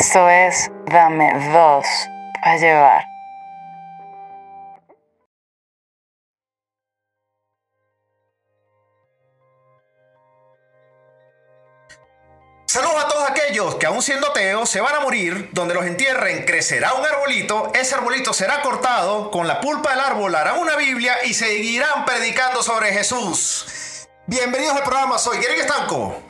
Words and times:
Esto 0.00 0.28
es 0.28 0.70
Dame 0.86 1.32
dos 1.52 1.84
para 2.40 2.56
llevar. 2.56 3.04
Saludos 12.66 13.04
a 13.04 13.08
todos 13.08 13.28
aquellos 13.28 13.74
que 13.74 13.86
aún 13.86 14.00
siendo 14.00 14.28
ateos 14.28 14.70
se 14.70 14.80
van 14.80 14.94
a 14.94 15.00
morir, 15.00 15.50
donde 15.52 15.74
los 15.74 15.84
entierren 15.84 16.44
crecerá 16.44 16.92
un 16.94 17.04
arbolito, 17.04 17.72
ese 17.74 17.96
arbolito 17.96 18.32
será 18.32 18.62
cortado, 18.62 19.32
con 19.32 19.48
la 19.48 19.60
pulpa 19.60 19.90
del 19.90 20.00
árbol 20.00 20.32
hará 20.36 20.54
una 20.54 20.76
Biblia 20.76 21.24
y 21.24 21.34
seguirán 21.34 22.04
predicando 22.04 22.62
sobre 22.62 22.92
Jesús. 22.92 24.06
Bienvenidos 24.26 24.76
al 24.76 24.84
programa, 24.84 25.18
soy 25.18 25.38
Gary 25.38 25.58
Estanco. 25.58 26.27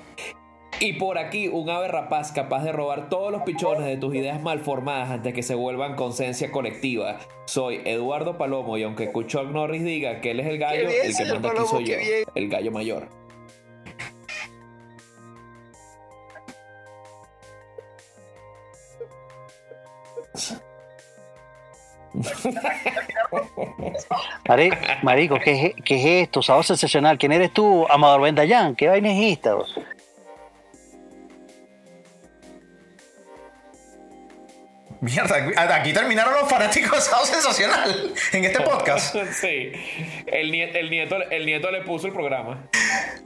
Y 0.81 0.93
por 0.95 1.19
aquí 1.19 1.49
un 1.49 1.69
ave 1.71 1.89
rapaz 1.89 2.31
capaz 2.31 2.63
de 2.63 2.71
robar 2.73 3.09
todos 3.09 3.33
los 3.33 3.43
pichones 3.43 3.85
de 3.85 3.97
tus 3.97 4.15
ideas 4.15 4.41
malformadas 4.41 5.11
antes 5.11 5.35
que 5.35 5.43
se 5.43 5.55
vuelvan 5.57 5.97
conciencia 5.97 6.53
colectiva. 6.53 7.19
Soy 7.47 7.81
Eduardo 7.85 8.39
Palomo 8.39 8.79
y 8.79 8.85
aunque 8.85 9.11
Chuck 9.27 9.51
Norris 9.51 9.83
diga 9.83 10.21
que 10.21 10.31
él 10.31 10.41
es 10.41 10.47
el 10.47 10.59
gallo, 10.59 10.89
bien, 10.89 11.01
el 11.07 11.17
que 11.17 11.25
manda 11.33 11.51
aquí 11.51 11.61
soy 11.69 11.85
yo, 11.85 11.97
bien. 11.97 12.25
el 12.35 12.49
gallo 12.49 12.71
mayor. 12.71 13.09
Mari- 24.49 24.71
marico, 25.03 25.39
¿qué 25.39 25.67
es, 25.67 25.75
qué 25.85 25.95
es 25.97 26.05
esto? 26.27 26.43
Sábado 26.43 26.63
sensacional. 26.63 27.19
¿Quién 27.19 27.33
eres 27.33 27.53
tú, 27.53 27.87
Amador 27.89 28.23
Bendayán? 28.23 28.75
¿Qué 28.75 28.89
vaina 28.89 29.13
es 29.13 29.33
esta? 29.37 29.57
Mierda, 35.01 35.37
aquí 35.77 35.93
terminaron 35.93 36.35
los 36.35 36.49
fanáticos 36.49 37.09
de 37.09 37.27
Sensacional 37.27 38.13
en 38.33 38.45
este 38.45 38.61
podcast. 38.63 39.15
sí. 39.41 39.73
El 40.27 40.51
nieto, 40.51 40.79
el, 40.79 40.91
nieto, 40.91 41.17
el 41.31 41.47
nieto 41.47 41.71
le 41.71 41.83
puso 41.83 42.09
el 42.09 42.13
programa. 42.13 42.65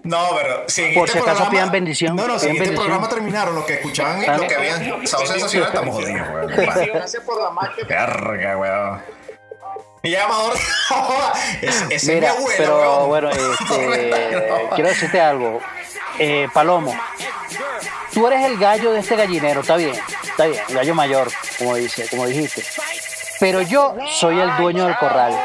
No, 0.02 0.30
pero 0.36 0.64
si 0.68 0.92
Por 0.92 1.08
este 1.08 1.12
si 1.12 1.18
acaso 1.18 1.22
programa- 1.22 1.50
pidan 1.50 1.70
bendición, 1.70 2.16
No, 2.16 2.26
no, 2.26 2.38
si 2.38 2.48
en 2.48 2.56
este 2.60 2.72
programa 2.72 3.08
terminaron 3.08 3.54
los 3.54 3.64
que 3.64 3.74
escuchaban 3.74 4.22
y 4.22 4.26
los 4.26 4.42
que 4.42 4.54
habían 4.54 5.06
Sábado 5.06 5.26
Sensacional, 5.32 5.68
estamos 5.68 5.94
jodidos, 5.94 6.28
weón. 6.28 6.46
Gracias 6.92 7.22
por 7.24 7.42
la 7.42 7.50
marca. 7.50 7.76
Verga, 7.88 8.56
weón. 8.58 9.02
Y 10.04 10.10
ya, 10.10 10.24
Amador, 10.24 10.54
ese, 11.62 11.84
ese 11.84 11.94
es 11.94 12.08
mi 12.08 12.14
Mira, 12.16 12.30
abuelo, 12.32 12.54
pero 12.58 12.78
weón. 13.06 13.08
bueno, 13.08 13.30
este, 13.94 14.38
quiero 14.74 14.88
decirte 14.90 15.20
algo. 15.20 15.60
Eh, 16.18 16.46
Palomo, 16.52 16.94
tú 18.12 18.26
eres 18.26 18.44
el 18.46 18.58
gallo 18.58 18.92
de 18.92 19.00
este 19.00 19.16
gallinero, 19.16 19.60
está 19.62 19.76
bien, 19.76 19.94
está 20.24 20.46
bien, 20.46 20.62
el 20.68 20.74
gallo 20.74 20.94
mayor, 20.94 21.28
como 21.58 21.74
dice, 21.76 22.06
como 22.08 22.26
dijiste. 22.26 22.62
Pero 23.40 23.60
yo 23.62 23.96
soy 24.10 24.38
el 24.40 24.56
dueño 24.56 24.84
del 24.86 24.96
corral. 24.98 25.32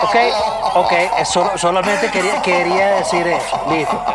Ok, 0.00 0.14
ok, 0.74 0.92
eh, 0.92 1.24
solo- 1.24 1.58
solamente 1.58 2.08
quería, 2.10 2.40
quería 2.40 2.86
decir 2.96 3.26
eso, 3.26 3.66
listo. 3.70 4.00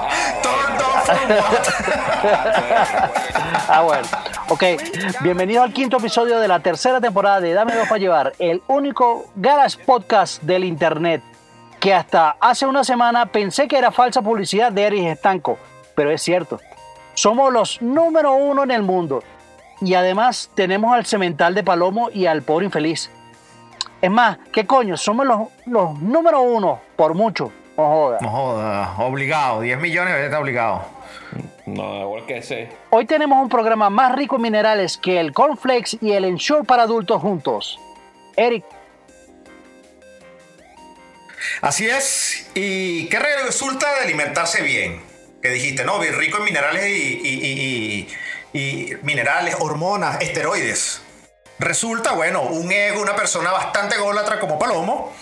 Ah, 3.67 3.81
bueno. 3.81 4.07
Ok, 4.49 4.63
bienvenido 5.21 5.61
al 5.63 5.73
quinto 5.73 5.97
episodio 5.97 6.39
de 6.39 6.47
la 6.47 6.59
tercera 6.59 6.99
temporada 7.01 7.39
de 7.41 7.53
Dame 7.53 7.75
Dos 7.75 7.87
para 7.87 7.99
Llevar, 7.99 8.33
el 8.39 8.61
único 8.67 9.25
Garage 9.35 9.77
Podcast 9.85 10.41
del 10.43 10.63
Internet, 10.63 11.21
que 11.83 11.93
hasta 11.93 12.37
hace 12.39 12.65
una 12.65 12.85
semana 12.85 13.25
pensé 13.25 13.67
que 13.67 13.77
era 13.77 13.91
falsa 13.91 14.21
publicidad 14.21 14.71
de 14.71 14.83
Eric 14.83 15.05
Estanco, 15.05 15.57
pero 15.95 16.11
es 16.11 16.21
cierto. 16.21 16.61
Somos 17.13 17.51
los 17.51 17.81
número 17.81 18.35
uno 18.35 18.63
en 18.63 18.71
el 18.71 18.83
mundo. 18.83 19.21
Y 19.81 19.93
además 19.93 20.49
tenemos 20.55 20.95
al 20.95 21.05
cemental 21.05 21.53
de 21.53 21.61
Palomo 21.61 22.09
y 22.09 22.25
al 22.25 22.41
pobre 22.41 22.67
infeliz. 22.67 23.11
Es 24.01 24.09
más, 24.09 24.37
¿qué 24.53 24.65
coño? 24.65 24.95
Somos 24.95 25.25
los, 25.25 25.39
los 25.65 25.99
número 25.99 26.39
uno, 26.39 26.79
por 26.95 27.15
mucho. 27.15 27.51
No 27.75 27.85
joda. 27.85 28.17
No 28.21 28.29
joda, 28.29 28.95
obligado, 28.99 29.59
10 29.59 29.77
millones 29.81 30.15
está 30.15 30.39
obligado. 30.39 30.83
No, 31.65 31.99
igual 31.99 32.25
que 32.25 32.37
ese. 32.37 32.69
Hoy 32.91 33.05
tenemos 33.05 33.43
un 33.43 33.49
programa 33.49 33.89
más 33.89 34.15
rico 34.15 34.37
en 34.37 34.43
minerales 34.43 34.97
que 34.97 35.19
el 35.19 35.33
Cornflakes 35.33 35.97
y 35.99 36.13
el 36.13 36.23
Ensure 36.23 36.63
para 36.63 36.83
adultos 36.83 37.21
juntos. 37.21 37.77
Eric, 38.37 38.63
Así 41.61 41.87
es, 41.89 42.47
y 42.55 43.07
qué 43.09 43.19
resulta 43.19 43.93
de 43.95 44.01
alimentarse 44.01 44.61
bien. 44.61 45.01
Que 45.41 45.49
dijiste, 45.49 45.83
no, 45.83 45.99
bien 45.99 46.17
rico 46.17 46.37
en 46.37 46.45
minerales 46.45 46.85
y, 46.87 48.07
y- 48.53 48.93
minerales, 49.01 49.55
hormonas, 49.59 50.21
esteroides. 50.21 51.01
Resulta, 51.59 52.13
bueno, 52.13 52.41
un 52.43 52.71
ego, 52.71 53.01
una 53.01 53.15
persona 53.15 53.51
bastante 53.51 53.95
ególatra 53.95 54.39
como 54.39 54.57
Palomo, 54.59 55.13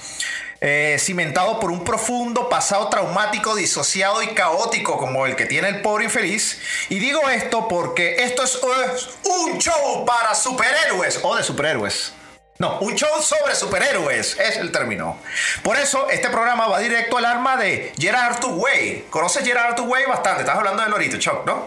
eh, 0.59 0.97
cimentado 0.99 1.59
por 1.59 1.71
un 1.71 1.83
profundo 1.83 2.49
pasado 2.49 2.87
traumático, 2.89 3.55
disociado 3.55 4.21
y 4.21 4.27
caótico 4.27 4.97
como 4.97 5.25
el 5.25 5.35
que 5.35 5.45
tiene 5.45 5.69
el 5.69 5.81
pobre 5.81 6.05
infeliz. 6.05 6.59
Y 6.89 6.99
digo 6.99 7.27
esto 7.29 7.67
porque 7.67 8.23
esto 8.23 8.43
es, 8.43 8.55
es 8.55 9.09
un 9.23 9.57
show 9.57 10.05
para 10.05 10.35
superhéroes 10.35 11.19
o 11.23 11.35
de 11.35 11.43
superhéroes. 11.43 12.13
No, 12.61 12.77
un 12.81 12.93
show 12.95 13.09
sobre 13.23 13.55
superhéroes 13.55 14.39
es 14.39 14.57
el 14.57 14.71
término. 14.71 15.17
Por 15.63 15.77
eso 15.77 16.07
este 16.11 16.29
programa 16.29 16.67
va 16.67 16.77
directo 16.77 17.17
al 17.17 17.25
arma 17.25 17.57
de 17.57 17.91
Gerard 17.97 18.37
Way. 18.45 19.07
¿Conoces 19.09 19.43
Gerard 19.43 19.79
Way 19.79 20.05
bastante? 20.05 20.41
Estás 20.41 20.57
hablando 20.57 20.83
de 20.83 20.89
Lorito, 20.89 21.17
Chuck, 21.17 21.43
¿no? 21.43 21.65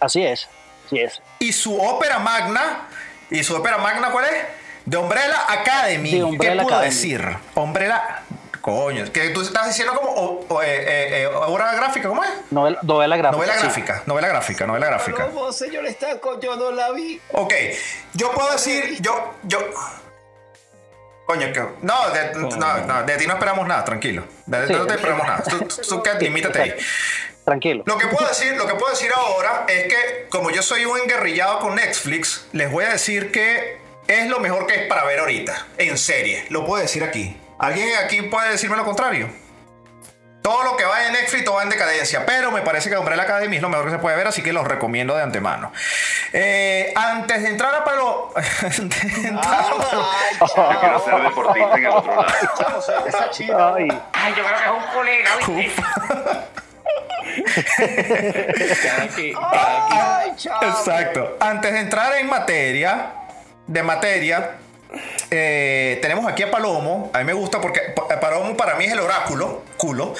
así 0.00 0.22
es, 0.22 0.46
así 0.84 0.98
es. 0.98 1.22
Y 1.38 1.54
su 1.54 1.80
ópera 1.80 2.18
magna, 2.18 2.86
¿y 3.30 3.42
su 3.42 3.56
ópera 3.56 3.78
magna 3.78 4.10
cuál 4.10 4.26
es? 4.26 4.44
The 4.90 4.98
Umbrella 4.98 5.42
Academy. 5.48 6.10
The 6.10 6.24
Umbrella 6.24 6.52
¿Qué 6.56 6.62
puedo 6.64 6.76
Academy. 6.76 6.94
decir? 6.94 7.36
Umbrella... 7.54 8.23
Coño, 8.64 9.04
que 9.12 9.28
tú 9.28 9.42
estás 9.42 9.66
diciendo 9.68 9.92
como 9.94 10.10
o- 10.10 10.46
o, 10.48 10.62
eh, 10.62 10.66
eh, 10.68 11.22
eh, 11.24 11.26
obra 11.26 11.74
gráfica, 11.74 12.08
¿cómo 12.08 12.24
es? 12.24 12.30
Novela, 12.50 12.78
novela 12.80 13.14
gráfica. 13.18 13.36
Novela 13.36 13.54
sí. 13.56 13.60
gráfica, 13.62 14.02
novela 14.06 14.28
gráfica, 14.28 14.66
novela 14.66 14.86
gráfica. 14.86 15.28
No, 15.34 15.52
señor 15.52 15.84
Estanco, 15.84 16.40
yo 16.40 16.56
no 16.56 16.70
la 16.70 16.90
vi. 16.92 17.20
Ok, 17.32 17.52
yo 18.14 18.32
puedo 18.32 18.50
decir, 18.52 18.96
yo, 19.02 19.34
yo. 19.42 19.58
Coño, 21.26 21.52
que. 21.52 21.60
No, 21.82 22.08
de, 22.08 22.32
no, 22.36 22.86
no, 22.86 23.02
de 23.02 23.16
ti 23.18 23.26
no 23.26 23.34
esperamos 23.34 23.68
nada, 23.68 23.84
tranquilo. 23.84 24.24
De 24.46 24.60
ti 24.66 24.72
Sí. 24.72 24.78
no 24.78 24.86
te 24.86 24.94
esperamos 24.94 25.26
nada. 25.26 25.42
Tú, 25.42 25.58
tú 25.86 26.02
quédate, 26.02 26.24
limítate 26.30 26.62
ahí. 26.62 26.74
Tranquilo. 27.44 27.82
Lo 27.84 27.98
que 27.98 28.06
puedo 28.06 28.26
decir, 28.26 28.56
lo 28.56 28.66
que 28.66 28.76
puedo 28.76 28.90
decir 28.92 29.12
ahora 29.14 29.66
es 29.68 29.88
que, 29.88 30.26
como 30.30 30.48
yo 30.50 30.62
soy 30.62 30.86
un 30.86 30.98
enguerrillado 30.98 31.58
con 31.58 31.74
Netflix, 31.74 32.46
les 32.52 32.72
voy 32.72 32.86
a 32.86 32.92
decir 32.92 33.30
que 33.30 33.76
es 34.08 34.26
lo 34.28 34.40
mejor 34.40 34.66
que 34.66 34.84
es 34.84 34.86
para 34.86 35.04
ver 35.04 35.18
ahorita, 35.20 35.66
en 35.76 35.98
serie. 35.98 36.46
Lo 36.48 36.64
puedo 36.64 36.80
decir 36.80 37.04
aquí. 37.04 37.36
¿Alguien 37.58 37.88
aquí 38.04 38.22
puede 38.22 38.50
decirme 38.50 38.76
lo 38.76 38.84
contrario? 38.84 39.28
Todo 40.42 40.62
lo 40.62 40.76
que 40.76 40.84
va 40.84 41.06
en 41.06 41.12
Netflix, 41.14 41.42
todo 41.42 41.54
va 41.54 41.62
en 41.62 41.70
decadencia. 41.70 42.26
Pero 42.26 42.50
me 42.52 42.60
parece 42.60 42.90
que 42.90 42.98
Umbrella 42.98 43.22
Academy 43.22 43.56
es 43.56 43.62
lo 43.62 43.70
mejor 43.70 43.86
que 43.86 43.92
se 43.92 43.98
puede 43.98 44.14
ver, 44.16 44.26
así 44.26 44.42
que 44.42 44.52
los 44.52 44.66
recomiendo 44.68 45.16
de 45.16 45.22
antemano. 45.22 45.72
Eh, 46.34 46.92
antes 46.94 47.42
de 47.42 47.48
entrar 47.48 47.74
a 47.74 47.82
palo. 47.82 48.30
antes 48.62 49.22
de 49.22 49.28
entrar 49.28 49.54
a 49.54 49.74
palo- 49.74 50.06
Yo 50.40 50.80
quiero 50.80 51.04
ser 51.04 51.22
deportista 51.22 51.74
en 51.76 51.84
el 51.86 51.90
otro 51.90 52.14
lado. 52.16 53.06
Esa 53.06 53.30
china. 53.30 53.72
Ay, 53.74 53.88
Ay, 54.12 54.34
yo 54.36 54.44
creo 54.44 54.58
que 54.58 54.64
es 54.64 54.70
un 54.70 54.92
colega, 54.92 55.30
¿viste? 55.48 55.82
Exacto. 60.62 61.36
Antes 61.40 61.72
de 61.72 61.80
entrar 61.80 62.12
en 62.16 62.26
materia, 62.28 63.12
de 63.66 63.82
materia, 63.82 64.50
eh, 65.30 65.98
tenemos 66.02 66.26
aquí 66.30 66.42
a 66.42 66.50
Palomo. 66.50 67.10
A 67.12 67.18
mí 67.18 67.24
me 67.24 67.32
gusta 67.32 67.60
porque 67.60 67.80
Pa- 67.94 68.20
Palomo 68.20 68.56
para 68.56 68.74
mí 68.76 68.84
es 68.84 68.92
el 68.92 69.00
oráculo, 69.00 69.64
culo, 69.76 70.14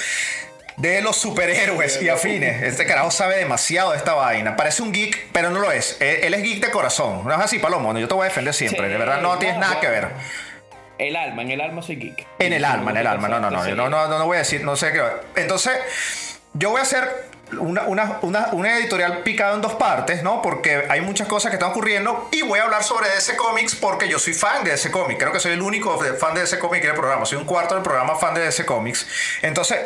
de 0.76 1.00
los 1.02 1.16
superhéroes 1.16 2.02
y 2.02 2.08
afines. 2.08 2.62
Este 2.62 2.84
carajo 2.86 3.10
sabe 3.10 3.36
demasiado 3.36 3.92
de 3.92 3.98
esta 3.98 4.14
vaina. 4.14 4.56
Parece 4.56 4.82
un 4.82 4.92
geek, 4.92 5.28
pero 5.32 5.50
no 5.50 5.60
lo 5.60 5.70
es. 5.72 5.96
Él, 6.00 6.18
él 6.24 6.34
es 6.34 6.42
geek 6.42 6.64
de 6.64 6.70
corazón. 6.70 7.22
No 7.24 7.32
es 7.32 7.40
así, 7.40 7.58
Palomo. 7.58 7.96
Yo 7.98 8.08
te 8.08 8.14
voy 8.14 8.24
a 8.26 8.28
defender 8.28 8.52
siempre. 8.54 8.84
Sí, 8.86 8.92
de 8.92 8.98
verdad, 8.98 9.20
no 9.20 9.38
tienes 9.38 9.58
nada 9.58 9.78
que 9.80 9.88
ver. 9.88 10.08
El 10.98 11.16
alma, 11.16 11.42
en 11.42 11.50
el 11.50 11.60
alma 11.60 11.82
soy 11.82 11.96
geek. 11.96 12.26
En 12.38 12.52
el 12.52 12.64
alma, 12.64 12.90
en 12.92 12.96
el 12.98 13.06
alma. 13.06 13.28
No, 13.28 13.40
no, 13.40 13.50
no. 13.50 13.68
yo 13.68 13.74
No, 13.74 13.88
no, 13.88 14.06
no, 14.08 14.18
no 14.18 14.26
voy 14.26 14.36
a 14.36 14.38
decir, 14.40 14.62
no 14.64 14.76
sé 14.76 14.92
qué. 14.92 15.02
Entonces, 15.36 15.72
yo 16.54 16.70
voy 16.70 16.80
a 16.80 16.82
hacer 16.82 17.08
una, 17.58 17.84
una, 17.84 18.18
una, 18.52 18.78
editorial 18.78 19.22
picada 19.22 19.54
en 19.54 19.60
dos 19.60 19.74
partes, 19.74 20.22
¿no? 20.22 20.42
Porque 20.42 20.86
hay 20.88 21.00
muchas 21.00 21.28
cosas 21.28 21.50
que 21.50 21.56
están 21.56 21.70
ocurriendo 21.70 22.28
y 22.32 22.42
voy 22.42 22.58
a 22.58 22.64
hablar 22.64 22.84
sobre 22.84 23.08
DC 23.10 23.36
Comics 23.36 23.74
porque 23.74 24.08
yo 24.08 24.18
soy 24.18 24.34
fan 24.34 24.64
de 24.64 24.70
DC 24.72 24.90
Comics. 24.90 25.18
Creo 25.18 25.32
que 25.32 25.40
soy 25.40 25.52
el 25.52 25.62
único 25.62 25.98
fan 26.18 26.34
de 26.34 26.40
DC 26.40 26.58
Comics 26.58 26.84
en 26.84 26.90
el 26.90 26.96
programa. 26.96 27.26
Soy 27.26 27.38
un 27.38 27.44
cuarto 27.44 27.74
del 27.74 27.82
programa 27.82 28.16
fan 28.16 28.34
de 28.34 28.42
DC 28.42 28.64
Comics. 28.64 29.06
Entonces, 29.42 29.78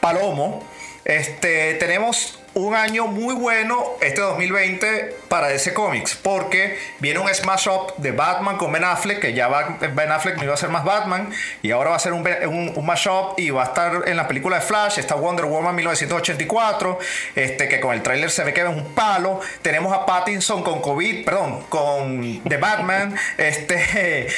Palomo, 0.00 0.64
este, 1.04 1.74
tenemos 1.74 2.38
un 2.54 2.74
año 2.74 3.06
muy 3.06 3.34
bueno 3.34 3.84
este 4.00 4.20
2020 4.20 5.16
para 5.28 5.48
DC 5.48 5.74
Comics, 5.74 6.16
porque 6.16 6.78
viene 6.98 7.20
un 7.20 7.28
smash 7.32 7.68
up 7.68 7.94
de 7.98 8.12
Batman 8.12 8.56
con 8.56 8.72
Ben 8.72 8.84
Affleck, 8.84 9.20
que 9.20 9.32
ya 9.34 9.48
Ben 9.48 10.10
Affleck 10.10 10.36
no 10.38 10.44
iba 10.44 10.54
a 10.54 10.56
ser 10.56 10.70
más 10.70 10.84
Batman, 10.84 11.30
y 11.62 11.70
ahora 11.70 11.90
va 11.90 11.96
a 11.96 11.98
ser 12.00 12.12
un, 12.14 12.26
un, 12.74 12.86
mashup 12.86 13.38
y 13.38 13.50
va 13.50 13.62
a 13.62 13.66
estar 13.66 14.02
en 14.08 14.16
la 14.16 14.26
película 14.26 14.56
de 14.56 14.62
Flash, 14.62 14.98
está 14.98 15.14
Wonder 15.14 15.44
Woman 15.44 15.74
1984, 15.76 16.98
este, 17.36 17.68
que 17.68 17.80
con 17.80 17.94
el 17.94 18.02
tráiler 18.02 18.30
se 18.30 18.42
ve 18.44 18.52
que 18.52 18.62
es 18.62 18.66
un 18.68 18.92
palo, 18.94 19.40
tenemos 19.62 19.92
a 19.92 20.06
Pattinson 20.06 20.62
con 20.62 20.80
COVID, 20.80 21.24
perdón, 21.24 21.64
con 21.68 22.42
The 22.44 22.56
Batman, 22.56 23.14
este, 23.38 24.28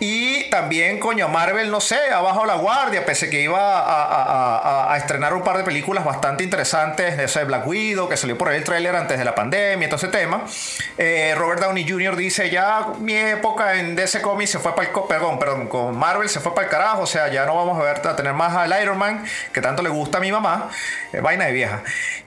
y 0.00 0.48
también, 0.50 0.98
coño, 0.98 1.28
Marvel, 1.28 1.70
no 1.70 1.80
sé, 1.80 1.98
ha 2.12 2.20
bajado 2.20 2.46
la 2.46 2.54
guardia, 2.56 3.04
pese 3.04 3.28
que 3.30 3.40
iba 3.40 3.78
a, 3.78 4.04
a- 4.04 4.58
a- 4.88 4.92
a 4.94 4.96
estrenar 4.96 5.34
un 5.34 5.42
par 5.42 5.58
de 5.58 5.64
películas 5.64 6.04
bastante 6.04 6.42
interesantes, 6.44 7.16
de 7.16 7.24
ese 7.24 7.44
Black 7.44 7.57
Widow, 7.66 8.08
que 8.08 8.16
salió 8.16 8.36
por 8.38 8.48
ahí 8.48 8.58
el 8.58 8.64
tráiler 8.64 8.94
antes 8.96 9.18
de 9.18 9.24
la 9.24 9.34
pandemia, 9.34 9.88
todo 9.88 9.96
ese 9.96 10.08
tema. 10.08 10.44
Eh, 10.96 11.34
Robert 11.36 11.60
Downey 11.60 11.88
Jr. 11.88 12.16
dice, 12.16 12.50
ya 12.50 12.88
mi 12.98 13.14
época 13.14 13.76
en 13.76 13.96
DC 13.96 14.22
Comics 14.22 14.50
se 14.50 14.58
fue 14.58 14.74
para 14.74 14.88
el... 14.88 14.94
Perdón, 15.08 15.38
perdón, 15.38 15.68
con 15.68 15.96
Marvel 15.96 16.28
se 16.28 16.40
fue 16.40 16.54
para 16.54 16.66
el 16.66 16.70
carajo, 16.70 17.02
o 17.02 17.06
sea, 17.06 17.28
ya 17.28 17.44
no 17.46 17.54
vamos 17.54 17.78
a 17.78 17.82
ver 17.82 17.98
a 18.06 18.16
tener 18.16 18.32
más 18.32 18.54
al 18.54 18.82
Iron 18.82 18.98
Man, 18.98 19.24
que 19.52 19.60
tanto 19.60 19.82
le 19.82 19.88
gusta 19.88 20.18
a 20.18 20.20
mi 20.20 20.30
mamá, 20.30 20.70
eh, 21.12 21.20
vaina 21.20 21.46
de 21.46 21.52
vieja. 21.52 21.82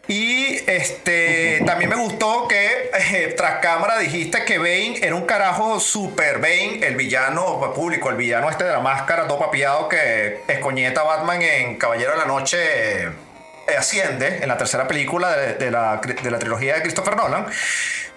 Y 0.07 0.59
este 0.69 1.61
también 1.65 1.89
me 1.89 1.95
gustó 1.95 2.47
que 2.47 2.91
eh, 3.11 3.33
tras 3.37 3.59
cámara 3.59 3.97
dijiste 3.99 4.43
que 4.45 4.57
Bane 4.57 4.99
era 5.01 5.15
un 5.15 5.25
carajo 5.25 5.79
super 5.79 6.39
Bane, 6.39 6.79
el 6.81 6.95
villano 6.95 7.73
público, 7.73 8.09
el 8.09 8.15
villano 8.15 8.49
este 8.49 8.63
de 8.63 8.71
la 8.71 8.79
máscara, 8.79 9.27
todo 9.27 9.39
papiado 9.39 9.87
que 9.87 10.41
escoñeta 10.47 11.03
Batman 11.03 11.41
en 11.41 11.77
Caballero 11.77 12.11
de 12.11 12.17
la 12.17 12.25
Noche. 12.25 13.30
Eh, 13.67 13.77
asciende 13.77 14.39
en 14.41 14.47
la 14.47 14.57
tercera 14.57 14.87
película 14.87 15.35
de, 15.35 15.53
de 15.55 15.71
la, 15.71 15.97
de 15.97 16.31
la 16.31 16.39
trilogía 16.39 16.75
de 16.75 16.81
Christopher 16.81 17.15
Nolan. 17.15 17.47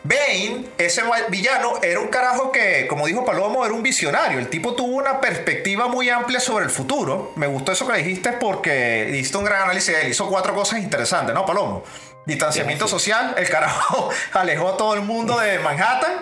Bane, 0.06 0.66
ese 0.76 1.02
villano, 1.30 1.78
era 1.82 1.98
un 1.98 2.08
carajo 2.08 2.52
que, 2.52 2.86
como 2.86 3.06
dijo 3.06 3.24
Palomo, 3.24 3.64
era 3.64 3.72
un 3.72 3.82
visionario. 3.82 4.38
El 4.38 4.48
tipo 4.48 4.74
tuvo 4.74 4.96
una 4.96 5.18
perspectiva 5.18 5.88
muy 5.88 6.10
amplia 6.10 6.40
sobre 6.40 6.66
el 6.66 6.70
futuro. 6.70 7.32
Me 7.36 7.46
gustó 7.46 7.72
eso 7.72 7.88
que 7.88 7.96
dijiste 7.96 8.32
porque 8.32 9.08
hiciste 9.14 9.38
un 9.38 9.44
gran 9.46 9.62
análisis. 9.62 9.96
Él 9.96 10.08
hizo 10.10 10.28
cuatro 10.28 10.54
cosas 10.54 10.80
interesantes, 10.80 11.34
¿no, 11.34 11.46
Palomo? 11.46 11.84
Distanciamiento 12.26 12.86
social, 12.86 13.34
el 13.38 13.48
carajo 13.48 14.10
alejó 14.34 14.70
a 14.74 14.76
todo 14.76 14.92
el 14.92 15.00
mundo 15.00 15.38
de 15.38 15.58
Manhattan. 15.60 16.12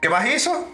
¿Qué 0.00 0.08
más 0.08 0.26
hizo? 0.26 0.68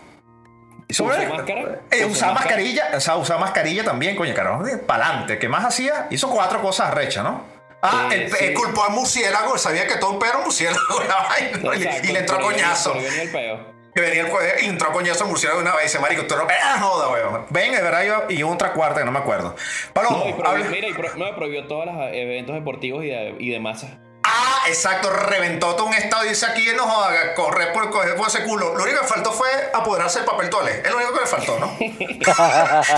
Hizo 0.86 1.04
¿Usó 1.04 1.14
eh, 1.14 1.26
máscara? 1.26 1.80
eh, 1.90 2.04
¿Usó 2.04 2.12
usaba 2.12 2.34
mascarilla, 2.34 2.90
o 2.94 3.00
sea, 3.00 3.16
usaba 3.16 3.40
mascarilla 3.40 3.82
también, 3.82 4.14
coño, 4.14 4.34
carajo, 4.34 4.64
para 4.86 5.06
adelante. 5.06 5.38
¿Qué 5.40 5.48
más 5.48 5.64
hacía? 5.64 6.06
Hizo 6.10 6.30
cuatro 6.30 6.62
cosas 6.62 6.94
rechas, 6.94 7.24
¿no? 7.24 7.44
Ah, 7.82 8.08
Eh, 8.12 8.14
él, 8.24 8.30
sí. 8.32 8.44
él 8.44 8.54
culpó 8.54 8.84
al 8.84 8.92
murciélago, 8.92 9.58
sabía 9.58 9.86
que 9.86 9.96
todo 9.96 10.10
un 10.12 10.18
perro 10.18 10.40
murciélago 10.44 11.00
la 11.08 11.16
vaina, 11.28 11.58
¿no? 11.58 11.74
y, 11.74 11.82
Exacto, 11.82 12.08
y 12.08 12.12
le 12.12 12.18
entró 12.20 12.40
coñazo. 12.40 12.94
ahí 12.94 13.02
venía 13.04 13.22
el 13.22 13.30
peo. 13.30 13.72
Que 13.94 14.00
venía 14.00 14.20
el 14.22 14.30
cue- 14.32 14.54
y 14.60 14.62
le 14.62 14.68
entró 14.68 14.88
a 14.88 14.92
coñazo 14.92 15.24
al 15.24 15.30
murciélago 15.30 15.60
una 15.60 15.72
vez 15.74 15.82
y 15.82 15.86
dice, 15.88 15.98
marico, 15.98 16.24
tú 16.26 16.34
no... 16.36 16.46
¡Ah, 16.48 16.78
joda, 16.80 17.08
weón! 17.10 17.46
Ven, 17.50 17.74
es 17.74 17.82
verdad, 17.82 18.04
yo- 18.04 18.24
y 18.30 18.42
otra 18.42 18.72
cuarta 18.72 19.00
que 19.00 19.04
no 19.04 19.12
me 19.12 19.18
acuerdo. 19.18 19.54
Palomo, 19.92 20.18
No, 20.24 20.28
y 20.30 20.32
prohibió- 20.32 20.70
mira, 20.70 20.88
y 20.88 20.92
pro- 20.94 21.14
no, 21.16 21.34
prohibió 21.36 21.66
todos 21.66 21.86
los 21.86 21.94
eventos 22.12 22.54
deportivos 22.54 23.04
y 23.04 23.08
de, 23.08 23.36
y 23.38 23.50
de 23.50 23.60
masa. 23.60 23.98
Ah, 24.34 24.62
exacto, 24.68 25.10
reventó 25.10 25.74
todo 25.76 25.86
un 25.88 25.94
estado 25.94 26.24
y 26.24 26.30
dice 26.30 26.46
aquí, 26.46 26.64
no 26.74 26.84
joda, 26.84 27.34
correr 27.34 27.70
por, 27.72 27.90
correr 27.90 28.16
por 28.16 28.28
ese 28.28 28.42
culo. 28.44 28.74
Lo 28.74 28.84
único 28.84 29.00
que 29.02 29.06
faltó 29.06 29.30
fue 29.32 29.48
apoderarse 29.74 30.20
del 30.20 30.26
papel 30.26 30.48
toalé. 30.48 30.80
Es 30.82 30.90
lo 30.90 30.96
único 30.96 31.12
que 31.12 31.20
le 31.20 31.26
faltó, 31.26 31.58
¿no? 31.58 31.76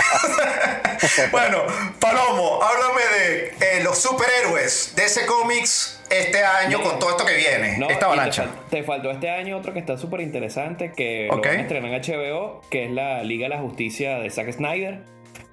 bueno, 1.32 1.62
Palomo, 2.00 2.60
háblame 2.62 3.02
de 3.19 3.78
eh, 3.78 3.82
los 3.82 3.98
superhéroes 3.98 4.92
de 4.94 5.04
ese 5.04 5.26
cómics 5.26 6.00
este 6.10 6.44
año 6.44 6.81
con 6.82 6.98
todo 6.98 7.10
esto 7.10 7.25
que 7.25 7.34
viene, 7.34 7.78
No, 7.78 7.86
esta 7.88 8.00
te, 8.00 8.04
avalancha. 8.04 8.44
fal- 8.44 8.69
te 8.70 8.82
faltó 8.84 9.10
este 9.10 9.31
año 9.31 9.56
otro 9.56 9.72
que 9.72 9.81
está 9.81 9.96
súper 9.96 10.20
interesante, 10.20 10.92
que 10.92 11.28
Ok. 11.31 11.44
lo 11.44 11.50
van 11.50 11.58
a 11.58 11.62
estrenar 11.62 11.90
en 11.92 12.02
HBO, 12.02 12.60
que 12.70 12.84
es 12.84 12.90
la 12.92 13.22
Liga 13.25 13.44
de 13.48 13.54
la 13.56 13.60
Justicia 13.60 14.19
de 14.19 14.31
Zack 14.31 14.52
Snyder. 14.52 15.02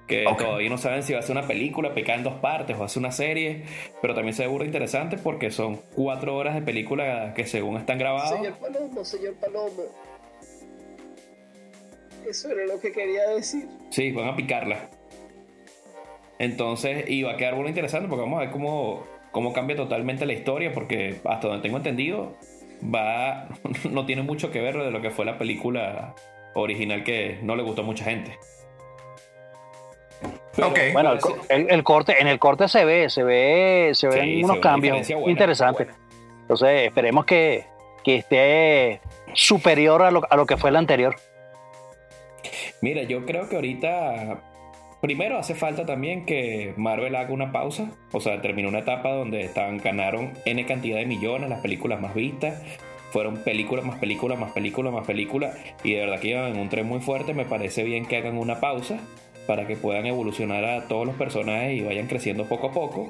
Que 0.06 0.24
todavía 0.36 0.68
no 0.68 0.78
saben 0.78 1.02
si 1.02 1.12
va 1.12 1.20
a 1.20 1.22
ser 1.22 1.36
una 1.36 1.46
película 1.46 1.94
picada 1.94 2.18
en 2.18 2.24
dos 2.24 2.34
partes 2.34 2.76
o 2.76 2.80
va 2.80 2.86
a 2.86 2.88
ser 2.88 3.00
una 3.00 3.12
serie, 3.12 3.64
pero 4.00 4.14
también 4.14 4.34
se 4.34 4.42
ve 4.42 4.48
burda 4.48 4.66
interesante 4.66 5.16
porque 5.16 5.50
son 5.50 5.80
cuatro 5.94 6.36
horas 6.36 6.54
de 6.54 6.62
película 6.62 7.32
que 7.34 7.46
según 7.46 7.76
están 7.76 7.98
grabadas. 7.98 8.30
Señor 8.30 8.54
Palomo, 8.54 9.04
señor 9.04 9.34
Palomo. 9.34 9.84
Eso 12.28 12.50
era 12.50 12.66
lo 12.66 12.80
que 12.80 12.92
quería 12.92 13.28
decir. 13.30 13.66
Sí, 13.90 14.10
van 14.12 14.28
a 14.28 14.36
picarla. 14.36 14.90
Entonces, 16.38 17.08
y 17.08 17.22
va 17.22 17.32
a 17.32 17.36
quedar 17.36 17.54
muy 17.54 17.68
interesante 17.68 18.08
porque 18.08 18.22
vamos 18.22 18.38
a 18.38 18.40
ver 18.42 18.50
cómo, 18.50 19.04
cómo 19.30 19.52
cambia 19.52 19.76
totalmente 19.76 20.26
la 20.26 20.32
historia, 20.32 20.72
porque 20.72 21.20
hasta 21.24 21.48
donde 21.48 21.62
tengo 21.62 21.76
entendido, 21.76 22.36
va 22.82 23.48
no 23.90 24.06
tiene 24.06 24.22
mucho 24.22 24.50
que 24.50 24.60
ver 24.60 24.76
de 24.76 24.90
lo 24.90 25.00
que 25.00 25.10
fue 25.10 25.24
la 25.24 25.38
película 25.38 26.14
original 26.54 27.04
que 27.04 27.38
no 27.42 27.56
le 27.56 27.62
gustó 27.62 27.82
a 27.82 27.84
mucha 27.84 28.04
gente. 28.04 28.38
Pero 30.54 30.68
Ok. 30.68 30.78
Bueno, 30.92 31.12
el, 31.48 31.82
corte, 31.82 32.20
en 32.20 32.28
el 32.28 32.38
corte 32.38 32.68
se 32.68 32.84
ve, 32.84 33.08
se 33.08 33.22
ve, 33.22 33.90
se 33.94 34.06
ven 34.08 34.24
Sí, 34.24 34.38
se 34.38 34.44
unos 34.44 34.56
ve 34.56 34.60
cambios 34.60 35.08
buena, 35.08 35.30
interesantes. 35.30 35.86
buena. 35.86 36.02
Entonces, 36.42 36.82
esperemos 36.82 37.24
que, 37.24 37.64
que 38.04 38.16
esté 38.16 39.00
superior 39.32 40.02
a 40.02 40.10
lo, 40.10 40.22
a 40.28 40.36
lo 40.36 40.44
que 40.46 40.56
fue 40.56 40.70
el 40.70 40.76
anterior. 40.76 41.16
Mira, 42.80 43.02
yo 43.02 43.24
creo 43.24 43.48
que 43.48 43.56
ahorita. 43.56 44.40
Primero 45.00 45.36
hace 45.36 45.56
falta 45.56 45.84
también 45.84 46.26
que 46.26 46.74
Marvel 46.76 47.16
haga 47.16 47.32
una 47.32 47.50
pausa. 47.50 47.90
O 48.12 48.20
sea, 48.20 48.40
terminó 48.40 48.68
una 48.68 48.80
etapa 48.80 49.10
donde 49.10 49.40
estaban, 49.42 49.78
ganaron 49.78 50.32
N 50.44 50.64
cantidad 50.64 50.98
de 50.98 51.06
millones, 51.06 51.50
las 51.50 51.60
películas 51.60 52.00
más 52.00 52.14
vistas. 52.14 52.62
Fueron 53.10 53.38
películas 53.38 53.84
más 53.84 53.98
películas 53.98 54.38
más 54.38 54.52
películas 54.52 54.92
más 54.92 55.04
películas. 55.06 55.56
Y 55.82 55.94
de 55.94 56.00
verdad 56.00 56.20
que 56.20 56.28
iban 56.28 56.52
en 56.52 56.58
un 56.60 56.68
tren 56.68 56.86
muy 56.86 57.00
fuerte. 57.00 57.34
Me 57.34 57.44
parece 57.44 57.82
bien 57.82 58.06
que 58.06 58.16
hagan 58.16 58.38
una 58.38 58.60
pausa 58.60 59.00
para 59.46 59.66
que 59.66 59.76
puedan 59.76 60.06
evolucionar 60.06 60.64
a 60.64 60.88
todos 60.88 61.06
los 61.06 61.16
personajes 61.16 61.78
y 61.78 61.82
vayan 61.82 62.06
creciendo 62.06 62.44
poco 62.46 62.68
a 62.68 62.72
poco. 62.72 63.08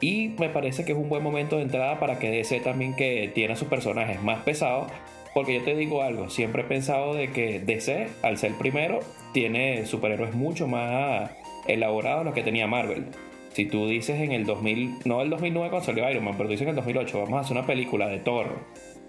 Y 0.00 0.34
me 0.38 0.48
parece 0.48 0.84
que 0.84 0.92
es 0.92 0.98
un 0.98 1.08
buen 1.08 1.22
momento 1.22 1.56
de 1.56 1.62
entrada 1.62 1.98
para 1.98 2.18
que 2.18 2.30
DC 2.30 2.60
también 2.60 2.94
que 2.94 3.30
tiene 3.34 3.54
a 3.54 3.56
sus 3.56 3.68
personajes 3.68 4.22
más 4.22 4.42
pesados. 4.42 4.90
Porque 5.34 5.54
yo 5.54 5.64
te 5.64 5.76
digo 5.76 6.02
algo, 6.02 6.30
siempre 6.30 6.62
he 6.62 6.64
pensado 6.64 7.14
de 7.14 7.30
que 7.30 7.60
DC, 7.60 8.08
al 8.22 8.38
ser 8.38 8.54
primero, 8.54 9.00
tiene 9.34 9.84
superhéroes 9.84 10.34
mucho 10.34 10.66
más 10.66 11.30
elaborados 11.66 12.20
de 12.20 12.24
los 12.24 12.34
que 12.34 12.42
tenía 12.42 12.66
Marvel. 12.66 13.04
Si 13.52 13.66
tú 13.66 13.86
dices 13.86 14.20
en 14.20 14.32
el 14.32 14.46
2000, 14.46 15.00
no 15.04 15.20
el 15.20 15.30
2009 15.30 15.70
cuando 15.70 15.86
salió 15.86 16.10
Iron 16.10 16.24
Man, 16.24 16.34
pero 16.36 16.48
tú 16.48 16.52
dices 16.52 16.64
en 16.64 16.70
el 16.70 16.76
2008, 16.76 17.20
vamos 17.20 17.38
a 17.38 17.40
hacer 17.40 17.56
una 17.56 17.66
película 17.66 18.06
de 18.06 18.18
Thor, 18.18 18.60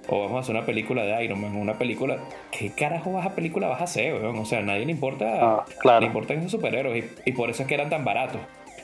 o 0.10 0.22
vamos 0.22 0.38
a 0.38 0.40
hacer 0.40 0.56
una 0.56 0.66
película 0.66 1.04
de 1.04 1.24
Iron 1.26 1.42
Man, 1.42 1.56
una 1.56 1.78
película... 1.78 2.18
¿Qué 2.52 2.72
carajo 2.72 3.12
vas 3.14 3.26
a 3.26 3.36
película 3.36 3.68
vas 3.68 3.82
a 3.82 3.86
hacer, 3.86 4.14
weón? 4.14 4.38
O 4.40 4.46
sea, 4.46 4.60
a 4.60 4.62
nadie 4.62 4.86
le 4.86 4.92
importa, 4.92 5.26
Ah, 5.42 5.66
claro. 5.80 6.00
le 6.02 6.08
importan 6.08 6.40
esos 6.40 6.52
superhéroes 6.52 7.04
y, 7.26 7.30
y 7.30 7.34
por 7.34 7.50
eso 7.50 7.64
es 7.64 7.68
que 7.68 7.74
eran 7.74 7.90
tan 7.90 8.06
baratos. 8.06 8.42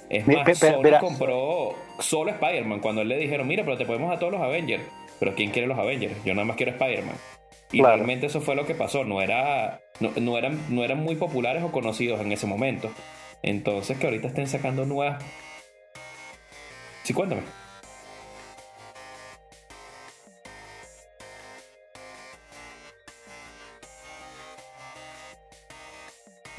Es 0.10 0.28
más, 0.28 0.38
pe- 0.46 0.52
pe- 0.52 0.56
Sony 0.56 0.82
verá. 0.82 1.00
compró 1.00 1.76
solo 2.00 2.32
Spider-Man 2.32 2.80
cuando 2.82 3.02
él 3.02 3.08
le 3.10 3.18
dijeron, 3.18 3.48
mira, 3.48 3.64
pero 3.64 3.78
te 3.78 3.86
podemos 3.86 4.14
a 4.14 4.20
todos 4.20 4.34
los 4.34 4.42
Avengers. 4.42 4.84
Pero 5.20 5.34
¿quién 5.36 5.52
quiere 5.52 5.68
los 5.68 5.80
Avengers? 5.80 6.14
Yo 6.26 6.34
nada 6.34 6.46
más 6.46 6.58
quiero 6.58 6.72
Spider-Man. 6.74 7.16
Y 7.72 7.80
Claro. 7.80 7.96
realmente 7.96 8.26
eso 8.28 8.42
fue 8.42 8.56
lo 8.56 8.66
que 8.66 8.76
pasó. 8.76 9.04
No, 9.06 9.22
era, 9.22 9.80
no, 10.02 10.12
no 10.20 10.38
eran, 10.38 10.60
no 10.70 10.84
eran 10.84 11.00
muy 11.02 11.16
populares 11.16 11.64
o 11.64 11.72
conocidos 11.72 12.20
en 12.22 12.32
ese 12.34 12.46
momento. 12.46 12.92
Entonces 13.42 13.98
que 13.98 14.06
ahorita 14.08 14.28
estén 14.28 14.48
sacando 14.48 14.86
nuevas... 14.86 15.24
Sí, 17.04 17.14
cuéntame. 17.14 17.42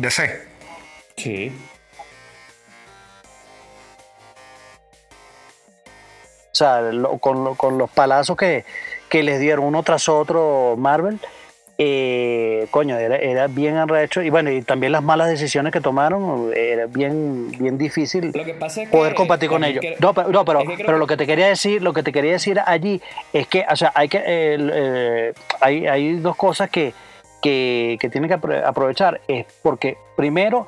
DC. 0.05 0.43
Sí. 1.17 1.53
O 6.53 6.57
sea, 6.57 6.81
lo- 6.83 7.19
con, 7.19 7.43
lo- 7.45 7.55
con 7.57 7.79
los 7.79 7.91
palazos 7.91 8.37
que, 8.37 8.65
que 9.09 9.23
les 9.23 9.41
dieron 9.41 9.65
uno 9.65 9.83
tras 9.83 10.09
otro 10.09 10.77
Marvel, 10.79 11.19
eh, 11.79 12.69
coño, 12.71 12.97
era, 12.97 13.17
era 13.17 13.49
bien 13.49 13.77
arrecho. 13.77 14.23
Y 14.23 14.31
bueno, 14.31 14.51
y 14.53 14.63
también 14.63 14.93
las 14.93 15.03
malas 15.03 15.29
decisiones 15.29 15.73
que 15.73 15.81
tomaron, 15.81 16.53
era 16.55 16.87
bien, 16.87 17.51
bien 17.59 17.77
difícil 17.77 18.31
Lo 18.33 18.45
que 18.45 18.55
pasa 18.55 18.83
es 18.83 18.89
que... 18.89 18.97
poder 18.97 19.15
compartir 19.15 19.49
con 19.49 19.65
ellos. 19.65 19.81
que- 19.81 19.97
No, 19.99 20.15
pero, 20.15 20.29
no, 20.29 20.45
pero, 20.45 20.61
es 20.61 20.69
que 20.69 20.75
creo 20.77 20.87
pero 20.87 20.97
que- 20.99 21.01
lo 21.01 21.07
que 21.09 21.17
te 21.17 21.27
quería 21.27 21.49
decir, 21.49 21.83
lo 21.83 21.93
que 21.93 22.05
te 22.05 22.13
quería 22.13 22.33
decir 22.33 22.61
allí 22.65 23.03
es 23.33 23.49
que, 23.49 23.67
o 23.69 23.75
sea, 23.75 23.91
hay 23.97 24.09
que 24.09 24.19
eh, 24.19 24.57
eh, 24.61 25.33
hay, 25.61 25.87
hay 25.89 26.17
dos 26.19 26.37
cosas 26.37 26.71
que, 26.71 26.95
que, 27.45 27.99
que 28.01 28.09
tienen 28.09 28.29
que 28.31 28.37
apro- 28.41 28.65
aprovechar. 28.65 29.21
Es 29.29 29.45
porque, 29.63 29.99
primero, 30.17 30.67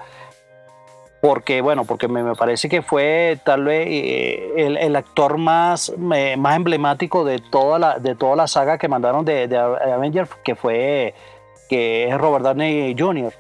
porque, 1.22 1.60
bueno, 1.62 1.84
porque 1.84 2.06
me, 2.06 2.22
me 2.22 2.34
parece 2.34 2.68
que 2.68 2.82
fue 2.82 3.38
tal 3.44 3.64
vez 3.64 3.86
eh, 3.90 4.52
el, 4.58 4.76
el 4.76 4.94
actor 4.94 5.38
más, 5.38 5.92
me- 5.96 6.36
más 6.36 6.56
emblemático 6.56 7.24
de 7.24 7.38
toda 7.38 7.78
la, 7.78 7.98
de 7.98 8.14
toda 8.14 8.36
la 8.36 8.46
saga 8.46 8.76
que 8.78 8.88
mandaron 8.88 9.24
de, 9.24 9.48
de 9.48 9.56
Avengers, 9.56 10.30
que 10.44 10.54
fue 10.54 11.14
que 11.68 12.08
es 12.08 12.18
Robert 12.18 12.44
Downey 12.44 12.94
Jr. 12.96 13.32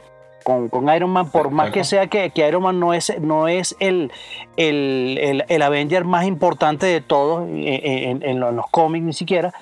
con, 0.42 0.68
con 0.68 0.88
Iron 0.92 1.10
Man, 1.10 1.30
por 1.30 1.50
más 1.50 1.70
que 1.70 1.84
sea 1.84 2.06
que, 2.08 2.30
que 2.30 2.48
Iron 2.48 2.62
Man 2.62 2.80
no 2.80 2.92
es, 2.94 3.16
no 3.20 3.46
es 3.48 3.76
el, 3.78 4.10
el, 4.56 5.18
el- 5.20 5.44
el 5.46 5.62
Avenger 5.62 6.04
más 6.04 6.24
importante 6.26 6.86
de 6.86 7.02
todos 7.02 7.46
en, 7.46 7.62
en- 7.68 8.22
en 8.24 8.40
los, 8.40 8.50
en 8.50 8.56
los 8.56 8.66
cómics 8.70 9.04
ni 9.04 9.12
siquiera, 9.12 9.52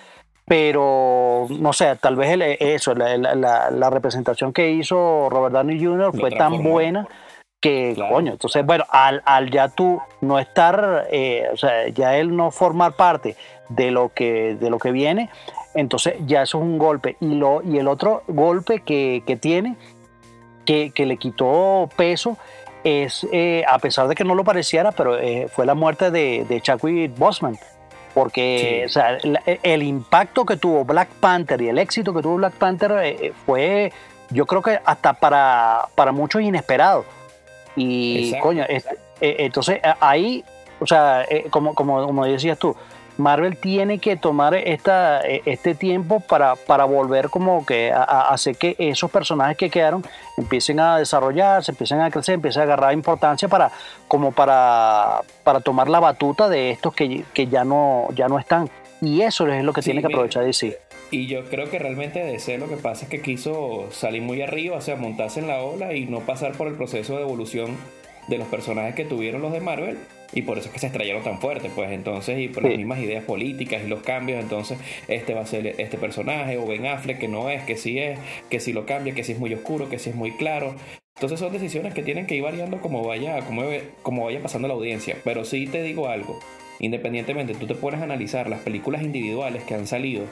pero 0.46 1.46
no 1.50 1.72
sé, 1.72 1.96
tal 1.96 2.16
vez 2.16 2.30
el- 2.30 2.42
eso, 2.42 2.94
la, 2.94 3.16
la- 3.70 3.90
representación 3.90 4.52
que 4.52 4.70
hizo 4.70 5.28
Robert 5.30 5.54
Downey 5.54 5.82
Jr. 5.82 6.12
Fue 6.18 6.30
tan 6.30 6.62
buena 6.62 7.06
que, 7.60 7.92
Claro. 7.94 8.14
coño, 8.14 8.32
entonces, 8.32 8.64
bueno, 8.66 8.84
al, 8.90 9.22
al 9.24 9.50
ya 9.50 9.68
tú 9.68 10.00
no 10.20 10.38
estar, 10.38 11.06
eh, 11.10 11.48
o 11.52 11.56
sea, 11.56 11.88
ya 11.88 12.16
él 12.18 12.36
no 12.36 12.50
formar 12.50 12.92
parte 12.92 13.36
de 13.70 13.90
lo 13.90 14.10
que, 14.12 14.54
de 14.56 14.68
lo 14.68 14.78
que 14.78 14.92
viene, 14.92 15.30
entonces 15.74 16.14
ya 16.26 16.42
eso 16.42 16.58
es 16.58 16.64
un 16.64 16.76
golpe. 16.76 17.16
Y, 17.20 17.34
lo, 17.36 17.62
y 17.62 17.78
el 17.78 17.88
otro 17.88 18.22
golpe 18.28 18.80
que, 18.80 19.22
que 19.26 19.36
tiene, 19.36 19.76
que, 20.66 20.90
que 20.90 21.06
le 21.06 21.16
quitó 21.16 21.88
peso, 21.96 22.36
es, 22.84 23.26
eh, 23.32 23.64
a 23.66 23.78
pesar 23.78 24.08
de 24.08 24.14
que 24.14 24.24
no 24.24 24.34
lo 24.34 24.44
pareciera, 24.44 24.92
pero 24.92 25.18
eh, 25.18 25.48
fue 25.50 25.64
la 25.64 25.74
muerte 25.74 26.10
de, 26.10 26.44
de 26.46 26.60
Chadwick 26.60 27.16
Boseman. 27.16 27.56
Porque 28.14 28.80
Sí. 28.82 28.84
o 28.86 28.88
sea, 28.88 29.16
el, 29.16 29.38
el 29.62 29.82
impacto 29.82 30.46
que 30.46 30.56
tuvo 30.56 30.84
Black 30.84 31.08
Panther 31.20 31.60
y 31.60 31.68
el 31.68 31.78
éxito 31.78 32.14
que 32.14 32.22
tuvo 32.22 32.36
Black 32.36 32.54
Panther 32.54 32.92
eh, 33.02 33.16
eh, 33.20 33.32
fue, 33.44 33.92
yo 34.30 34.46
creo 34.46 34.62
que 34.62 34.78
hasta 34.84 35.14
para, 35.14 35.86
para 35.94 36.12
muchos 36.12 36.40
inesperado. 36.40 37.04
Y 37.76 38.26
Exacto. 38.26 38.42
coño, 38.48 38.64
eh, 38.68 38.82
entonces 39.20 39.80
ahí, 40.00 40.44
o 40.78 40.86
sea, 40.86 41.26
como, 41.50 41.74
como, 41.74 42.06
como 42.06 42.24
decías 42.24 42.56
tú, 42.58 42.76
Marvel 43.16 43.56
tiene 43.56 43.98
que 43.98 44.16
tomar 44.16 44.54
esta, 44.54 45.20
eh, 45.22 45.42
este 45.44 45.74
tiempo 45.74 46.20
para, 46.20 46.56
para 46.56 46.84
volver 46.84 47.30
como 47.30 47.64
que 47.64 47.92
a, 47.92 48.02
a 48.02 48.34
hacer 48.34 48.56
que 48.56 48.74
esos 48.78 49.10
personajes 49.10 49.56
que 49.56 49.70
quedaron 49.70 50.04
empiecen 50.36 50.80
a 50.80 50.98
desarrollarse, 50.98 51.72
empiecen 51.72 52.00
a 52.00 52.10
crecer, 52.10 52.34
empiecen 52.34 52.62
a 52.62 52.64
agarrar 52.64 52.92
importancia 52.92 53.48
para, 53.48 53.70
como 54.08 54.32
para, 54.32 55.20
para 55.42 55.60
tomar 55.60 55.88
la 55.88 56.00
batuta 56.00 56.48
de 56.48 56.70
estos 56.70 56.94
que, 56.94 57.24
que 57.32 57.46
ya, 57.46 57.64
no, 57.64 58.08
ya 58.14 58.28
no 58.28 58.38
están. 58.38 58.68
Y 59.00 59.22
eso 59.22 59.46
es 59.48 59.62
lo 59.62 59.72
que 59.72 59.82
Sí, 59.82 59.90
tiene 59.90 60.00
que 60.00 60.06
aprovechar 60.06 60.44
DC. 60.44 60.78
Y 61.10 61.26
yo 61.26 61.44
creo 61.48 61.70
que 61.70 61.78
realmente 61.78 62.24
DC 62.24 62.58
lo 62.58 62.68
que 62.68 62.76
pasa 62.76 63.04
es 63.04 63.10
que 63.10 63.20
quiso 63.20 63.86
salir 63.90 64.22
muy 64.22 64.42
arriba, 64.42 64.76
o 64.76 64.80
sea, 64.80 64.96
montarse 64.96 65.40
en 65.40 65.48
la 65.48 65.62
ola 65.62 65.94
y 65.94 66.06
no 66.06 66.20
pasar 66.20 66.52
por 66.52 66.66
el 66.66 66.74
proceso 66.74 67.16
de 67.16 67.22
evolución 67.22 67.76
de 68.28 68.38
los 68.38 68.48
personajes 68.48 68.94
que 68.94 69.04
tuvieron 69.04 69.42
los 69.42 69.52
de 69.52 69.60
Marvel. 69.60 69.98
Y 70.34 70.42
por 70.42 70.58
eso 70.58 70.66
es 70.68 70.72
que 70.72 70.80
se 70.80 70.88
estrellaron 70.88 71.22
tan 71.22 71.38
fuerte, 71.40 71.70
pues 71.74 71.90
entonces, 71.92 72.38
y 72.40 72.48
por 72.48 72.62
Sí. 72.64 72.68
las 72.70 72.78
mismas 72.78 72.98
ideas 72.98 73.24
políticas 73.24 73.82
y 73.84 73.88
los 73.88 74.02
cambios, 74.02 74.42
entonces, 74.42 74.78
este 75.08 75.32
va 75.32 75.42
a 75.42 75.46
ser 75.46 75.66
este 75.78 75.96
personaje, 75.96 76.56
o 76.58 76.66
Ben 76.66 76.86
Affleck, 76.86 77.18
que 77.18 77.28
no 77.28 77.50
es, 77.50 77.62
que 77.62 77.76
sí 77.76 77.98
es, 77.98 78.18
que 78.50 78.58
si 78.60 78.72
lo 78.72 78.84
cambia, 78.84 79.14
que 79.14 79.22
si 79.24 79.32
es 79.32 79.38
muy 79.38 79.54
oscuro, 79.54 79.88
que 79.88 79.98
si 79.98 80.10
es 80.10 80.16
muy 80.16 80.32
claro. 80.32 80.74
Entonces 81.16 81.38
son 81.38 81.52
decisiones 81.52 81.94
que 81.94 82.02
tienen 82.02 82.26
que 82.26 82.34
ir 82.34 82.42
variando 82.42 82.80
como 82.80 83.04
vaya, 83.04 83.38
como, 83.46 83.62
como 84.02 84.24
vaya 84.24 84.42
pasando 84.42 84.66
la 84.66 84.74
audiencia. 84.74 85.16
Pero 85.22 85.44
sí 85.44 85.68
te 85.68 85.82
digo 85.82 86.08
algo, 86.08 86.40
independientemente, 86.80 87.54
tú 87.54 87.66
te 87.66 87.74
a 87.74 88.02
analizar 88.02 88.48
las 88.50 88.60
películas 88.60 89.02
individuales 89.02 89.62
que 89.62 89.74
han 89.74 89.86
salido, 89.86 90.24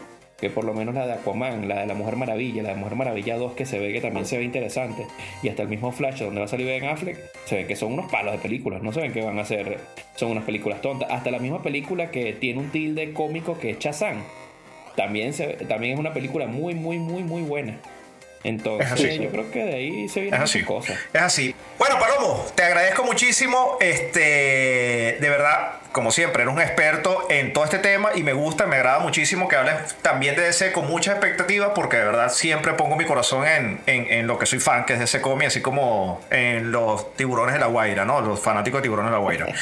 que 0.42 0.50
por 0.50 0.64
lo 0.64 0.74
menos 0.74 0.92
la 0.94 1.06
de 1.06 1.12
Aquaman, 1.12 1.68
la 1.68 1.80
de 1.82 1.86
la 1.86 1.94
Mujer 1.94 2.16
Maravilla, 2.16 2.64
la 2.64 2.70
de 2.70 2.74
Mujer 2.74 2.96
Maravilla 2.96 3.36
2, 3.36 3.52
que 3.52 3.64
se 3.64 3.78
ve 3.78 3.92
que 3.92 4.00
también 4.00 4.26
se 4.26 4.36
ve 4.36 4.42
interesante, 4.44 5.06
y 5.42 5.48
hasta 5.48 5.62
el 5.62 5.68
mismo 5.68 5.92
Flash, 5.92 6.18
donde 6.18 6.40
va 6.40 6.46
a 6.46 6.48
salir 6.48 6.66
Ben 6.66 6.84
Affleck, 6.84 7.16
se 7.46 7.54
ve 7.56 7.66
que 7.66 7.76
son 7.76 7.92
unos 7.92 8.10
palos 8.10 8.32
de 8.32 8.38
películas, 8.38 8.82
no 8.82 8.92
se 8.92 9.00
ven 9.00 9.12
que 9.12 9.22
van 9.22 9.38
a 9.38 9.44
ser, 9.44 9.78
son 10.16 10.32
unas 10.32 10.42
películas 10.44 10.82
tontas. 10.82 11.08
Hasta 11.10 11.30
la 11.30 11.38
misma 11.38 11.62
película 11.62 12.10
que 12.10 12.32
tiene 12.32 12.58
un 12.60 12.70
tilde 12.70 13.12
cómico 13.12 13.56
que 13.58 13.70
es 13.70 13.78
Shazam, 13.78 14.24
también, 14.96 15.32
se, 15.32 15.46
también 15.68 15.94
es 15.94 15.98
una 16.00 16.12
película 16.12 16.46
muy, 16.48 16.74
muy, 16.74 16.98
muy, 16.98 17.22
muy 17.22 17.42
buena. 17.42 17.78
Entonces, 18.44 18.86
Es 18.88 18.92
así. 18.94 19.18
yo 19.22 19.30
creo 19.30 19.50
que 19.52 19.64
de 19.64 19.74
ahí 19.76 20.08
se 20.08 20.22
vienen 20.22 20.42
Es 20.42 20.50
así. 20.50 20.58
muchas 20.58 20.68
cosas. 20.68 20.98
Es 21.14 21.22
así. 21.22 21.54
Bueno, 21.78 21.94
Palomo, 22.00 22.44
te 22.56 22.64
agradezco 22.64 23.04
muchísimo. 23.04 23.76
Este, 23.80 25.18
de 25.20 25.28
verdad, 25.28 25.74
como 25.92 26.10
siempre, 26.10 26.42
eres 26.42 26.54
un 26.54 26.60
experto 26.60 27.26
en 27.30 27.52
todo 27.52 27.64
este 27.64 27.78
tema 27.78 28.10
y 28.14 28.22
me 28.22 28.32
gusta, 28.32 28.66
me 28.66 28.76
agrada 28.76 28.98
muchísimo 29.00 29.48
que 29.48 29.56
hables 29.56 29.74
también 30.02 30.34
de 30.36 30.42
DC 30.42 30.72
con 30.72 30.86
muchas 30.86 31.14
expectativas 31.16 31.70
porque 31.74 31.98
de 31.98 32.04
verdad 32.04 32.30
siempre 32.32 32.72
pongo 32.74 32.96
mi 32.96 33.04
corazón 33.04 33.46
en, 33.46 33.80
en- 33.86 34.06
en 34.10 34.26
lo 34.26 34.38
que 34.38 34.46
soy 34.46 34.58
fan, 34.58 34.84
que 34.84 34.94
es 34.94 34.98
DC 34.98 35.20
Comics, 35.20 35.48
así 35.48 35.62
como 35.62 36.20
en 36.30 36.72
los 36.72 37.14
tiburones 37.14 37.54
de 37.54 37.60
la 37.60 37.66
Guaira, 37.66 38.04
¿no? 38.04 38.20
Los 38.20 38.40
fanáticos 38.40 38.78
de 38.78 38.82
tiburones 38.82 39.10
de 39.10 39.16
la 39.16 39.22
Guaira. 39.22 39.46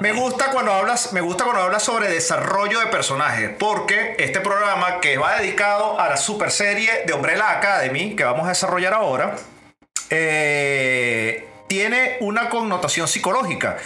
Me 0.00 0.12
gusta 0.12 0.50
cuando 0.50 0.72
hablas, 0.72 1.12
me 1.12 1.20
gusta 1.20 1.44
cuando 1.44 1.62
hablas 1.62 1.82
sobre 1.82 2.08
desarrollo 2.08 2.80
de 2.80 2.86
personajes, 2.86 3.50
porque 3.58 4.16
este 4.18 4.40
programa 4.40 5.00
que 5.00 5.16
va 5.16 5.38
dedicado 5.38 5.98
a 6.00 6.08
la 6.08 6.16
super 6.16 6.50
serie 6.50 7.04
de 7.06 7.12
Umbrella 7.12 7.50
Academy 7.52 8.14
que 8.16 8.24
vamos 8.24 8.46
a 8.46 8.50
desarrollar 8.50 8.94
ahora, 8.94 9.36
eh, 10.10 11.46
tiene 11.68 12.16
una 12.20 12.48
connotación 12.48 13.08
psicológica. 13.08 13.76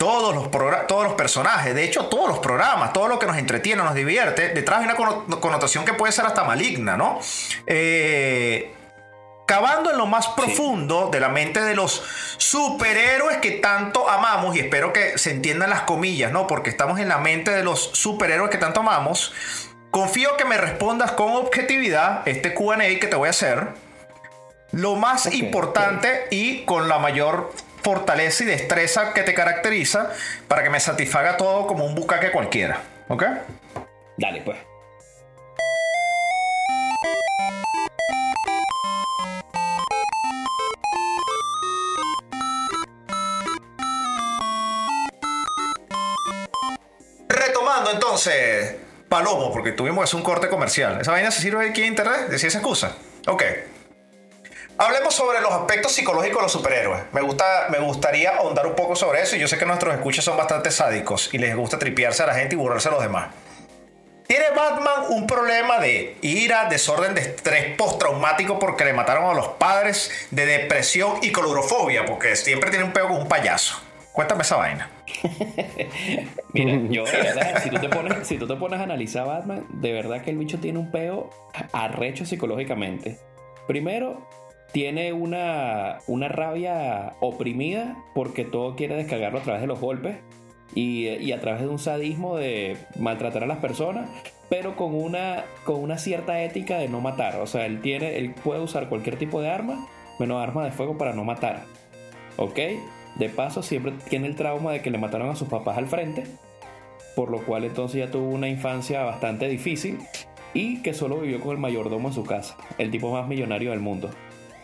Todos 0.00 0.34
los, 0.34 0.50
todos 0.88 1.04
los 1.04 1.12
personajes, 1.12 1.74
de 1.74 1.84
hecho 1.84 2.06
todos 2.06 2.26
los 2.26 2.38
programas, 2.38 2.94
todo 2.94 3.06
lo 3.06 3.18
que 3.18 3.26
nos 3.26 3.36
entretiene, 3.36 3.82
nos 3.82 3.94
divierte, 3.94 4.48
detrás 4.48 4.78
hay 4.78 4.86
una 4.86 4.96
conno- 4.96 5.40
connotación 5.40 5.84
que 5.84 5.92
puede 5.92 6.10
ser 6.10 6.24
hasta 6.24 6.42
maligna, 6.42 6.96
¿no? 6.96 7.20
Eh, 7.66 8.72
cavando 9.46 9.90
en 9.90 9.98
lo 9.98 10.06
más 10.06 10.28
profundo 10.28 11.10
de 11.12 11.20
la 11.20 11.28
mente 11.28 11.60
de 11.60 11.74
los 11.74 12.02
superhéroes 12.38 13.36
que 13.42 13.50
tanto 13.50 14.08
amamos, 14.08 14.56
y 14.56 14.60
espero 14.60 14.94
que 14.94 15.18
se 15.18 15.32
entiendan 15.32 15.68
las 15.68 15.82
comillas, 15.82 16.32
¿no? 16.32 16.46
Porque 16.46 16.70
estamos 16.70 16.98
en 16.98 17.10
la 17.10 17.18
mente 17.18 17.50
de 17.50 17.62
los 17.62 17.90
superhéroes 17.92 18.50
que 18.50 18.56
tanto 18.56 18.80
amamos. 18.80 19.34
Confío 19.90 20.34
que 20.38 20.46
me 20.46 20.56
respondas 20.56 21.12
con 21.12 21.32
objetividad 21.34 22.26
este 22.26 22.54
QA 22.54 22.78
que 22.78 23.06
te 23.06 23.16
voy 23.16 23.26
a 23.26 23.30
hacer. 23.30 23.68
Lo 24.72 24.96
más 24.96 25.30
importante 25.34 26.26
y 26.30 26.64
con 26.64 26.88
la 26.88 26.98
mayor 26.98 27.52
fortaleza 27.82 28.44
y 28.44 28.46
destreza 28.46 29.12
que 29.12 29.22
te 29.22 29.34
caracteriza 29.34 30.10
para 30.48 30.62
que 30.62 30.70
me 30.70 30.80
satisfaga 30.80 31.36
todo 31.36 31.66
como 31.66 31.84
un 31.84 31.94
bucaque 31.94 32.30
cualquiera. 32.30 32.80
¿Ok? 33.08 33.24
Dale, 34.16 34.42
pues. 34.42 34.58
Retomando 47.28 47.92
entonces, 47.92 48.76
Palomo, 49.08 49.52
porque 49.52 49.72
tuvimos 49.72 49.98
que 49.98 50.04
hacer 50.04 50.16
un 50.16 50.22
corte 50.22 50.48
comercial. 50.48 51.00
¿Esa 51.00 51.12
vaina 51.12 51.30
se 51.30 51.40
sirve 51.40 51.68
aquí 51.68 51.80
en 51.82 51.88
internet? 51.88 52.28
¿Decía 52.28 52.48
esa 52.48 52.58
excusa? 52.58 52.96
Ok. 53.26 53.42
Hablemos 54.78 55.14
sobre 55.14 55.40
los 55.40 55.52
aspectos 55.52 55.92
psicológicos 55.92 56.38
de 56.38 56.42
los 56.42 56.52
superhéroes. 56.52 57.02
Me, 57.12 57.20
gusta, 57.20 57.66
me 57.70 57.78
gustaría 57.78 58.36
ahondar 58.36 58.66
un 58.66 58.74
poco 58.74 58.96
sobre 58.96 59.22
eso 59.22 59.36
y 59.36 59.38
yo 59.38 59.46
sé 59.46 59.58
que 59.58 59.66
nuestros 59.66 59.94
escuchas 59.94 60.24
son 60.24 60.36
bastante 60.36 60.70
sádicos 60.70 61.28
y 61.34 61.38
les 61.38 61.54
gusta 61.54 61.78
tripearse 61.78 62.22
a 62.22 62.26
la 62.26 62.34
gente 62.34 62.54
y 62.54 62.58
burlarse 62.58 62.88
a 62.88 62.92
los 62.92 63.02
demás. 63.02 63.28
¿Tiene 64.30 64.50
Batman 64.54 65.06
un 65.08 65.26
problema 65.26 65.80
de 65.80 66.16
ira, 66.22 66.66
desorden 66.66 67.16
de 67.16 67.20
estrés 67.20 67.76
postraumático 67.76 68.60
porque 68.60 68.84
le 68.84 68.92
mataron 68.92 69.28
a 69.28 69.34
los 69.34 69.48
padres, 69.48 70.28
de 70.30 70.46
depresión 70.46 71.18
y 71.20 71.32
colurofobia? 71.32 72.04
Porque 72.04 72.36
siempre 72.36 72.70
tiene 72.70 72.84
un 72.84 72.92
pego 72.92 73.08
con 73.08 73.22
un 73.22 73.28
payaso. 73.28 73.82
Cuéntame 74.12 74.42
esa 74.42 74.54
vaina. 74.54 74.88
Mira, 76.52 76.78
yo 76.88 77.04
de 77.04 77.10
verdad, 77.10 77.60
si 77.60 77.70
tú, 77.70 77.78
te 77.80 77.88
pones, 77.88 78.28
si 78.28 78.38
tú 78.38 78.46
te 78.46 78.54
pones 78.54 78.78
a 78.78 78.84
analizar 78.84 79.26
Batman, 79.26 79.66
de 79.68 79.92
verdad 79.92 80.22
que 80.22 80.30
el 80.30 80.38
bicho 80.38 80.60
tiene 80.60 80.78
un 80.78 80.92
peo 80.92 81.30
arrecho 81.72 82.24
psicológicamente. 82.24 83.18
Primero, 83.66 84.28
tiene 84.72 85.12
una, 85.12 85.98
una 86.06 86.28
rabia 86.28 87.14
oprimida 87.20 87.96
porque 88.14 88.44
todo 88.44 88.76
quiere 88.76 88.96
descargarlo 88.96 89.40
a 89.40 89.42
través 89.42 89.60
de 89.60 89.66
los 89.66 89.80
golpes 89.80 90.16
y, 90.74 91.32
a 91.32 91.40
través 91.40 91.62
de 91.62 91.68
un 91.68 91.78
sadismo 91.78 92.36
de 92.36 92.76
maltratar 92.98 93.44
a 93.44 93.46
las 93.46 93.58
personas, 93.58 94.08
pero 94.48 94.76
con 94.76 94.94
una, 94.94 95.44
con 95.64 95.82
una 95.82 95.98
cierta 95.98 96.42
ética 96.42 96.78
de 96.78 96.88
no 96.88 97.00
matar. 97.00 97.40
O 97.40 97.46
sea, 97.46 97.66
él, 97.66 97.80
tiene, 97.80 98.18
él 98.18 98.34
puede 98.44 98.60
usar 98.60 98.88
cualquier 98.88 99.16
tipo 99.16 99.40
de 99.40 99.50
arma, 99.50 99.86
menos 100.18 100.42
arma 100.42 100.64
de 100.64 100.70
fuego 100.70 100.96
para 100.96 101.12
no 101.12 101.24
matar. 101.24 101.64
¿Ok? 102.36 102.58
De 103.16 103.28
paso, 103.28 103.62
siempre 103.62 103.92
tiene 104.08 104.28
el 104.28 104.36
trauma 104.36 104.72
de 104.72 104.82
que 104.82 104.90
le 104.90 104.98
mataron 104.98 105.30
a 105.30 105.36
sus 105.36 105.48
papás 105.48 105.76
al 105.76 105.88
frente, 105.88 106.24
por 107.16 107.30
lo 107.30 107.44
cual 107.44 107.64
entonces 107.64 107.98
ya 107.98 108.10
tuvo 108.10 108.28
una 108.28 108.48
infancia 108.48 109.02
bastante 109.02 109.48
difícil 109.48 109.98
y 110.54 110.82
que 110.82 110.94
solo 110.94 111.18
vivió 111.18 111.40
con 111.40 111.52
el 111.52 111.58
mayordomo 111.58 112.08
en 112.08 112.14
su 112.14 112.24
casa, 112.24 112.56
el 112.78 112.90
tipo 112.90 113.12
más 113.12 113.26
millonario 113.28 113.70
del 113.70 113.80
mundo. 113.80 114.10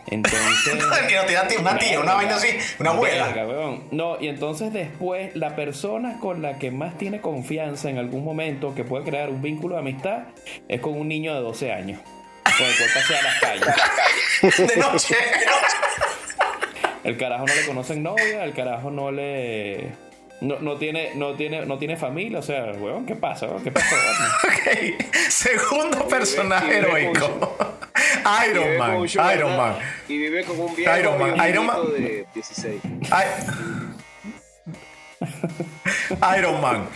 Entonces. 0.07 0.39
Una 1.59 1.77
tía, 1.77 1.99
una 1.99 2.13
vaina 2.13 2.35
así, 2.35 2.47
una 2.79 2.91
abuela. 2.91 3.27
Verga. 3.27 3.77
No, 3.91 4.17
y 4.19 4.27
entonces 4.27 4.71
después 4.71 5.35
la 5.35 5.55
persona 5.55 6.19
con 6.19 6.41
la 6.41 6.57
que 6.59 6.71
más 6.71 6.97
tiene 6.97 7.21
confianza 7.21 7.89
en 7.89 7.97
algún 7.97 8.23
momento 8.23 8.73
que 8.73 8.83
puede 8.83 9.03
crear 9.03 9.29
un 9.29 9.41
vínculo 9.41 9.75
de 9.75 9.81
amistad 9.81 10.23
es 10.67 10.79
con 10.81 10.93
un 10.97 11.07
niño 11.07 11.33
de 11.33 11.41
12 11.41 11.71
años. 11.71 12.01
Con 12.43 12.65
el 12.65 12.75
cual 12.77 12.89
pasea 12.93 13.19
a 13.19 13.23
las 13.23 13.39
calles. 13.39 14.75
De 14.75 14.77
noche. 14.77 15.15
El 17.03 17.17
carajo 17.17 17.45
no 17.45 17.55
le 17.55 17.65
conocen 17.65 18.03
novia, 18.03 18.43
el 18.43 18.53
carajo 18.53 18.91
no 18.91 19.11
le. 19.11 19.91
No, 20.39 20.59
no 20.59 20.77
tiene, 20.77 21.13
no, 21.15 21.33
tiene, 21.33 21.65
no 21.65 21.79
tiene 21.79 21.97
familia, 21.97 22.39
o 22.39 22.43
sea, 22.43 22.65
weón, 22.77 23.05
¿qué 23.07 23.15
pasa? 23.15 23.47
weón? 23.47 23.63
¿Qué 23.63 23.71
pasó? 23.71 23.95
Batman? 23.95 24.31
Ok. 24.99 25.03
Segundo 25.29 26.07
personaje 26.07 26.77
heroico. 26.77 27.57
Iron 28.49 28.63
vive 28.65 28.77
Man, 28.77 29.05
Iron 29.33 29.57
Man. 29.57 29.75
Y 30.07 30.17
vive 30.17 30.43
con 30.43 30.59
un 30.59 30.75
viejo 30.75 30.97
Iron 30.97 31.19
Man, 31.19 31.49
Iron 31.49 31.65
Man. 31.65 31.77
de 31.91 32.25
16. 32.35 32.81
Ay- 33.09 33.27
Iron 36.37 36.61
Man. 36.61 36.87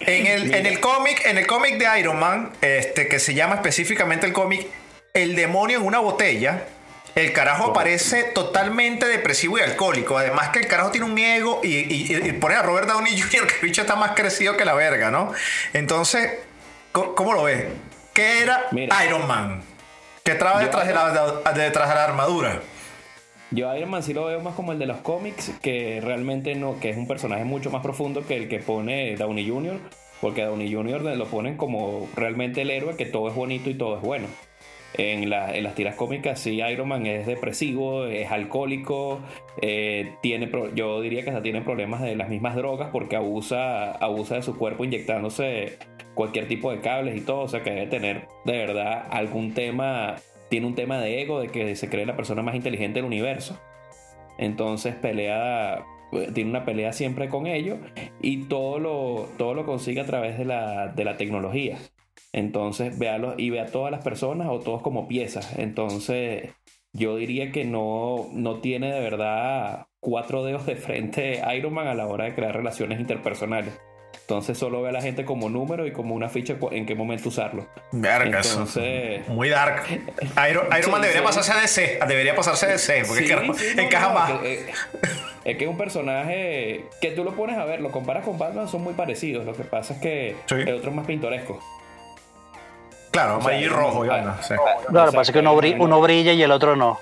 En 0.00 0.26
el, 0.26 0.54
en 0.54 0.66
el 0.66 0.80
cómic, 0.80 1.22
en 1.24 1.38
el 1.38 1.46
cómic 1.46 1.78
de 1.78 2.00
Iron 2.00 2.18
Man, 2.18 2.50
este, 2.60 3.08
que 3.08 3.18
se 3.18 3.34
llama 3.34 3.54
específicamente 3.56 4.26
el 4.26 4.32
cómic 4.32 4.66
El 5.14 5.36
demonio 5.36 5.78
en 5.78 5.84
una 5.86 6.00
botella, 6.00 6.64
el 7.14 7.32
carajo 7.32 7.70
aparece 7.70 8.24
totalmente 8.24 9.06
depresivo 9.06 9.58
y 9.58 9.60
alcohólico. 9.60 10.16
Además 10.16 10.48
que 10.48 10.60
el 10.60 10.66
carajo 10.66 10.90
tiene 10.90 11.06
un 11.06 11.18
ego 11.18 11.60
y, 11.62 11.68
y, 11.68 12.16
y 12.16 12.32
pone 12.32 12.54
a 12.54 12.62
Robert 12.62 12.88
Downey 12.88 13.20
Jr., 13.20 13.46
que 13.46 13.54
el 13.54 13.60
bicho 13.62 13.82
está 13.82 13.96
más 13.96 14.12
crecido 14.12 14.56
que 14.56 14.64
la 14.64 14.74
verga, 14.74 15.10
¿no? 15.10 15.32
Entonces, 15.72 16.30
¿cómo, 16.92 17.14
cómo 17.14 17.34
lo 17.34 17.44
ves? 17.44 17.64
¿Qué 18.14 18.42
era 18.42 18.66
Mira. 18.72 19.04
Iron 19.04 19.26
Man? 19.26 19.62
¿Qué 20.22 20.34
traba 20.34 20.60
detrás 20.60 20.86
de, 20.86 20.94
la, 20.94 21.52
detrás 21.52 21.88
de 21.88 21.94
la 21.94 22.04
armadura? 22.04 22.60
Yo 23.50 23.74
Iron 23.74 23.90
Man 23.90 24.02
sí 24.02 24.14
lo 24.14 24.26
veo 24.26 24.40
más 24.40 24.54
como 24.54 24.72
el 24.72 24.78
de 24.78 24.86
los 24.86 24.98
cómics, 24.98 25.50
que 25.60 26.00
realmente 26.02 26.54
no, 26.54 26.78
que 26.78 26.90
es 26.90 26.96
un 26.96 27.06
personaje 27.08 27.44
mucho 27.44 27.70
más 27.70 27.82
profundo 27.82 28.26
que 28.26 28.36
el 28.36 28.48
que 28.48 28.58
pone 28.58 29.16
Downey 29.16 29.48
Jr., 29.48 29.78
porque 30.20 30.42
a 30.42 30.46
Downey 30.46 30.72
Jr. 30.72 31.02
lo 31.16 31.26
ponen 31.26 31.56
como 31.56 32.08
realmente 32.14 32.62
el 32.62 32.70
héroe, 32.70 32.96
que 32.96 33.04
todo 33.04 33.28
es 33.28 33.34
bonito 33.34 33.68
y 33.68 33.74
todo 33.74 33.96
es 33.96 34.02
bueno. 34.02 34.28
En, 34.94 35.30
la- 35.30 35.56
en 35.56 35.64
las 35.64 35.74
tiras 35.74 35.94
cómicas 35.96 36.38
sí 36.38 36.60
Iron 36.60 36.88
Man 36.88 37.06
es 37.06 37.26
depresivo, 37.26 38.04
es 38.06 38.30
alcohólico, 38.30 39.20
eh, 39.62 40.16
tiene 40.20 40.50
yo 40.74 41.00
diría 41.00 41.22
que 41.22 41.30
hasta 41.30 41.42
tiene 41.42 41.62
problemas 41.62 42.02
de 42.02 42.14
las 42.14 42.28
mismas 42.28 42.56
drogas 42.56 42.90
porque 42.92 43.16
abusa, 43.16 43.92
abusa 43.92 44.34
de 44.34 44.42
su 44.42 44.58
cuerpo 44.58 44.84
inyectándose 44.84 45.78
cualquier 46.14 46.46
tipo 46.46 46.70
de 46.70 46.80
cables 46.80 47.16
y 47.16 47.22
todo, 47.22 47.40
o 47.40 47.48
sea 47.48 47.62
que 47.62 47.70
debe 47.70 47.86
tener 47.86 48.28
de 48.44 48.52
verdad 48.58 49.06
algún 49.10 49.54
tema, 49.54 50.16
tiene 50.50 50.66
un 50.66 50.74
tema 50.74 50.98
de 51.00 51.22
ego, 51.22 51.40
de 51.40 51.48
que 51.48 51.74
se 51.74 51.88
cree 51.88 52.04
la 52.04 52.16
persona 52.16 52.42
más 52.42 52.54
inteligente 52.54 52.98
del 52.98 53.06
universo. 53.06 53.58
Entonces 54.38 54.94
pelea, 54.94 55.84
tiene 56.34 56.50
una 56.50 56.64
pelea 56.66 56.92
siempre 56.92 57.28
con 57.30 57.46
ellos 57.46 57.78
y 58.20 58.44
todo 58.44 58.78
lo, 58.78 59.28
todo 59.38 59.54
lo 59.54 59.64
consigue 59.64 60.00
a 60.00 60.06
través 60.06 60.36
de 60.36 60.44
la, 60.44 60.88
de 60.88 61.04
la 61.04 61.16
tecnología. 61.16 61.78
Entonces 62.32 62.98
los- 63.18 63.38
y 63.38 63.50
ve 63.50 63.60
a 63.60 63.66
todas 63.66 63.90
las 63.90 64.02
personas 64.02 64.48
o 64.50 64.60
todos 64.60 64.82
como 64.82 65.06
piezas. 65.08 65.58
Entonces 65.58 66.50
yo 66.92 67.16
diría 67.16 67.52
que 67.52 67.64
no, 67.64 68.28
no 68.32 68.60
tiene 68.60 68.92
de 68.92 69.00
verdad 69.00 69.86
cuatro 70.00 70.44
dedos 70.44 70.66
de 70.66 70.76
frente 70.76 71.42
Iron 71.56 71.74
Man 71.74 71.86
a 71.86 71.94
la 71.94 72.06
hora 72.06 72.24
de 72.24 72.34
crear 72.34 72.54
relaciones 72.56 73.00
interpersonales. 73.00 73.78
Entonces 74.22 74.56
solo 74.56 74.80
ve 74.82 74.88
a 74.90 74.92
la 74.92 75.02
gente 75.02 75.24
como 75.24 75.48
número 75.50 75.86
y 75.86 75.92
como 75.92 76.14
una 76.14 76.28
ficha 76.28 76.56
en 76.70 76.86
qué 76.86 76.94
momento 76.94 77.28
usarlo. 77.28 77.66
Verga, 77.92 78.40
eso. 78.40 78.52
Entonces- 78.52 79.28
Muy 79.28 79.48
dark. 79.48 79.82
Iron, 80.50 80.66
Iron 80.68 80.82
Sí, 80.82 80.90
Man 80.90 81.02
debería 81.02 81.20
sí. 81.20 81.26
pasarse 81.26 81.52
a 81.52 81.60
DC. 81.60 81.98
Debería 82.08 82.34
pasarse 82.34 82.66
a 82.66 82.68
DC. 82.70 83.04
Porque 83.06 83.26
Sí, 83.26 83.32
es 83.32 83.74
que 83.74 83.82
encaja 83.82 84.08
no, 84.08 84.14
más. 84.14 84.32
que, 84.40 84.52
eh, 84.54 84.66
es 85.44 85.56
que 85.56 85.64
es 85.64 85.70
un 85.70 85.76
personaje 85.76 86.84
que 87.00 87.10
tú 87.10 87.24
lo 87.24 87.32
pones 87.34 87.58
a 87.58 87.64
ver, 87.64 87.80
lo 87.80 87.90
comparas 87.90 88.24
con 88.24 88.38
Batman, 88.38 88.68
son 88.68 88.82
muy 88.82 88.94
parecidos. 88.94 89.44
Lo 89.44 89.54
que 89.54 89.64
pasa 89.64 89.94
es 89.94 90.00
que 90.00 90.36
el 90.50 90.74
otro 90.74 90.90
es 90.90 90.96
más 90.96 91.06
pintoresco. 91.06 91.60
Claro, 93.12 93.36
O 93.38 93.40
sea, 93.40 93.50
amarillo 93.50 93.66
y 93.66 93.68
rojo. 93.68 94.04
y 94.04 94.08
ah, 94.08 94.12
vaina, 94.12 94.36
sí. 94.42 94.54
Claro, 94.54 94.80
lo 95.06 95.10
que 95.12 95.16
pasa 95.16 95.30
es 95.30 95.32
que 95.32 95.38
uno, 95.38 95.54
bri- 95.56 95.76
uno 95.78 96.00
brilla 96.00 96.32
y 96.32 96.42
el 96.42 96.50
otro 96.50 96.74
no. 96.74 96.98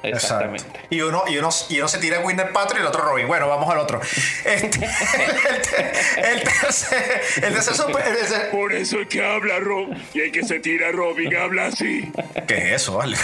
Exactamente. 0.00 0.64
Y 0.90 1.00
uno, 1.00 1.24
y, 1.26 1.38
uno, 1.38 1.48
y 1.68 1.78
uno 1.78 1.88
se 1.88 1.98
tira 1.98 2.20
Winter 2.20 2.52
Patrol 2.52 2.78
y 2.78 2.82
el 2.82 2.86
otro 2.86 3.02
Robin. 3.02 3.26
Bueno, 3.26 3.48
vamos 3.48 3.68
al 3.68 3.78
otro. 3.78 4.00
Este, 4.44 4.78
el, 6.16 6.24
el 6.24 6.42
tercer. 6.44 7.20
El 7.42 7.52
tercer 7.52 7.74
super- 7.74 8.50
Por 8.52 8.72
eso 8.72 9.00
es 9.00 9.08
que 9.08 9.24
habla 9.24 9.58
Rob. 9.58 9.88
Y 10.14 10.20
el 10.20 10.30
que 10.32 10.44
se 10.44 10.60
tira 10.60 10.92
Robin 10.92 11.36
habla 11.36 11.66
así. 11.66 12.10
¿Qué 12.46 12.56
es 12.74 12.82
eso, 12.82 12.98
vale? 12.98 13.16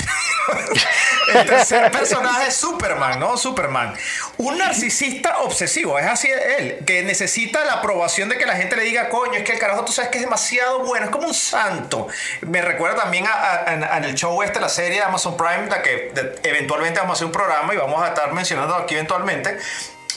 El 1.32 1.46
tercer 1.46 1.90
personaje 1.90 2.48
es 2.48 2.56
Superman, 2.56 3.18
¿no? 3.18 3.36
Superman. 3.36 3.94
Un 4.36 4.58
narcisista 4.58 5.38
obsesivo, 5.38 5.98
es 5.98 6.06
así 6.06 6.28
él, 6.58 6.84
que 6.86 7.02
necesita 7.02 7.64
la 7.64 7.74
aprobación 7.74 8.28
de 8.28 8.36
que 8.36 8.46
la 8.46 8.54
gente 8.56 8.76
le 8.76 8.82
diga, 8.82 9.08
coño, 9.08 9.34
es 9.34 9.44
que 9.44 9.52
el 9.52 9.58
carajo 9.58 9.84
tú 9.84 9.92
sabes 9.92 10.10
que 10.10 10.18
es 10.18 10.24
demasiado 10.24 10.80
bueno, 10.80 11.06
es 11.06 11.10
como 11.10 11.26
un 11.28 11.34
santo. 11.34 12.08
Me 12.42 12.60
recuerda 12.62 12.96
también 13.02 13.26
a, 13.26 13.32
a- 13.32 13.54
a- 13.68 13.96
en 13.98 14.04
el 14.04 14.14
show 14.14 14.42
este, 14.42 14.60
la 14.60 14.68
serie 14.68 14.98
de 14.98 15.04
Amazon 15.04 15.36
Prime, 15.36 15.66
la 15.68 15.82
que 15.82 16.12
de- 16.14 16.38
eventualmente 16.44 17.00
vamos 17.00 17.12
a 17.12 17.16
hacer 17.16 17.26
un 17.26 17.32
programa 17.32 17.72
y 17.74 17.76
vamos 17.76 18.02
a 18.02 18.08
estar 18.08 18.32
mencionando 18.32 18.74
aquí 18.74 18.94
eventualmente 18.94 19.58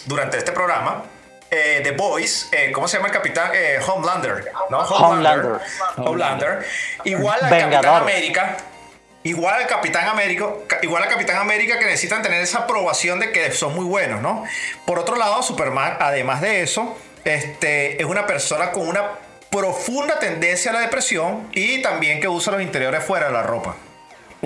durante 0.06 0.38
este 0.38 0.52
programa. 0.52 1.04
eh, 1.50 1.80
The 1.82 1.92
Boys, 1.92 2.50
eh, 2.52 2.74
¿cómo 2.74 2.90
se 2.90 2.98
llama 2.98 3.08
el 3.08 3.14
capitán? 3.14 3.52
Eh, 3.54 3.80
Homelander, 3.88 4.52
¿no? 4.70 4.80
Homelander. 4.80 5.62
Homelander. 5.96 6.66
Igual 7.06 7.36
al 7.42 7.50
Capitán 7.50 7.70
Vengador. 7.70 8.02
América. 8.02 8.58
Igual 9.28 9.56
al 9.62 9.68
Capitán 9.68 10.08
América, 10.08 10.46
ca- 10.68 10.80
igual 10.84 11.04
al 11.04 11.10
Capitán 11.10 11.36
América 11.38 11.78
que 11.80 11.86
necesitan 11.86 12.22
tener 12.22 12.42
esa 12.42 12.60
aprobación 12.60 13.20
de 13.20 13.32
que 13.32 13.52
son 13.52 13.76
muy 13.76 13.84
buenos, 13.86 14.22
¿no? 14.22 14.44
Por 14.86 15.00
otro 15.00 15.16
lado, 15.18 15.44
Superman, 15.44 15.98
además 16.00 16.40
de 16.42 16.62
eso, 16.62 16.96
este, 17.26 18.02
es 18.02 18.06
una 18.08 18.26
persona 18.26 18.72
con 18.72 18.88
una 18.88 19.04
profunda 19.50 20.18
tendencia 20.20 20.72
a 20.72 20.76
la 20.76 20.80
depresión 20.82 21.48
y 21.54 21.82
también 21.82 22.20
que 22.22 22.28
usa 22.30 22.54
los 22.54 22.62
interiores 22.62 23.04
fuera 23.04 23.28
de 23.28 23.34
la 23.34 23.44
ropa. 23.44 23.76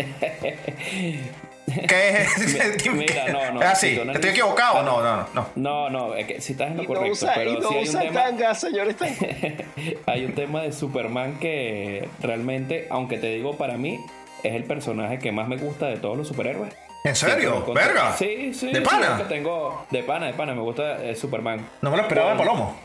¿Qué 1.88 2.12
es? 2.24 2.86
Mira, 2.92 3.28
no, 3.30 3.52
no, 3.54 3.62
¿Es 3.62 3.68
así? 3.68 3.96
si 3.96 4.04
no 4.06 4.12
¿Estoy 4.12 4.32
equivocado? 4.32 4.84
No, 4.84 5.02
no, 5.02 5.28
no. 5.34 5.48
No, 5.56 5.90
no, 5.90 6.16
es 6.16 6.26
que 6.28 6.42
si 6.42 6.54
estás 6.54 6.68
en 6.72 6.78
lo 6.78 6.84
Y 6.84 6.88
no 6.88 6.94
correcto, 6.94 7.12
usa, 7.14 7.34
y 7.34 7.38
pero 7.38 7.60
no 7.60 7.70
sí 7.70 7.76
hay 7.76 7.82
un 7.84 7.88
usa 7.90 8.02
tema. 8.02 8.24
tanga, 8.24 8.56
señores 8.56 8.96
tanga. 8.98 9.16
hay 10.08 10.26
un 10.26 10.34
tema 10.34 10.62
de 10.64 10.72
Superman 10.74 11.40
que 11.40 12.10
realmente, 12.22 12.88
aunque 12.90 13.18
te 13.18 13.28
digo 13.28 13.58
para 13.58 13.78
mí, 13.78 14.04
es 14.44 14.56
el 14.56 14.64
personaje 14.64 15.20
que 15.20 15.32
más 15.32 15.48
me 15.48 15.58
gusta 15.58 15.88
de 15.88 15.98
todos 15.98 16.18
los 16.18 16.28
superhéroes. 16.28 16.74
¿En 17.04 17.16
serio? 17.16 17.66
¿Verga? 17.74 18.14
Sí, 18.14 18.54
sí. 18.54 18.68
¿De 18.68 18.80
sí, 18.80 18.82
pana? 18.82 19.16
es 19.18 19.24
que 19.24 19.28
tengo 19.28 19.86
de 19.90 20.04
pana, 20.04 20.28
de 20.28 20.34
pana, 20.34 20.54
me 20.54 20.62
gusta 20.62 21.04
eh, 21.04 21.16
Superman. 21.16 21.68
No 21.82 21.90
me 21.90 21.98
lo 21.98 22.04
esperaba 22.04 22.32
de 22.32 22.38
Palomo. 22.38 22.78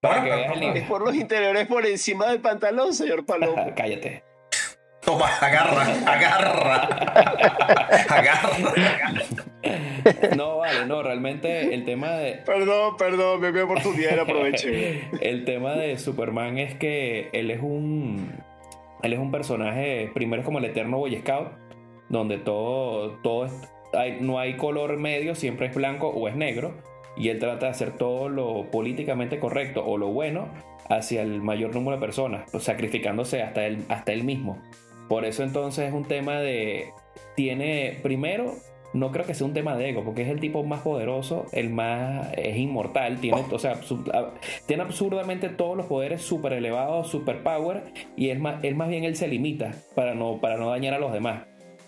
Para 0.00 0.24
que 0.24 0.30
veas 0.30 0.56
el 0.56 0.62
Es 0.76 0.88
por 0.88 1.02
los 1.02 1.14
interiores 1.14 1.66
por 1.66 1.84
encima 1.84 2.28
del 2.28 2.40
pantalón, 2.40 2.94
señor 2.94 3.26
Palomo. 3.26 3.72
Cállate. 3.76 4.24
Toma, 5.02 5.26
agarra, 5.40 5.82
agarra. 6.06 6.82
agarra. 8.08 9.24
No, 10.36 10.58
vale, 10.58 10.86
no, 10.86 11.02
realmente 11.02 11.74
el 11.74 11.84
tema 11.84 12.10
de, 12.12 12.34
Perdón, 12.34 12.96
perdón, 12.96 13.40
me 13.40 13.52
mi 13.52 13.60
oportunidad 13.60 14.18
aproveché. 14.18 15.08
el 15.20 15.44
tema 15.44 15.72
de 15.72 15.98
Superman 15.98 16.58
es 16.58 16.74
que 16.74 17.30
él 17.32 17.50
es 17.50 17.60
un 17.60 18.32
él 19.02 19.12
es 19.12 19.18
un 19.18 19.30
personaje 19.30 20.10
primero 20.14 20.42
es 20.42 20.46
como 20.46 20.58
el 20.58 20.64
eterno 20.64 20.98
Boy 20.98 21.16
Scout 21.16 21.48
donde 22.08 22.38
todo 22.38 23.12
todo 23.22 23.48
no 24.20 24.38
hay 24.38 24.56
color 24.56 24.98
medio 24.98 25.34
siempre 25.34 25.66
es 25.66 25.74
blanco 25.74 26.08
o 26.08 26.28
es 26.28 26.36
negro 26.36 26.74
y 27.16 27.28
él 27.28 27.38
trata 27.38 27.66
de 27.66 27.72
hacer 27.72 27.96
todo 27.96 28.28
lo 28.28 28.70
políticamente 28.70 29.38
correcto 29.38 29.84
o 29.84 29.98
lo 29.98 30.08
bueno 30.08 30.48
hacia 30.88 31.22
el 31.22 31.40
mayor 31.42 31.74
número 31.74 31.96
de 31.96 32.00
personas 32.00 32.50
pues, 32.50 32.64
sacrificándose 32.64 33.42
hasta 33.42 33.66
él 33.66 33.84
hasta 33.88 34.12
él 34.12 34.24
mismo. 34.24 34.60
Por 35.08 35.24
eso 35.24 35.42
entonces 35.42 35.88
es 35.88 35.92
un 35.92 36.04
tema 36.04 36.38
de 36.38 36.92
tiene 37.34 37.98
primero 38.02 38.54
no 38.92 39.12
creo 39.12 39.24
que 39.24 39.34
sea 39.34 39.46
un 39.46 39.54
tema 39.54 39.76
de 39.76 39.90
ego, 39.90 40.04
porque 40.04 40.22
es 40.22 40.28
el 40.28 40.40
tipo 40.40 40.64
más 40.64 40.80
poderoso, 40.80 41.46
el 41.52 41.70
más 41.70 42.28
es 42.36 42.56
inmortal, 42.56 43.20
tiene, 43.20 43.40
o 43.50 43.58
sea, 43.58 43.80
tiene 44.66 44.82
absurdamente 44.82 45.48
todos 45.48 45.76
los 45.76 45.86
poderes 45.86 46.22
super 46.22 46.52
elevados, 46.52 47.08
super 47.08 47.42
power, 47.42 47.84
y 48.16 48.30
es 48.30 48.40
más, 48.40 48.62
él 48.64 48.74
más 48.74 48.88
bien 48.88 49.04
él 49.04 49.16
se 49.16 49.28
limita 49.28 49.72
para 49.94 50.14
no, 50.14 50.38
para 50.40 50.56
no 50.56 50.70
dañar 50.70 50.94
a 50.94 50.98
los 50.98 51.12
demás. 51.12 51.44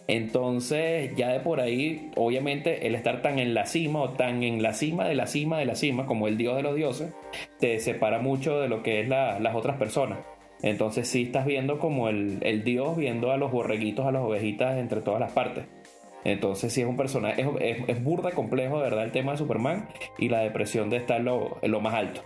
Entonces, 0.08 1.14
ya 1.16 1.30
de 1.32 1.40
por 1.40 1.60
ahí, 1.60 2.10
obviamente, 2.16 2.86
el 2.86 2.94
estar 2.94 3.22
tan 3.22 3.38
en 3.38 3.54
la 3.54 3.66
cima 3.66 4.00
o 4.02 4.10
tan 4.10 4.42
en 4.42 4.62
la 4.62 4.72
cima 4.74 5.08
de 5.08 5.14
la 5.14 5.26
cima 5.26 5.58
de 5.58 5.64
la 5.64 5.74
cima, 5.74 6.06
como 6.06 6.28
el 6.28 6.36
dios 6.36 6.56
de 6.56 6.62
los 6.62 6.74
dioses, 6.74 7.12
te 7.58 7.78
separa 7.78 8.18
mucho 8.18 8.60
de 8.60 8.68
lo 8.68 8.82
que 8.82 9.00
es 9.00 9.08
la- 9.08 9.40
las 9.40 9.54
otras 9.54 9.76
personas. 9.78 10.18
Entonces, 10.62 11.08
sí 11.08 11.22
estás 11.22 11.46
viendo 11.46 11.78
como 11.78 12.08
el, 12.08 12.38
el 12.42 12.62
dios 12.62 12.96
viendo 12.96 13.32
a 13.32 13.36
los 13.36 13.50
borreguitos, 13.50 14.06
a 14.06 14.12
las 14.12 14.22
ovejitas 14.22 14.76
entre 14.78 15.00
todas 15.00 15.18
las 15.20 15.32
partes. 15.32 15.64
Entonces, 16.24 16.72
sí 16.72 16.82
es 16.82 16.87
un 16.87 16.96
personaje, 16.96 17.44
es, 17.88 18.04
burda 18.04 18.30
complejo, 18.30 18.78
de 18.78 18.85
verdad, 18.85 19.04
el 19.04 19.12
tema 19.12 19.32
de 19.32 19.38
Superman 19.38 19.88
y 20.18 20.28
la 20.28 20.40
depresión 20.40 20.90
de 20.90 20.98
estar 20.98 21.18
en 21.18 21.24
lo, 21.24 21.58
lo 21.62 21.80
más 21.80 21.94
alto. 21.94 22.22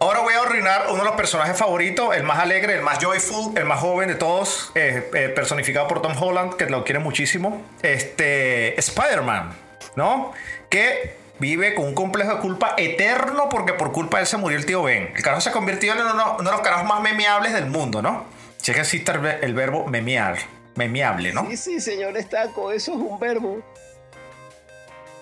Ahora 0.00 0.20
voy 0.20 0.32
a 0.34 0.42
arruinar 0.42 0.86
uno 0.90 0.98
de 0.98 1.04
los 1.04 1.16
personajes 1.16 1.56
favoritos, 1.56 2.14
el 2.14 2.22
más 2.22 2.38
alegre, 2.38 2.74
el 2.74 2.82
más 2.82 2.98
joyful, 3.02 3.58
el 3.58 3.64
más 3.64 3.80
joven 3.80 4.08
de 4.08 4.14
todos, 4.14 4.70
eh, 4.76 5.10
eh, 5.12 5.28
personificado 5.34 5.88
por 5.88 6.02
Tom 6.02 6.12
Holland, 6.20 6.54
que 6.54 6.66
lo 6.66 6.84
quiere 6.84 7.00
muchísimo. 7.00 7.62
Este, 7.82 8.78
Spider-Man, 8.78 9.50
¿no? 9.96 10.32
Que 10.68 11.16
vive 11.40 11.74
con 11.74 11.86
un 11.86 11.94
complejo 11.94 12.34
de 12.34 12.40
culpa 12.40 12.74
eterno 12.76 13.48
porque 13.48 13.72
por 13.72 13.90
culpa 13.90 14.18
de 14.18 14.22
él 14.22 14.26
se 14.28 14.36
murió 14.36 14.56
el 14.56 14.66
tío 14.66 14.84
Ben. 14.84 15.10
El 15.16 15.22
carajo 15.22 15.40
se 15.40 15.50
convirtió 15.50 15.92
en 15.94 16.00
uno, 16.00 16.36
de 16.38 16.44
los 16.44 16.60
carajos 16.60 16.86
más 16.86 17.00
memeables 17.02 17.52
del 17.52 17.66
mundo, 17.66 18.00
¿no? 18.00 18.24
Si 18.58 18.70
es 18.70 18.76
que 18.76 18.82
existe 18.82 19.12
el 19.42 19.54
verbo 19.54 19.86
memear, 19.86 20.36
memeable, 20.78 21.32
¿no? 21.32 21.46
Sí, 21.50 21.56
sí, 21.56 21.80
señor 21.80 22.16
Estaco, 22.16 22.72
eso 22.72 22.92
es 22.92 22.98
un 22.98 23.18
verbo. 23.18 23.60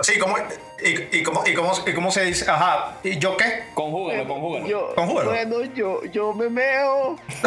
Sí, 0.02 0.18
¿cómo, 0.18 0.36
y, 0.84 1.16
y 1.16 1.22
cómo, 1.22 1.42
y, 1.46 1.54
cómo, 1.54 1.72
y 1.86 1.94
cómo 1.94 2.10
se 2.12 2.22
dice? 2.24 2.48
Ajá, 2.50 2.96
¿y 3.02 3.18
yo 3.18 3.34
qué? 3.38 3.64
Conjúgalo, 3.72 4.28
conjúgalo. 4.28 4.66
Yo, 4.66 4.94
Conjúgalo. 4.94 5.30
bueno, 5.30 5.62
yo, 5.74 6.04
yo 6.04 6.34
me 6.34 6.50
meo. 6.50 7.16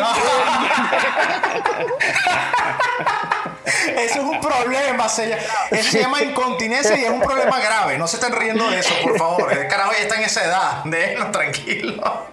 Eso 3.95 4.19
es 4.19 4.25
un 4.25 4.39
problema, 4.41 5.07
se 5.09 5.29
llama, 5.29 5.41
eso 5.71 5.91
se 5.91 5.99
llama 6.01 6.23
incontinencia 6.23 6.97
y 6.97 7.03
es 7.05 7.11
un 7.11 7.19
problema 7.21 7.59
grave. 7.59 7.97
No 7.99 8.07
se 8.07 8.15
estén 8.17 8.33
riendo 8.33 8.67
de 8.69 8.79
eso, 8.79 8.93
por 9.03 9.17
favor. 9.17 9.53
El 9.53 9.67
carajo 9.67 9.91
ya 9.91 9.99
está 9.99 10.15
en 10.15 10.23
esa 10.23 10.43
edad. 10.45 10.83
Déjenlo 10.85 11.29
tranquilo. 11.31 12.25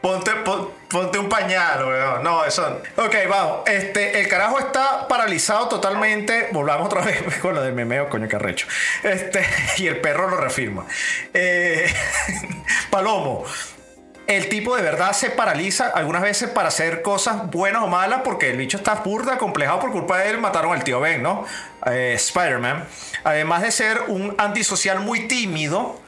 Ponte, 0.00 0.30
pon- 0.44 0.70
ponte 0.88 1.18
un 1.18 1.28
pañal, 1.28 1.84
weón. 1.84 2.22
No, 2.22 2.42
eso. 2.44 2.80
Ok, 2.96 3.14
vamos. 3.28 3.68
Este, 3.68 4.18
el 4.18 4.28
carajo 4.28 4.58
está 4.58 5.06
paralizado 5.06 5.68
totalmente. 5.68 6.48
Volvamos 6.52 6.86
otra 6.86 7.02
vez 7.04 7.22
con 7.42 7.54
lo 7.54 7.60
del 7.62 7.74
memeo, 7.74 8.08
coño, 8.08 8.26
que 8.26 8.36
arrecho. 8.36 8.66
Este, 9.02 9.44
y 9.76 9.86
el 9.88 10.00
perro 10.00 10.28
lo 10.30 10.38
refirma. 10.38 10.86
Eh, 11.34 11.92
Palomo. 12.90 13.44
El 14.26 14.48
tipo 14.48 14.76
de 14.76 14.82
verdad 14.82 15.12
se 15.12 15.28
paraliza 15.30 15.88
algunas 15.88 16.22
veces 16.22 16.48
para 16.50 16.68
hacer 16.68 17.02
cosas 17.02 17.50
buenas 17.50 17.82
o 17.82 17.88
malas 17.88 18.20
porque 18.22 18.48
el 18.50 18.56
bicho 18.56 18.76
está 18.76 18.94
burda, 18.94 19.38
complejado 19.38 19.80
por 19.80 19.90
culpa 19.90 20.18
de 20.18 20.30
él. 20.30 20.38
Mataron 20.38 20.72
al 20.72 20.84
tío 20.84 21.00
Ben, 21.00 21.20
¿no? 21.20 21.44
Eh, 21.86 22.12
Spider-Man. 22.16 22.86
Además 23.24 23.62
de 23.62 23.72
ser 23.72 24.02
un 24.06 24.34
antisocial 24.38 25.00
muy 25.00 25.26
tímido. 25.26 26.00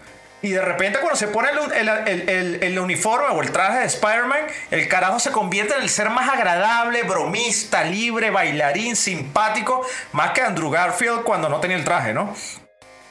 Y 0.43 0.51
de 0.51 0.61
repente 0.61 0.99
cuando 0.99 1.17
se 1.17 1.29
pone 1.29 1.51
el, 1.51 1.89
el- 1.89 2.63
el- 2.63 2.79
uniforme 2.81 3.29
o 3.29 3.43
el 3.43 3.53
traje 3.53 3.79
de 3.79 3.85
Spider-Man, 3.87 4.41
el 4.73 4.89
carajo 4.89 5.21
se 5.21 5.31
convierte 5.31 5.75
en 5.75 5.83
el 5.83 5.89
ser 5.89 6.11
más 6.11 6.29
agradable, 6.29 7.05
bromista, 7.05 7.85
libre, 7.85 8.31
bailarín, 8.31 8.97
simpático, 8.97 9.87
más 10.11 10.33
que 10.33 10.41
Andrew 10.43 10.69
Garfield 10.69 11.23
cuando 11.23 11.49
no 11.49 11.61
tenía 11.61 11.77
el 11.77 11.85
traje, 11.85 12.13
¿no? 12.13 12.35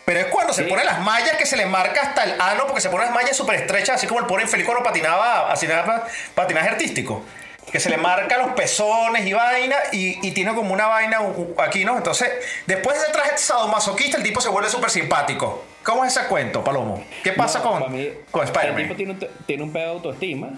Pero 0.03 0.19
es 0.19 0.25
cuando 0.25 0.51
se 0.51 0.63
pone 0.63 0.83
las 0.83 0.99
mallas 0.99 1.37
que 1.37 1.45
se 1.45 1.55
le 1.55 1.65
marca 1.67 2.01
hasta 2.01 2.23
el 2.25 2.35
ano, 2.41 2.65
porque 2.65 2.81
se 2.81 2.89
pone 2.89 3.05
las 3.05 3.13
mallas 3.13 3.37
súper 3.37 3.55
estrechas, 3.61 3.95
así 3.95 4.07
como 4.07 4.19
el 4.19 4.25
pobre 4.25 4.43
infeliz 4.43 4.65
cuando 4.65 4.83
patinaba, 4.83 5.51
así 5.53 5.67
nada, 5.67 6.05
patinaje 6.35 6.67
artístico. 6.69 7.23
Que 7.71 7.79
se 7.79 7.89
le 7.89 7.95
marca 7.95 8.37
los 8.39 8.51
pezones 8.53 9.25
y 9.25 9.31
vaina, 9.31 9.77
y, 9.93 10.27
y 10.27 10.31
tiene 10.31 10.53
como 10.53 10.73
una 10.73 10.87
vaina 10.87 11.19
aquí, 11.59 11.85
¿no? 11.85 11.95
Entonces, 11.95 12.29
después 12.65 12.97
de 12.97 13.03
ese 13.03 13.13
traje 13.13 13.37
sadomasoquista, 13.37 14.17
el 14.17 14.23
tipo 14.23 14.41
se 14.41 14.49
vuelve 14.49 14.69
súper 14.69 14.89
simpático. 14.89 15.63
¿Cómo 15.83 16.05
es 16.05 16.15
ese 16.15 16.27
cuento, 16.27 16.63
Palomo? 16.63 17.03
¿Qué 17.23 17.33
pasa 17.33 17.59
No, 17.59 17.79
con, 17.79 17.93
mí, 17.93 18.07
con 18.29 18.47
El 18.47 18.75
tipo 18.75 18.95
tiene 18.95 19.15
tiene 19.47 19.63
un 19.63 19.73
pedo 19.73 19.85
de 19.85 19.91
autoestima. 19.91 20.51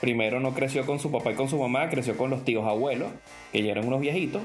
Primero 0.00 0.40
no 0.40 0.54
creció 0.54 0.86
con 0.86 0.98
su 0.98 1.10
papá 1.10 1.32
y 1.32 1.34
con 1.34 1.48
su 1.48 1.58
mamá, 1.58 1.90
creció 1.90 2.16
con 2.16 2.30
los 2.30 2.44
tíos 2.44 2.66
abuelos, 2.66 3.10
que 3.52 3.62
ya 3.62 3.72
eran 3.72 3.86
unos 3.86 4.00
viejitos. 4.00 4.40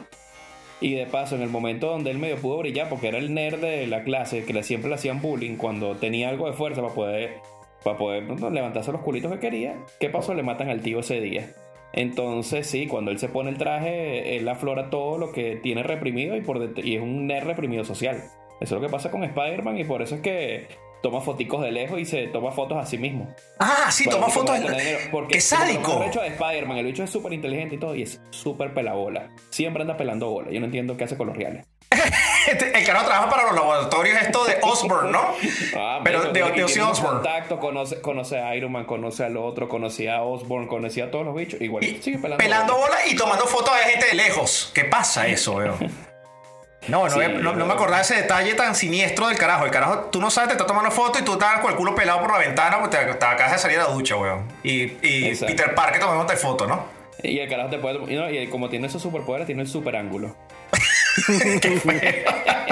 Y 0.81 0.95
de 0.95 1.05
paso, 1.05 1.35
en 1.35 1.41
el 1.41 1.49
momento 1.49 1.87
donde 1.87 2.11
él 2.11 2.17
medio 2.17 2.35
pudo 2.35 2.57
brillar, 2.57 2.89
porque 2.89 3.07
era 3.07 3.17
el 3.17 3.33
nerd 3.33 3.61
de 3.61 3.87
la 3.87 4.03
clase, 4.03 4.43
que 4.43 4.61
siempre 4.63 4.89
le 4.89 4.95
hacían 4.95 5.21
bullying, 5.21 5.55
cuando 5.55 5.95
tenía 5.95 6.27
algo 6.27 6.47
de 6.47 6.53
fuerza 6.53 6.81
para 6.81 6.93
poder, 6.93 7.37
para 7.85 7.97
poder 7.97 8.23
¿no? 8.23 8.49
levantarse 8.49 8.91
los 8.91 9.01
culitos 9.01 9.31
que 9.31 9.39
quería, 9.39 9.77
¿qué 10.01 10.09
pasó? 10.09 10.33
Le 10.33 10.43
matan 10.43 10.69
al 10.69 10.81
tío 10.81 10.99
ese 10.99 11.21
día. 11.21 11.53
Entonces, 11.93 12.67
sí, 12.67 12.87
cuando 12.87 13.11
él 13.11 13.19
se 13.19 13.29
pone 13.29 13.49
el 13.51 13.57
traje, 13.57 14.35
él 14.35 14.49
aflora 14.49 14.89
todo 14.89 15.17
lo 15.17 15.31
que 15.31 15.55
tiene 15.55 15.81
reprimido 15.81 16.35
y, 16.35 16.41
por 16.41 16.77
y 16.83 16.97
es 16.97 17.01
un 17.01 17.25
nerd 17.25 17.47
reprimido 17.47 17.85
social. 17.85 18.21
Eso 18.61 18.75
es 18.75 18.81
lo 18.81 18.81
que 18.81 18.91
pasa 18.91 19.11
con 19.11 19.23
Spider-Man 19.23 19.77
y 19.77 19.83
por 19.83 20.01
eso 20.01 20.15
es 20.15 20.21
que 20.21 20.67
toma 21.03 21.21
foticos 21.21 21.61
de 21.61 21.71
lejos 21.71 21.99
y 21.99 22.05
se 22.05 22.27
toma 22.27 22.51
fotos 22.51 22.77
a 22.77 22.85
sí 22.85 22.97
mismo. 22.97 23.33
Ah, 23.59 23.89
sí, 23.91 24.05
toma 24.09 24.27
fotos. 24.29 24.59
dinero, 24.59 24.99
Porque 25.11 25.35
¡Qué 25.35 25.41
sádico! 25.41 25.91
mejor 25.91 26.05
hecho 26.07 26.21
de 26.21 26.27
Spider-Man, 26.29 26.77
el 26.79 26.85
bicho 26.85 27.03
es 27.03 27.09
súper 27.11 27.33
inteligente 27.33 27.75
y 27.75 27.77
todo, 27.77 27.95
y 27.95 28.01
es 28.03 28.19
súper 28.31 28.73
pelabola. 28.73 29.29
Siempre 29.49 29.81
anda 29.81 29.97
pelando 29.97 30.29
bola. 30.29 30.49
Yo 30.51 30.59
no 30.59 30.65
entiendo 30.65 30.97
qué 30.97 31.03
hace 31.03 31.15
con 31.17 31.27
los 31.27 31.37
reales. 31.37 31.65
Este, 32.47 32.77
El 32.77 32.85
carajo 32.85 33.07
trabaja 33.07 33.27
para 33.27 33.43
los 33.47 33.55
laboratorios 33.55 34.21
esto 34.21 34.45
de 34.45 34.57
Osborne, 34.61 35.11
¿no? 35.11 35.19
Ah, 35.75 35.99
Pero 36.03 36.31
de, 36.31 36.31
de 36.31 36.63
Osbourne. 36.63 37.01
contacto, 37.01 37.59
conoce, 37.59 37.99
conoce 38.01 38.37
a 38.37 38.55
Iron 38.55 38.71
Man, 38.71 38.85
conoce 38.85 39.23
al 39.23 39.35
otro, 39.37 39.67
conocía 39.67 40.17
a 40.17 40.21
Osborne, 40.23 40.67
conocía 40.67 41.05
a 41.05 41.11
todos 41.11 41.25
los 41.25 41.33
bichos. 41.35 41.59
Igual 41.59 41.83
Y 41.83 41.99
sigue 42.03 42.19
pelando, 42.19 42.37
pelando 42.37 42.73
bola. 42.75 42.85
bola 42.87 42.97
y 43.11 43.15
tomando 43.15 43.45
fotos 43.47 43.73
de 43.75 43.91
gente 43.91 44.05
de 44.09 44.13
lejos. 44.13 44.69
¿Qué 44.75 44.83
pasa 44.85 45.25
eso, 45.25 45.53
weón? 45.55 45.75
No, 46.87 47.05
no, 47.05 47.09
Sí, 47.09 47.19
no, 47.41 47.53
no 47.53 47.65
me 47.65 47.73
acordaba 47.73 48.01
ese 48.01 48.15
detalle 48.15 48.53
tan 48.53 48.75
siniestro 48.75 49.27
del 49.27 49.37
carajo. 49.37 49.65
El 49.65 49.71
carajo, 49.71 50.09
tú 50.11 50.21
no 50.21 50.29
sabes, 50.29 50.49
te 50.49 50.53
está 50.53 50.65
tomando 50.65 50.91
fotos 50.91 51.21
y 51.21 51.25
tú 51.25 51.33
estás 51.33 51.59
con 51.59 51.71
el 51.71 51.77
culo 51.77 51.95
pelado 51.95 52.21
por 52.21 52.31
la 52.31 52.39
ventana 52.39 52.79
porque 52.79 52.97
te, 52.97 53.05
te 53.05 53.25
acabas 53.25 53.53
de 53.53 53.57
salir 53.57 53.79
a 53.79 53.83
la 53.83 53.89
ducha, 53.89 54.15
weón. 54.15 54.43
Y, 54.63 54.93
y 55.01 55.25
Exacto. 55.25 55.55
Peter 55.55 55.75
Parker 55.75 55.99
tomándote 55.99 56.35
foto, 56.35 56.67
¿no? 56.67 56.85
Y 57.23 57.39
el 57.39 57.49
carajo 57.49 57.69
te 57.69 57.79
puede. 57.79 57.99
Y, 58.11 58.15
no, 58.15 58.29
y 58.29 58.47
como 58.47 58.69
tiene 58.69 58.87
esos 58.87 59.01
superpoderes, 59.01 59.47
tiene 59.47 59.63
el 59.63 59.67
super 59.67 59.95
ángulo. 59.95 60.35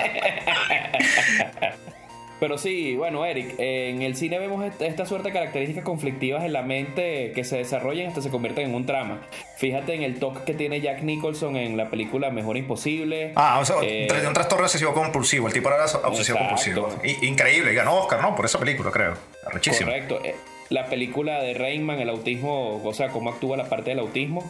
Pero 2.43 2.57
sí, 2.57 2.97
bueno, 2.97 3.25
Eric, 3.25 3.55
en 3.57 4.01
el 4.01 4.17
cine 4.17 4.37
vemos 4.37 4.65
est- 4.65 4.81
esta 4.81 5.05
suerte 5.05 5.29
de 5.29 5.33
características 5.33 5.85
conflictivas 5.85 6.43
en 6.43 6.51
la 6.51 6.61
mente 6.61 7.31
que 7.33 7.45
se 7.45 7.55
desarrollan 7.55 8.07
hasta 8.07 8.21
se 8.21 8.29
convierten 8.29 8.65
en 8.67 8.75
un 8.75 8.85
trama. 8.85 9.21
Fíjate 9.57 9.93
en 9.93 10.03
el 10.03 10.19
toque 10.19 10.41
que 10.45 10.53
tiene 10.53 10.81
Jack 10.81 11.03
Nicholson 11.03 11.55
en 11.55 11.77
la 11.77 11.89
película 11.89 12.31
Mejor 12.31 12.57
Imposible. 12.57 13.31
Ah, 13.37 13.59
o 13.61 13.65
sea, 13.65 13.77
Eh, 13.81 14.09
un 14.27 14.33
trastorno 14.33 14.65
obsesivo 14.65 14.93
compulsivo. 14.93 15.47
El 15.47 15.53
tipo 15.53 15.69
era 15.69 15.85
obsesivo 15.85 16.37
compulsivo. 16.39 16.89
Increíble. 17.21 17.71
Y 17.71 17.75
ganó 17.75 17.95
Oscar, 17.95 18.21
¿no? 18.21 18.35
Por 18.35 18.43
esa 18.43 18.59
película, 18.59 18.91
creo. 18.91 19.13
Arrechísimo. 19.47 19.89
Correcto. 19.89 20.19
Eh, 20.25 20.35
La 20.69 20.87
película 20.87 21.39
de 21.41 21.53
Rainman, 21.53 22.01
el 22.01 22.09
autismo, 22.09 22.81
o 22.83 22.93
sea, 22.93 23.07
cómo 23.07 23.29
actúa 23.29 23.55
la 23.55 23.69
parte 23.69 23.91
del 23.91 23.99
autismo. 23.99 24.43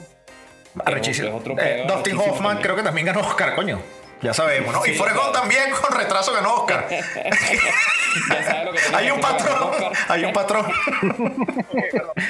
Otro 1.32 1.56
Eh, 1.60 1.86
Dustin 1.88 2.18
Hoffman 2.18 2.34
también. 2.38 2.58
creo 2.64 2.76
que 2.76 2.82
también 2.82 3.06
ganó 3.06 3.20
Oscar, 3.20 3.54
coño. 3.54 3.80
Ya 4.24 4.34
sabemos, 4.34 4.74
¿no? 4.74 4.86
y 4.86 4.94
Forrest 4.94 5.18
Gump 5.20 5.34
también 5.34 5.72
con 5.72 5.98
retraso 5.98 6.32
ganó 6.34 6.56
Oscar. 6.56 6.88
Ya 8.30 8.44
sabes 8.44 8.66
lo 8.66 8.72
que 8.74 8.80
tiene 8.80 8.96
hay 8.98 9.10
un 9.10 9.20
patrón. 9.20 9.72
Hay 10.08 10.24
un 10.24 10.34
patrón. 10.34 10.66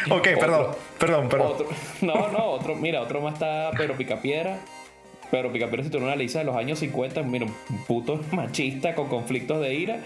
ok, 0.10 0.24
perdón. 0.40 0.62
Otro. 0.62 0.80
Perdón, 0.98 1.30
perdón. 1.30 1.48
Otro- 1.52 1.68
no, 2.02 2.28
no, 2.30 2.46
otro, 2.46 2.76
mira, 2.76 3.02
otro 3.02 3.20
más 3.20 3.34
está 3.34 3.70
Pedro 3.78 3.96
Picapiedra. 3.98 4.58
Pedro 5.34 5.52
Picapiedra, 5.52 5.84
si 5.84 5.90
tú 5.90 6.00
lo 6.00 6.06
analizas 6.06 6.42
de 6.42 6.46
los 6.46 6.56
años 6.56 6.78
50, 6.78 7.24
mira, 7.24 7.46
un 7.46 7.84
puto 7.88 8.20
machista 8.32 8.94
con 8.94 9.08
conflictos 9.10 9.60
de 9.62 9.74
ira. 9.74 9.98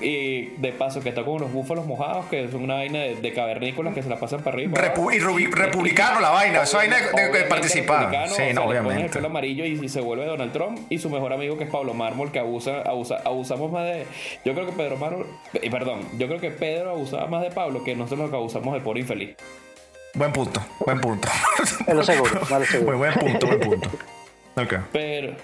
Y 0.00 0.46
de 0.56 0.72
paso, 0.72 1.00
que 1.00 1.10
está 1.10 1.22
con 1.24 1.34
unos 1.34 1.52
búfalos 1.52 1.86
mojados, 1.86 2.26
que 2.26 2.50
son 2.50 2.62
una 2.64 2.74
vaina 2.74 2.98
de, 2.98 3.14
de 3.16 3.32
cavernícolas 3.32 3.94
que 3.94 4.02
se 4.02 4.08
la 4.08 4.18
pasan 4.18 4.40
para 4.42 4.56
arriba. 4.56 4.76
Repu- 4.76 5.14
y 5.14 5.20
rubi- 5.20 5.48
republicano 5.50 6.18
la 6.20 6.30
vaina. 6.30 6.62
Esa 6.64 6.78
vaina 6.78 6.96
de, 6.96 7.02
de- 7.02 7.08
Obviamente 7.12 7.42
participar. 7.44 7.98
republicano, 8.06 8.34
Sí, 8.34 8.42
o 8.42 8.44
sea, 8.46 8.54
no, 8.54 8.60
le 8.60 8.66
ponen 8.66 8.76
el 8.78 8.86
obviamente. 8.86 9.12
pelo 9.14 9.26
amarillo 9.28 9.64
y, 9.64 9.84
y 9.84 9.88
se 9.88 10.00
vuelve 10.00 10.26
Donald 10.26 10.52
Trump 10.52 10.78
y 10.90 10.98
su 10.98 11.08
mejor 11.08 11.32
amigo 11.32 11.56
que 11.56 11.64
es 11.64 11.70
Pablo 11.70 11.94
Mármol 11.94 12.32
que 12.32 12.40
abusa, 12.40 12.80
abusa 12.82 13.18
abusamos 13.24 13.70
más 13.70 13.84
de 13.84 14.06
yo 14.44 14.54
creo 14.54 14.66
que 14.66 14.72
Pedro 14.72 14.96
Mármol 14.96 15.26
eh, 15.52 15.70
perdón 15.70 16.00
yo 16.18 16.26
creo 16.26 16.40
que 16.40 16.50
Pedro 16.50 16.90
abusaba 16.90 17.26
más 17.28 17.42
de 17.42 17.50
Pablo 17.52 17.84
que 17.84 17.94
nosotros 17.94 18.26
lo 18.26 18.30
que 18.30 18.36
abusamos 18.36 18.74
del 18.74 18.82
pobre 18.82 19.00
infeliz 19.00 19.36
Buen 20.16 20.32
punto, 20.32 20.60
buen 20.86 21.00
punto. 21.00 21.28
Lo 21.92 22.02
seguro, 22.04 22.40
lo 22.48 22.64
seguro. 22.64 22.96
buen, 22.96 22.98
buen 22.98 23.14
punto, 23.14 23.46
buen 23.48 23.60
punto. 23.60 23.90
Ok. 24.56 24.74
pero 24.92 25.34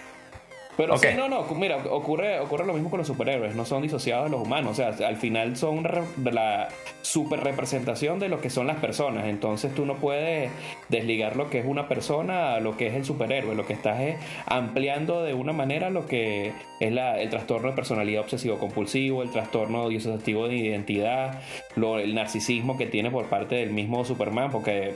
pero 0.80 0.98
sí, 0.98 1.06
no, 1.16 1.28
no, 1.28 1.44
mira, 1.54 1.76
ocurre, 1.90 2.40
ocurre 2.40 2.64
lo 2.66 2.72
mismo 2.72 2.90
con 2.90 2.98
los 2.98 3.06
superhéroes, 3.06 3.54
no 3.54 3.64
son 3.64 3.82
disociados 3.82 4.24
de 4.24 4.30
los 4.36 4.40
humanos, 4.46 4.72
o 4.72 4.74
sea, 4.74 5.06
al 5.06 5.16
final 5.16 5.56
son 5.56 5.84
re- 5.84 6.02
la 6.32 6.68
super 7.02 7.40
representación 7.40 8.18
de 8.18 8.28
lo 8.28 8.40
que 8.40 8.50
son 8.50 8.66
las 8.66 8.76
personas, 8.78 9.26
entonces 9.26 9.74
tú 9.74 9.84
no 9.86 9.96
puedes 9.96 10.50
desligar 10.88 11.36
lo 11.36 11.50
que 11.50 11.58
es 11.60 11.66
una 11.66 11.88
persona 11.88 12.54
a 12.54 12.60
lo 12.60 12.76
que 12.76 12.86
es 12.88 12.94
el 12.94 13.04
superhéroe, 13.04 13.54
lo 13.54 13.66
que 13.66 13.72
estás 13.72 14.00
es 14.00 14.16
ampliando 14.46 15.22
de 15.22 15.34
una 15.34 15.52
manera 15.52 15.90
lo 15.90 16.06
que 16.06 16.52
es 16.80 16.92
la- 16.92 17.20
el 17.20 17.28
trastorno 17.30 17.68
de 17.70 17.74
personalidad 17.74 18.22
obsesivo-compulsivo, 18.22 19.22
el 19.22 19.30
trastorno 19.30 19.88
disociativo 19.88 20.48
de 20.48 20.56
identidad, 20.56 21.40
lo- 21.76 21.98
el 21.98 22.14
narcisismo 22.14 22.76
que 22.78 22.86
tiene 22.86 23.10
por 23.10 23.26
parte 23.26 23.56
del 23.56 23.70
mismo 23.70 24.04
Superman, 24.04 24.50
porque 24.50 24.94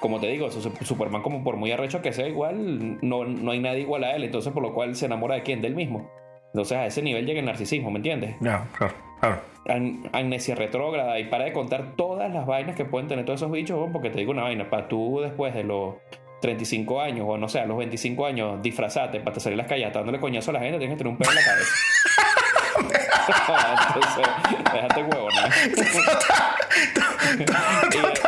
como 0.00 0.20
te 0.20 0.26
digo, 0.28 0.50
su- 0.50 0.60
Superman 0.84 1.22
como 1.22 1.42
por 1.42 1.56
muy 1.56 1.72
arrecho 1.72 2.02
que 2.02 2.12
sea 2.12 2.28
igual, 2.28 2.98
no, 3.02 3.24
no 3.24 3.50
hay 3.52 3.58
nadie 3.60 3.80
igual 3.80 4.04
a 4.04 4.14
él, 4.14 4.24
entonces 4.24 4.52
por 4.52 4.62
lo 4.62 4.74
cual 4.74 4.94
se 4.96 5.06
enamora 5.06 5.23
de 5.32 5.42
quién, 5.42 5.62
del 5.62 5.74
mismo. 5.74 6.10
Entonces 6.46 6.76
a 6.78 6.86
ese 6.86 7.02
nivel 7.02 7.26
llega 7.26 7.40
el 7.40 7.46
narcisismo, 7.46 7.90
¿me 7.90 7.96
entiendes? 7.98 8.36
Ya, 8.40 8.66
claro, 8.78 8.94
claro. 9.20 9.40
Am- 9.68 10.02
amnesia 10.12 10.54
retrógrada 10.54 11.18
y 11.18 11.24
para 11.24 11.44
de 11.44 11.52
contar 11.52 11.94
todas 11.96 12.32
las 12.32 12.46
vainas 12.46 12.76
que 12.76 12.84
pueden 12.84 13.08
tener 13.08 13.24
todos 13.24 13.40
esos 13.40 13.50
bichos, 13.50 13.88
porque 13.92 14.10
te 14.10 14.18
digo 14.18 14.30
una 14.32 14.42
vaina, 14.42 14.68
para 14.70 14.86
tú 14.88 15.20
después 15.22 15.54
de 15.54 15.64
los 15.64 15.94
35 16.42 17.00
años 17.00 17.26
o 17.28 17.38
no 17.38 17.48
sé, 17.48 17.60
a 17.60 17.66
los 17.66 17.78
25 17.78 18.26
años 18.26 18.62
disfrazate 18.62 19.20
para 19.20 19.32
te 19.34 19.40
salir 19.40 19.56
las 19.56 19.66
calles 19.66 19.92
dándole 19.92 20.20
coñazo 20.20 20.50
a 20.50 20.54
la 20.54 20.60
gente, 20.60 20.78
tienes 20.78 20.94
que 20.96 20.98
tener 20.98 21.10
un 21.12 21.18
pelo 21.18 21.30
en 21.30 21.36
la 21.36 21.42
cabeza. 21.42 21.74
Entonces, 22.78 24.26
déjate 24.72 25.02
huevo, 25.02 25.28
¿no? 25.30 25.48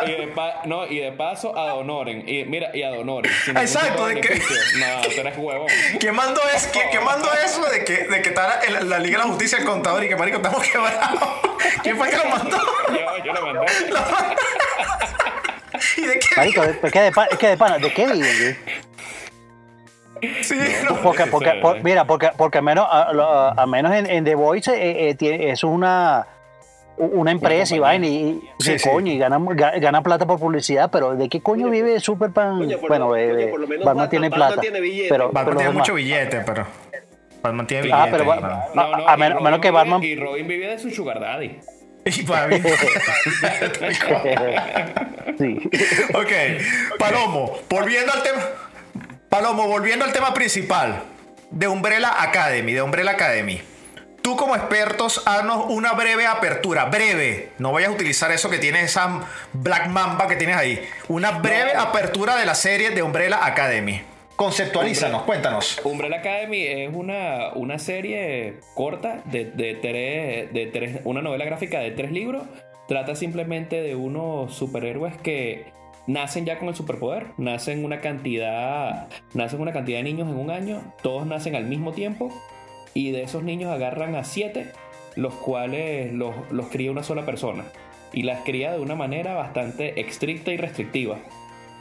y, 0.07 0.11
y 0.11 0.17
de 0.17 0.27
pa- 0.29 0.61
no, 0.65 0.87
y 0.87 1.01
de 1.01 1.13
paso 1.13 1.57
a 1.57 1.69
Donoren. 1.71 2.29
Y 2.29 2.45
mira, 2.45 2.71
y 2.75 2.83
a 2.83 2.91
Donoren. 2.91 3.31
sin 3.45 3.55
ningún 3.55 3.63
Exacto, 3.69 4.07
de 4.07 4.21
que-. 4.21 4.35
No, 4.79 5.01
tú 5.15 5.21
eres 5.21 5.37
huevón. 5.37 5.67
¿Quién 6.01 6.15
mandó, 6.15 6.41
es, 6.55 6.67
¿quién, 6.73 6.89
quién 6.91 7.05
mandó 7.05 7.29
eso 7.45 7.65
de 7.67 7.85
que, 7.85 8.05
de 8.05 8.23
que 8.23 8.29
está 8.31 8.61
la, 8.71 8.81
la 8.81 8.99
Liga 8.99 9.19
de 9.19 9.25
la 9.25 9.31
Justicia 9.31 9.59
el 9.59 9.65
contador 9.65 10.05
y 10.05 10.09
que 10.09 10.17
marico 10.17 10.37
estamos 10.39 10.63
quebrados? 10.63 11.21
¿Quién 11.83 11.97
fue 11.97 12.11
que 12.11 12.17
lo 12.17 12.25
mandó? 12.27 12.57
Yo, 12.91 13.25
yo 13.25 13.33
lo 13.33 13.43
mandé. 13.47 13.67
¿Y 15.97 16.03
de 16.03 16.19
qué? 16.19 16.27
Marico, 16.37 16.63
es 16.65 16.93
que 16.93 17.01
de, 17.01 17.13
pa- 17.13 17.27
es 17.27 17.39
que 17.39 17.49
de 17.49 17.57
pana, 17.57 17.79
¿de 17.79 17.93
qué 17.93 18.07
viven? 18.07 18.59
Sí, 20.43 20.55
¿Tú 20.89 20.95
Porque, 21.03 21.27
porque, 21.27 21.53
por- 21.61 21.83
mira, 21.83 22.07
porque, 22.07 22.31
porque 22.37 22.59
al 22.59 22.65
menos, 22.65 22.87
a, 22.91 23.11
a- 23.11 23.55
a 23.63 23.67
menos 23.67 23.93
en, 23.95 24.07
en 24.07 24.25
The 24.25 24.35
Voice 24.35 24.73
eh, 24.73 25.11
eh, 25.11 25.15
tiene- 25.15 25.51
eso 25.51 25.69
es 25.69 25.73
una, 25.75 26.27
una 26.97 27.31
empresa 27.31 27.77
y 27.77 27.79
vaina 27.79 28.07
y, 28.07 28.41
Sí, 28.59 28.79
sí, 28.79 28.89
coño, 28.89 29.13
y 29.13 29.19
gana, 29.19 29.39
ga- 29.39 29.79
gana 29.81 30.03
plata 30.03 30.27
por 30.27 30.39
publicidad, 30.41 30.91
pero 30.91 31.15
¿de 31.17 31.29
qué 31.29 31.41
coño 31.43 31.69
vive 31.69 32.01
Superman? 32.01 32.67
Por 32.81 32.89
bueno, 32.89 33.09
lo- 33.09 33.17
eh, 33.17 33.31
coño, 33.35 33.51
por 33.51 33.61
lo 33.61 33.67
menos 33.69 33.85
Batman, 33.85 34.05
Batman- 34.05 34.11
tiene 34.11 34.29
Batman 34.31 34.49
plata. 34.49 34.61
tiene 34.63 34.81
billete. 34.81 35.09
pero, 35.11 35.25
Batman 35.27 35.45
pero 35.45 35.57
tiene 35.59 35.73
mucho 35.73 35.95
billete, 35.95 36.41
pero. 36.47 36.67
Batman 37.43 37.67
tiene 37.67 37.91
Ah, 37.93 38.07
billete. 38.07 38.11
pero 38.13 38.27
va- 38.31 38.35
Batman. 38.37 38.61
No, 38.75 38.97
no, 38.97 39.09
a 39.09 39.15
y 39.15 39.19
menos- 39.21 39.43
Robin 39.43 39.61
que 39.61 39.71
Batman- 39.71 40.03
Y 40.03 40.17
Robin 40.17 40.49
vive 40.49 40.67
de 40.69 40.79
su 40.79 40.91
sugar 40.91 41.21
daddy. 41.21 41.59
Y 42.07 42.23
Batman- 42.23 42.63
sí. 45.39 45.59
ok, 46.15 46.33
Palomo, 46.99 47.53
volviendo 47.69 48.13
al 48.13 48.23
tema. 48.23 48.41
Palomo, 49.37 49.69
volviendo 49.69 50.07
al 50.07 50.15
tema 50.15 50.33
principal 50.33 51.03
de 51.51 51.69
Umbrella 51.69 52.23
Academy, 52.23 52.73
de 52.73 52.81
Umbrella 52.81 53.11
Academy. 53.11 53.61
Tú 54.23 54.35
como 54.35 54.57
expertos, 54.57 55.23
haznos 55.27 55.67
una 55.69 55.93
breve 55.93 56.25
apertura, 56.25 56.87
breve. 56.87 57.51
No 57.59 57.71
vayas 57.71 57.91
a 57.91 57.93
utilizar 57.93 58.33
eso 58.33 58.49
que 58.49 58.57
tienes, 58.57 58.85
esa 58.85 59.27
Black 59.53 59.89
Mamba 59.89 60.27
que 60.27 60.37
tienes 60.37 60.57
ahí. 60.57 60.83
Una 61.09 61.33
breve 61.33 61.75
apertura 61.75 62.35
de 62.37 62.47
la 62.47 62.55
serie 62.55 62.93
de 62.93 63.03
Umbrella 63.03 63.45
Academy. 63.45 64.01
Conceptualízanos, 64.37 65.25
cuéntanos. 65.25 65.83
Umbrella 65.85 66.17
Academy 66.17 66.63
es 66.67 66.91
una, 66.95 67.53
una 67.57 67.79
serie 67.79 68.61
corta 68.73 69.21
de, 69.27 69.45
de 69.45 69.75
tres, 69.75 70.51
de 70.55 70.71
tres, 70.73 71.01
una 71.05 71.21
novela 71.21 71.45
gráfica 71.45 71.81
de 71.81 71.91
tres 71.91 72.11
libros. 72.11 72.45
Trata 72.89 73.15
simplemente 73.15 73.83
de 73.83 73.97
unos 73.97 74.55
superhéroes 74.55 75.15
que 75.19 75.67
nacen 76.07 76.45
ya 76.45 76.59
con 76.59 76.69
el 76.69 76.75
superpoder, 76.75 77.29
nacen 77.37 77.85
una 77.85 78.01
cantidad, 78.01 79.09
nacen 79.35 79.61
una 79.61 79.73
cantidad 79.73 79.99
de 79.99 80.05
niños 80.05 80.29
en 80.29 80.37
un 80.37 80.51
año, 80.51 80.83
todos 81.03 81.27
nacen 81.27 81.57
al 81.57 81.65
mismo 81.65 81.93
tiempo 81.93 82.31
y 82.95 83.11
de 83.11 83.23
esos 83.23 83.43
niños 83.43 83.71
agarran 83.71 84.15
a 84.15 84.25
siete, 84.25 84.73
los 85.17 85.35
cuales 85.35 86.13
los, 86.13 86.35
los 86.51 86.67
cría 86.69 86.91
una 86.91 87.03
sola 87.03 87.27
persona 87.27 87.65
y 88.13 88.23
las 88.23 88.41
cría 88.45 88.73
de 88.73 88.81
una 88.81 88.95
manera 88.95 89.35
bastante 89.35 90.01
estricta 90.01 90.53
y 90.53 90.57
restrictiva. 90.57 91.19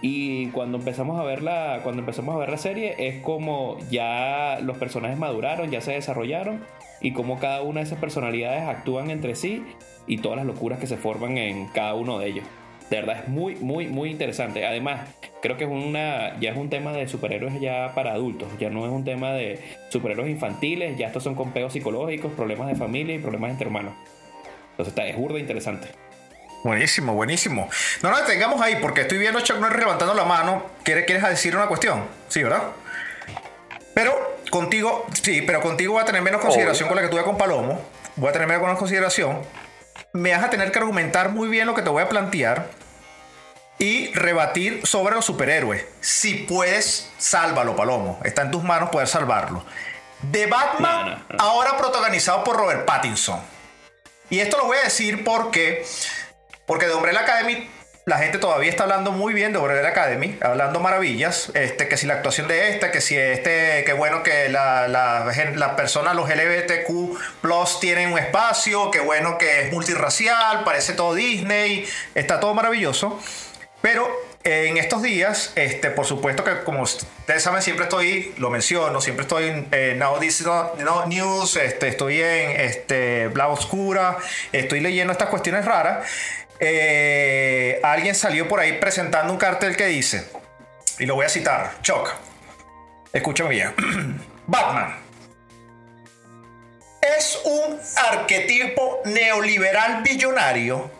Y 0.01 0.47
cuando 0.47 0.77
empezamos 0.77 1.19
a 1.19 1.23
ver 1.23 1.41
la, 1.41 1.79
cuando 1.83 2.01
empezamos 2.01 2.35
a 2.35 2.37
ver 2.37 2.49
la 2.49 2.57
serie 2.57 2.95
es 2.99 3.23
como 3.23 3.77
ya 3.89 4.59
los 4.61 4.77
personajes 4.77 5.17
maduraron, 5.17 5.71
ya 5.71 5.81
se 5.81 5.93
desarrollaron 5.93 6.61
y 7.01 7.13
como 7.13 7.39
cada 7.39 7.61
una 7.61 7.79
de 7.79 7.85
esas 7.85 7.99
personalidades 7.99 8.63
actúan 8.63 9.09
entre 9.09 9.35
sí 9.35 9.63
y 10.05 10.17
todas 10.17 10.37
las 10.37 10.45
locuras 10.45 10.79
que 10.79 10.87
se 10.87 10.97
forman 10.97 11.37
en 11.37 11.67
cada 11.67 11.95
uno 11.95 12.19
de 12.19 12.27
ellos. 12.27 12.45
De 12.89 12.97
verdad 12.97 13.23
es 13.23 13.27
muy, 13.27 13.55
muy, 13.55 13.87
muy 13.87 14.11
interesante. 14.11 14.65
Además, 14.65 15.01
creo 15.41 15.57
que 15.57 15.63
es 15.63 15.69
una, 15.69 16.39
ya 16.39 16.51
es 16.51 16.57
un 16.57 16.69
tema 16.69 16.93
de 16.93 17.07
superhéroes 17.07 17.59
ya 17.59 17.93
para 17.95 18.13
adultos. 18.13 18.47
Ya 18.59 18.69
no 18.69 18.85
es 18.85 18.91
un 18.91 19.03
tema 19.03 19.31
de 19.31 19.59
superhéroes 19.89 20.29
infantiles. 20.29 20.97
Ya 20.97 21.07
estos 21.07 21.23
son 21.23 21.35
con 21.35 21.51
peos 21.51 21.73
psicológicos, 21.73 22.31
problemas 22.33 22.67
de 22.67 22.75
familia 22.75 23.15
y 23.15 23.19
problemas 23.19 23.51
entre 23.51 23.67
hermanos. 23.67 23.93
Entonces 24.71 24.91
está, 24.91 25.07
es 25.07 25.15
burda 25.15 25.39
interesante. 25.39 25.87
Buenísimo, 26.63 27.13
buenísimo. 27.13 27.69
No 28.01 28.09
nos 28.09 28.21
detengamos 28.21 28.59
ahí 28.59 28.77
porque 28.81 29.01
estoy 29.01 29.19
viendo 29.19 29.39
a 29.39 29.43
Chuck 29.43 29.59
Norris 29.59 29.79
levantando 29.79 30.13
la 30.13 30.25
mano. 30.25 30.65
¿Quieres, 30.83 31.05
¿Quieres 31.05 31.23
decir 31.23 31.55
una 31.55 31.67
cuestión? 31.67 32.03
Sí, 32.27 32.43
¿verdad? 32.43 32.63
Pero 33.93 34.37
contigo, 34.49 35.05
sí, 35.21 35.41
pero 35.41 35.61
contigo 35.61 35.93
voy 35.93 36.01
a 36.01 36.05
tener 36.05 36.21
menos 36.21 36.41
consideración 36.41 36.89
con 36.89 36.97
la 36.97 37.03
que 37.03 37.09
tuve 37.09 37.23
con 37.23 37.37
Palomo. 37.37 37.79
Voy 38.15 38.29
a 38.29 38.31
tener 38.33 38.47
menos 38.47 38.77
consideración. 38.77 39.39
Me 40.15 40.31
vas 40.33 40.45
a 40.45 40.49
tener 40.49 40.71
que 40.71 40.79
argumentar 40.79 41.29
muy 41.29 41.49
bien 41.49 41.67
lo 41.67 41.75
que 41.75 41.81
te 41.81 41.89
voy 41.89 42.01
a 42.01 42.07
plantear 42.07 42.69
y 43.77 44.13
rebatir 44.13 44.87
sobre 44.87 45.13
los 45.13 45.25
superhéroes. 45.25 45.85
Si 45.99 46.35
puedes, 46.35 47.11
sálvalo, 47.17 47.75
Palomo. 47.75 48.21
Está 48.23 48.43
en 48.43 48.51
tus 48.51 48.63
manos 48.63 48.89
poder 48.91 49.09
salvarlo. 49.09 49.65
De 50.21 50.45
Batman, 50.45 51.09
No, 51.09 51.15
no, 51.17 51.23
no. 51.31 51.37
ahora 51.43 51.77
protagonizado 51.77 52.45
por 52.45 52.55
Robert 52.55 52.85
Pattinson. 52.85 53.41
Y 54.29 54.39
esto 54.39 54.57
lo 54.57 54.67
voy 54.67 54.77
a 54.77 54.83
decir 54.83 55.25
porque, 55.25 55.85
porque 56.65 56.87
de 56.87 56.93
Umbrella 56.95 57.19
Academy 57.19 57.69
la 58.05 58.19
gente 58.19 58.37
todavía 58.37 58.69
está 58.69 58.83
hablando 58.83 59.11
muy 59.11 59.33
bien 59.33 59.51
de 59.51 59.57
Umbrella 59.57 59.87
Academy, 59.87 60.37
hablando 60.39 60.79
maravillas, 60.79 61.51
este, 61.55 61.87
que 61.87 61.97
si 61.97 62.05
la 62.05 62.13
actuación 62.13 62.47
de 62.47 62.69
esta, 62.69 62.91
que 62.91 63.01
si 63.01 63.17
este, 63.17 63.83
que 63.83 63.93
bueno 63.93 64.21
que 64.21 64.47
la, 64.49 64.87
la, 64.87 65.25
la 65.55 65.75
persona, 65.75 66.13
los 66.13 66.29
LGBTQ 66.29 67.41
plus 67.41 67.79
tienen 67.79 68.13
un 68.13 68.19
espacio, 68.19 68.91
que 68.91 68.99
bueno 68.99 69.39
que 69.39 69.61
es 69.61 69.73
multirracial, 69.73 70.63
parece 70.63 70.93
todo 70.93 71.15
Disney, 71.15 71.87
está 72.13 72.39
todo 72.39 72.53
maravilloso. 72.53 73.19
Pero 73.81 74.07
eh, 74.43 74.67
en 74.67 74.77
estos 74.77 75.01
días, 75.01 75.51
este, 75.55 75.89
por 75.89 76.05
supuesto 76.05 76.43
que 76.43 76.63
como 76.63 76.83
ustedes 76.83 77.41
saben, 77.41 77.63
siempre 77.63 77.85
estoy, 77.85 78.35
lo 78.37 78.51
menciono, 78.51 79.01
siempre 79.01 79.23
estoy 79.23 79.45
en 79.45 79.67
eh, 79.71 79.95
Now 79.97 80.19
This 80.19 80.41
is 80.41 80.45
Not 80.47 81.07
News, 81.07 81.55
este, 81.55 81.87
estoy 81.87 82.21
en 82.21 82.51
este, 82.61 83.29
Bla 83.29 83.47
Oscura, 83.47 84.17
estoy 84.51 84.79
leyendo 84.79 85.11
estas 85.11 85.29
cuestiones 85.29 85.65
raras. 85.65 86.05
Eh, 86.59 87.79
alguien 87.83 88.15
salió 88.15 88.47
por 88.47 88.59
ahí 88.59 88.73
presentando 88.73 89.31
un 89.33 89.39
cartel 89.39 89.75
que 89.75 89.87
dice, 89.87 90.29
y 90.99 91.05
lo 91.05 91.15
voy 91.15 91.25
a 91.25 91.29
citar, 91.29 91.81
Chuck, 91.81 92.09
escúchame 93.11 93.49
bien, 93.49 93.73
Batman. 94.47 94.95
Es 97.17 97.39
un 97.43 97.79
arquetipo 97.97 99.01
neoliberal 99.05 100.01
billonario 100.01 100.91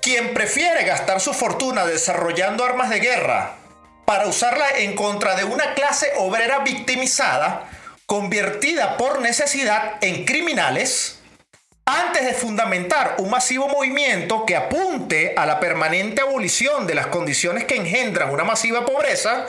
quien 0.00 0.34
prefiere 0.34 0.84
gastar 0.84 1.20
su 1.20 1.34
fortuna 1.34 1.84
desarrollando 1.84 2.64
armas 2.64 2.90
de 2.90 3.00
guerra 3.00 3.56
para 4.04 4.28
usarla 4.28 4.78
en 4.78 4.94
contra 4.94 5.34
de 5.34 5.42
una 5.42 5.74
clase 5.74 6.12
obrera 6.16 6.60
victimizada, 6.60 7.68
convertida 8.06 8.96
por 8.96 9.20
necesidad 9.20 9.96
en 10.00 10.24
criminales, 10.24 11.15
antes 11.86 12.24
de 12.24 12.34
fundamentar 12.34 13.14
un 13.18 13.30
masivo 13.30 13.68
movimiento 13.68 14.44
que 14.44 14.56
apunte 14.56 15.34
a 15.36 15.46
la 15.46 15.60
permanente 15.60 16.20
abolición 16.20 16.84
de 16.84 16.96
las 16.96 17.06
condiciones 17.06 17.64
que 17.64 17.76
engendran 17.76 18.30
una 18.30 18.42
masiva 18.42 18.84
pobreza 18.84 19.46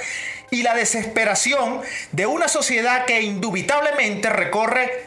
y 0.51 0.61
la 0.61 0.75
desesperación 0.75 1.81
de 2.11 2.27
una 2.27 2.47
sociedad 2.47 3.05
que 3.05 3.21
indubitablemente 3.21 4.29
recorre 4.29 5.06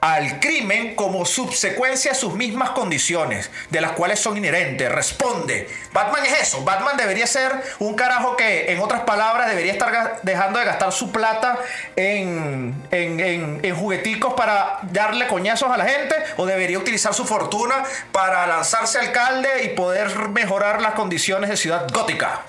al 0.00 0.40
crimen 0.40 0.94
como 0.94 1.26
subsecuencia 1.26 2.12
a 2.12 2.14
sus 2.14 2.32
mismas 2.34 2.70
condiciones, 2.70 3.50
de 3.68 3.82
las 3.82 3.92
cuales 3.92 4.18
son 4.18 4.36
inherentes. 4.38 4.90
Responde. 4.90 5.68
Batman 5.92 6.24
es 6.24 6.40
eso. 6.40 6.64
Batman 6.64 6.96
debería 6.96 7.26
ser 7.26 7.52
un 7.80 7.94
carajo 7.94 8.34
que, 8.36 8.72
en 8.72 8.80
otras 8.80 9.02
palabras, 9.02 9.48
debería 9.48 9.72
estar 9.72 10.20
dejando 10.22 10.58
de 10.58 10.64
gastar 10.64 10.90
su 10.92 11.12
plata 11.12 11.58
en, 11.96 12.82
en, 12.90 13.20
en- 13.20 13.60
en 13.62 13.76
jugueticos 13.76 14.32
para 14.34 14.78
darle 14.82 15.26
coñazos 15.26 15.70
a 15.70 15.76
la 15.76 15.84
gente, 15.84 16.14
o 16.38 16.46
debería 16.46 16.78
utilizar 16.78 17.12
su 17.12 17.26
fortuna 17.26 17.84
para 18.10 18.46
lanzarse 18.46 18.98
alcalde 18.98 19.64
y 19.64 19.68
poder 19.70 20.30
mejorar 20.30 20.80
las 20.80 20.94
condiciones 20.94 21.50
de 21.50 21.56
ciudad 21.58 21.86
gótica. 21.92 22.40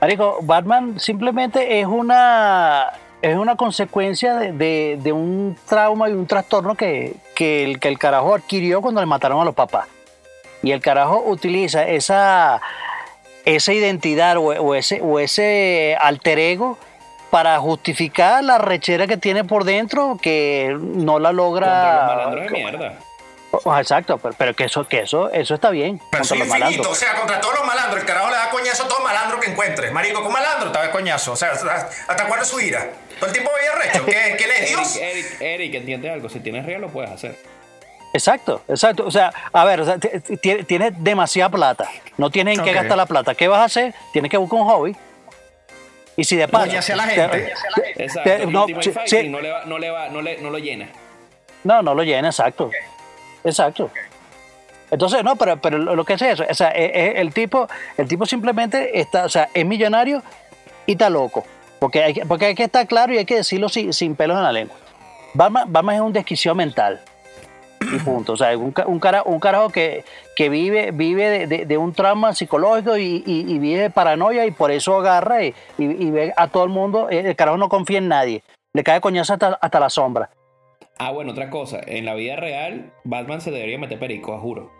Marico, 0.00 0.38
Batman 0.42 0.98
simplemente 1.00 1.80
es 1.80 1.86
una 1.86 2.92
es 3.30 3.36
una 3.36 3.56
consecuencia 3.56 4.34
de, 4.34 4.52
de- 4.52 4.98
de 5.02 5.12
un 5.12 5.56
trauma 5.68 6.08
y 6.08 6.12
un 6.12 6.26
trastorno 6.26 6.74
que, 6.74 7.14
que 7.34 7.64
el, 7.64 7.80
que 7.80 7.88
el 7.88 7.98
carajo 7.98 8.34
adquirió 8.34 8.80
cuando 8.82 9.00
le 9.00 9.06
mataron 9.06 9.40
a 9.40 9.44
los 9.44 9.54
papás. 9.54 9.86
Y 10.62 10.72
el 10.72 10.80
carajo 10.80 11.22
utiliza 11.26 11.86
esa, 11.86 12.60
esa 13.44 13.72
identidad 13.72 14.36
o, 14.36 14.42
o 14.48 14.74
ese, 14.74 15.00
o 15.02 15.18
ese 15.20 15.96
alter 16.00 16.38
ego 16.38 16.78
para 17.30 17.58
justificar 17.58 18.42
la 18.44 18.58
rechera 18.58 19.06
que 19.06 19.16
tiene 19.16 19.44
por 19.44 19.64
dentro 19.64 20.18
que 20.20 20.76
no 20.80 21.18
la 21.18 21.28
Contra 21.28 21.32
los 21.32 21.34
logra. 21.34 22.06
malandros 22.06 22.44
de 22.44 22.50
mierda. 22.50 22.98
Exacto, 23.78 24.18
pero, 24.18 24.34
pero 24.36 24.54
que 24.54 24.64
eso, 24.64 24.86
que 24.86 25.00
eso, 25.00 25.30
eso 25.30 25.54
está 25.54 25.70
bien. 25.70 25.98
Pero 26.10 26.22
contra 26.22 26.36
los 26.36 26.46
infinito, 26.46 26.58
malandros. 26.58 26.86
o 26.88 26.94
sea, 26.94 27.14
contra 27.14 27.40
todos 27.40 27.54
los 27.54 27.66
malandros. 27.66 28.00
El 28.00 28.06
carajo 28.06 28.28
le 28.30 28.36
da 28.36 28.50
coñazo 28.50 28.84
a 28.84 28.88
todo 28.88 29.00
malandro 29.00 29.40
que 29.40 29.50
encuentre. 29.50 29.90
Marico, 29.90 30.22
con 30.22 30.32
malandro 30.32 30.70
te 30.72 30.78
da 30.78 30.90
coñazo. 30.90 31.32
O 31.32 31.36
sea, 31.36 31.52
¿hasta 31.52 32.26
cuándo 32.26 32.42
es 32.42 32.48
su 32.48 32.60
ira? 32.60 32.86
Todo 33.18 33.26
el 33.26 33.32
tiempo 33.32 33.50
veía 33.58 33.74
recho. 33.74 34.04
¿Qué- 34.06 34.34
¿Quién 34.36 34.50
es 34.50 34.68
Dios? 34.68 34.96
Eric, 34.96 35.16
Eric, 35.16 35.40
Eric, 35.40 35.74
entiende 35.74 36.10
algo. 36.10 36.28
Si 36.28 36.40
tienes 36.40 36.64
real, 36.66 36.80
lo 36.82 36.88
puedes 36.88 37.10
hacer. 37.10 37.36
Exacto, 38.12 38.62
exacto. 38.68 39.04
O 39.06 39.10
sea, 39.10 39.32
a 39.52 39.64
ver, 39.64 39.80
o 39.80 39.84
sea, 39.84 39.98
tienes 40.66 40.92
demasiada 41.02 41.50
plata. 41.50 41.88
No 42.16 42.30
tienes 42.30 42.58
en 42.58 42.64
qué 42.64 42.72
gastar 42.72 42.96
la 42.96 43.06
plata. 43.06 43.34
¿Qué 43.34 43.46
vas 43.48 43.60
a 43.60 43.64
hacer? 43.64 43.94
Tienes 44.12 44.30
que 44.30 44.36
buscar 44.38 44.58
un 44.60 44.66
hobby. 44.66 44.96
Y 46.16 46.24
si 46.24 46.36
de 46.36 46.48
paso. 46.48 46.66
Coñace 46.66 46.92
a 46.94 46.96
la 46.96 47.04
te- 47.08 47.14
gente. 47.14 47.52
te- 47.74 48.04
Exacto. 48.04 48.46
no, 48.50 48.66
no 48.66 49.40
le 49.40 49.50
va, 49.50 49.64
no 49.66 49.78
le 49.78 49.90
va, 49.90 50.08
no 50.08 50.22
le, 50.22 50.38
no 50.38 50.50
lo 50.50 50.58
llena. 50.58 50.88
no, 51.64 51.82
no 51.82 51.94
lo 51.94 52.02
llena, 52.04 52.28
exacto. 52.28 52.70
Exacto. 53.44 53.90
Entonces, 54.90 55.22
no, 55.24 55.36
pero, 55.36 55.60
pero 55.60 55.78
lo 55.78 56.04
que 56.04 56.14
es 56.14 56.22
eso, 56.22 56.44
o 56.48 56.54
sea, 56.54 56.68
es- 56.70 56.90
es 56.94 57.16
el 57.16 57.34
tipo, 57.34 57.68
el 57.98 58.06
tipo 58.08 58.24
simplemente 58.24 58.98
está, 58.98 59.24
o 59.24 59.28
sea, 59.28 59.48
es 59.52 59.66
millonario 59.66 60.22
y 60.86 60.92
está 60.92 61.10
loco. 61.10 61.44
Porque 61.78 62.02
hay, 62.02 62.14
que- 62.14 62.26
porque 62.26 62.46
hay 62.46 62.54
que 62.54 62.64
estar 62.64 62.86
claro 62.86 63.12
y 63.12 63.18
hay 63.18 63.24
que 63.24 63.36
decirlo 63.36 63.68
sin, 63.68 63.92
sin 63.92 64.14
pelos 64.16 64.36
en 64.36 64.42
la 64.44 64.52
lengua. 64.52 64.76
Batman, 65.34 65.94
es 65.94 66.00
un 66.00 66.12
desquicio 66.12 66.54
mental. 66.54 67.00
Y 67.80 67.98
punto. 67.98 68.32
O 68.32 68.36
sea, 68.36 68.56
un, 68.56 68.74
un, 68.86 68.98
cara, 68.98 69.22
un 69.24 69.38
carajo 69.38 69.68
que, 69.68 70.02
que 70.34 70.48
vive, 70.48 70.90
vive 70.92 71.46
de, 71.46 71.66
de- 71.66 71.76
un 71.78 71.92
trauma 71.92 72.34
psicológico 72.34 72.96
y, 72.96 73.22
y- 73.26 73.58
vive 73.58 73.82
de 73.82 73.90
paranoia 73.90 74.46
y 74.46 74.50
por 74.50 74.70
eso 74.70 74.96
agarra 74.96 75.44
y, 75.44 75.54
y- 75.78 76.10
ve 76.10 76.32
a 76.36 76.48
todo 76.48 76.64
el 76.64 76.70
mundo. 76.70 77.08
El 77.10 77.36
carajo 77.36 77.58
no 77.58 77.68
confía 77.68 77.98
en 77.98 78.08
nadie. 78.08 78.42
le 78.72 78.82
cae 78.82 79.00
coñazo 79.00 79.34
hasta, 79.34 79.58
hasta 79.60 79.78
la 79.80 79.90
sombra. 79.90 80.30
Ah, 80.98 81.12
bueno, 81.12 81.32
otra 81.32 81.50
cosa. 81.50 81.78
En 81.86 82.06
la 82.06 82.14
vida 82.14 82.36
real, 82.36 82.90
Batman 83.04 83.42
se 83.42 83.50
debería 83.50 83.78
meter 83.78 83.98
perico, 83.98 84.38
juro. 84.38 84.70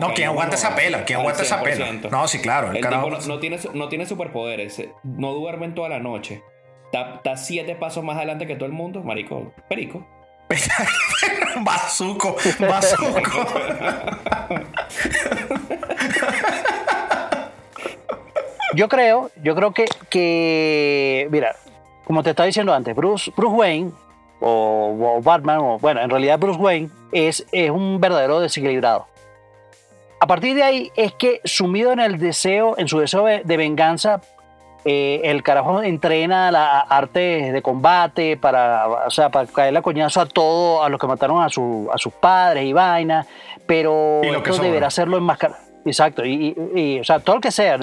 No, 0.00 0.12
¿quién 0.14 0.28
aguanta 0.28 0.56
esa 0.56 0.74
pela? 0.74 1.04
¿Quién 1.04 1.20
aguanta 1.20 1.42
esa 1.42 1.62
pela? 1.62 1.86
100%. 1.86 2.10
No, 2.10 2.26
sí, 2.28 2.40
claro. 2.40 2.70
El 2.70 2.76
El 2.76 2.82
carajo. 2.82 3.06
tipo 3.06 3.18
no, 3.18 3.26
no 3.26 3.38
tiene, 3.40 3.58
no 3.74 3.88
tiene 3.88 4.06
superpoderes, 4.06 4.78
eh, 4.78 4.92
no 5.02 5.32
duerme 5.32 5.66
en 5.66 5.74
toda 5.74 5.88
la 5.88 5.98
noche. 6.00 6.42
Está, 6.86 7.14
está 7.16 7.36
siete 7.36 7.74
pasos 7.74 8.04
más 8.04 8.16
adelante 8.16 8.46
que 8.46 8.54
todo 8.56 8.66
el 8.66 8.72
mundo, 8.72 9.02
marico. 9.02 9.52
Perico. 9.68 10.06
Bazuco, 11.64 12.36
bazuco. 12.60 13.20
Yo 18.74 18.88
creo, 18.88 19.30
yo 19.42 19.54
creo 19.54 19.72
que, 19.72 19.84
que 20.10 21.28
mira, 21.30 21.54
como 22.04 22.22
te 22.22 22.30
estaba 22.30 22.46
diciendo 22.46 22.74
antes, 22.74 22.94
Bruce, 22.96 23.32
Bruce 23.36 23.54
Wayne 23.54 23.92
o, 24.40 25.16
o 25.16 25.22
Batman, 25.22 25.58
o 25.60 25.78
bueno, 25.78 26.00
en 26.00 26.10
realidad 26.10 26.38
Bruce 26.38 26.58
Wayne 26.58 26.90
es, 27.12 27.46
es 27.52 27.70
un 27.70 28.00
verdadero 28.00 28.40
desequilibrado. 28.40 29.06
A 30.24 30.26
partir 30.26 30.54
de 30.56 30.62
ahí 30.62 30.90
es 30.96 31.12
que 31.12 31.42
sumido 31.44 31.92
en 31.92 32.00
el 32.00 32.18
deseo, 32.18 32.76
en 32.78 32.88
su 32.88 32.98
deseo 32.98 33.26
de, 33.26 33.42
de 33.44 33.56
venganza, 33.58 34.22
eh, 34.86 35.20
el 35.24 35.42
carajo 35.42 35.82
entrena 35.82 36.50
la 36.50 36.80
arte 36.80 37.52
de 37.52 37.60
combate 37.60 38.38
para, 38.38 38.88
o 38.88 39.10
sea, 39.10 39.28
para 39.28 39.46
caerle 39.46 39.80
a 39.80 39.82
coñazo 39.82 40.22
a 40.22 40.26
todos, 40.26 40.82
a 40.82 40.88
los 40.88 40.98
que 40.98 41.06
mataron 41.06 41.42
a, 41.42 41.50
su, 41.50 41.90
a 41.92 41.98
sus 41.98 42.10
padres 42.14 42.64
y 42.64 42.72
vaina, 42.72 43.26
pero 43.66 44.22
Y 44.24 44.28
esto 44.28 44.62
deberá 44.62 44.86
hacerlo 44.86 45.18
enmascarado. 45.18 45.60
Exacto, 45.84 46.24
y, 46.24 46.56
y- 46.74 46.80
y, 46.80 47.00
o 47.00 47.04
sea, 47.04 47.18
todo 47.18 47.36
lo 47.36 47.42
que 47.42 47.50
sea. 47.50 47.78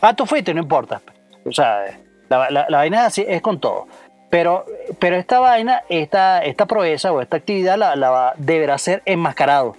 Ah, 0.00 0.14
tú 0.14 0.26
fuiste, 0.26 0.52
no 0.52 0.60
importa. 0.62 1.00
O 1.46 1.52
sea, 1.52 1.84
la, 2.28 2.50
la- 2.50 2.66
la 2.68 2.78
vaina 2.78 3.02
es 3.02 3.06
así, 3.06 3.24
es 3.28 3.40
con 3.40 3.60
todo. 3.60 3.86
Pero, 4.30 4.64
pero 4.98 5.14
esta 5.14 5.38
vaina, 5.38 5.82
esta, 5.88 6.42
esta 6.42 6.66
proeza 6.66 7.12
o 7.12 7.20
esta 7.20 7.36
actividad 7.36 7.76
la, 7.78 8.34
deberá 8.36 8.78
ser 8.78 9.00
enmascarado. 9.06 9.76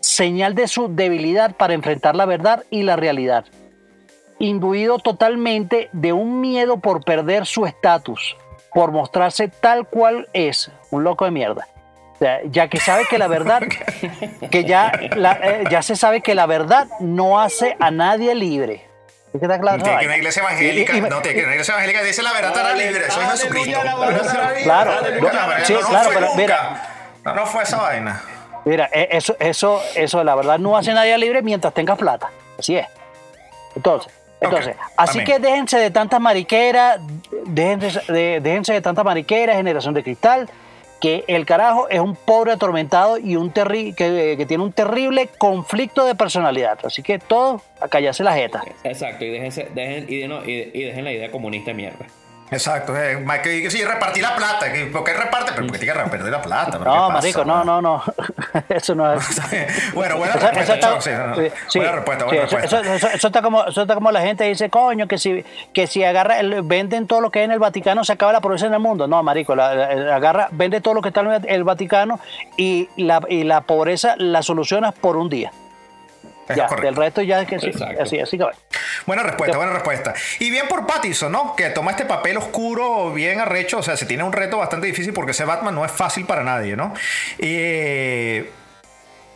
Señal 0.00 0.54
de 0.54 0.66
su 0.68 0.94
debilidad 0.94 1.54
para 1.56 1.74
enfrentar 1.74 2.16
la 2.16 2.24
verdad 2.26 2.64
y 2.70 2.82
la 2.82 2.96
realidad. 2.96 3.44
Imbuido 4.38 4.98
totalmente 4.98 5.90
de 5.92 6.12
un 6.12 6.40
miedo 6.40 6.78
por 6.78 7.04
perder 7.04 7.44
su 7.46 7.66
estatus, 7.66 8.36
por 8.72 8.90
mostrarse 8.92 9.48
tal 9.48 9.86
cual 9.86 10.28
es, 10.32 10.70
un 10.90 11.04
loco 11.04 11.26
de 11.26 11.30
mierda. 11.30 11.66
O 12.14 12.18
sea, 12.18 12.40
ya 12.44 12.68
que 12.68 12.78
sabe 12.80 13.04
que 13.08 13.18
la 13.18 13.28
verdad, 13.28 13.62
que 14.50 14.64
ya, 14.64 14.92
la- 15.16 15.38
eh, 15.42 15.64
ya 15.70 15.82
se 15.82 15.96
sabe 15.96 16.22
que 16.22 16.34
la 16.34 16.46
verdad 16.46 16.86
no 17.00 17.40
hace 17.40 17.76
a 17.80 17.90
nadie 17.90 18.34
libre. 18.34 18.86
¿Es 19.32 19.38
que 19.38 19.46
está 19.46 19.60
claro? 19.60 19.82
Tiene 19.82 19.98
que 20.00 20.06
una 20.06 20.16
iglesia 20.16 20.40
evangélica. 20.42 20.92
Y- 20.94 20.98
y- 20.98 21.00
no, 21.02 21.20
tiene 21.22 21.36
que 21.38 21.44
una 21.44 21.52
iglesia 21.52 21.74
evangélica. 21.74 22.02
Dice 22.02 22.22
la 22.22 22.32
verdad 22.32 22.50
estará 22.50 22.74
libre. 22.74 23.10
Soy 23.10 23.22
Aleluya, 23.24 23.30
Jesucristo. 23.36 23.80
Claro, 24.64 24.92
sí, 25.64 25.72
no, 25.74 25.80
no 25.82 25.88
claro, 25.88 26.10
pero 26.14 26.34
mira. 26.34 26.82
No, 27.24 27.34
no 27.34 27.46
fue 27.46 27.62
esa 27.62 27.76
vaina. 27.80 28.20
Mira, 28.70 28.88
e- 28.92 29.08
eso, 29.10 29.34
eso, 29.40 29.82
eso, 29.96 30.22
la 30.22 30.36
verdad, 30.36 30.58
no 30.60 30.76
hace 30.76 30.92
nadie 30.94 31.18
libre 31.18 31.42
mientras 31.42 31.74
tengas 31.74 31.98
plata. 31.98 32.30
Así 32.56 32.76
es. 32.76 32.86
Entonces, 33.74 34.12
entonces, 34.40 34.76
así 34.96 35.18
amén. 35.18 35.26
que 35.26 35.38
déjense 35.40 35.78
de 35.78 35.90
tantas 35.90 36.20
mariqueras, 36.20 37.00
déjense 37.46 38.00
de, 38.12 38.40
déjense 38.40 38.72
de 38.72 38.80
tantas 38.80 39.04
mariqueras, 39.04 39.56
generación 39.56 39.92
de 39.92 40.02
cristal, 40.04 40.48
que 41.00 41.24
el 41.26 41.46
carajo 41.46 41.88
es 41.88 41.98
un 41.98 42.14
pobre 42.14 42.52
atormentado 42.52 43.18
y 43.18 43.34
un 43.34 43.50
terri 43.50 43.92
que, 43.92 44.36
que 44.38 44.46
tiene 44.46 44.62
un 44.62 44.72
terrible 44.72 45.28
conflicto 45.38 46.04
de 46.04 46.14
personalidad. 46.14 46.78
Así 46.84 47.02
que 47.02 47.18
todo 47.18 47.60
a 47.80 47.88
callarse 47.88 48.22
la 48.22 48.34
jeta. 48.34 48.62
Exacto, 48.84 49.24
y 49.24 49.30
déjense, 49.30 49.68
dejen, 49.74 50.06
y, 50.08 50.20
de- 50.20 50.28
no, 50.28 50.44
y, 50.44 50.70
y 50.74 50.84
dejen 50.84 51.04
la 51.04 51.12
idea 51.12 51.30
comunista 51.32 51.70
de 51.72 51.74
mierda. 51.74 52.06
Exacto. 52.50 52.96
Eh, 52.96 53.24
que 53.42 53.70
sí, 53.70 53.84
repartí 53.84 54.20
la 54.20 54.34
plata. 54.34 54.66
¿Por 54.92 55.04
qué 55.04 55.12
reparte? 55.14 55.52
Pero 55.54 55.66
porque 55.66 55.78
tiene 55.78 55.94
que 55.94 55.98
repartir 56.02 56.28
la 56.28 56.42
plata. 56.42 56.78
¿pero 56.78 56.84
No, 56.94 57.10
marico, 57.10 57.44
no, 57.44 57.62
no, 57.64 57.80
no. 57.80 58.02
Eso 58.68 58.94
no 58.94 59.12
es. 59.12 59.40
bueno, 59.94 60.16
buena 60.16 60.34
respuesta, 60.34 60.74
está- 60.74 60.88
Choc, 60.94 61.00
sí, 61.00 61.10
no, 61.10 61.26
no. 61.28 61.36
sí, 61.36 61.42
sí, 61.68 61.78
buena 61.78 61.92
respuesta, 61.94 62.24
buena 62.24 62.42
eso, 62.44 62.56
respuesta. 62.56 62.80
eso- 62.80 62.94
eso- 63.06 63.16
eso 63.16 63.26
está 63.28 63.42
como, 63.42 63.64
eso 63.66 63.82
está 63.82 63.94
como 63.94 64.10
la 64.10 64.20
gente 64.22 64.44
dice, 64.44 64.68
coño, 64.70 65.06
que 65.06 65.18
si, 65.18 65.44
que 65.72 65.86
si 65.86 66.02
agarra, 66.02 66.40
el- 66.40 66.62
venden 66.62 67.06
todo 67.06 67.20
lo 67.20 67.30
que 67.30 67.38
hay 67.40 67.44
en 67.44 67.52
el 67.52 67.58
Vaticano, 67.58 68.04
se 68.04 68.12
acaba 68.12 68.32
la 68.32 68.40
pobreza 68.40 68.66
en 68.66 68.74
el 68.74 68.80
mundo. 68.80 69.06
No, 69.06 69.22
marico, 69.22 69.54
la- 69.54 69.74
la- 69.74 70.16
agarra, 70.16 70.48
vende 70.52 70.80
todo 70.80 70.94
lo 70.94 71.02
que 71.02 71.08
está 71.08 71.20
en 71.20 71.44
el 71.48 71.64
Vaticano 71.64 72.18
y 72.56 72.88
la, 72.96 73.20
y 73.28 73.44
la 73.44 73.60
pobreza 73.62 74.14
la 74.18 74.42
solucionas 74.42 74.92
por 74.94 75.16
un 75.16 75.28
día. 75.28 75.52
Es 76.50 76.56
ya, 76.56 76.66
correcto. 76.66 76.86
del 76.86 76.96
resto 76.96 77.22
ya 77.22 77.40
es 77.40 77.48
que 77.48 77.58
sí, 77.58 77.70
así, 78.00 78.18
así 78.18 78.36
que 78.36 78.44
bueno. 78.44 78.58
Buena 79.06 79.22
respuesta, 79.22 79.56
buena 79.56 79.72
respuesta. 79.72 80.14
Y 80.38 80.50
bien 80.50 80.68
por 80.68 80.86
Pattinson, 80.86 81.32
¿no? 81.32 81.56
Que 81.56 81.70
toma 81.70 81.92
este 81.92 82.04
papel 82.04 82.36
oscuro, 82.36 83.12
bien 83.12 83.40
arrecho. 83.40 83.78
O 83.78 83.82
sea, 83.82 83.96
se 83.96 84.06
tiene 84.06 84.22
un 84.22 84.32
reto 84.32 84.58
bastante 84.58 84.86
difícil 84.86 85.12
porque 85.12 85.32
ese 85.32 85.44
Batman 85.44 85.74
no 85.74 85.84
es 85.84 85.92
fácil 85.92 86.26
para 86.26 86.42
nadie, 86.42 86.76
¿no? 86.76 86.92
Eh, 87.38 88.50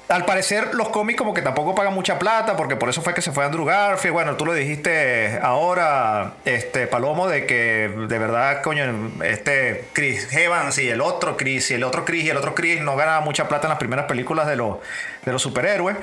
al 0.08 0.26
parecer, 0.26 0.74
los 0.74 0.90
cómics 0.90 1.18
como 1.18 1.32
que 1.32 1.40
tampoco 1.40 1.74
pagan 1.74 1.94
mucha 1.94 2.18
plata, 2.18 2.56
porque 2.56 2.76
por 2.76 2.90
eso 2.90 3.00
fue 3.00 3.14
que 3.14 3.22
se 3.22 3.32
fue 3.32 3.44
Andrew 3.44 3.64
Garfield. 3.64 4.12
Bueno, 4.12 4.36
tú 4.36 4.44
lo 4.44 4.52
dijiste 4.52 5.38
ahora, 5.42 6.34
este 6.44 6.86
Palomo, 6.86 7.26
de 7.26 7.46
que 7.46 7.90
de 8.08 8.18
verdad, 8.18 8.60
coño, 8.62 8.84
este 9.24 9.86
Chris 9.94 10.30
Evans 10.34 10.76
y 10.78 10.88
el 10.88 11.00
otro 11.00 11.38
Chris 11.38 11.70
y 11.70 11.74
el 11.74 11.84
otro 11.84 12.04
Chris 12.04 12.24
y 12.24 12.30
el 12.30 12.36
otro 12.36 12.54
Chris 12.54 12.82
no 12.82 12.96
ganaba 12.96 13.22
mucha 13.22 13.48
plata 13.48 13.66
en 13.66 13.70
las 13.70 13.78
primeras 13.78 14.04
películas 14.04 14.46
de, 14.46 14.56
los 14.56 14.76
de 15.24 15.32
los 15.32 15.40
superhéroes. 15.40 15.96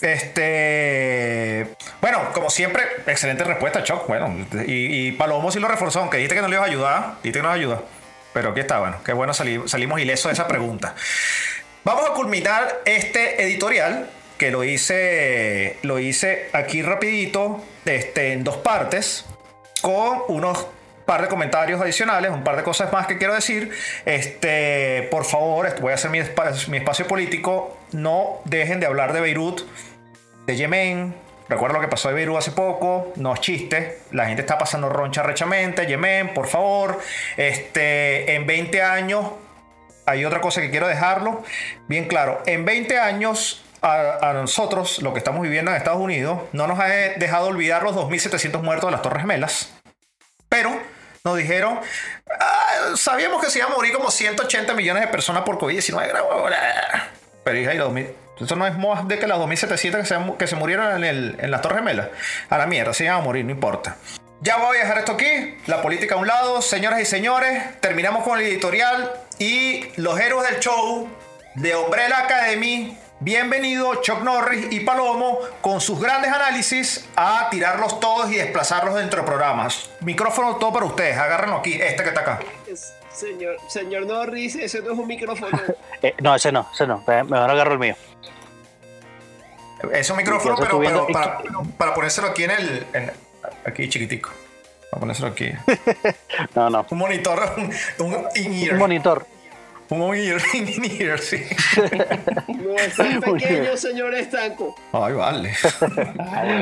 Este. 0.00 1.68
Bueno, 2.00 2.20
como 2.32 2.50
siempre, 2.50 2.82
excelente 3.06 3.44
respuesta, 3.44 3.82
Choc. 3.82 4.06
Bueno, 4.06 4.34
y, 4.66 5.08
y 5.08 5.12
Palomo 5.12 5.50
sí 5.50 5.58
lo 5.58 5.68
reforzó, 5.68 6.00
aunque 6.00 6.18
dijiste 6.18 6.36
que 6.36 6.42
no 6.42 6.48
le 6.48 6.56
ibas 6.56 6.66
a 6.66 6.70
ayudar. 6.70 7.14
Dijiste 7.22 7.38
que 7.38 7.42
no 7.42 7.48
nos 7.48 7.56
ayuda. 7.58 7.82
Pero 8.32 8.50
aquí 8.50 8.60
está, 8.60 8.78
bueno, 8.80 8.96
qué 9.04 9.12
bueno 9.12 9.32
sali- 9.32 9.66
salimos 9.66 10.00
ilesos 10.00 10.26
de 10.26 10.34
esa 10.34 10.46
pregunta. 10.46 10.94
Vamos 11.84 12.04
a 12.10 12.12
culminar 12.14 12.80
este 12.84 13.42
editorial 13.42 14.10
que 14.36 14.50
lo 14.50 14.64
hice, 14.64 15.78
lo 15.82 15.98
hice 15.98 16.50
aquí 16.52 16.82
rapidito, 16.82 17.64
este, 17.86 18.32
en 18.32 18.44
dos 18.44 18.58
partes, 18.58 19.24
con 19.80 20.20
unos 20.28 20.66
par 21.06 21.22
de 21.22 21.28
comentarios 21.28 21.80
adicionales, 21.80 22.30
un 22.30 22.44
par 22.44 22.56
de 22.56 22.62
cosas 22.62 22.92
más 22.92 23.06
que 23.06 23.16
quiero 23.16 23.32
decir. 23.34 23.70
Este, 24.04 25.08
por 25.10 25.24
favor, 25.24 25.74
voy 25.80 25.92
a 25.92 25.94
hacer 25.94 26.10
mi 26.10 26.18
espacio 26.18 27.06
político. 27.06 27.75
No 27.92 28.40
dejen 28.44 28.80
de 28.80 28.86
hablar 28.86 29.12
de 29.12 29.20
Beirut, 29.20 29.62
de 30.46 30.56
Yemen. 30.56 31.14
Recuerda 31.48 31.76
lo 31.76 31.80
que 31.80 31.88
pasó 31.88 32.08
en 32.08 32.16
Beirut 32.16 32.38
hace 32.38 32.50
poco, 32.50 33.12
no 33.16 33.32
es 33.32 33.40
chiste, 33.40 34.00
la 34.10 34.26
gente 34.26 34.42
está 34.42 34.58
pasando 34.58 34.88
roncha 34.88 35.22
rechamente, 35.22 35.86
Yemen, 35.86 36.34
por 36.34 36.48
favor. 36.48 36.98
Este, 37.36 38.34
en 38.34 38.46
20 38.46 38.82
años 38.82 39.26
hay 40.06 40.24
otra 40.24 40.40
cosa 40.40 40.60
que 40.60 40.70
quiero 40.70 40.88
dejarlo 40.88 41.42
bien 41.88 42.06
claro. 42.06 42.42
En 42.46 42.64
20 42.64 42.98
años, 42.98 43.62
a, 43.82 44.32
nosotros, 44.34 45.00
lo 45.02 45.12
que 45.12 45.18
estamos 45.18 45.42
viviendo 45.42 45.70
en 45.70 45.76
Estados 45.76 46.00
Unidos, 46.00 46.40
no 46.52 46.66
nos 46.66 46.80
ha 46.80 46.86
dejado 46.86 47.48
olvidar 47.48 47.82
los 47.82 47.94
2.700 47.94 48.62
muertos 48.62 48.88
de 48.88 48.92
las 48.92 49.02
Torres 49.02 49.20
Gemelas. 49.20 49.72
Pero 50.48 50.76
nos 51.24 51.36
dijeron, 51.36 51.80
"Ah, 52.40 52.94
sabíamos 52.96 53.44
que 53.44 53.50
se 53.50 53.58
iban 53.58 53.72
a 53.72 53.74
morir 53.76 53.92
como 53.92 54.10
180 54.10 54.74
millones 54.74 55.02
de 55.02 55.08
personas 55.08 55.42
por 55.42 55.58
COVID-19. 55.58 56.12
Pero 57.46 57.60
hija, 57.60 57.74
y 57.74 57.78
los 57.78 57.86
2000 57.86 58.08
eso 58.40 58.56
no 58.56 58.66
es 58.66 58.76
más 58.76 59.06
de 59.06 59.20
que 59.20 59.28
las 59.28 59.38
2.700 59.38 60.00
que 60.00 60.04
se, 60.04 60.16
que 60.36 60.46
se 60.48 60.56
murieron 60.56 60.96
en, 60.96 61.04
el, 61.04 61.36
en 61.38 61.50
las 61.52 61.62
Torres 61.62 61.78
Gemelas. 61.78 62.08
A 62.50 62.58
la 62.58 62.66
mierda, 62.66 62.92
se 62.92 63.04
iban 63.04 63.18
a 63.18 63.20
morir, 63.20 63.44
no 63.44 63.52
importa. 63.52 63.96
Ya 64.40 64.56
voy 64.56 64.76
a 64.76 64.80
dejar 64.80 64.98
esto 64.98 65.12
aquí, 65.12 65.56
la 65.66 65.80
política 65.80 66.16
a 66.16 66.18
un 66.18 66.26
lado, 66.26 66.60
señoras 66.60 67.00
y 67.00 67.04
señores, 67.06 67.80
terminamos 67.80 68.24
con 68.24 68.38
el 68.38 68.46
editorial 68.46 69.12
y 69.38 69.86
los 69.96 70.18
héroes 70.18 70.50
del 70.50 70.60
show 70.60 71.08
de 71.54 71.76
Umbrella 71.76 72.24
Academy. 72.24 72.98
Bienvenido 73.20 74.02
Chuck 74.02 74.22
Norris 74.22 74.66
y 74.72 74.80
Palomo 74.80 75.38
con 75.62 75.80
sus 75.80 75.98
grandes 75.98 76.30
análisis 76.32 77.08
a 77.16 77.48
tirarlos 77.48 78.00
todos 78.00 78.30
y 78.30 78.34
desplazarlos 78.34 78.96
dentro 78.96 79.22
de 79.22 79.26
programas. 79.26 79.88
Micrófono 80.00 80.56
todo 80.56 80.72
para 80.72 80.84
ustedes, 80.84 81.16
agárrenlo 81.16 81.56
aquí, 81.56 81.80
este 81.80 82.02
que 82.02 82.08
está 82.10 82.20
acá. 82.20 82.40
Señor, 83.16 83.56
señor 83.68 84.06
Norris, 84.06 84.56
ese 84.56 84.80
no 84.82 84.92
es 84.92 84.98
un 84.98 85.06
micrófono. 85.06 85.58
Eh, 86.02 86.14
no, 86.20 86.34
ese 86.34 86.52
no, 86.52 86.68
ese 86.74 86.86
no. 86.86 87.02
Mejor 87.06 87.50
agarro 87.50 87.72
el 87.72 87.78
mío. 87.78 87.94
Es 89.92 90.10
un 90.10 90.16
micrófono, 90.18 90.54
pero, 90.56 90.66
pero 90.68 90.78
viendo- 90.78 91.06
para, 91.08 91.38
para 91.78 91.94
ponérselo 91.94 92.28
aquí 92.28 92.44
en 92.44 92.50
el. 92.50 92.86
en- 92.92 93.12
aquí 93.64 93.88
chiquitico. 93.88 94.30
Para 94.90 95.00
ponérselo 95.00 95.28
aquí. 95.28 95.50
No, 96.54 96.68
no. 96.70 96.84
Un 96.90 96.98
monitor, 96.98 97.54
un, 97.98 98.04
un 98.14 98.26
in-ear. 98.34 98.74
Un 98.74 98.78
monitor. 98.78 99.26
Un 99.88 100.16
in-ear, 100.16 100.40
in-ear, 100.52 101.18
sí. 101.20 101.42
No 102.48 102.74
es 102.74 102.96
tan 102.96 103.20
pequeño, 103.20 103.76
señor 103.76 104.14
Estanco. 104.14 104.74
Ay, 104.92 105.12
vale. 105.12 105.52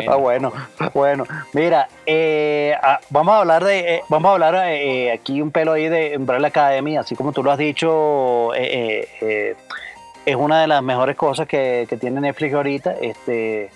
Ah, 0.06 0.16
bueno, 0.16 0.52
bueno. 0.92 1.24
Mira, 1.54 1.88
eh, 2.04 2.74
ah, 2.82 3.00
vamos 3.08 3.34
a 3.34 3.38
hablar 3.38 3.64
de, 3.64 3.94
eh, 3.94 4.00
vamos 4.10 4.28
a 4.28 4.32
hablar 4.32 4.54
eh, 4.68 5.10
aquí 5.10 5.40
un 5.40 5.50
pelo 5.50 5.72
ahí 5.72 5.88
de 5.88 6.18
Umbrella 6.18 6.48
Academy, 6.48 6.98
así 6.98 7.16
como 7.16 7.32
tú 7.32 7.42
lo 7.42 7.50
has 7.50 7.56
dicho, 7.58 8.54
eh, 8.54 8.58
eh, 8.62 9.08
eh, 9.22 9.56
es 10.26 10.36
una 10.36 10.60
de 10.60 10.66
las 10.66 10.82
mejores 10.82 11.16
cosas 11.16 11.48
que, 11.48 11.86
que 11.88 11.96
tiene 11.96 12.20
Netflix 12.20 12.54
ahorita, 12.54 12.94
este, 13.00 13.70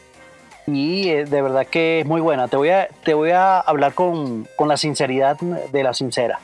y 0.67 1.11
de 1.11 1.43
verdad 1.43 1.67
que 1.67 2.01
es 2.01 2.07
muy 2.07 2.21
buena. 2.21 2.49
Te 2.49 2.59
voy 2.59 2.69
a, 2.69 2.89
te 3.03 3.15
voy 3.15 3.31
a 3.31 3.61
hablar 3.61 3.95
con, 3.95 4.47
con 4.57 4.69
la 4.69 4.77
sinceridad 4.77 5.39
de 5.39 5.83
la 5.83 5.95
sincera. 5.95 6.39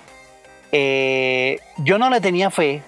Eh, 0.72 1.60
yo 1.76 1.98
no 1.98 2.08
le 2.10 2.20
tenía 2.20 2.50
fe 2.50 2.82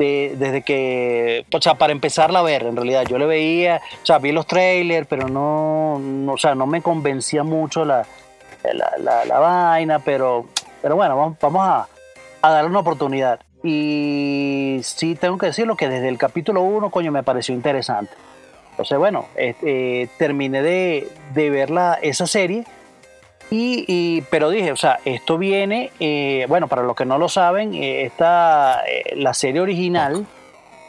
de- 0.00 0.34
desde 0.38 0.62
que, 0.62 1.44
o 1.52 1.60
sea, 1.60 1.74
para 1.74 1.92
empezarla 1.92 2.38
a 2.38 2.42
ver, 2.42 2.62
en 2.62 2.74
realidad, 2.74 3.04
yo 3.06 3.18
le 3.18 3.26
veía, 3.26 3.82
o 4.02 4.06
sea, 4.06 4.18
vi 4.18 4.32
los 4.32 4.46
trailers, 4.46 5.06
pero 5.06 5.28
no, 5.28 6.00
o 6.32 6.38
sea, 6.38 6.54
no 6.54 6.66
me 6.66 6.80
convencía 6.80 7.44
mucho 7.44 7.84
la, 7.84 8.06
la, 8.72 9.24
la- 9.26 9.38
vaina, 9.38 9.98
pero, 9.98 10.46
pero 10.80 10.96
bueno, 10.96 11.16
vamos, 11.16 11.36
vamos 11.40 11.62
a, 11.62 11.88
darle 12.48 12.70
una 12.70 12.78
oportunidad. 12.80 13.40
Y 13.62 14.80
sí, 14.82 15.14
tengo 15.16 15.36
que 15.36 15.46
decirlo 15.46 15.76
que 15.76 15.88
desde 15.88 16.08
el 16.08 16.16
capítulo 16.16 16.62
1, 16.62 16.90
coño, 16.90 17.12
me 17.12 17.22
pareció 17.22 17.54
interesante. 17.54 18.12
Entonces, 18.70 18.96
bueno, 18.96 19.26
este, 19.36 20.08
terminé 20.16 20.62
de, 20.62 21.08
de 21.34 21.50
ver 21.50 21.68
la- 21.70 21.98
esa 22.00 22.26
serie. 22.26 22.64
Y, 23.52 24.22
pero 24.30 24.48
dije, 24.48 24.70
o 24.70 24.76
sea, 24.76 25.00
esto 25.04 25.36
viene, 25.36 25.90
eh, 25.98 26.46
bueno, 26.48 26.68
para 26.68 26.82
los 26.82 26.94
que 26.94 27.04
no 27.04 27.18
lo 27.18 27.28
saben, 27.28 27.74
eh, 27.74 28.04
esta, 28.04 28.82
eh, 28.86 29.16
la 29.16 29.34
serie 29.34 29.60
original 29.60 30.26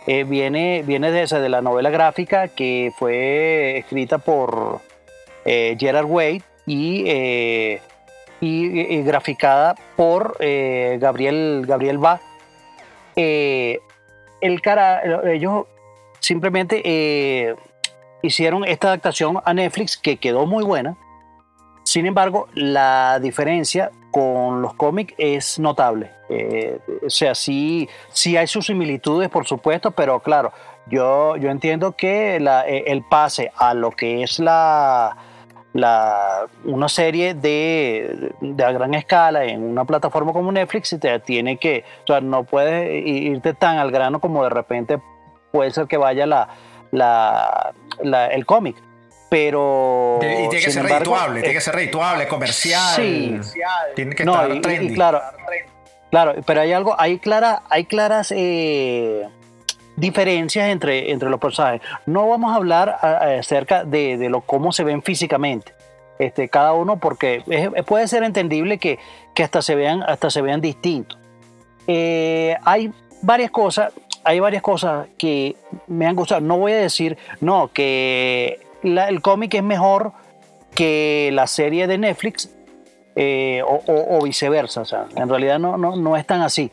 viene, 0.06 0.84
viene 0.86 1.12
de, 1.12 1.24
esa, 1.24 1.40
de 1.40 1.50
la 1.50 1.62
novela 1.62 1.90
gráfica 1.90 2.48
que 2.50 2.92
fue 2.98 3.78
escrita 3.78 4.18
por 4.18 4.82
Gerard 5.46 6.06
Way 6.06 6.42
y, 6.66 7.06
y, 8.42 9.02
graficada 9.04 9.76
por 9.96 10.38
Gabriel, 10.40 11.66
Gabriel 11.68 12.00
Ba. 12.00 12.20
Eh, 13.16 13.80
el 14.42 14.62
cara, 14.62 15.32
ellos 15.32 15.66
simplemente 16.20 17.56
hicieron 18.22 18.66
esta 18.66 18.88
adaptación 18.88 19.40
a 19.46 19.54
Netflix 19.54 19.98
que 19.98 20.18
quedó 20.18 20.46
muy 20.46 20.64
buena. 20.64 20.96
Sin 21.92 22.06
embargo, 22.06 22.48
la 22.54 23.20
diferencia 23.22 23.92
con 24.12 24.62
los 24.62 24.74
cómics 24.76 25.14
es 25.18 25.60
notable. 25.60 26.10
Eh, 26.30 26.80
o 27.06 27.10
sea, 27.10 27.36
sí, 27.36 27.90
sí 28.14 28.38
hay 28.38 28.48
sus 28.48 28.68
similitudes, 28.68 29.28
por 29.28 29.46
supuesto, 29.46 29.92
pero 29.92 30.22
claro, 30.22 30.54
yo, 30.88 31.36
yo 31.36 31.50
entiendo 31.50 31.92
que 31.92 32.38
eh, 32.38 32.84
el 32.88 33.04
pase 33.04 33.52
a 33.58 33.74
lo 33.74 33.92
que 33.92 34.24
es 34.24 34.40
la, 34.40 35.18
una 36.64 36.88
serie 36.88 37.34
de, 37.34 38.32
de 38.40 38.64
a 38.64 38.72
gran 38.72 38.94
escala 38.94 39.44
en 39.44 39.62
una 39.62 39.84
plataforma 39.84 40.32
como 40.32 40.50
Netflix 40.50 40.96
te 40.98 41.20
tiene 41.20 41.58
que, 41.58 41.84
o 42.06 42.08
sea, 42.08 42.22
no 42.22 42.46
puedes 42.46 43.06
irte 43.06 43.54
tan 43.54 43.80
al 43.80 43.92
grano 43.92 44.22
como 44.22 44.46
de 44.46 44.50
repente 44.50 45.02
puede 45.52 45.72
ser 45.72 45.88
que 45.88 45.98
vaya 45.98 46.26
la, 46.26 46.48
la- 46.92 48.28
el 48.28 48.46
cómic. 48.46 48.78
Pero. 49.32 50.18
Y 50.22 50.50
tiene 50.50 50.50
que 50.66 50.72
ser 50.72 50.84
embargo, 50.84 51.06
redituable, 51.16 51.40
eh, 51.40 51.44
tiene 51.44 51.54
que 51.56 51.62
ser 51.62 51.74
redituable, 51.74 52.28
comercial. 52.28 52.96
Sí. 52.98 53.40
Tiene 53.96 54.14
que 54.14 54.26
no, 54.26 54.34
estar 54.34 54.52
y- 54.52 54.58
y, 54.58 54.62
trendy. 54.62 54.94
claro, 54.94 55.22
claro, 56.10 56.36
pero 56.46 56.60
hay 56.60 56.74
algo, 56.74 57.00
hay 57.00 57.18
claras, 57.18 57.62
hay 57.70 57.86
claras 57.86 58.34
eh, 58.36 59.26
diferencias 59.96 60.68
entre, 60.70 61.12
entre 61.12 61.30
los 61.30 61.40
personajes. 61.40 61.80
No 62.06 62.28
vamos 62.28 62.52
a 62.52 62.58
hablar 62.58 62.90
acerca 63.40 63.86
de, 63.86 64.18
de 64.18 64.28
lo 64.30 64.42
cómo 64.42 64.74
se 64.74 64.84
ven 64.84 65.02
físicamente. 65.02 65.74
Este, 66.20 66.50
cada 66.50 66.74
uno, 66.74 66.98
porque 66.98 67.42
es- 67.48 67.70
puede 67.86 68.10
ser 68.10 68.24
entendible 68.24 68.80
que, 68.80 69.00
que 69.34 69.44
hasta 69.44 69.62
se 69.62 69.76
vean, 69.76 70.04
hasta 70.04 70.30
se 70.30 70.42
vean 70.42 70.60
distintos. 70.60 71.18
Eh, 71.88 72.58
hay 72.66 72.92
varias 73.22 73.50
cosas, 73.50 73.94
hay 74.26 74.42
varias 74.42 74.62
cosas 74.62 75.08
que 75.18 75.56
me 75.88 76.06
han 76.06 76.18
gustado. 76.18 76.42
No 76.42 76.58
voy 76.58 76.74
a 76.74 76.78
decir, 76.80 77.18
no, 77.40 77.70
que 77.74 78.60
la- 78.84 79.08
el 79.10 79.22
cómic 79.22 79.54
es 79.56 79.64
mejor 79.64 80.12
que 80.76 81.30
la 81.34 81.48
serie 81.48 81.88
de 81.88 81.98
Netflix 81.98 82.50
eh, 83.16 83.62
o, 83.68 83.82
o- 83.88 84.18
o 84.18 84.22
viceversa. 84.22 84.82
O 84.82 84.86
sea, 84.86 85.06
en 85.16 85.28
realidad 85.28 85.60
no, 85.60 85.78
no, 85.78 85.96
no 85.96 86.16
es 86.18 86.26
tan 86.26 86.42
así. 86.42 86.72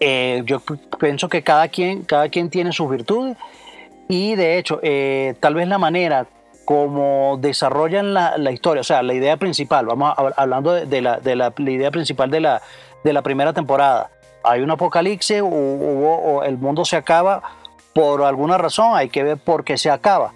Eh, 0.00 0.42
yo 0.46 0.60
pienso 0.98 1.28
que 1.28 1.42
cada 1.42 1.68
quien, 1.68 2.02
cada 2.02 2.28
quien 2.28 2.50
tiene 2.50 2.72
sus 2.72 2.90
virtudes 2.90 3.36
y 4.08 4.34
de 4.34 4.58
hecho, 4.58 4.80
eh, 4.82 5.34
tal 5.40 5.54
vez 5.54 5.68
la 5.68 5.78
manera 5.78 6.26
como 6.64 7.38
desarrollan 7.40 8.12
la, 8.14 8.36
la 8.38 8.50
historia, 8.50 8.80
o 8.80 8.84
sea, 8.84 9.02
la 9.02 9.14
idea 9.14 9.36
principal, 9.36 9.86
vamos 9.86 10.12
a- 10.16 10.32
hablando 10.42 10.72
de, 10.72 10.86
de 10.86 11.00
la, 11.00 11.18
de 11.20 11.36
la- 11.36 11.52
la 11.56 11.70
idea 11.70 11.90
principal 11.90 12.30
de 12.30 12.40
la, 12.40 12.60
de 13.04 13.12
la 13.12 13.22
primera 13.22 13.52
temporada. 13.52 14.10
Hay 14.42 14.60
un 14.60 14.70
apocalipsis, 14.70 15.40
hu- 15.40 15.46
hubo- 15.46 16.16
o 16.16 16.42
el 16.42 16.58
mundo 16.58 16.84
se 16.84 16.96
acaba 16.96 17.42
por 17.94 18.22
alguna 18.24 18.58
razón, 18.58 18.96
hay 18.96 19.08
que 19.08 19.22
ver 19.22 19.36
por 19.38 19.62
qué 19.64 19.78
se 19.78 19.90
acaba 19.90 20.32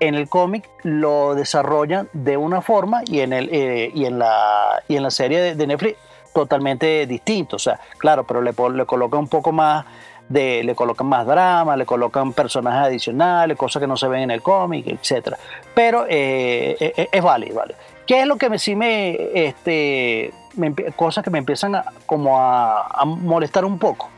en 0.00 0.14
el 0.14 0.28
cómic 0.28 0.68
lo 0.82 1.34
desarrollan 1.34 2.08
de 2.12 2.36
una 2.36 2.60
forma 2.60 3.02
y 3.06 3.20
en, 3.20 3.32
el, 3.32 3.48
eh, 3.52 3.90
y 3.94 4.04
en, 4.04 4.18
la, 4.18 4.82
y 4.88 4.96
en 4.96 5.02
la 5.02 5.10
serie 5.10 5.54
de, 5.54 5.66
Netflix 5.66 5.98
totalmente 6.34 7.06
distinto. 7.06 7.56
O 7.56 7.58
sea, 7.58 7.80
claro, 7.98 8.24
pero 8.24 8.42
le, 8.42 8.52
le 8.52 8.86
colocan 8.86 9.20
un 9.20 9.28
poco 9.28 9.52
más 9.52 9.86
de, 10.28 10.62
le 10.64 10.74
colocan 10.74 11.06
más 11.06 11.26
drama, 11.26 11.76
le 11.76 11.86
colocan 11.86 12.32
personajes 12.32 12.88
adicionales, 12.88 13.56
cosas 13.56 13.80
que 13.80 13.86
no 13.86 13.96
se 13.96 14.08
ven 14.08 14.22
en 14.22 14.30
el 14.32 14.42
cómic, 14.42 14.86
etcétera. 14.86 15.38
Pero 15.74 16.04
eh, 16.08 16.76
eh, 16.78 17.08
es 17.10 17.22
válido, 17.22 17.56
vale. 17.56 17.74
¿Qué 18.06 18.20
es 18.20 18.26
lo 18.26 18.36
que 18.36 18.50
me, 18.50 18.58
sí 18.58 18.76
me, 18.76 19.16
este, 19.34 20.32
me 20.54 20.74
cosas 20.94 21.24
que 21.24 21.30
me 21.30 21.38
empiezan 21.38 21.74
a, 21.74 21.84
como 22.04 22.38
a, 22.38 22.86
a 22.86 23.04
molestar 23.04 23.64
un 23.64 23.78
poco? 23.78 24.10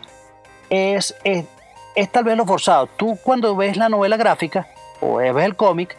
Es, 0.68 1.14
es, 1.24 1.46
es 1.94 2.10
tal 2.10 2.24
vez 2.24 2.36
lo 2.36 2.44
forzado. 2.44 2.86
Tú 2.86 3.18
cuando 3.22 3.54
ves 3.56 3.76
la 3.76 3.88
novela 3.88 4.16
gráfica 4.16 4.66
o 5.00 5.16
ves 5.16 5.44
el 5.44 5.56
cómic, 5.56 5.96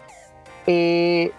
eh, 0.67 1.31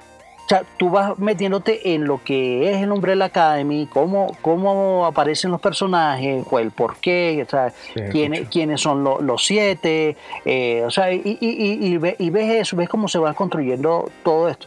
o 0.45 0.49
sea, 0.51 0.65
tú 0.79 0.91
vas 0.91 1.17
metiéndote 1.19 1.95
en 1.95 2.07
lo 2.07 2.21
que 2.25 2.73
es 2.73 2.83
el 2.83 2.91
Umbrella 2.91 3.27
Academy, 3.27 3.87
cómo, 3.93 4.37
cómo 4.43 5.07
aparecen 5.07 5.53
los 5.53 5.61
personajes, 5.61 6.45
o 6.51 6.59
el 6.59 6.73
por 6.73 6.97
qué, 6.97 7.45
o 7.47 7.49
sea, 7.49 7.73
quiénes, 8.11 8.49
quiénes 8.49 8.81
son 8.81 9.05
lo- 9.05 9.21
los 9.21 9.47
siete, 9.47 10.17
eh, 10.45 10.83
o 10.85 10.91
sea, 10.91 11.13
y, 11.13 11.21
y- 11.25 11.39
y- 11.41 11.87
y 11.87 11.97
ve- 11.99 12.17
y 12.19 12.31
ves 12.31 12.51
eso, 12.63 12.77
ves 12.77 12.89
cómo 12.89 13.07
se 13.07 13.21
va 13.21 13.33
construyendo 13.35 14.11
todo 14.25 14.49
esto. 14.49 14.67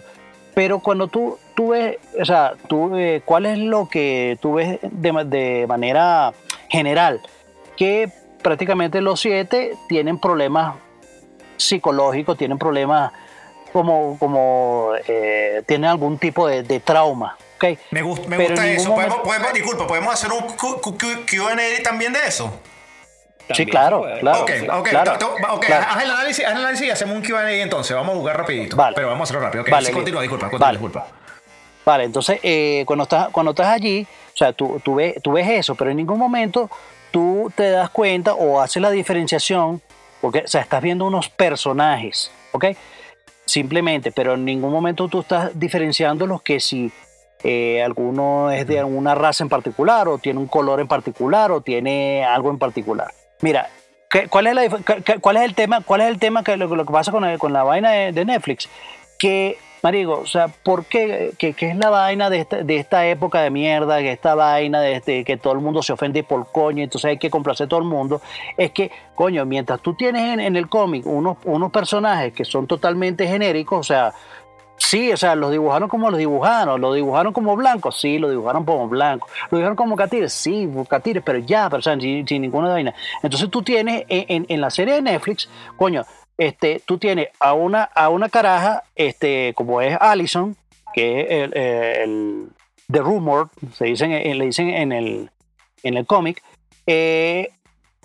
Pero 0.54 0.80
cuando 0.80 1.08
tú, 1.10 1.38
tú 1.56 1.70
ves, 1.70 1.98
o 2.18 2.24
sea, 2.24 2.54
tú, 2.70 2.96
eh, 2.96 3.22
¿cuál 3.26 3.46
es 3.48 3.58
lo 3.58 3.90
que 3.90 4.38
tú 4.40 4.54
ves 4.54 4.80
de, 4.84 5.12
de 5.26 5.66
manera 5.68 6.32
general? 6.70 7.20
Que 7.76 8.10
prácticamente 8.42 9.02
los 9.02 9.20
siete 9.20 9.74
tienen 9.90 10.18
problemas 10.20 10.76
psicológicos, 11.58 12.38
tienen 12.38 12.58
problemas 12.58 13.12
como, 13.72 14.18
como 14.20 14.92
eh, 15.08 15.64
tienen 15.66 15.90
algún 15.90 16.18
tipo 16.18 16.48
de, 16.48 16.64
de 16.64 16.80
trauma. 16.80 17.38
¿ok? 17.58 17.78
Me, 17.92 18.04
gust- 18.04 18.26
me 18.28 18.38
Pero 18.38 18.50
gusta 18.50 18.68
en 18.68 18.74
eso. 18.76 18.90
ningún 18.90 18.96
¿Podemos, 18.96 19.18
momento- 19.18 19.24
podemos- 19.24 19.54
disculpa, 19.54 19.88
¿podemos 19.88 20.14
hacer 20.14 20.32
un 20.32 20.42
Q&A 20.56 21.84
también 21.84 22.14
de 22.14 22.20
eso? 22.28 22.52
Sí, 23.40 23.48
También 23.48 23.70
claro, 23.70 24.00
puede. 24.02 24.20
claro. 24.20 24.42
ok, 24.44 24.52
ok, 24.80 24.88
claro, 24.90 25.14
ok, 25.52 25.66
claro. 25.66 25.86
haz 25.90 26.04
el 26.04 26.12
análisis, 26.12 26.46
haz 26.46 26.52
el 26.54 26.58
análisis 26.60 26.88
y 26.88 26.90
hacemos 26.92 27.16
un 27.18 27.24
Q&A 27.24 27.52
entonces. 27.52 27.96
Vamos 27.96 28.16
a 28.16 28.18
jugar 28.20 28.38
rapidito. 28.38 28.76
Vale. 28.78 28.96
Pero 28.96 29.08
vamos 29.08 29.22
a 29.22 29.24
hacerlo 29.24 29.42
rápido. 29.42 29.64
ok. 29.64 29.70
Vale, 29.70 29.88
sí, 29.88 29.92
continúa, 29.92 30.22
disculpa, 30.22 30.46
continúa, 30.50 30.68
Vale. 30.68 30.78
disculpa. 30.78 31.08
Vale, 31.86 32.04
entonces 32.06 32.40
eh, 32.44 32.84
cuando, 32.88 33.04
estás, 33.04 33.28
cuando 33.30 33.52
estás 33.52 33.68
allí, 33.68 34.08
o 34.34 34.38
sea, 34.38 34.54
tú, 34.54 34.80
tú, 34.82 34.96
ves, 34.96 35.16
tú 35.22 35.34
ves 35.34 35.46
eso, 35.50 35.76
pero 35.76 35.92
en 35.92 35.98
ningún 35.98 36.18
momento 36.18 36.70
tú 37.12 37.52
te 37.54 37.70
das 37.72 37.90
cuenta 37.90 38.34
o 38.34 38.62
haces 38.62 38.82
la 38.82 38.90
diferenciación, 38.90 39.82
porque 40.24 40.40
o 40.40 40.48
sea, 40.48 40.62
estás 40.62 40.82
viendo 40.82 41.04
unos 41.06 41.28
personajes, 41.28 42.32
¿ok? 42.54 42.68
Simplemente, 43.46 44.14
pero 44.14 44.36
en 44.36 44.46
ningún 44.46 44.72
momento 44.72 45.10
tú 45.10 45.20
estás 45.20 45.52
diferenciando 45.60 46.26
los 46.26 46.42
que 46.42 46.62
si 46.62 46.94
eh, 47.44 47.84
alguno 47.84 48.50
es 48.52 48.66
de 48.66 48.82
una 48.86 49.16
raza 49.16 49.44
en 49.44 49.50
particular 49.50 50.08
o 50.08 50.18
tiene 50.18 50.40
un 50.40 50.48
color 50.48 50.80
en 50.80 50.88
particular 50.88 51.52
o 51.52 51.60
tiene 51.60 52.24
algo 52.24 52.50
en 52.50 52.58
particular. 52.58 53.12
Mira, 53.42 53.70
¿qué- 54.10 54.30
¿cuál 54.30 54.48
es, 54.48 54.56
el 55.44 55.56
tema? 55.56 55.82
¿Cuál 55.82 56.02
es 56.02 56.08
el 56.08 56.20
tema 56.20 56.42
que 56.42 56.56
lo, 56.56 56.70
que 56.70 56.94
pasa 56.94 57.12
con 57.12 57.52
la 57.52 57.64
vaina 57.64 57.92
de, 57.92 58.14
de 58.14 58.24
Netflix? 58.24 58.70
Que, 59.20 59.58
Marigo, 59.84 60.20
o 60.22 60.26
sea, 60.26 60.48
¿por 60.48 60.86
qué? 60.86 61.34
¿Qué, 61.38 61.52
qué 61.54 61.72
es 61.72 61.76
la 61.76 61.90
vaina 61.90 62.30
de 62.30 62.40
esta, 62.40 62.64
de 62.64 62.78
esta 62.78 63.06
época 63.06 63.42
de 63.42 63.50
mierda? 63.50 64.00
Que 64.00 64.14
esta 64.14 64.34
vaina 64.34 64.80
de 64.80 64.94
este, 64.94 65.26
que 65.26 65.36
todo 65.36 65.52
el 65.52 65.60
mundo 65.60 65.84
se 65.84 65.92
ofende 65.92 66.24
por 66.24 66.50
coño, 66.54 66.82
entonces 66.82 67.10
hay 67.10 67.18
que 67.18 67.30
complacer 67.30 67.66
a 67.66 67.68
todo 67.68 67.82
el 67.82 67.86
mundo. 67.86 68.22
Es 68.56 68.72
que, 68.72 68.92
coño, 69.14 69.46
mientras 69.46 69.82
tú 69.82 69.94
tienes 69.94 70.40
en, 70.40 70.56
el 70.56 70.70
cómic 70.70 71.06
unos, 71.06 71.36
unos 71.44 71.70
personajes 71.70 72.32
que 72.32 72.46
son 72.46 72.66
totalmente 72.66 73.28
genéricos, 73.28 73.80
o 73.80 73.84
sea, 73.84 74.14
Sí, 74.76 75.12
o 75.14 75.18
sea, 75.18 75.36
los 75.36 75.52
dibujaron 75.52 75.88
como 75.88 76.10
los 76.10 76.18
dibujaron, 76.18 76.82
lo 76.82 76.94
dibujaron 76.94 77.32
como 77.32 77.56
blancos, 77.56 78.00
sí, 78.02 78.18
lo 78.18 78.30
dibujaron 78.30 78.66
como 78.66 78.90
blancos, 78.90 79.30
lo 79.52 79.58
dibujaron 79.60 79.76
como 79.76 79.96
catires, 79.96 80.34
sí, 80.34 80.68
catires, 80.90 81.22
pero 81.24 81.38
ya, 81.40 81.70
pero 81.70 81.82
sin, 81.84 82.28
sin 82.28 82.42
ninguna 82.42 82.70
vaina. 82.70 82.94
Entonces 83.22 83.50
tú 83.52 83.62
tienes 83.62 84.04
en, 84.10 84.26
en- 84.28 84.46
en 84.50 84.62
la 84.62 84.72
serie 84.72 84.96
de 84.96 85.02
Netflix, 85.04 85.48
coño, 85.78 86.04
este, 86.38 86.82
tú 86.86 86.98
tienes 86.98 87.30
a 87.40 87.54
una, 87.54 87.84
a 87.84 88.10
una 88.10 88.30
caraja, 88.30 88.84
este, 88.96 89.54
como 89.56 89.82
es 89.82 89.98
Allison, 90.00 90.56
que 90.94 91.22
es 91.22 91.28
el, 91.30 91.58
el 91.58 92.48
The 92.92 93.00
Rumor, 93.00 93.50
se 93.74 93.86
dicen, 93.86 94.12
eh, 94.12 94.34
le 94.36 94.46
dicen 94.46 94.70
en 94.70 94.92
el, 94.92 95.30
en 95.84 95.98
el 95.98 96.06
cómic, 96.06 96.42
eh, 96.88 97.50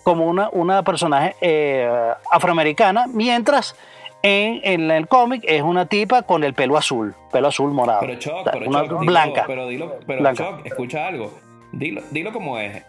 como 0.03 0.25
una, 0.25 0.49
una 0.51 0.83
personaje 0.83 1.35
eh, 1.41 1.89
afroamericana, 2.31 3.05
mientras 3.07 3.75
en, 4.23 4.61
en 4.63 4.89
el 4.91 5.07
cómic 5.07 5.43
es 5.47 5.61
una 5.61 5.85
tipa 5.85 6.23
con 6.23 6.43
el 6.43 6.53
pelo 6.53 6.77
azul, 6.77 7.15
pelo 7.31 7.47
azul 7.49 7.71
morado. 7.71 7.99
Pero 8.01 8.15
Choc, 8.19 8.33
O 8.39 8.43
sea, 8.43 8.51
pero 8.53 8.69
una 8.69 8.79
Choc, 8.81 8.91
dilo- 8.91 9.05
blanca. 9.05 9.43
pero 9.47 9.67
dilo, 9.67 9.99
pero 10.07 10.19
Blanca. 10.21 10.43
Choc, 10.43 10.65
escucha 10.65 11.07
algo. 11.07 11.37
Dilo, 11.71 12.01
dilo 12.11 12.31
como 12.33 12.57
es. 12.57 12.83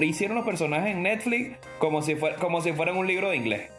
Hicieron 0.00 0.36
los 0.36 0.44
personajes 0.44 0.90
en 0.90 1.02
Netflix 1.02 1.56
como 1.78 2.02
si, 2.02 2.16
fuera, 2.16 2.36
como 2.36 2.60
si 2.60 2.72
fueran 2.72 2.96
un 2.96 3.06
libro 3.06 3.30
de 3.30 3.36
inglés. 3.36 3.70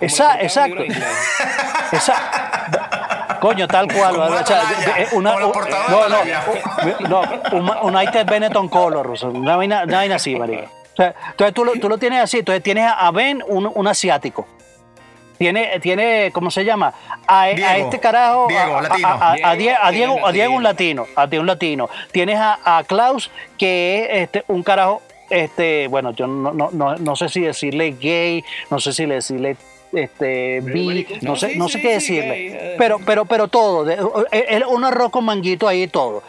Esa- 0.00 0.40
exacto. 0.40 0.82
Esa, 1.92 3.38
coño, 3.40 3.66
tal 3.68 3.86
cual. 3.92 4.14
Como 4.14 4.26
una 4.28 4.40
o 4.40 4.46
sea, 4.46 4.60
toalla, 4.62 5.08
una- 5.12 5.36
de 5.36 5.40
no, 7.08 7.22
no, 7.22 7.60
no, 7.62 7.82
un 7.82 7.94
United 7.96 8.26
Benetton 8.26 8.68
Color, 8.68 9.06
o 9.08 9.16
sea, 9.16 9.28
una 9.28 9.56
vaina, 9.56 9.82
una 9.84 9.96
vaina 9.98 10.14
así, 10.16 10.36
marico. 10.36 10.62
O 10.92 10.96
sea, 10.96 11.14
entonces 11.30 11.54
tú 11.54 11.64
lo, 11.64 11.72
tú 11.72 11.88
lo 11.88 11.98
tienes 11.98 12.20
así, 12.22 12.38
entonces 12.38 12.62
tienes 12.62 12.90
a 12.96 13.10
Ben, 13.10 13.42
un, 13.46 13.70
un 13.74 13.86
asiático. 13.88 14.46
Tiene, 15.38 15.80
tiene, 15.80 16.30
¿cómo 16.34 16.50
se 16.50 16.64
llama? 16.66 16.92
A, 17.26 17.48
este 17.48 17.98
carajo. 17.98 18.46
Diego, 18.48 18.76
a, 18.76 18.82
latino. 18.82 19.08
a- 19.08 19.32
a 19.32 19.54
Diego, 19.56 19.78
a 19.82 19.90
Diego 19.90 20.12
Diego, 20.14 20.26
a 20.26 20.32
Diego 20.32 20.54
un 20.54 20.62
latino. 20.62 21.06
A 21.16 21.26
Diego 21.26 21.40
un 21.40 21.46
latino. 21.46 21.88
Tienes 22.12 22.38
a, 22.38 22.58
a 22.62 22.84
Klaus, 22.84 23.30
que 23.56 24.04
es 24.04 24.22
este, 24.24 24.44
un 24.48 24.62
carajo, 24.62 25.00
este, 25.30 25.86
bueno, 25.88 26.10
yo 26.10 26.26
no, 26.26 26.52
no, 26.52 26.68
no, 26.72 26.94
no 26.96 27.16
sé 27.16 27.30
si 27.30 27.40
decirle 27.40 27.92
gay, 27.98 28.44
no 28.68 28.78
sé 28.80 28.92
si 28.92 29.06
decirle 29.06 29.56
este 29.92 30.60
marico. 30.62 31.14
no 31.22 31.30
No, 31.30 31.36
sé, 31.36 31.50
sí, 31.50 31.58
no 31.58 31.68
sé 31.68 31.78
sí, 31.78 31.82
qué 31.82 31.92
decirle. 31.94 32.46
eh. 32.48 32.74
Pero, 32.78 32.98
pero, 33.04 33.24
pero 33.24 33.48
todo, 33.48 33.84
de- 33.84 33.94
eh, 34.32 34.46
eh, 34.48 34.62
un 34.68 34.84
arroz 34.84 35.10
con 35.10 35.24
manguito 35.24 35.66
ahí 35.68 35.86
todo. 35.88 36.22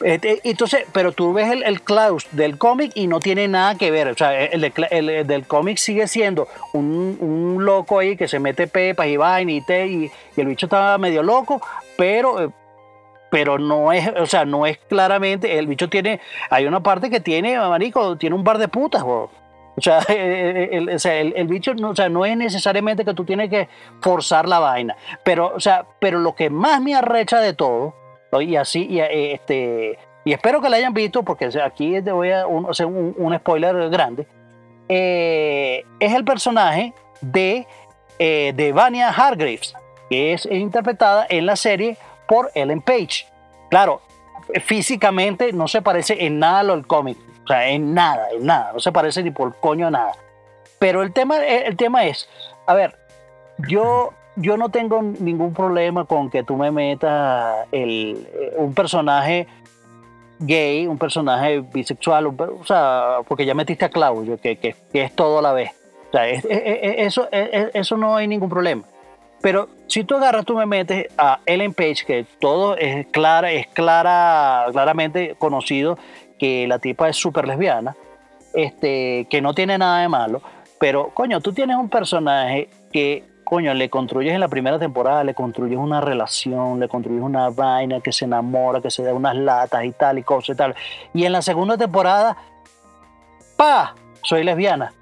Entonces, 0.00 0.84
pero 0.92 1.10
tú 1.10 1.32
ves 1.32 1.50
el, 1.50 1.64
el 1.64 1.82
Klaus 1.82 2.26
del 2.30 2.56
cómic 2.56 2.92
y 2.94 3.08
no 3.08 3.18
tiene 3.18 3.48
nada 3.48 3.74
que 3.76 3.90
ver. 3.90 4.06
O 4.08 4.16
sea, 4.16 4.44
el, 4.44 4.60
de 4.60 4.72
Cla- 4.72 4.86
el- 4.92 5.10
el 5.10 5.26
del 5.26 5.44
cómic 5.46 5.76
sigue 5.78 6.06
siendo 6.06 6.46
un, 6.72 7.18
un 7.20 7.64
loco 7.64 7.98
ahí 7.98 8.16
que 8.16 8.28
se 8.28 8.38
mete 8.38 8.68
pepas 8.68 9.08
y 9.08 9.16
vaina 9.16 9.50
y 9.50 9.60
té 9.60 9.86
y, 9.88 10.10
y 10.36 10.40
el 10.40 10.46
bicho 10.46 10.66
estaba 10.66 10.96
medio 10.98 11.22
loco, 11.24 11.60
pero 11.96 12.52
pero 13.30 13.58
no 13.58 13.92
es, 13.92 14.08
o 14.16 14.24
sea, 14.24 14.44
no 14.46 14.64
es 14.64 14.78
claramente, 14.88 15.58
el 15.58 15.66
bicho 15.66 15.90
tiene, 15.90 16.18
hay 16.48 16.64
una 16.64 16.80
parte 16.80 17.10
que 17.10 17.20
tiene, 17.20 17.58
marico, 17.58 18.16
tiene 18.16 18.34
un 18.34 18.42
bar 18.42 18.56
de 18.56 18.68
putas, 18.68 19.02
weón. 19.02 19.28
O 19.78 19.80
sea, 19.80 19.98
el, 20.08 20.88
el- 20.88 20.98
el- 21.04 21.32
el 21.36 21.46
bicho 21.46 21.72
no, 21.74 21.90
o 21.90 21.94
sea, 21.96 22.08
no 22.08 22.24
es 22.26 22.36
necesariamente 22.36 23.04
que 23.04 23.14
tú 23.14 23.24
tienes 23.24 23.48
que 23.48 23.68
forzar 24.00 24.48
la 24.48 24.58
vaina, 24.58 24.96
pero, 25.24 25.52
o 25.54 25.60
sea, 25.60 25.86
pero 26.00 26.18
lo 26.18 26.34
que 26.34 26.50
más 26.50 26.80
me 26.82 26.94
arrecha 26.94 27.40
de 27.40 27.52
todo, 27.54 27.94
¿no? 28.32 28.40
y 28.40 28.56
así, 28.56 28.86
y, 28.90 29.00
eh, 29.00 29.32
este, 29.34 29.98
y 30.24 30.32
espero 30.32 30.60
que 30.60 30.68
la 30.68 30.76
hayan 30.78 30.92
visto, 30.94 31.22
porque 31.22 31.48
aquí 31.64 32.02
te 32.02 32.12
voy 32.12 32.30
a 32.32 32.46
un- 32.46 32.68
hacer 32.68 32.86
un, 32.86 33.14
un 33.16 33.36
spoiler 33.36 33.88
grande, 33.88 34.26
eh, 34.88 35.84
es 36.00 36.14
el 36.14 36.24
personaje 36.24 36.92
de, 37.20 37.66
eh, 38.18 38.52
de 38.56 38.72
Vania 38.72 39.08
Hargreaves, 39.10 39.74
que 40.10 40.32
es 40.32 40.46
interpretada 40.46 41.26
en 41.28 41.46
la 41.46 41.56
serie 41.56 41.96
por 42.26 42.50
Ellen 42.54 42.80
Page. 42.80 43.26
Claro, 43.70 44.00
físicamente 44.64 45.52
no 45.52 45.68
se 45.68 45.82
parece 45.82 46.24
en 46.24 46.38
nada 46.38 46.60
a 46.60 46.62
lo 46.62 46.74
del 46.74 46.86
cómic, 46.86 47.18
o 47.48 47.50
sea, 47.50 47.66
en 47.70 47.94
nada, 47.94 48.28
en 48.32 48.44
nada, 48.44 48.72
no 48.74 48.78
se 48.80 48.92
parece 48.92 49.22
ni 49.22 49.30
por 49.30 49.56
coño 49.56 49.86
a 49.86 49.90
nada. 49.90 50.12
Pero 50.78 51.02
el 51.02 51.14
tema, 51.14 51.42
el 51.46 51.76
tema 51.78 52.04
es, 52.04 52.28
a 52.66 52.74
ver, 52.74 52.94
yo, 53.66 54.12
yo 54.36 54.58
no 54.58 54.68
tengo 54.68 55.00
ningún 55.00 55.54
problema 55.54 56.04
con 56.04 56.28
que 56.28 56.42
tú 56.42 56.56
me 56.56 56.70
metas 56.70 57.66
el, 57.72 58.28
eh, 58.34 58.52
un 58.58 58.74
personaje 58.74 59.46
gay, 60.40 60.86
un 60.86 60.98
personaje 60.98 61.60
bisexual, 61.60 62.26
o 62.26 62.64
sea, 62.66 63.18
porque 63.26 63.44
ya 63.46 63.54
metiste 63.54 63.86
a 63.86 63.88
Claudio, 63.88 64.38
que, 64.38 64.56
que- 64.58 64.76
es 64.92 65.12
todo 65.16 65.38
a 65.38 65.42
la 65.42 65.52
vez. 65.52 65.70
O 66.08 66.12
sea, 66.12 66.28
es- 66.28 66.44
es- 66.44 66.62
es- 66.64 66.94
eso, 66.98 67.28
es- 67.32 67.70
eso 67.74 67.96
no 67.96 68.14
hay 68.16 68.28
ningún 68.28 68.48
problema. 68.50 68.82
Pero 69.40 69.68
si 69.86 70.04
tú 70.04 70.16
agarras, 70.16 70.44
tú 70.44 70.54
me 70.56 70.66
metes 70.66 71.06
a 71.16 71.40
Ellen 71.46 71.72
Page, 71.72 72.04
que 72.06 72.26
todo 72.40 72.76
es 72.76 73.06
clara, 73.08 73.50
es 73.52 73.66
clara, 73.68 74.66
claramente 74.72 75.34
conocido 75.38 75.96
que 76.38 76.66
la 76.68 76.78
tipa 76.78 77.08
es 77.08 77.16
súper 77.16 77.46
lesbiana, 77.46 77.96
este, 78.54 79.26
que 79.30 79.40
no 79.42 79.54
tiene 79.54 79.76
nada 79.78 80.00
de 80.00 80.08
malo, 80.08 80.40
pero 80.78 81.10
coño, 81.14 81.40
tú 81.40 81.52
tienes 81.52 81.76
un 81.76 81.88
personaje 81.88 82.68
que, 82.92 83.24
coño, 83.44 83.74
le 83.74 83.90
construyes 83.90 84.32
en 84.34 84.40
la 84.40 84.48
primera 84.48 84.78
temporada, 84.78 85.24
le 85.24 85.34
construyes 85.34 85.78
una 85.78 86.00
relación, 86.00 86.78
le 86.80 86.88
construyes 86.88 87.22
una 87.22 87.50
vaina, 87.50 88.00
que 88.00 88.12
se 88.12 88.24
enamora, 88.26 88.80
que 88.80 88.90
se 88.90 89.02
da 89.02 89.12
unas 89.14 89.34
latas 89.36 89.84
y 89.84 89.92
tal 89.92 90.18
y 90.18 90.22
cosas 90.22 90.54
y 90.54 90.56
tal. 90.56 90.74
Y 91.14 91.24
en 91.24 91.32
la 91.32 91.42
segunda 91.42 91.76
temporada, 91.76 92.36
¡pa! 93.56 93.94
Soy 94.22 94.44
lesbiana. 94.44 94.92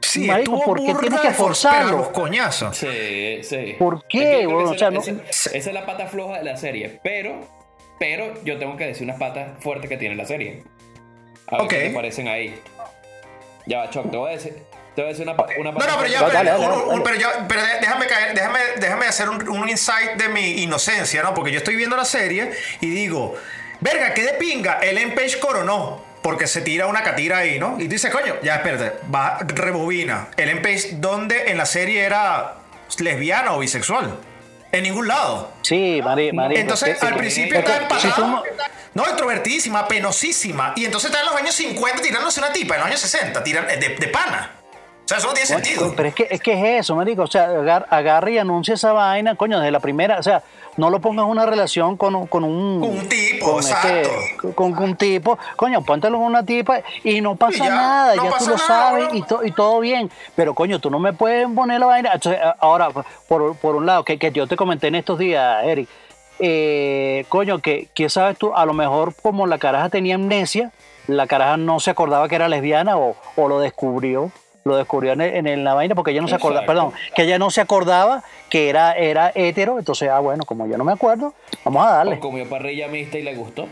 Sí, 0.00 0.26
Marico, 0.26 0.62
¿por 0.62 0.78
qué 0.82 0.94
tienes 0.94 1.20
que 1.20 1.30
forzarlo? 1.32 1.98
los 1.98 2.08
coñazos. 2.08 2.76
Sí, 2.76 3.42
sí. 3.42 3.74
¿Por 3.78 4.04
qué? 4.06 4.46
O 4.46 4.72
sea, 4.74 4.90
no- 4.90 5.00
esa 5.00 5.50
es 5.52 5.72
la 5.72 5.84
pata 5.84 6.06
floja 6.06 6.38
de 6.38 6.44
la 6.44 6.56
serie. 6.56 6.98
Pero, 7.02 7.40
pero 7.98 8.34
yo 8.44 8.58
tengo 8.58 8.76
que 8.76 8.86
decir 8.86 9.04
unas 9.04 9.18
patas 9.18 9.48
fuertes 9.60 9.88
que 9.88 9.96
tiene 9.96 10.14
la 10.14 10.24
serie. 10.26 10.62
A 11.46 11.56
ver 11.56 11.60
Ok. 11.62 11.70
qué 11.70 11.78
te 11.80 11.90
parecen 11.90 12.28
ahí. 12.28 12.60
Ya 13.66 13.78
va, 13.78 13.90
Choc, 13.90 14.10
te 14.10 14.16
voy 14.16 14.30
a 14.30 14.34
decir, 14.36 14.54
te 14.94 15.02
voy 15.02 15.10
a 15.10 15.12
decir 15.12 15.28
una, 15.28 15.32
una 15.58 15.72
No, 15.72 15.78
pata 15.78 15.92
no, 15.92 15.98
pero 15.98 16.12
ya, 16.12 16.18
fuerte. 16.20 16.38
pero, 16.38 16.50
Dale, 16.50 16.50
dale, 16.50 16.66
un- 16.66 16.82
un- 16.82 16.88
dale. 16.88 17.02
pero 17.04 17.16
ya- 17.16 17.48
pero 17.48 17.60
déjame 17.80 18.06
caer, 18.06 18.34
déjame, 18.34 18.58
déjame 18.80 19.06
hacer 19.06 19.28
un, 19.28 19.48
un 19.48 19.68
insight 19.68 20.12
de 20.16 20.28
mi 20.28 20.62
inocencia, 20.62 21.22
¿no? 21.22 21.34
Porque 21.34 21.50
yo 21.50 21.58
estoy 21.58 21.76
viendo 21.76 21.96
la 21.96 22.04
serie 22.04 22.50
y 22.80 22.90
digo, 22.90 23.34
verga, 23.80 24.14
qué 24.14 24.22
de 24.24 24.32
pinga, 24.34 24.78
Ellen 24.82 25.14
Page 25.14 25.38
coronó. 25.38 26.06
Porque 26.22 26.48
se 26.48 26.60
tira 26.62 26.86
una 26.88 27.02
catira 27.04 27.38
ahí, 27.38 27.58
¿no? 27.60 27.76
Y 27.78 27.84
tú 27.84 27.90
dices, 27.90 28.10
coño, 28.10 28.34
ya 28.42 28.56
espérate, 28.56 28.98
va, 29.14 29.38
rebobina. 29.46 30.28
Ellen 30.36 30.60
Page, 30.62 30.90
¿dónde 30.94 31.44
en 31.50 31.56
la 31.56 31.64
serie 31.64 32.02
era 32.02 32.54
lesbiana 32.98 33.54
o 33.54 33.60
bisexual? 33.60 34.18
En 34.70 34.82
ningún 34.82 35.08
lado. 35.08 35.52
Sí, 35.62 36.00
Mari, 36.04 36.32
Mari, 36.32 36.56
Entonces, 36.56 37.02
al 37.02 37.16
principio 37.16 37.58
está 37.58 37.98
si 38.00 38.08
no- 38.08 38.42
No, 38.94 39.08
introvertidísima, 39.08 39.86
penosísima. 39.86 40.72
Y 40.76 40.84
entonces 40.84 41.10
está 41.10 41.20
en 41.22 41.26
los 41.26 41.36
años 41.36 41.54
50 41.54 42.02
tirándose 42.02 42.40
una 42.40 42.52
tipa, 42.52 42.74
en 42.74 42.80
los 42.80 42.88
años 42.88 43.00
60, 43.00 43.44
tiran, 43.44 43.66
de, 43.66 43.76
de 43.98 44.08
pana. 44.08 44.52
O 45.08 45.10
sea, 45.10 45.16
eso 45.18 45.28
no 45.28 45.32
tiene 45.32 45.46
sentido. 45.46 45.94
Pero 45.96 46.08
es 46.10 46.14
que, 46.14 46.28
es 46.30 46.40
que 46.42 46.52
es 46.52 46.80
eso, 46.80 46.94
marico. 46.94 47.22
O 47.22 47.26
sea, 47.26 47.44
agar- 47.46 47.86
agarra 47.88 48.30
y 48.30 48.36
anuncia 48.36 48.74
esa 48.74 48.92
vaina, 48.92 49.36
coño, 49.36 49.58
desde 49.58 49.70
la 49.70 49.80
primera. 49.80 50.18
O 50.18 50.22
sea, 50.22 50.42
no 50.76 50.90
lo 50.90 51.00
pongas 51.00 51.24
en 51.24 51.30
una 51.30 51.46
relación 51.46 51.96
con, 51.96 52.14
un- 52.14 52.26
con 52.26 52.44
un... 52.44 52.80
Con 52.80 52.90
un 52.90 53.08
tipo, 53.08 53.58
este- 53.58 54.02
exacto. 54.02 54.52
con, 54.54 54.72
con 54.74 54.84
un 54.84 54.96
tipo. 54.96 55.38
Coño, 55.56 55.80
póntelo 55.82 56.18
con 56.18 56.26
una 56.26 56.44
tipa 56.44 56.80
y 57.04 57.22
no 57.22 57.36
pasa 57.36 57.56
Y 57.56 57.60
ya, 57.60 57.74
nada. 57.74 58.16
no 58.16 58.24
ya 58.24 58.30
pasa 58.30 58.44
tú 58.44 58.50
lo 58.50 58.56
nada, 58.58 58.66
sabes 58.68 59.08
y, 59.14 59.22
to- 59.22 59.44
y 59.44 59.52
todo 59.52 59.80
bien. 59.80 60.10
Pero, 60.36 60.52
coño, 60.54 60.78
tú 60.78 60.90
no 60.90 60.98
me 60.98 61.14
puedes 61.14 61.48
poner 61.54 61.80
la 61.80 61.86
vaina. 61.86 62.10
Entonces, 62.12 62.42
ahora, 62.60 62.90
por, 63.28 63.56
por 63.56 63.76
un 63.76 63.86
lado, 63.86 64.04
que, 64.04 64.18
que 64.18 64.30
yo 64.30 64.46
te 64.46 64.56
comenté 64.56 64.88
en 64.88 64.96
estos 64.96 65.18
días, 65.18 65.64
Eric. 65.64 65.88
eh, 66.38 67.24
coño, 67.28 67.60
que, 67.60 67.88
que 67.94 68.08
sabes 68.08 68.36
tú, 68.38 68.54
a 68.54 68.64
lo 68.66 68.74
mejor 68.74 69.14
como 69.22 69.46
la 69.46 69.56
caraja 69.58 69.88
tenía 69.88 70.16
amnesia, 70.16 70.70
la 71.06 71.26
caraja 71.26 71.56
no 71.56 71.80
se 71.80 71.90
acordaba 71.90 72.28
que 72.28 72.34
era 72.34 72.48
lesbiana 72.48 72.96
o, 72.98 73.16
o 73.36 73.48
lo 73.48 73.58
descubrió, 73.58 74.30
lo 74.68 74.76
descubrió 74.76 75.12
en, 75.12 75.20
el- 75.22 75.34
en 75.34 75.46
el- 75.48 75.64
la 75.64 75.74
vaina 75.74 75.94
porque 75.96 76.12
ella 76.12 76.20
no 76.20 76.28
se 76.28 76.36
acordaba, 76.36 76.64
perdón, 76.66 76.92
que 77.16 77.22
ella 77.22 77.38
no 77.38 77.50
se 77.50 77.60
acordaba 77.60 78.22
que 78.48 78.68
era, 78.68 78.92
era 78.92 79.32
hetero, 79.34 79.78
entonces, 79.78 80.08
ah, 80.08 80.20
bueno, 80.20 80.44
como 80.44 80.66
yo 80.68 80.78
no 80.78 80.84
me 80.84 80.92
acuerdo, 80.92 81.34
vamos 81.64 81.84
a 81.84 81.90
O 81.90 81.94
darle. 81.96 82.18
comió 82.20 82.48
parrilla 82.48 82.86
mixta 82.88 83.18
y 83.18 83.22
le 83.22 83.34
gustó. 83.34 83.68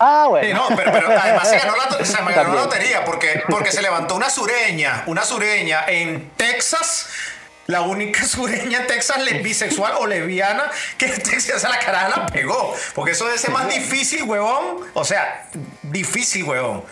Ah, 0.00 0.24
Sí, 0.26 0.30
bueno. 0.30 0.68
no, 0.70 0.76
pero, 0.76 0.92
pero 0.92 1.08
además 1.20 1.48
se 1.48 1.58
ganó 1.58 1.74
la, 1.76 2.04
se 2.04 2.22
me 2.22 2.32
ganó 2.32 2.54
la 2.54 2.60
También. 2.60 2.64
lotería 2.64 3.04
porque, 3.04 3.42
porque 3.48 3.72
se 3.72 3.82
levantó 3.82 4.14
una 4.14 4.30
sureña, 4.30 5.02
una 5.06 5.22
sureña 5.24 5.84
en 5.88 6.30
Texas. 6.36 7.08
La 7.66 7.82
única 7.82 8.24
sureña 8.24 8.78
en 8.78 8.86
Texas 8.86 9.18
bisexual 9.42 9.92
o 9.98 10.06
lesbiana 10.06 10.70
que 10.96 11.04
en 11.06 11.22
Texas 11.22 11.64
a 11.64 11.68
la 11.68 11.78
caraja 11.78 12.08
la 12.08 12.26
pegó. 12.26 12.72
Porque 12.94 13.10
eso 13.10 13.26
debe 13.26 13.36
ser 13.38 13.50
más 13.50 13.68
difícil, 13.68 14.22
huevón. 14.22 14.86
O 14.94 15.04
sea, 15.04 15.48
difícil, 15.82 16.44
huevón. 16.44 16.82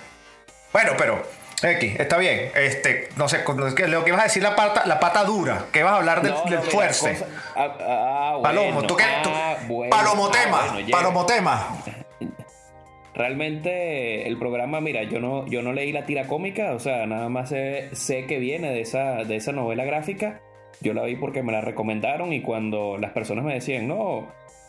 Bueno, 0.73 0.93
pero, 0.99 1.23
X, 1.63 1.99
está 1.99 2.19
bien. 2.19 2.51
Este, 2.55 3.09
no 3.17 3.29
sé, 3.29 3.43
lo 3.89 4.05
que 4.05 4.11
ibas 4.11 4.21
a 4.21 4.25
decir 4.25 4.43
la 4.43 4.55
pata, 4.55 4.85
la 4.87 5.01
pata 5.01 5.25
dura, 5.25 5.67
que 5.73 5.79
ibas 5.81 5.93
a 5.93 5.97
hablar 5.97 6.21
del, 6.23 6.33
No, 6.33 6.45
no, 6.45 6.51
del 6.51 6.59
mira, 6.61 6.71
fuerce. 6.71 7.13
cosa- 7.13 7.27
ah, 7.57 7.77
ah, 7.81 8.31
bueno, 8.41 8.43
Palomo, 8.43 8.83
¿tú 8.87 8.97
qué? 8.97 9.05
tú- 9.23 9.31
ah, 9.33 9.57
bueno, 9.67 9.91
palomotema, 9.91 10.59
ah, 10.61 10.65
bueno, 10.73 10.81
llega. 10.87 10.99
palomotema. 10.99 11.77
Realmente 13.15 14.29
el 14.29 14.39
programa, 14.39 14.83
mira, 14.83 15.03
yo 15.05 15.19
no, 15.21 15.47
yo 15.47 15.63
no 15.63 15.73
leí 15.73 15.91
la 15.91 16.05
tira 16.05 16.27
cómica, 16.27 16.73
o 16.73 16.79
sea, 16.79 17.07
nada 17.07 17.31
más 17.31 17.49
sé, 17.49 17.89
sé 17.93 18.27
que 18.27 18.39
viene 18.39 18.71
de 18.71 18.83
esa, 18.83 19.25
de 19.25 19.37
esa 19.37 19.53
novela 19.53 19.85
gráfica. 19.85 20.41
Yo 20.83 20.93
la 20.93 21.03
vi 21.05 21.17
porque 21.17 21.43
me 21.43 21.53
la 21.53 21.63
recomendaron 21.63 22.35
y 22.35 22.43
cuando 22.43 22.99
las 22.99 23.13
personas 23.13 23.47
me 23.47 23.55
decían, 23.55 23.89
no, 23.89 24.27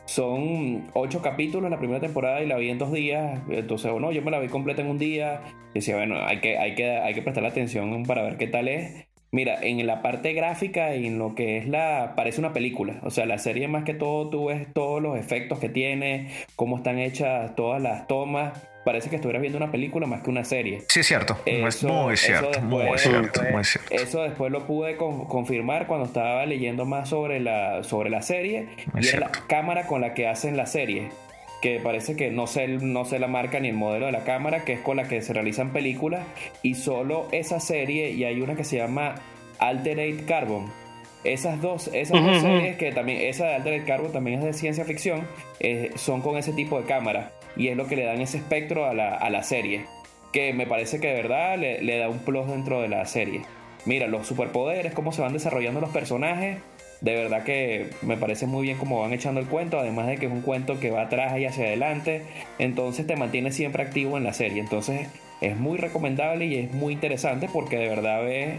son 0.07 0.89
ocho 0.93 1.21
capítulos 1.21 1.69
la 1.69 1.77
primera 1.77 1.99
temporada 1.99 2.41
y 2.41 2.47
la 2.47 2.57
vi 2.57 2.69
en 2.69 2.77
dos 2.77 2.93
días, 2.93 3.41
entonces, 3.49 3.91
bueno, 3.91 4.11
yo 4.11 4.21
me 4.21 4.31
la 4.31 4.39
vi 4.39 4.47
completa 4.47 4.81
en 4.81 4.87
un 4.87 4.97
día. 4.97 5.41
Y 5.73 5.79
decía, 5.79 5.97
bueno, 5.97 6.15
hay 6.25 6.39
que, 6.39 6.57
hay 6.57 6.75
que, 6.75 6.89
hay 6.89 7.13
que 7.13 7.21
prestarle 7.21 7.49
atención 7.49 8.03
para 8.03 8.23
ver 8.23 8.37
qué 8.37 8.47
tal 8.47 8.67
es. 8.69 9.07
Mira, 9.31 9.59
en 9.61 9.85
la 9.85 10.01
parte 10.01 10.31
gráfica 10.31 10.95
y 10.95 11.05
en 11.05 11.19
lo 11.19 11.35
que 11.35 11.57
es 11.57 11.67
la. 11.67 12.13
parece 12.15 12.39
una 12.39 12.53
película. 12.53 13.01
O 13.03 13.09
sea, 13.09 13.25
la 13.25 13.37
serie 13.37 13.67
más 13.67 13.83
que 13.83 13.93
todo, 13.93 14.29
tú 14.29 14.45
ves 14.45 14.67
todos 14.73 15.01
los 15.01 15.19
efectos 15.19 15.59
que 15.59 15.67
tiene, 15.67 16.29
cómo 16.55 16.77
están 16.77 16.97
hechas 16.97 17.53
todas 17.55 17.81
las 17.81 18.07
tomas. 18.07 18.53
Parece 18.87 19.09
que 19.09 19.17
estuvieras 19.17 19.41
viendo 19.41 19.57
una 19.57 19.69
película 19.69 20.07
más 20.07 20.21
que 20.21 20.29
una 20.29 20.45
serie. 20.45 20.83
Sí, 20.87 21.01
es 21.01 21.07
cierto. 21.07 21.37
Es 21.45 21.75
Eso- 21.75 21.89
muy 21.89 22.13
eso 22.13 22.25
cierto, 22.25 22.61
muy 22.61 22.79
después- 22.83 23.01
cierto, 23.01 23.41
muy 23.51 23.63
cierto. 23.65 23.93
Eso 23.93 24.23
después 24.23 24.49
lo 24.49 24.65
pude 24.65 24.95
con- 24.95 25.25
confirmar 25.25 25.87
cuando 25.87 26.05
estaba 26.05 26.45
leyendo 26.45 26.85
más 26.85 27.09
sobre 27.09 27.41
la, 27.41 27.83
sobre 27.83 28.09
la 28.09 28.21
serie. 28.21 28.67
Muy 28.93 29.03
y 29.03 29.07
era 29.09 29.19
la 29.19 29.27
cierto. 29.27 29.39
cámara 29.49 29.87
con 29.87 29.99
la 29.99 30.13
que 30.13 30.27
hacen 30.27 30.55
la 30.55 30.65
serie. 30.65 31.09
que 31.61 31.79
parece 31.83 32.15
que 32.15 32.29
no 32.29 32.45
sé, 32.47 32.67
no 32.67 33.03
sé 33.03 33.17
la 33.17 33.27
marca 33.27 33.59
ni 33.59 33.69
el 33.69 33.73
modelo 33.73 34.05
de 34.05 34.11
la 34.11 34.23
cámara, 34.23 34.63
que 34.63 34.73
es 34.73 34.79
con 34.79 34.95
la 34.97 35.07
que 35.07 35.21
se 35.23 35.33
realizan 35.33 35.73
películas, 35.73 36.21
y 36.61 36.75
solo 36.75 37.27
esa 37.31 37.59
serie, 37.59 38.11
y 38.11 38.23
hay 38.25 38.39
una 38.41 38.55
que 38.55 38.63
se 38.63 38.77
llama 38.77 39.15
Alterate 39.57 40.23
Carbon. 40.27 40.71
Esas 41.23 41.59
dos, 41.59 41.89
esas 41.93 42.23
dos 42.23 42.41
series, 42.41 42.77
que 42.77 42.91
también, 42.91 43.21
esa 43.23 43.45
de 43.47 43.55
Alterate 43.55 43.85
Carbon 43.85 44.11
también 44.13 44.37
es 44.39 44.45
de 44.45 44.53
ciencia 44.53 44.85
ficción, 44.85 45.23
eh, 45.59 45.89
son 45.95 46.21
con 46.21 46.37
ese 46.37 46.53
tipo 46.53 46.79
de 46.79 46.85
cámara, 46.85 47.31
y 47.57 47.69
es 47.69 47.77
lo 47.77 47.87
que 47.87 47.95
le 47.95 48.05
dan 48.05 48.21
ese 48.21 48.37
espectro 48.37 48.85
a 48.85 48.93
la, 48.93 49.15
a 49.15 49.29
la 49.29 49.43
serie, 49.43 49.85
que 50.31 50.53
me 50.53 50.67
parece 50.67 50.99
que 50.99 51.07
de 51.07 51.13
verdad 51.13 51.57
le, 51.57 51.81
le 51.81 51.97
da 51.97 52.09
un 52.09 52.19
plus 52.19 52.47
dentro 52.47 52.81
de 52.81 52.89
la 52.89 53.05
serie. 53.05 53.41
Mira, 53.85 54.07
los 54.07 54.27
superpoderes, 54.27 54.93
cómo 54.93 55.11
se 55.11 55.21
van 55.21 55.33
desarrollando 55.33 55.79
los 55.79 55.91
personajes, 55.91 56.57
de 57.01 57.13
verdad 57.13 57.43
que 57.43 57.89
me 58.01 58.17
parece 58.17 58.47
muy 58.47 58.63
bien 58.63 58.77
cómo 58.77 58.99
van 59.01 59.13
echando 59.13 59.39
el 59.39 59.47
cuento, 59.47 59.79
además 59.79 60.07
de 60.07 60.17
que 60.17 60.25
es 60.25 60.31
un 60.31 60.41
cuento 60.41 60.79
que 60.79 60.91
va 60.91 61.03
atrás 61.03 61.37
y 61.37 61.45
hacia 61.45 61.65
adelante, 61.65 62.23
entonces 62.59 63.05
te 63.05 63.15
mantiene 63.15 63.51
siempre 63.51 63.83
activo 63.83 64.17
en 64.17 64.23
la 64.23 64.33
serie. 64.33 64.59
Entonces 64.59 65.07
es 65.41 65.55
muy 65.57 65.77
recomendable 65.77 66.45
y 66.45 66.57
es 66.57 66.71
muy 66.73 66.93
interesante 66.93 67.47
porque 67.51 67.77
de 67.77 67.87
verdad 67.87 68.23
ves, 68.23 68.55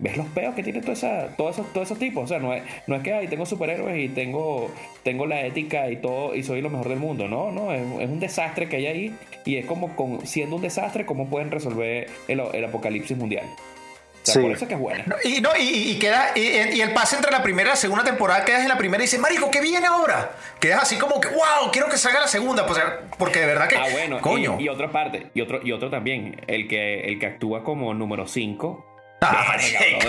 ves 0.00 0.16
los 0.16 0.26
peos 0.28 0.54
que 0.54 0.62
tiene 0.62 0.80
toda 0.80 0.92
esa, 0.92 1.28
todos, 1.36 1.56
esos, 1.58 1.72
todos 1.72 1.88
esos 1.88 1.98
tipos. 1.98 2.24
O 2.24 2.26
sea, 2.28 2.38
no 2.38 2.52
es, 2.54 2.62
no 2.86 2.96
es 2.96 3.02
que 3.02 3.12
ahí 3.12 3.26
tengo 3.28 3.44
superhéroes 3.46 3.98
y 3.98 4.08
tengo, 4.08 4.70
tengo 5.02 5.26
la 5.26 5.40
ética 5.44 5.90
y 5.90 5.96
todo 5.96 6.34
y 6.34 6.42
soy 6.42 6.60
lo 6.60 6.70
mejor 6.70 6.88
del 6.88 6.98
mundo. 6.98 7.28
No, 7.28 7.50
no, 7.50 7.72
es, 7.72 7.82
es 8.00 8.08
un 8.08 8.20
desastre 8.20 8.68
que 8.68 8.76
hay 8.76 8.86
ahí 8.86 9.16
y 9.44 9.56
es 9.56 9.66
como 9.66 9.94
con, 9.96 10.26
siendo 10.26 10.56
un 10.56 10.62
desastre, 10.62 11.04
cómo 11.06 11.28
pueden 11.28 11.50
resolver 11.50 12.08
el, 12.28 12.40
el 12.52 12.64
apocalipsis 12.64 13.16
mundial. 13.16 13.44
O 13.46 14.30
sea, 14.30 14.34
Sí. 14.34 14.40
por 14.40 14.50
eso 14.52 14.64
es 14.64 14.68
que 14.68 14.74
es 14.74 14.80
buena. 14.80 15.04
No, 15.06 15.16
Y, 15.24 15.40
no, 15.40 15.50
y, 15.58 15.92
y 15.92 15.98
queda, 15.98 16.32
y, 16.34 16.40
y 16.40 16.80
el 16.82 16.92
pase 16.92 17.16
entre 17.16 17.32
la 17.32 17.42
primera 17.42 17.68
y 17.68 17.72
la 17.72 17.76
segunda 17.76 18.04
temporada, 18.04 18.44
quedas 18.44 18.60
en 18.62 18.68
la 18.68 18.76
primera 18.76 19.02
y 19.02 19.06
dices, 19.06 19.18
Marico, 19.18 19.50
¿qué 19.50 19.60
viene 19.62 19.86
ahora? 19.86 20.32
Quedas 20.60 20.82
así 20.82 20.96
como 20.96 21.18
que, 21.18 21.28
wow, 21.28 21.70
quiero 21.72 21.88
que 21.88 21.96
salga 21.96 22.20
la 22.20 22.28
segunda, 22.28 22.66
pues, 22.66 22.78
porque 23.16 23.40
de 23.40 23.46
verdad 23.46 23.68
que, 23.68 23.76
Ah, 23.76 23.86
bueno, 23.90 24.20
coño. 24.20 24.56
Y, 24.58 24.64
y 24.64 24.68
otra 24.68 24.90
parte, 24.92 25.28
y 25.32 25.40
otro, 25.40 25.60
y 25.64 25.72
otro 25.72 25.88
también, 25.88 26.42
el 26.46 26.68
que, 26.68 27.00
el 27.06 27.18
que 27.18 27.26
actúa 27.26 27.64
como 27.64 27.94
número 27.94 28.26
5. 28.26 28.84
Ah, 29.20 29.56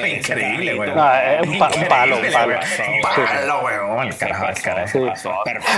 increíble, 0.08 0.76
güey. 0.76 0.92
Ah, 0.96 1.40
un 1.44 1.58
pa- 1.58 1.72
un 1.76 1.86
palo, 1.88 2.18
un 2.20 2.32
palo. 2.32 2.54
Un 2.56 3.02
palo, 3.02 3.60
weón. 3.66 4.08
El 4.08 4.18
carajo, 4.18 4.46
el 4.48 4.62
carajo. 4.62 4.88
Sí. 4.88 5.32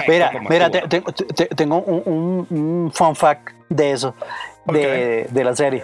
Mira, 0.07 0.31
mira, 0.49 0.69
te- 0.69 0.81
te- 0.81 1.01
te- 1.01 1.45
tengo 1.55 1.77
un, 1.77 2.03
un- 2.49 2.57
un 2.59 2.91
fun 2.93 3.15
fact 3.15 3.49
de 3.69 3.91
eso, 3.91 4.15
de, 4.65 5.27
de 5.29 5.43
la 5.43 5.55
serie. 5.55 5.83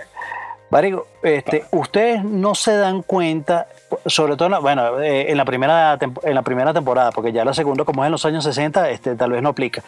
Marico, 0.70 1.08
este, 1.24 1.64
ustedes 1.72 2.22
no 2.26 2.54
se 2.54 2.76
dan 2.76 3.02
cuenta, 3.02 3.68
sobre 4.06 4.36
todo 4.36 4.48
en 4.48 4.52
la, 4.52 4.60
bueno, 4.60 5.00
eh, 5.02 5.32
en, 5.32 5.38
la 5.38 5.45
primera 5.45 5.98
en 6.24 6.36
la 6.36 6.41
primera 6.41 6.74
temporada, 6.74 7.12
porque 7.12 7.32
ya 7.32 7.45
la 7.45 7.54
segunda, 7.54 7.86
como 7.86 8.04
es 8.04 8.08
en 8.08 8.12
los 8.12 8.26
años 8.26 8.43
60, 8.43 8.89
este, 8.89 9.16
tal 9.16 9.32
vez 9.32 9.41
no 9.41 9.50
aplica. 9.50 9.82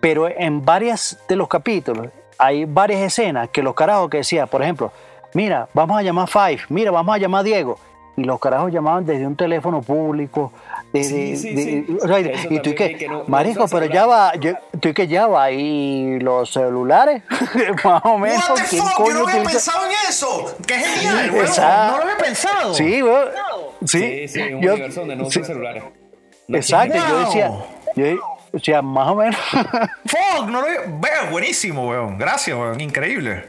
Pero 0.00 0.28
en 0.28 0.64
varias 0.64 1.18
de 1.28 1.34
los 1.34 1.48
capítulos 1.48 2.06
hay 2.38 2.64
varias 2.64 3.00
escenas 3.00 3.48
que 3.48 3.62
los 3.62 3.74
carajos 3.74 4.08
que 4.10 4.18
decían, 4.18 4.46
por 4.46 4.62
ejemplo, 4.62 4.92
mira, 5.34 5.68
vamos 5.74 5.98
a 5.98 6.02
llamar 6.02 6.24
a 6.24 6.26
Five, 6.26 6.62
mira, 6.68 6.90
vamos 6.90 7.14
a 7.14 7.18
llamar 7.18 7.40
a 7.40 7.44
Diego. 7.44 7.78
Y 8.14 8.24
los 8.24 8.38
carajos 8.38 8.70
llamaban 8.70 9.06
desde 9.06 9.26
un 9.26 9.34
teléfono 9.36 9.80
público. 9.80 10.52
de- 10.92 11.02
Sí, 11.04 11.30
de- 11.30 11.36
sí, 11.38 11.54
de- 11.54 11.62
sí. 11.64 11.96
o 12.02 12.06
sea, 12.06 12.20
y- 12.20 12.58
tú 12.60 12.68
y 12.70 12.74
que, 12.74 12.96
que 12.98 13.08
no- 13.08 13.24
marico, 13.26 13.66
pero 13.68 13.86
ya 13.86 14.04
va, 14.04 14.34
yo- 14.34 14.52
tú 14.78 14.88
y 14.90 14.92
que 14.92 15.06
ya 15.08 15.26
va, 15.26 15.50
y 15.50 16.18
los 16.20 16.52
celulares, 16.52 17.22
más 17.84 18.02
o 18.04 18.18
menos. 18.18 18.46
What 18.50 18.56
the 18.56 18.62
¿quién 18.68 18.82
fuck? 18.84 18.98
Yo 18.98 19.04
no 19.14 19.20
había 19.20 19.40
utiliza? 19.40 19.50
pensado 19.50 19.86
en 19.86 19.92
eso. 20.10 20.56
Qué 20.66 20.74
genial, 20.74 21.30
weón. 21.30 21.46
Exacto. 21.46 21.92
No 21.92 21.96
lo 21.96 22.02
había 22.02 22.18
pensado. 22.18 22.74
Sí, 22.74 23.02
weón. 23.02 23.28
Sí, 23.86 23.98
Sí, 23.98 24.28
sí, 24.28 24.40
un 24.52 24.60
yo- 24.60 24.72
universo 24.74 25.00
donde 25.00 25.16
no 25.16 25.24
sí, 25.24 25.28
usan 25.40 25.44
celulares. 25.44 25.82
No 26.48 26.58
Exacto, 26.58 26.98
yo 27.08 27.18
decía, 27.20 27.50
yo 27.96 28.04
decía, 28.52 28.82
más 28.82 29.08
o 29.08 29.14
menos. 29.14 29.36
Fuck, 30.04 30.46
no 30.48 30.60
lo 30.60 30.66
había. 30.66 30.80
Vea, 31.00 31.30
buenísimo, 31.30 31.88
weón. 31.88 32.18
Gracias, 32.18 32.54
weón. 32.54 32.78
Increíble. 32.82 33.44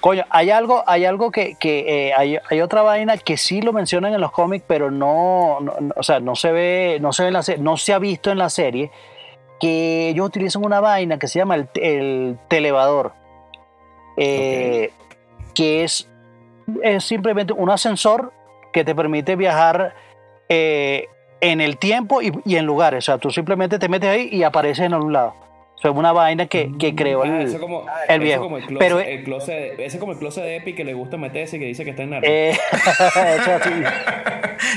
Coño, 0.00 0.24
hay 0.30 0.50
algo, 0.50 0.82
hay 0.86 1.04
algo 1.04 1.30
que, 1.30 1.56
que, 1.56 2.08
eh, 2.08 2.14
hay, 2.14 2.38
hay 2.50 2.60
otra 2.60 2.82
vaina 2.82 3.16
que 3.18 3.36
sí 3.36 3.60
lo 3.62 3.72
mencionan 3.72 4.14
en 4.14 4.20
los 4.20 4.32
cómics, 4.32 4.64
pero 4.66 4.90
no, 4.90 5.58
no- 5.60 5.76
no- 5.80 5.94
o 5.96 6.02
sea, 6.02 6.20
no 6.20 6.34
se 6.36 6.52
ve, 6.52 6.98
no 7.00 7.12
se 7.12 7.22
ve 7.24 7.28
en 7.28 7.34
la 7.34 7.42
no 7.58 7.76
se 7.76 7.92
ha 7.92 7.98
visto 7.98 8.30
en 8.30 8.38
la 8.38 8.48
serie, 8.50 8.90
que 9.60 10.08
ellos 10.08 10.26
utilizan 10.26 10.64
una 10.64 10.80
vaina 10.80 11.18
que 11.18 11.28
se 11.28 11.38
llama 11.38 11.54
el, 11.56 11.68
el 11.76 12.38
televador, 12.48 13.12
eh, 14.16 14.90
que 15.54 15.84
es, 15.84 16.08
es 16.82 17.04
simplemente 17.04 17.52
un 17.52 17.70
ascensor 17.70 18.32
que 18.72 18.84
te 18.84 18.94
permite 18.94 19.36
viajar 19.36 19.94
eh, 20.48 21.06
en 21.40 21.60
el 21.60 21.76
tiempo 21.78 22.22
y, 22.22 22.32
y 22.44 22.56
en 22.56 22.66
lugares. 22.66 23.04
O 23.04 23.06
sea, 23.06 23.18
tú 23.18 23.30
simplemente 23.30 23.78
te 23.78 23.88
metes 23.88 24.10
ahí 24.10 24.28
y 24.32 24.42
apareces 24.42 24.86
en 24.86 24.94
algún 24.94 25.12
lado. 25.12 25.34
O 25.76 25.80
sea, 25.84 25.90
es 25.90 25.96
una 25.96 26.12
vaina 26.12 26.46
que, 26.46 26.70
que 26.78 26.94
creó 26.94 27.24
Ah, 27.24 27.26
el, 27.26 27.42
eso 27.42 27.58
como, 27.60 27.84
el 28.08 28.14
eso 28.14 28.20
viejo. 28.22 28.42
como 28.44 28.56
el 28.58 28.64
closet, 28.64 28.78
Pero- 28.78 29.00
el 29.00 29.24
closet- 29.24 29.72
ese 29.78 29.84
es 29.84 29.96
como 29.98 30.12
el 30.12 30.18
closet 30.18 30.44
de 30.44 30.56
Epic 30.56 30.76
que 30.76 30.84
le 30.84 30.94
gusta 30.94 31.16
meterse 31.18 31.56
y 31.56 31.60
que 31.60 31.66
dice 31.66 31.84
que 31.84 31.90
está 31.90 32.04
en 32.04 32.10
Narnia. 32.10 32.30
eh. 32.30 32.56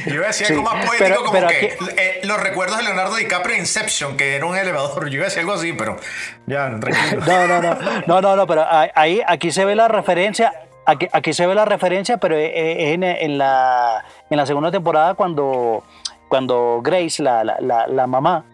Yo 0.05 0.15
iba 0.15 0.25
a 0.25 0.27
decir 0.27 0.47
Sí, 0.47 0.53
algo 0.53 0.65
más 0.65 0.85
poético 0.85 0.95
pero- 0.99 1.15
como 1.19 1.31
pero 1.31 1.47
que 1.47 1.55
aquí- 1.55 1.67
eh, 1.97 2.19
los 2.23 2.41
recuerdos 2.41 2.77
de 2.77 2.83
Leonardo 2.83 3.15
DiCaprio 3.15 3.55
en 3.55 3.61
Inception, 3.61 4.17
que 4.17 4.35
era 4.35 4.45
un 4.45 4.57
elevador. 4.57 5.09
Yo 5.09 5.15
iba 5.15 5.23
a 5.23 5.25
decir 5.25 5.39
algo 5.41 5.53
así, 5.53 5.73
pero 5.73 5.97
ya, 6.45 6.69
tranquilo. 6.79 7.23
No, 7.25 7.47
no, 7.47 7.61
no, 7.61 7.77
no, 8.07 8.21
no, 8.21 8.35
no, 8.35 8.47
pero 8.47 8.65
ahí, 8.95 9.21
aquí 9.25 9.51
se 9.51 9.65
ve 9.65 9.75
la 9.75 9.87
referencia, 9.87 10.53
aquí, 10.85 11.07
aquí 11.11 11.33
se 11.33 11.45
ve 11.47 11.55
la 11.55 11.65
referencia, 11.65 12.17
pero 12.17 12.35
es 12.35 12.51
es 12.53 12.93
en, 12.95 13.03
en 13.03 13.37
la, 13.37 14.03
en 14.29 14.37
la 14.37 14.45
segunda 14.45 14.71
temporada 14.71 15.13
cuando, 15.13 15.83
cuando 16.27 16.81
Grace, 16.83 17.21
la, 17.23 17.43
la, 17.43 17.57
la, 17.61 17.87
la 17.87 18.07
mamá, 18.07 18.45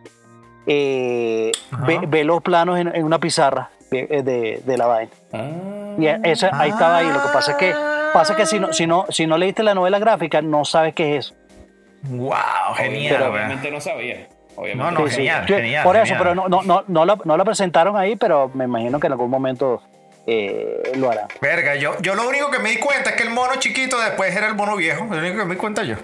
eh, 0.67 1.51
ve, 1.85 1.99
ve 2.07 2.23
los 2.23 2.41
planos 2.41 2.79
en, 2.79 2.93
en 2.95 3.03
una 3.03 3.19
pizarra 3.19 3.69
de, 3.91 4.07
de- 4.23 4.61
de 4.65 4.77
la 4.77 4.85
vaina. 4.87 5.11
Ah, 5.33 5.49
Y 5.97 6.07
eso, 6.27 6.47
ahí 6.51 6.69
estaba 6.71 6.97
ahí. 6.97 7.07
Lo 7.07 7.21
que 7.21 7.29
pasa 7.33 7.51
es 7.51 7.57
que, 7.57 7.73
pasa 8.13 8.35
que 8.35 8.45
si, 8.45 8.59
no, 8.59 8.73
si, 8.73 8.87
no, 8.87 9.05
si 9.09 9.27
no 9.27 9.37
leíste 9.37 9.63
la 9.63 9.73
novela 9.75 9.99
gráfica, 9.99 10.41
no 10.41 10.65
sabes 10.65 10.93
qué 10.93 11.17
es 11.17 11.25
eso. 11.27 11.35
Wow, 12.03 12.33
genial, 12.75 13.15
pero 13.17 13.31
obviamente 13.31 13.71
no 13.71 13.79
sabía. 13.79 14.27
Obviamente. 14.55 14.83
No, 14.83 14.91
no, 14.91 15.07
Sí, 15.07 15.09
sí. 15.11 15.15
genial, 15.17 15.45
Yo- 15.47 15.55
genial. 15.55 15.83
Por 15.83 15.95
eso, 15.95 16.05
genial. 16.05 16.19
pero 16.21 16.35
no, 16.35 16.47
no, 16.49 16.61
no, 16.63 16.83
no, 16.87 17.05
la, 17.05 17.17
no 17.23 17.37
la 17.37 17.45
presentaron 17.45 17.95
ahí, 17.97 18.15
pero 18.15 18.51
me 18.53 18.65
imagino 18.65 18.99
que 18.99 19.07
en 19.07 19.13
algún 19.13 19.29
momento 19.29 19.81
eh, 20.25 20.91
lo 20.95 21.11
harán. 21.11 21.27
Verga, 21.41 21.75
yo, 21.75 21.97
yo 22.01 22.15
lo 22.15 22.27
único 22.27 22.49
que 22.51 22.59
me 22.59 22.69
di 22.69 22.77
cuenta 22.77 23.11
es 23.11 23.15
que 23.15 23.23
el 23.23 23.29
mono 23.29 23.55
chiquito 23.57 23.99
después 23.99 24.35
era 24.35 24.47
el 24.47 24.55
mono 24.55 24.75
viejo. 24.75 25.05
Lo 25.09 25.17
único 25.17 25.37
que 25.39 25.45
me 25.45 25.55
di 25.55 25.59
cuenta 25.59 25.83
yo. 25.83 25.95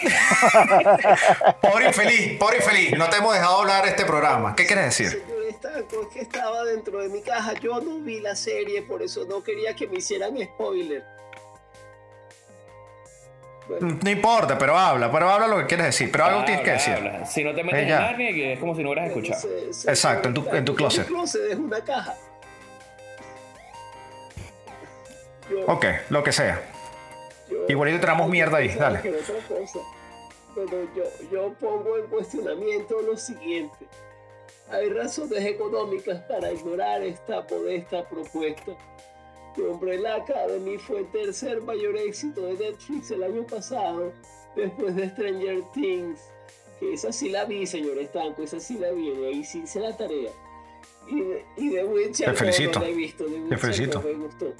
pobre 1.60 1.86
infeliz, 1.86 2.38
pobre 2.38 2.56
infeliz. 2.58 2.96
No 2.96 3.08
te 3.08 3.16
hemos 3.16 3.34
dejado 3.34 3.60
hablar 3.60 3.86
este 3.86 4.04
programa. 4.04 4.54
¿Qué 4.54 4.66
quieres 4.66 4.84
decir? 4.86 5.08
Señor 5.10 5.38
que 6.12 6.20
estaba 6.20 6.64
dentro 6.64 6.98
de 7.00 7.08
mi 7.08 7.20
caja. 7.22 7.54
Yo 7.54 7.80
no 7.80 7.98
vi 8.00 8.20
la 8.20 8.36
serie, 8.36 8.82
por 8.82 9.02
eso 9.02 9.24
no 9.28 9.42
quería 9.42 9.74
que 9.74 9.86
me 9.88 9.96
hicieran 9.96 10.36
spoiler. 10.42 11.02
Bueno, 13.68 13.98
No 14.02 14.10
importa, 14.10 14.56
pero 14.56 14.78
habla, 14.78 15.10
pero 15.10 15.28
habla 15.30 15.46
lo 15.46 15.58
que 15.58 15.66
quieres 15.66 15.86
decir. 15.86 16.10
Pero 16.12 16.24
algo 16.26 16.44
tienes 16.44 16.64
que 16.64 16.70
decir. 16.72 16.94
habla. 16.94 17.26
Si 17.26 17.42
no 17.44 17.54
te 17.54 17.64
metes 17.64 17.82
en. 17.82 17.88
Narnia, 17.88 18.32
que 18.32 18.52
es 18.54 18.58
como 18.60 18.74
si 18.76 18.82
no 18.82 18.90
hubieras 18.90 19.08
escuchado. 19.08 19.40
se- 19.40 19.72
se- 19.74 19.90
Exacto, 19.90 20.28
en 20.28 20.34
tu- 20.34 20.48
en 20.54 20.64
tu 20.64 20.74
closet. 20.74 21.08
Mi 21.08 21.14
closet 21.14 21.50
es 21.52 21.56
una 21.58 21.80
caja. 21.84 22.14
Ok, 25.66 25.84
lo 26.10 26.22
que 26.22 26.32
sea. 26.32 26.60
yo- 27.50 27.64
Igualito 27.68 28.00
tenemos 28.00 28.28
mierda 28.28 28.58
ahí, 28.58 28.68
dale. 28.68 29.00
Pero 30.54 30.88
yo, 30.94 31.04
yo 31.30 31.52
pongo 31.60 31.96
en 31.98 32.06
cuestionamiento 32.06 33.00
lo 33.02 33.16
siguiente. 33.16 33.86
Hay 34.70 34.88
razones 34.90 35.44
económicas 35.44 36.20
para 36.22 36.52
ignorar 36.52 37.02
esta 37.02 37.46
modesta 37.50 38.06
propuesta. 38.08 38.72
The 39.54 39.62
Umbrella 39.62 40.16
Academy 40.16 40.78
fue 40.78 41.00
el 41.00 41.10
tercer 41.10 41.60
mayor 41.62 41.96
éxito 41.96 42.42
de 42.42 42.54
Netflix 42.54 43.10
el 43.10 43.22
año 43.22 43.44
pasado, 43.46 44.12
después 44.56 44.94
de 44.94 45.08
Stranger 45.10 45.62
Things. 45.72 46.20
Que 46.80 46.92
esa 46.94 47.12
sí 47.12 47.28
la 47.30 47.44
vi, 47.44 47.66
señor 47.66 47.98
Estanco, 47.98 48.42
esa 48.42 48.60
sí 48.60 48.78
la 48.78 48.90
vi, 48.92 49.10
ahí 49.24 49.42
sí 49.44 49.62
hice 49.64 49.80
la 49.80 49.96
tarea. 49.96 50.30
Y 51.08 51.20
de, 51.22 51.44
y 51.56 51.68
de 51.70 51.84
Witcher 51.84 52.30
Te 52.30 52.34
felicito. 52.36 52.78
no 52.78 52.84
la 52.84 52.90
he 52.90 52.94
visto, 52.94 53.24
de 53.24 53.30
Witcher 53.40 53.58
felicito. 53.58 54.02
no 54.02 54.08
me 54.08 54.14
gustó. 54.14 54.52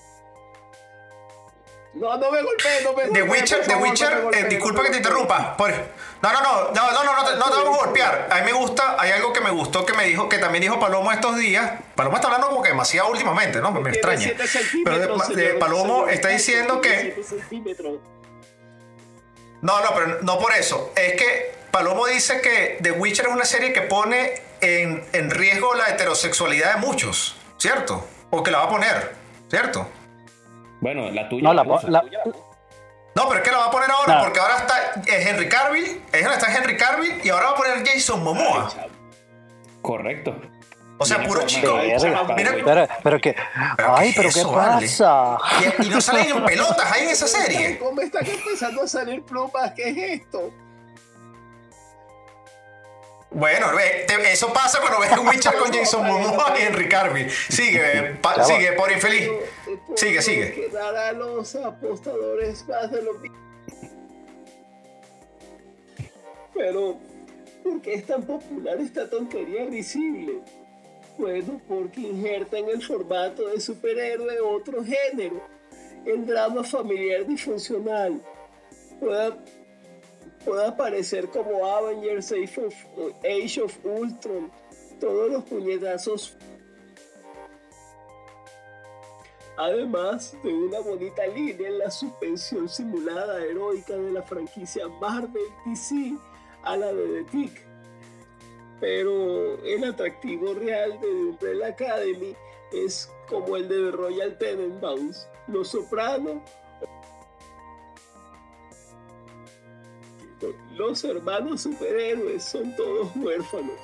No, 2.01 2.17
no 2.17 2.31
me 2.31 2.43
golpees, 2.43 2.85
no 2.85 2.93
me 2.93 3.03
The 3.05 3.21
golpees, 3.23 3.31
Witcher, 3.31 3.59
The 3.61 3.65
favor, 3.65 3.81
no 3.81 3.91
Witcher, 3.91 4.29
eh, 4.35 4.45
disculpa 4.49 4.79
no 4.79 4.85
que 4.85 4.91
te 4.91 4.97
interrumpa. 4.99 5.57
Por- 5.57 5.71
No, 6.21 6.33
no, 6.33 6.41
no, 6.43 6.71
no, 6.73 6.93
no, 6.93 7.05
no, 7.05 7.17
no, 7.23 7.25
te- 7.31 7.37
no 7.37 7.45
te 7.51 7.57
vamos 7.57 7.79
a 7.81 7.85
golpear. 7.85 8.29
A 8.31 8.37
mí 8.37 8.43
me 8.47 8.53
gusta, 8.53 8.97
hay 8.99 9.13
algo 9.13 9.33
que 9.33 9.41
me 9.41 9.51
gustó 9.51 9.87
que 9.87 9.93
me 9.95 10.05
dijo, 10.05 10.29
que 10.29 10.39
también 10.39 10.63
dijo 10.63 10.79
Palomo 10.81 11.13
estos 11.13 11.37
días. 11.37 11.73
Palomo 11.95 12.17
está 12.17 12.27
hablando 12.29 12.49
como 12.49 12.63
que 12.63 12.71
demasiado 12.71 13.09
últimamente, 13.11 13.61
¿no? 13.61 13.71
Me 13.73 13.91
extraña. 13.91 14.33
Pero 14.85 14.99
de- 15.37 15.55
Palomo 15.55 16.09
está 16.09 16.29
diciendo 16.29 16.81
que. 16.81 17.15
No, 19.61 19.81
no, 19.81 19.91
pero 19.95 20.19
no 20.23 20.39
por 20.39 20.53
eso. 20.53 20.93
Es 20.97 21.15
que 21.15 21.55
Palomo 21.71 22.07
dice 22.07 22.41
que 22.41 22.79
The 22.83 22.93
Witcher 22.93 23.27
es 23.27 23.33
una 23.33 23.45
serie 23.45 23.73
que 23.73 23.83
pone 23.83 24.41
en, 24.61 25.05
en 25.13 25.31
riesgo 25.31 25.75
la 25.75 25.89
heterosexualidad 25.91 26.75
de 26.75 26.81
muchos, 26.81 27.37
¿cierto? 27.59 28.07
O 28.31 28.43
que 28.43 28.51
la 28.51 28.59
va 28.59 28.65
a 28.65 28.71
poner, 28.71 29.15
¿cierto? 29.51 29.89
Bueno, 30.81 31.11
la 31.11 31.29
tuya. 31.29 31.43
No, 31.43 31.55
la, 31.55 31.65
la- 31.65 32.03
No, 33.15 33.29
pero 33.29 33.35
es 33.37 33.41
que 33.43 33.51
la 33.51 33.59
va 33.59 33.67
a 33.67 33.71
poner 33.71 33.91
ahora 33.91 34.15
No. 34.17 34.25
porque 34.25 34.39
ahora 34.41 34.57
está 34.59 35.03
es 35.07 35.27
Henry 35.27 35.49
donde 36.23 36.37
está 36.39 36.55
Henry 36.57 36.77
Cavill 36.77 37.21
y 37.25 37.29
ahora 37.31 37.47
va 37.47 37.51
a 37.53 37.57
poner 37.57 37.87
Jason 37.87 38.23
Momoa. 38.23 38.71
Correcto. 39.83 40.35
O 41.01 41.05
sea, 41.05 41.23
puro 41.23 41.47
chico. 41.47 41.79
Pero, 42.65 42.89
pero 43.05 43.21
que, 43.21 43.37
Pero 43.77 43.97
ay, 43.97 44.11
¿qué 44.13 44.17
pero 44.17 44.31
qué 44.33 44.41
eso, 44.41 44.53
pasa. 44.53 45.39
y, 45.81 45.87
y 45.87 45.91
no 45.91 46.01
salen 46.01 46.37
en 46.37 46.45
pelotas 46.45 46.91
ahí 46.93 47.05
en 47.05 47.11
esa 47.11 47.29
serie. 47.29 47.79
¿Cómo 47.79 48.01
están 48.01 48.27
empezando 48.27 48.83
a 48.83 48.89
salir 48.89 49.23
plumas? 49.23 49.73
¿Qué 49.77 49.89
es 49.91 50.21
esto? 50.23 50.51
Bueno, 53.31 53.67
eso 54.31 54.53
pasa 54.53 54.81
cuando 54.81 55.01
ves 55.01 55.13
un 55.19 55.29
Witcher 55.29 55.55
con 55.57 55.71
Jason 55.73 56.07
Momoa 56.07 56.55
y 56.59 56.63
Henry 56.63 56.89
Cavill. 56.89 57.31
Sigue, 57.31 58.17
pa- 58.23 58.43
sigue, 58.43 58.73
por 58.73 58.91
infeliz. 58.91 59.31
Sigue, 59.97 60.23
sigue. 60.23 60.53
que 60.55 60.69
dará 60.69 61.09
a 61.11 61.13
los 61.13 61.55
apostadores 61.57 62.67
más 62.67 62.91
de 62.91 63.03
lo. 63.03 63.21
Pero, 66.55 66.97
¿por 67.63 67.81
qué 67.83 67.95
es 67.95 68.07
tan 68.07 68.23
popular 68.23 68.79
esta 68.81 69.09
tontería 69.09 69.67
risible? 69.67 70.41
Bueno, 71.19 71.61
porque 71.69 72.01
injerta 72.01 72.59
en 72.59 72.69
el 72.71 72.83
formato 72.83 73.49
de 73.49 73.61
superhéroe 73.61 74.41
otro 74.41 74.83
género, 74.85 75.43
el 76.07 76.27
drama 76.27 76.65
familiar 76.65 77.27
disfuncional. 77.27 78.21
Puede 80.49 80.67
aparecer 80.67 81.29
como 81.29 81.67
Avengers 81.67 82.33
Age 82.33 82.67
of, 82.67 82.75
Age 83.23 83.61
of 83.61 83.79
Ultron, 83.85 84.51
todos 84.99 85.31
los 85.31 85.45
puñetazos 85.45 86.37
Además 89.59 90.37
de 90.45 90.55
una 90.55 90.79
bonita 90.79 91.27
línea 91.27 91.69
en 91.69 91.79
la 91.79 91.91
suspensión 91.91 92.69
simulada 92.69 93.45
heroica 93.45 93.97
de 93.97 94.13
la 94.13 94.23
franquicia 94.23 94.87
Marvel 94.87 95.43
DC 95.67 96.17
a 96.63 96.77
la 96.77 96.93
de 96.93 97.25
The 97.25 97.25
Tick. 97.25 97.67
Pero 98.81 99.61
el 99.65 99.83
atractivo 99.83 100.55
real 100.55 100.93
de 101.01 101.09
The 101.09 101.25
Umbrella 101.31 101.67
Academy 101.67 102.37
es 102.73 103.11
como 103.29 103.57
el 103.57 103.69
de 103.69 103.91
The 103.91 103.91
Royal 103.91 104.39
Tenenbaums, 104.39 105.29
Los 105.49 105.71
Soprano. 105.71 106.41
Los 110.77 111.05
hermanos 111.05 111.63
superhéroes 111.63 112.45
son 112.45 112.75
todos 112.77 113.11
huérfanos, 113.17 113.77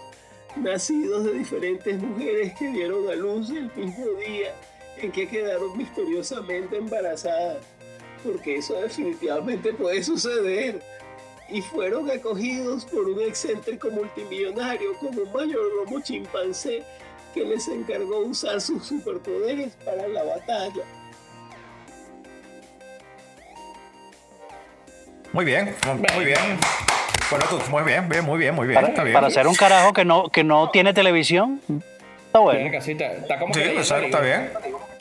nacidos 0.56 1.24
de 1.24 1.32
diferentes 1.32 2.00
mujeres 2.00 2.52
que 2.58 2.68
dieron 2.68 3.08
a 3.08 3.14
luz 3.14 3.50
el 3.50 3.70
mismo 3.74 4.06
día 4.26 4.54
en 4.98 5.10
que 5.10 5.28
quedaron 5.28 5.76
misteriosamente 5.76 6.76
embarazadas, 6.76 7.64
porque 8.22 8.56
eso 8.56 8.80
definitivamente 8.80 9.72
puede 9.72 10.02
suceder. 10.02 10.80
Y 11.50 11.60
fueron 11.60 12.10
acogidos 12.10 12.86
por 12.86 13.06
un 13.06 13.20
excéntrico 13.20 13.90
multimillonario 13.90 14.94
como 14.98 15.22
un 15.22 15.32
mayordomo 15.32 16.00
chimpancé 16.00 16.82
que 17.34 17.44
les 17.44 17.68
encargó 17.68 18.20
usar 18.20 18.60
sus 18.60 18.86
superpoderes 18.86 19.74
para 19.84 20.08
la 20.08 20.22
batalla. 20.22 20.84
Muy 25.34 25.44
bien, 25.44 25.74
muy 26.14 26.24
bien. 26.24 26.38
Bueno, 27.28 27.44
tú, 27.50 27.60
muy 27.70 27.82
bien, 27.82 28.08
bien, 28.08 28.24
muy 28.24 28.38
bien, 28.38 28.54
muy 28.54 28.68
bien. 28.68 28.78
está 28.78 28.92
Para, 28.92 29.04
bien. 29.04 29.14
para 29.14 29.30
ser 29.30 29.46
un 29.48 29.54
carajo 29.56 29.92
que 29.92 30.04
no, 30.04 30.28
que 30.30 30.44
no 30.44 30.70
tiene 30.70 30.94
televisión, 30.94 31.60
está 31.68 32.38
Tiene 32.38 32.44
bueno. 32.44 32.70
casita. 32.70 33.04
Está 33.06 33.38
como 33.40 33.52
Sí, 33.52 33.60
que 33.60 33.76
exacto, 33.78 34.04
está 34.06 34.20
bien. 34.20 34.50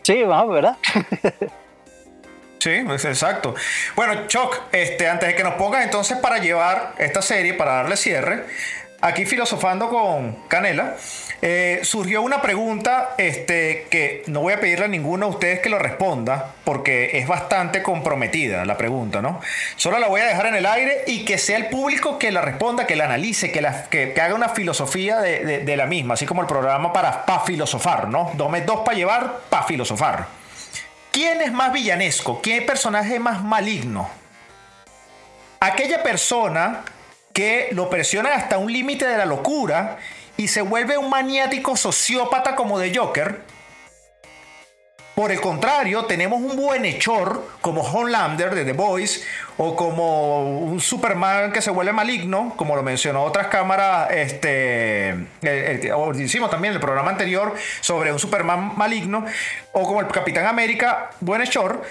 Sí, 0.02 0.24
vamos, 0.24 0.56
¿verdad? 0.56 0.78
Sí, 2.58 2.72
es 2.72 3.06
exacto. 3.06 3.54
Bueno, 3.96 4.26
Choc, 4.28 4.58
este, 4.72 5.08
antes 5.08 5.28
de 5.30 5.36
que 5.36 5.44
nos 5.44 5.54
pongas 5.56 5.84
entonces 5.84 6.18
para 6.18 6.38
llevar 6.40 6.94
esta 6.98 7.22
serie, 7.22 7.54
para 7.54 7.74
darle 7.74 7.96
cierre, 7.98 8.46
aquí 9.04 9.26
filosofando 9.26 9.90
con 9.90 10.32
Canela, 10.48 10.96
eh, 11.42 11.82
surgió 11.84 12.22
una 12.22 12.42
pregunta 12.42 13.16
este, 13.18 13.88
que 13.90 14.24
no 14.28 14.40
voy 14.40 14.54
a 14.54 14.62
pedirle 14.62 14.86
a 14.86 14.88
ninguno 14.88 15.28
de 15.28 15.32
ustedes 15.34 15.60
que 15.60 15.70
lo 15.70 15.78
responda, 15.78 16.54
porque 16.64 17.18
es 17.18 17.28
bastante 17.28 17.84
comprometida 17.84 18.64
la 18.64 18.78
pregunta, 18.78 19.22
¿no? 19.22 19.42
Solo 19.76 20.00
la 20.00 20.08
voy 20.08 20.22
a 20.22 20.26
dejar 20.26 20.46
en 20.46 20.56
el 20.56 20.66
aire 20.66 21.04
y 21.06 21.26
que 21.26 21.38
sea 21.38 21.58
el 21.58 21.68
público 21.68 22.18
que 22.18 22.32
la 22.32 22.42
responda, 22.42 22.88
que 22.88 22.96
la 22.96 23.04
analice, 23.04 23.52
que, 23.52 23.62
la, 23.62 23.90
que, 23.90 24.14
haga 24.22 24.36
una 24.36 24.50
filosofía 24.50 25.20
de, 25.20 25.76
la 25.76 25.86
misma, 25.86 26.14
así 26.14 26.26
como 26.26 26.42
el 26.42 26.48
programa 26.48 26.94
para, 26.94 27.26
filosofar, 27.46 28.08
¿no? 28.08 28.32
Dome 28.36 28.62
dos 28.62 28.80
para 28.86 28.96
llevar, 28.96 29.42
para 29.50 29.64
filosofar. 29.64 30.28
¿Quién 31.12 31.42
es 31.42 31.52
más 31.52 31.74
villanesco? 31.74 32.42
¿Qué 32.42 32.62
personaje 32.62 33.16
es 33.16 33.22
más 33.22 33.44
maligno? 33.44 34.10
Aquella 35.60 36.02
persona 36.02 36.84
que 37.34 37.70
lo 37.72 37.90
presiona 37.90 38.36
hasta 38.36 38.58
un 38.58 38.72
límite 38.72 39.06
de 39.08 39.18
la 39.18 39.26
locura 39.26 39.98
y 40.38 40.48
se 40.48 40.62
vuelve 40.62 40.98
un 40.98 41.10
maniático 41.10 41.76
sociópata 41.76 42.56
como 42.56 42.80
de 42.80 42.96
Joker. 42.96 43.42
Por 45.16 45.32
el 45.32 45.40
contrario, 45.42 46.06
tenemos 46.06 46.42
un 46.42 46.56
buen 46.56 46.86
hechor 46.86 47.48
como 47.62 47.82
Homelander 47.82 48.56
de 48.56 48.66
The 48.66 48.74
Boys 48.74 49.24
o 49.58 49.76
como 49.76 50.60
un 50.60 50.80
Superman 50.82 51.52
que 51.52 51.62
se 51.62 51.70
vuelve 51.70 51.94
maligno, 51.94 52.54
como 52.56 52.76
lo 52.76 52.82
mencionó 52.82 53.22
otras 53.24 53.46
cámaras, 53.46 54.10
este, 54.10 55.10
el- 55.44 56.20
hicimos 56.20 56.50
también 56.50 56.74
el 56.74 56.80
programa 56.80 57.12
anterior 57.12 57.54
sobre 57.80 58.12
un 58.12 58.18
Superman 58.18 58.74
maligno, 58.76 59.24
o 59.72 59.84
como 59.84 60.02
el 60.02 60.08
Capitán 60.08 60.48
América, 60.48 61.12
buen 61.20 61.44
hechor, 61.44 61.84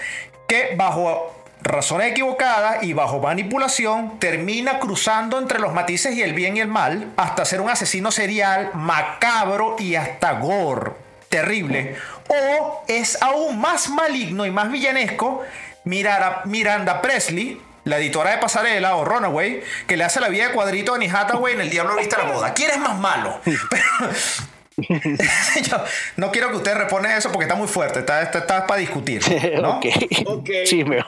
que 0.45 0.73
bajo 0.75 1.42
razones 1.63 2.11
equivocadas 2.11 2.83
y 2.83 2.93
bajo 2.93 3.19
manipulación 3.19 4.19
termina 4.19 4.79
cruzando 4.79 5.39
entre 5.39 5.59
los 5.59 5.73
matices 5.73 6.15
y 6.15 6.21
el 6.21 6.33
bien 6.33 6.57
y 6.57 6.59
el 6.59 6.67
mal 6.67 7.11
hasta 7.17 7.45
ser 7.45 7.61
un 7.61 7.69
asesino 7.69 8.11
serial 8.11 8.71
macabro 8.73 9.75
y 9.79 9.95
hasta 9.95 10.33
gore. 10.33 10.91
Terrible. 11.29 11.95
O 12.27 12.83
es 12.87 13.19
aún 13.21 13.59
más 13.59 13.89
maligno 13.89 14.45
y 14.45 14.51
más 14.51 14.69
villanesco 14.71 15.41
mirar 15.83 16.21
a 16.23 16.41
Miranda 16.45 17.01
Presley 17.01 17.59
la 17.85 17.97
editora 17.97 18.31
de 18.31 18.37
Pasarela 18.37 18.95
o 18.95 19.03
Runaway 19.03 19.61
que 19.87 19.97
le 19.97 20.03
hace 20.03 20.19
la 20.21 20.29
vida 20.29 20.47
de 20.47 20.53
cuadrito 20.53 20.93
a 20.93 20.95
Annie 20.95 21.09
Hathaway 21.09 21.55
en 21.55 21.61
El 21.61 21.69
Diablo 21.69 21.95
Viste 21.97 22.15
la 22.17 22.25
Moda 22.25 22.53
¿quién 22.53 22.71
es 22.71 22.77
más 22.79 22.97
malo? 22.97 23.41
Pero- 23.43 24.11
Yo 25.63 25.83
no 26.17 26.31
quiero 26.31 26.49
que 26.49 26.55
ustedes 26.57 26.77
respondan 26.77 27.11
eso 27.13 27.31
porque 27.31 27.43
está 27.45 27.55
muy 27.55 27.67
fuerte 27.67 27.99
está, 27.99 28.21
está, 28.21 28.39
está 28.39 28.65
para 28.67 28.79
discutir 28.79 29.21
¿no? 29.61 29.77
ok. 29.77 29.85
Ok. 30.25 30.49
Chismeo. 30.65 31.05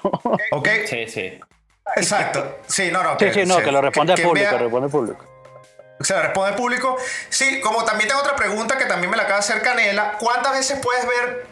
¿Ok? 0.51 0.67
Sí, 0.87 1.07
sí. 1.07 1.39
Exacto. 1.95 2.59
Sí, 2.67 2.89
no, 2.91 3.03
no. 3.03 3.17
Sí, 3.19 3.27
sí, 3.33 3.45
no, 3.45 3.57
que 3.59 3.71
lo 3.71 3.81
responde 3.81 4.13
el 4.13 4.17
que 4.19 4.23
público, 4.25 4.43
vea- 4.49 4.57
que 4.57 4.63
responde 4.63 4.85
el 4.87 4.91
público. 4.91 5.25
se 6.01 6.13
lo 6.15 6.21
responde 6.23 6.49
el 6.51 6.55
público. 6.55 6.97
Sí, 7.29 7.59
como 7.61 7.83
también 7.85 8.07
tengo 8.07 8.21
otra 8.21 8.35
pregunta 8.35 8.77
que 8.77 8.85
también 8.85 9.09
me 9.11 9.17
la 9.17 9.23
acaba 9.23 9.37
de 9.39 9.45
hacer 9.45 9.61
Canela. 9.61 10.13
¿Cuántas 10.19 10.53
veces 10.53 10.79
puedes 10.81 11.05
ver 11.07 11.47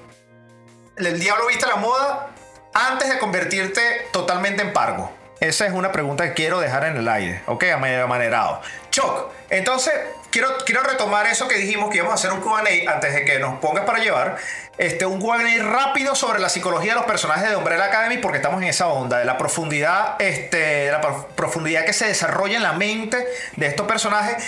El 0.98 1.20
Diablo 1.20 1.48
Viste 1.48 1.66
la 1.68 1.76
Moda 1.78 2.30
antes 2.74 3.10
de 3.10 3.20
convertirte 3.20 3.82
totalmente 4.12 4.62
en 4.64 4.74
pargo? 4.74 5.12
Esa 5.40 5.66
es 5.68 5.74
una 5.74 5.92
pregunta 5.92 6.26
que 6.28 6.34
quiero 6.34 6.60
dejar 6.60 6.86
en 6.86 6.98
el 6.98 7.08
aire, 7.08 7.42
¿ok? 7.48 7.64
A 7.74 7.78
medio 7.78 8.08
manerado. 8.08 8.62
Choc, 8.92 9.30
entonces 9.50 9.94
quiero, 10.34 10.58
quiero 10.66 10.82
retomar 10.82 11.28
eso 11.28 11.48
que 11.48 11.56
dijimos 11.56 11.90
que 11.92 11.98
íbamos 11.98 12.12
a 12.12 12.16
hacer 12.16 12.34
un 12.34 12.42
Q&A 12.42 12.92
antes 12.92 13.14
de 13.14 13.24
que 13.24 13.40
nos 13.40 13.60
pongas 13.60 13.86
para 13.86 14.00
llevar. 14.00 14.36
Este, 14.78 15.06
un 15.06 15.22
Q&A 15.22 15.64
rápido 15.64 16.16
sobre 16.16 16.40
la 16.40 16.50
psicología 16.50 16.94
de 16.94 16.96
los 17.00 17.06
personajes 17.06 17.48
de 17.50 17.56
Umbrella 17.56 17.86
Academy 17.86 18.18
porque 18.18 18.38
estamos 18.38 18.62
en 18.62 18.68
esa 18.68 18.88
onda 18.88 19.20
de 19.20 19.26
la 19.26 19.38
profundidad, 19.38 20.20
este, 20.20 20.58
de 20.58 20.92
la 20.92 21.00
prof- 21.00 21.26
profundidad 21.36 21.86
que 21.86 21.94
se 21.94 22.08
desarrolla 22.08 22.58
en 22.58 22.64
la 22.64 22.74
mente 22.74 23.26
de 23.56 23.68
estos 23.68 23.86
personajes. 23.88 24.44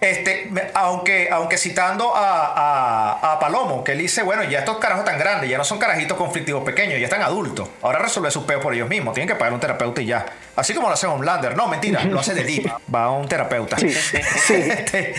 Este, 0.00 0.50
aunque, 0.72 1.28
aunque 1.30 1.58
citando 1.58 2.14
a, 2.16 2.46
a- 2.54 3.32
a 3.34 3.38
Palomo, 3.38 3.84
que 3.84 3.92
él 3.92 3.98
dice, 3.98 4.22
bueno, 4.22 4.42
ya 4.44 4.60
estos 4.60 4.78
carajos 4.78 5.04
tan 5.04 5.18
grandes, 5.18 5.50
ya 5.50 5.58
no 5.58 5.64
son 5.64 5.78
carajitos 5.78 6.16
conflictivos 6.16 6.64
pequeños, 6.64 6.98
ya 6.98 7.04
están 7.04 7.20
adultos. 7.22 7.68
Ahora 7.82 7.98
resuelve 7.98 8.30
sus 8.30 8.44
peos 8.44 8.62
por 8.62 8.72
ellos 8.72 8.88
mismos, 8.88 9.12
tienen 9.12 9.28
que 9.28 9.34
pagar 9.34 9.52
un 9.52 9.60
terapeuta 9.60 10.00
y 10.00 10.06
ya. 10.06 10.24
Así 10.56 10.72
como 10.72 10.88
lo 10.88 10.94
hace 10.94 11.06
Homelander. 11.06 11.54
No, 11.56 11.68
mentira, 11.68 12.02
lo 12.04 12.18
hace 12.20 12.32
de 12.34 12.44
Deep, 12.44 12.72
va 12.94 13.04
a 13.04 13.10
un 13.10 13.28
terapeuta. 13.28 13.76
Sí, 13.78 13.90
sí. 13.92 14.18
Este, 14.54 15.14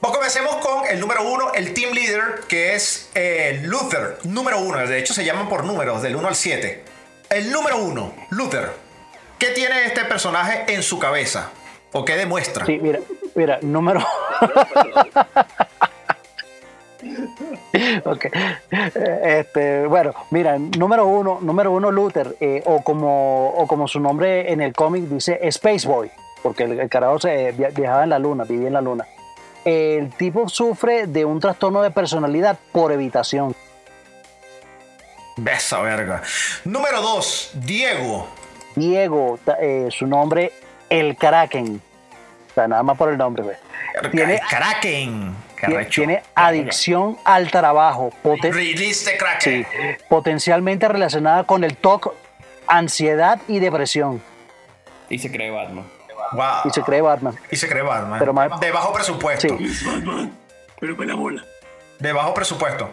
pues 0.00 0.12
comencemos 0.14 0.56
con 0.56 0.86
el 0.86 1.00
número 1.00 1.22
uno, 1.28 1.52
el 1.54 1.72
team 1.74 1.92
leader, 1.92 2.42
que 2.46 2.74
es 2.76 3.08
eh, 3.14 3.60
Luther, 3.64 4.18
número 4.24 4.60
uno. 4.60 4.78
De 4.86 4.98
hecho, 4.98 5.14
se 5.14 5.24
llaman 5.24 5.48
por 5.48 5.64
números, 5.64 6.02
del 6.02 6.14
1 6.14 6.28
al 6.28 6.36
7. 6.36 6.84
El 7.30 7.50
número 7.50 7.78
uno, 7.78 8.14
Luther. 8.30 8.70
¿Qué 9.38 9.48
tiene 9.48 9.84
este 9.86 10.04
personaje 10.04 10.64
en 10.72 10.82
su 10.82 10.98
cabeza? 11.00 11.50
¿O 11.92 12.04
qué 12.04 12.16
demuestra? 12.16 12.66
Sí, 12.66 12.78
mira, 12.80 13.00
mira, 13.36 13.58
número. 13.62 14.00
Ok. 18.04 18.26
Este, 19.22 19.86
bueno, 19.86 20.12
mira, 20.30 20.58
número 20.58 21.06
uno, 21.06 21.38
número 21.40 21.70
uno 21.72 21.90
Luther, 21.92 22.36
eh, 22.40 22.62
o, 22.66 22.82
como, 22.82 23.50
o 23.50 23.66
como 23.66 23.86
su 23.86 24.00
nombre 24.00 24.50
en 24.52 24.60
el 24.60 24.72
cómic 24.74 25.04
dice, 25.04 25.38
Space 25.42 25.86
Boy, 25.86 26.10
porque 26.42 26.64
el, 26.64 26.80
el 26.80 26.88
carajo 26.88 27.18
se 27.20 27.52
via- 27.52 27.68
viajaba 27.68 28.04
en 28.04 28.10
la 28.10 28.18
luna, 28.18 28.44
vivía 28.44 28.68
en 28.68 28.72
la 28.74 28.80
luna. 28.80 29.06
El 29.64 30.10
tipo 30.14 30.48
sufre 30.48 31.06
de 31.06 31.24
un 31.24 31.38
trastorno 31.38 31.82
de 31.82 31.90
personalidad 31.90 32.58
por 32.72 32.92
evitación. 32.92 33.54
Besa 35.36 35.80
verga. 35.80 36.22
Número 36.64 37.02
dos, 37.02 37.50
Diego. 37.54 38.26
Diego, 38.74 39.38
eh, 39.60 39.88
su 39.90 40.06
nombre, 40.06 40.52
el 40.88 41.16
Kraken. 41.16 41.80
Sea, 42.56 42.66
nada 42.66 42.82
más 42.82 42.96
por 42.96 43.10
el 43.10 43.18
nombre, 43.18 43.42
pues. 43.44 43.58
Tiene, 44.12 44.40
Kraken. 44.48 45.36
Tiene 45.90 46.22
adicción 46.34 47.18
al 47.24 47.50
trabajo, 47.50 48.10
poten- 48.24 48.52
Release 48.54 49.04
the 49.04 49.10
sí, 49.12 49.16
Kraken. 49.18 49.66
potencialmente 50.08 50.88
relacionada 50.88 51.44
con 51.44 51.64
el 51.64 51.76
TOC, 51.76 52.14
ansiedad 52.66 53.38
y 53.46 53.58
depresión. 53.58 54.22
Y 55.10 55.18
se 55.18 55.30
cree 55.30 55.50
Batman. 55.50 55.84
Wow. 56.32 56.44
Y 56.64 56.70
se 56.70 56.80
cree 56.82 57.02
Batman. 57.02 57.36
Y 57.50 57.56
se 57.56 57.68
cree 57.68 57.82
Batman. 57.82 58.18
Pero 58.18 58.32
más- 58.32 58.58
de 58.58 58.72
bajo 58.72 58.90
presupuesto. 58.92 59.48
Sí. 59.58 59.84
Batman. 59.86 60.32
Pero 60.80 60.96
con 60.96 61.06
la 61.06 61.14
bola. 61.14 61.44
De 61.98 62.12
bajo 62.14 62.32
presupuesto. 62.32 62.90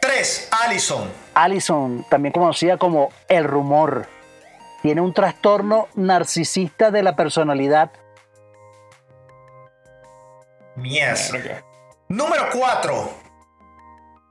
Tres, 0.00 0.48
Allison. 0.64 1.08
Allison, 1.34 2.04
también 2.10 2.32
conocida 2.32 2.76
como 2.78 3.10
el 3.28 3.44
rumor, 3.44 4.06
tiene 4.82 5.00
un 5.00 5.12
trastorno 5.14 5.86
narcisista 5.94 6.90
de 6.90 7.02
la 7.04 7.14
personalidad. 7.14 7.90
Mies. 10.78 11.30
Verga. 11.32 11.62
Número 12.08 12.44
cuatro, 12.52 13.10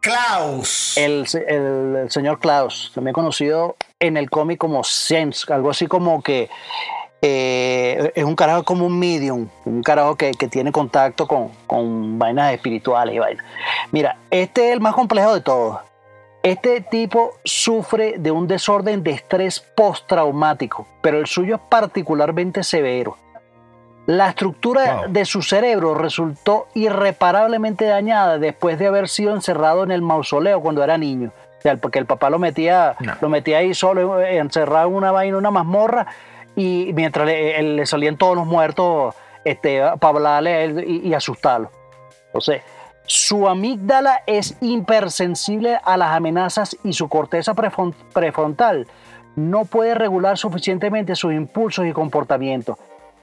Klaus. 0.01 0.97
El, 0.97 1.27
se- 1.27 1.45
el- 1.47 1.95
el 2.03 2.11
señor 2.11 2.39
Klaus, 2.39 2.91
también 2.93 3.13
conocido 3.13 3.75
en 3.99 4.17
el 4.17 4.29
cómic 4.29 4.57
como 4.57 4.83
Sense, 4.83 5.51
algo 5.53 5.69
así 5.69 5.87
como 5.87 6.21
que 6.21 6.49
eh, 7.21 8.11
es 8.15 8.23
un 8.23 8.35
carajo 8.35 8.63
como 8.63 8.85
un 8.85 8.97
medium, 8.97 9.47
un 9.65 9.81
carajo 9.83 10.15
que, 10.15 10.31
que 10.31 10.47
tiene 10.47 10.71
contacto 10.71 11.27
con, 11.27 11.49
con 11.65 12.17
vainas 12.19 12.53
espirituales 12.53 13.15
y 13.15 13.19
vainas. 13.19 13.45
Mira, 13.91 14.17
este 14.29 14.67
es 14.69 14.73
el 14.73 14.79
más 14.81 14.93
complejo 14.93 15.33
de 15.33 15.41
todos. 15.41 15.79
Este 16.43 16.79
tipo 16.81 17.33
sufre 17.43 18.15
de 18.19 18.31
un 18.31 18.47
desorden 18.47 19.03
de 19.03 19.11
estrés 19.11 19.59
postraumático, 19.59 20.87
pero 21.01 21.17
el 21.19 21.25
suyo 21.25 21.55
es 21.55 21.61
particularmente 21.69 22.63
severo. 22.63 23.17
La 24.07 24.29
estructura 24.29 25.01
Wow. 25.03 25.11
de 25.11 25.25
su 25.25 25.41
cerebro 25.41 25.93
resultó 25.93 26.67
irreparablemente 26.73 27.85
dañada 27.85 28.39
después 28.39 28.79
de 28.79 28.87
haber 28.87 29.07
sido 29.09 29.35
encerrado 29.35 29.83
en 29.83 29.91
el 29.91 30.01
mausoleo 30.01 30.61
cuando 30.61 30.83
era 30.83 30.97
niño. 30.97 31.31
O 31.59 31.61
sea, 31.61 31.75
porque 31.77 31.99
el 31.99 32.05
papá 32.05 32.29
lo 32.29 32.39
metía, 32.39 32.95
No. 33.01 33.13
lo 33.21 33.29
metía 33.29 33.57
ahí 33.59 33.73
solo, 33.73 34.19
encerrado 34.21 34.87
en 34.89 34.95
una 34.95 35.11
vaina, 35.11 35.37
una 35.37 35.51
mazmorra, 35.51 36.07
y 36.55 36.91
mientras 36.95 37.27
le, 37.27 37.61
le 37.61 37.85
salían 37.85 38.17
todos 38.17 38.35
los 38.35 38.45
muertos 38.47 39.13
este, 39.43 39.81
para 39.99 40.15
hablarle 40.15 40.53
a 40.53 40.61
él 40.63 40.83
y, 40.87 41.07
y 41.09 41.13
asustarlo. 41.13 41.69
Entonces, 42.27 42.61
su 43.05 43.47
amígdala 43.47 44.23
es 44.25 44.57
hipersensible 44.61 45.79
a 45.83 45.97
las 45.97 46.11
amenazas 46.15 46.77
y 46.83 46.93
su 46.93 47.07
corteza 47.09 47.53
prefron- 47.53 47.93
prefrontal 48.13 48.87
no 49.35 49.65
puede 49.65 49.93
regular 49.95 50.37
suficientemente 50.37 51.15
sus 51.15 51.31
impulsos 51.33 51.85
y 51.85 51.91
comportamientos. 51.93 52.77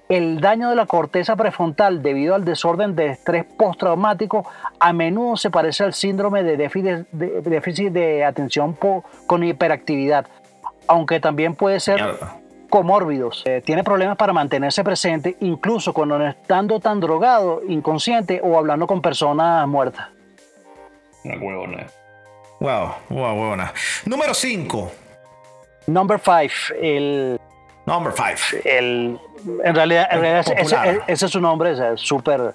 El 0.08 0.40
daño 0.40 0.68
de 0.68 0.76
la 0.76 0.86
corteza 0.86 1.34
prefrontal 1.34 2.02
debido 2.02 2.34
al 2.34 2.44
desorden 2.44 2.94
de 2.94 3.06
estrés 3.06 3.44
postraumático 3.44 4.46
a 4.78 4.92
menudo 4.92 5.36
se 5.36 5.50
parece 5.50 5.84
al 5.84 5.94
síndrome 5.94 6.42
de 6.42 6.56
déficit 6.58 7.08
de, 7.10 7.40
déficit 7.40 7.90
de 7.90 8.24
atención 8.24 8.76
con 9.26 9.44
hiperactividad, 9.44 10.26
aunque 10.86 11.20
también 11.20 11.54
puede 11.54 11.80
ser 11.80 12.02
comórbidos. 12.68 13.44
Eh, 13.46 13.62
tiene 13.64 13.82
problemas 13.82 14.16
para 14.16 14.32
mantenerse 14.32 14.84
presente, 14.84 15.36
incluso 15.40 15.94
cuando 15.94 16.18
no 16.18 16.28
estando 16.28 16.80
tan 16.80 17.00
drogado, 17.00 17.62
inconsciente 17.66 18.40
o 18.42 18.58
hablando 18.58 18.86
con 18.86 19.00
personas 19.00 19.66
muertas. 19.66 20.08
Una 21.24 21.36
huevona. 21.38 21.86
Wow, 22.60 22.88
wow, 23.08 23.34
buena. 23.34 23.72
Número 24.04 24.34
cinco, 24.34 24.90
Number 25.86 26.18
five, 26.18 26.50
el, 26.80 27.38
number 27.86 28.12
five. 28.12 28.36
el 28.64 29.18
en 29.64 29.74
realidad, 29.74 30.08
El 30.10 30.24
ese, 30.24 30.54
ese- 30.58 31.00
ese 31.06 31.26
es 31.26 31.32
su 31.32 31.40
nombre, 31.40 31.72
es 31.72 32.00
súper 32.00 32.54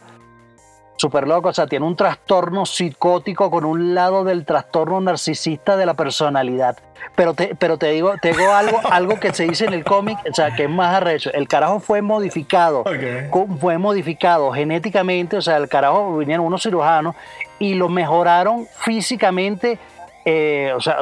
súper 0.98 1.28
loco, 1.30 1.48
o 1.48 1.54
sea, 1.54 1.66
tiene 1.66 1.86
un 1.86 1.96
trastorno 1.96 2.66
psicótico 2.66 3.50
con 3.50 3.64
un 3.64 3.96
lado 3.96 4.26
del 4.26 4.44
trastorno 4.44 5.00
narcisista 5.00 5.78
de 5.78 5.86
la 5.86 5.94
personalidad. 5.94 6.78
Pero 7.16 7.34
te, 7.34 7.56
pero 7.56 7.78
te 7.78 7.88
digo, 7.92 8.16
te 8.22 8.34
digo 8.34 8.52
algo, 8.52 8.82
algo 8.92 9.18
que 9.18 9.34
se 9.34 9.44
dice 9.46 9.64
en 9.66 9.74
el 9.74 9.86
cómic, 9.86 10.18
o 10.30 10.34
sea, 10.34 10.54
que 10.56 10.64
es 10.66 10.70
más 10.70 10.94
arrecho. 10.96 11.32
El 11.34 11.48
carajo 11.48 11.80
fue 11.80 12.02
modificado, 12.02 12.82
Ok. 12.82 13.30
co- 13.30 13.48
fue 13.62 13.78
modificado 13.78 14.52
genéticamente, 14.52 15.38
o 15.38 15.42
sea, 15.42 15.56
el 15.56 15.70
carajo 15.70 16.18
vinieron 16.18 16.46
unos 16.46 16.64
cirujanos 16.64 17.16
y 17.60 17.76
lo 17.76 17.88
mejoraron 17.88 18.68
físicamente, 18.80 19.80
eh, 20.26 20.74
o 20.76 20.82
sea, 20.82 20.98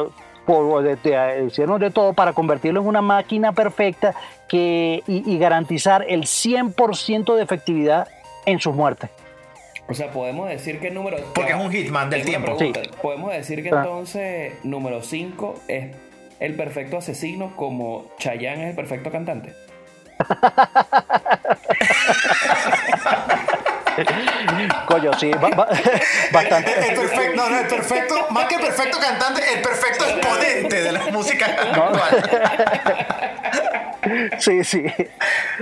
por, 0.47 0.81
de- 0.81 0.95
de- 0.95 1.45
hicieron 1.45 1.79
de 1.79 1.91
todo 1.91 2.13
para 2.13 2.33
convertirlo 2.33 2.81
en 2.81 2.87
una 2.87 3.01
máquina 3.03 3.51
perfecta 3.51 4.15
que, 4.47 5.03
y, 5.05 5.31
y 5.31 5.37
garantizar 5.37 6.03
el 6.07 6.23
100% 6.23 7.35
de 7.35 7.43
efectividad 7.43 8.07
en 8.47 8.59
sus 8.59 8.73
muertes. 8.73 9.11
O 9.89 9.93
sea, 9.93 10.09
podemos 10.11 10.49
decir 10.49 10.79
que 10.79 10.87
el 10.87 10.95
número. 10.95 11.17
Porque 11.35 11.51
es 11.51 11.57
un 11.57 11.71
hitman 11.71 12.09
del 12.09 12.25
tiempo. 12.25 12.57
pregunta. 12.57 12.81
Podemos 13.01 13.31
decir 13.31 13.61
que 13.61 13.69
Ah. 13.69 13.81
entonces 13.83 14.53
número 14.63 15.03
5 15.03 15.55
es 15.67 15.95
el 16.39 16.55
perfecto 16.55 16.97
asesino 16.97 17.55
como 17.55 18.05
Chayanne 18.19 18.63
es 18.63 18.69
el 18.71 18.75
perfecto 18.75 19.11
cantante. 19.11 19.53
Coño, 24.85 25.11
sí, 25.19 25.31
ba- 25.31 25.49
ba- 25.49 25.67
bastante. 26.31 26.71
El 26.71 26.95
perfecto, 26.95 27.35
no, 27.35 27.49
no, 27.49 27.59
el 27.59 27.67
perfecto, 27.67 28.15
más 28.29 28.45
que 28.45 28.55
el 28.55 28.61
perfecto 28.61 28.99
cantante, 28.99 29.41
el 29.55 29.61
perfecto 29.61 30.05
exponente 30.05 30.81
de 30.83 30.91
la 30.91 30.99
música 31.07 31.45
actual. 31.45 31.99
Sí, 34.39 34.63
sí. 34.63 34.85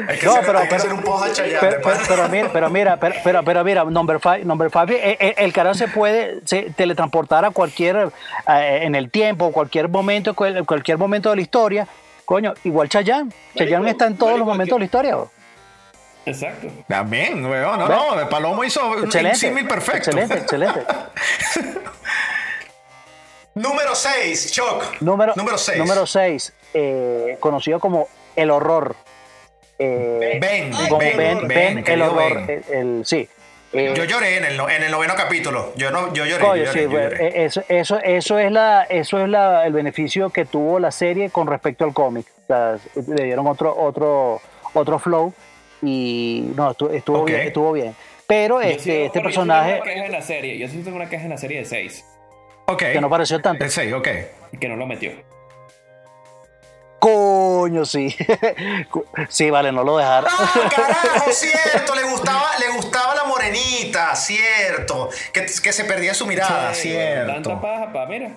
Hay 0.07 0.17
que, 0.19 0.25
No, 0.25 0.33
hacer, 0.33 0.45
pero- 0.45 0.59
hay 0.59 0.65
que 0.67 0.75
pero- 0.75 0.75
hacer 0.75 0.93
un 0.93 1.33
Chayanne. 1.33 1.59
Pero, 1.59 1.81
pero- 2.07 2.29
mira, 2.29 2.49
pero 2.53 2.69
mira, 2.69 2.97
pero, 2.97 3.15
pero, 3.23 3.43
pero 3.43 3.63
mira, 3.63 3.83
number 3.85 4.19
five, 4.19 4.45
number 4.45 4.69
five, 4.69 4.93
eh, 4.95 5.17
eh, 5.19 5.33
el 5.37 5.51
carajo 5.53 5.75
se 5.75 5.87
puede 5.87 6.41
se 6.45 6.63
teletransportar 6.75 7.43
a 7.45 7.49
cualquier, 7.51 8.09
eh, 8.47 8.79
en 8.83 8.93
el 8.95 9.09
tiempo, 9.09 9.51
cualquier 9.51 9.89
momento, 9.89 10.35
cual- 10.35 10.63
cualquier 10.65 10.97
momento 10.97 11.29
de 11.31 11.37
la 11.37 11.41
historia. 11.41 11.87
Coño, 12.25 12.53
igual 12.63 12.89
Chayanne. 12.89 13.31
Chayanne 13.55 13.89
está 13.91 14.05
en 14.07 14.17
todos 14.17 14.37
los 14.37 14.47
momentos 14.47 14.75
de 14.75 14.79
la 14.79 14.85
historia. 14.85 15.15
bro. 15.15 15.31
Exacto. 16.25 16.67
También, 16.87 17.45
weón. 17.45 17.79
No, 17.79 17.87
no, 17.87 18.19
el 18.19 18.27
Palomo 18.27 18.63
hizo 18.63 18.85
un 18.87 19.11
símil 19.35 19.67
perfecto. 19.67 20.09
Excelente, 20.11 20.37
excelente. 20.39 20.81
Número 23.53 23.95
6, 23.95 24.51
Choc. 24.51 25.01
Número, 25.01 25.33
Número 25.35 25.57
6. 25.57 25.77
Número 25.77 26.05
6, 26.05 26.53
conocido 27.39 27.79
como 27.79 28.07
El 28.35 28.51
Horror. 28.51 28.95
Eh, 29.79 30.37
Ben, 30.41 30.71
como 30.71 30.97
Ben, 30.97 31.17
Ben, 31.17 31.47
Ben, 31.47 31.75
Ben, 31.75 31.83
el 31.87 32.01
horror. 32.01 32.45
Ben. 32.47 32.63
el- 32.69 32.73
el- 32.99 33.05
sí. 33.05 33.27
Eh, 33.73 33.93
Yo 33.95 34.05
lloré 34.05 34.37
en 34.37 34.45
el, 34.45 34.55
no- 34.57 34.69
en 34.69 34.83
el 34.83 34.91
noveno 34.91 35.15
capítulo. 35.15 35.73
Yo 35.75 35.91
no, 35.91 36.13
yo 36.13 36.25
lloré. 36.25 36.41
Coño, 36.45 36.55
yo 36.63 36.63
lloré, 36.65 36.73
sí, 36.73 36.83
yo 36.83 36.89
bueno, 36.89 37.09
lloré. 37.09 37.27
eh, 37.27 37.45
eso, 37.45 37.61
eso, 37.67 37.99
eso 38.01 38.39
es 38.39 38.51
la, 38.51 38.83
eso 38.83 39.19
es 39.19 39.27
la, 39.27 39.65
el 39.65 39.73
beneficio 39.73 40.29
que 40.29 40.45
tuvo 40.45 40.79
la 40.79 40.91
serie 40.91 41.29
con 41.29 41.47
respecto 41.47 41.83
al 41.83 41.93
cómic. 41.93 42.25
O 42.43 42.47
sea, 42.47 42.77
le 43.07 43.23
dieron 43.25 43.47
otro, 43.47 43.75
otro, 43.77 44.39
otro 44.73 44.97
flow 44.99 45.33
y 45.87 46.51
no, 46.55 46.71
estuvo, 46.71 46.89
estuvo 46.91 47.19
Ok. 47.21 47.27
bien, 47.27 47.41
estuvo 47.41 47.71
bien. 47.73 47.95
Pero 48.27 48.59
sí- 48.61 48.67
este, 48.69 48.75
este 48.77 48.89
bueno, 48.89 48.99
yo 48.99 49.07
sí 49.07 49.11
tengo 49.11 49.23
personaje 49.23 49.73
una 49.75 49.83
queja 49.83 50.05
en 50.05 50.11
la 50.11 50.21
serie. 50.21 50.57
Yo 50.57 50.67
sí 50.67 50.81
tengo 50.83 50.95
una 50.97 51.09
queja 51.09 51.23
en 51.23 51.29
la 51.29 51.37
serie 51.37 51.59
de 51.59 51.65
6 51.65 52.05
Ok. 52.67 52.79
que 52.79 53.01
no 53.01 53.09
pareció 53.09 53.39
tanto. 53.41 53.63
El 53.63 53.69
6, 53.71 53.93
ok. 53.93 54.07
que 54.59 54.67
no 54.67 54.75
lo 54.75 54.85
metió. 54.87 55.11
Coño, 56.99 57.85
sí. 57.85 58.15
sí, 59.29 59.49
vale, 59.51 59.71
no 59.71 59.83
lo 59.83 59.97
dejaron. 59.97 60.29
Ah, 60.31 60.69
carajo, 60.75 61.31
cierto. 61.31 61.93
Le 61.93 62.03
gustaba, 62.03 62.49
le 62.59 62.69
gustaba 62.75 63.13
la 63.13 63.25
morenita, 63.25 64.15
cierto. 64.15 65.09
Que, 65.31 65.41
que 65.41 65.71
se 65.73 65.83
perdía 65.83 66.13
su 66.15 66.25
mirada, 66.25 66.73
Sí, 66.73 66.89
cierto. 66.89 67.33
Tanta 67.33 67.61
paja 67.61 67.93
para, 67.93 68.07
mira, 68.07 68.31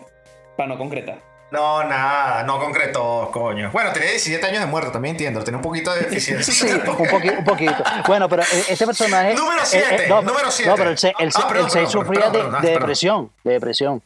para 0.57 0.69
no 0.69 0.77
concretar. 0.79 1.19
No, 1.51 1.83
nada, 1.85 2.43
no 2.43 2.59
concretó, 2.61 3.31
coño. 3.33 3.71
Bueno, 3.73 3.91
tenía 3.93 4.11
17 4.11 4.45
años 4.47 4.61
de 4.61 4.67
muerto, 4.67 4.93
también 4.93 5.15
entiendo. 5.15 5.43
Tenía 5.43 5.57
un 5.57 5.63
poquito 5.63 5.93
de 5.95 6.01
deficiencia. 6.01 6.53
Sí, 6.53 6.67
un, 6.67 6.81
poqui- 6.83 7.39
un 7.39 7.45
poquito. 7.45 7.75
Bueno, 8.07 8.29
pero 8.29 8.43
eh, 8.43 8.65
este 8.69 8.85
personaje. 8.85 9.35
Número 9.39 9.63
eh, 9.63 9.67
siete, 9.67 10.07
no, 10.09 10.21
número 10.21 10.51
siete. 10.51 10.71
No, 10.71 10.77
pero 10.77 10.91
el 10.91 10.99
6 10.99 11.15
el, 11.19 11.29
Ah, 11.35 11.87
sufría 11.89 12.31
perdón, 12.31 12.33
de, 12.33 12.39
perdón, 12.39 12.53
de 12.53 12.69
perdón. 12.69 12.81
depresión. 12.81 13.33
De 13.45 13.53
depresión. 13.53 14.03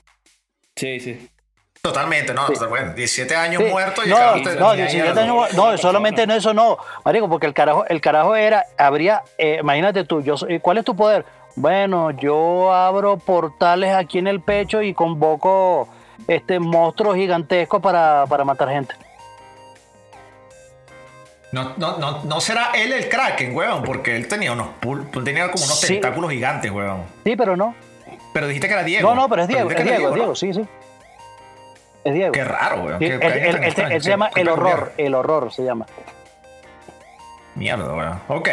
Sí, 0.76 1.00
sí. 1.00 1.28
Totalmente, 1.82 2.32
no, 2.32 2.46
total- 2.46 2.68
bueno, 2.68 2.92
17 2.94 3.34
años 3.34 3.60
Sí. 3.64 3.68
muerto 3.70 4.02
y 4.06 4.08
no, 4.08 4.20
no, 4.20 4.36
usted- 4.36 4.58
no, 4.60 4.74
ni 4.74 4.82
ahí 4.82 4.88
17 4.92 5.20
algo. 5.20 5.42
años, 5.44 5.54
no, 5.56 5.78
solamente 5.78 6.26
no 6.28 6.34
eso 6.34 6.54
no, 6.54 6.78
marico, 7.04 7.28
porque 7.28 7.46
el 7.46 7.54
carajo, 7.54 7.84
el 7.88 8.00
carajo 8.00 8.36
era, 8.36 8.64
habría, 8.78 9.24
eh, 9.36 9.58
imagínate 9.60 10.04
tú, 10.04 10.22
yo, 10.22 10.36
soy- 10.36 10.60
¿cuál 10.60 10.78
es 10.78 10.84
tu 10.84 10.94
poder? 10.94 11.24
Bueno, 11.56 12.12
yo 12.12 12.72
abro 12.72 13.18
portales 13.18 13.92
aquí 13.96 14.18
en 14.18 14.28
el 14.28 14.40
pecho 14.40 14.80
y 14.80 14.94
convoco 14.94 15.88
este 16.28 16.58
monstruos 16.58 17.16
gigantescos 17.16 17.80
para, 17.80 18.24
para 18.26 18.44
matar 18.44 18.68
gente. 18.68 18.94
No, 21.52 21.74
no, 21.76 21.98
no, 21.98 22.22
no 22.24 22.40
será 22.40 22.70
él 22.74 22.92
el 22.94 23.08
Kraken, 23.10 23.54
weón, 23.54 23.82
porque 23.82 24.16
él 24.16 24.26
tenía 24.26 24.52
unos 24.52 24.68
tenía 25.22 25.50
como 25.50 25.64
unos 25.64 25.80
Sí. 25.80 25.94
tentáculos 25.94 26.30
gigantes, 26.30 26.70
weón. 26.70 27.02
Sí, 27.24 27.36
pero 27.36 27.56
no. 27.56 27.74
Pero 28.32 28.46
dijiste 28.46 28.68
que 28.68 28.72
era 28.74 28.84
Diego. 28.84 29.08
No, 29.10 29.14
no, 29.14 29.28
pero 29.28 29.42
es 29.42 29.48
Diego, 29.48 29.70
es 29.70 29.76
Diego, 29.84 30.10
Diego, 30.14 30.28
¿no? 30.28 30.34
sí, 30.34 30.54
sí. 30.54 30.64
Es 32.04 32.14
Diego. 32.14 32.32
Qué 32.32 32.42
raro, 32.44 32.82
weón. 32.84 32.98
Sí, 32.98 33.04
qué- 33.06 33.14
él 33.14 33.72
se 33.72 33.90
qué- 33.90 34.00
llama 34.00 34.30
El. 34.34 34.48
Horror, 34.48 34.92
El 34.96 35.14
Horror 35.14 35.52
se 35.52 35.62
llama. 35.62 35.84
Mierda, 37.54 37.92
weón. 37.94 38.20
Ok. 38.28 38.48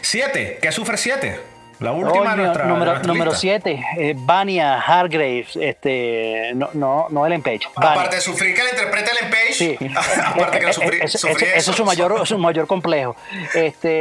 Siete. 0.00 0.58
¿Qué 0.60 0.72
sufre 0.72 0.96
siete? 0.96 1.40
La 1.80 1.92
última 1.92 2.36
nuestra, 2.36 2.66
número, 2.66 2.90
nuestra 2.92 3.12
número. 3.12 3.34
7, 3.34 3.82
eh, 3.96 4.14
Vania 4.16 4.78
Hargraves, 4.80 5.56
este, 5.56 6.52
no, 6.54 6.68
no, 6.74 7.06
no 7.08 7.26
Ellen 7.26 7.40
Page. 7.42 7.60
Vania. 7.74 7.92
Aparte 7.92 8.16
de 8.16 8.22
sufrir 8.22 8.54
que 8.54 8.62
la 8.62 8.70
interpreta 8.70 9.10
Ellen 9.12 9.30
Page, 9.30 9.52
Sí. 9.54 9.78
aparte 10.26 10.58
que 10.58 10.64
la 10.66 10.70
Eh, 10.70 10.74
sufrí, 10.74 10.98
eh, 11.00 11.08
sufrí 11.08 11.46
ese 11.56 11.70
es 11.70 11.76
su 11.76 11.84
mayor, 11.84 12.26
su 12.26 12.36
mayor 12.38 12.66
complejo. 12.66 13.16
Este, 13.54 14.00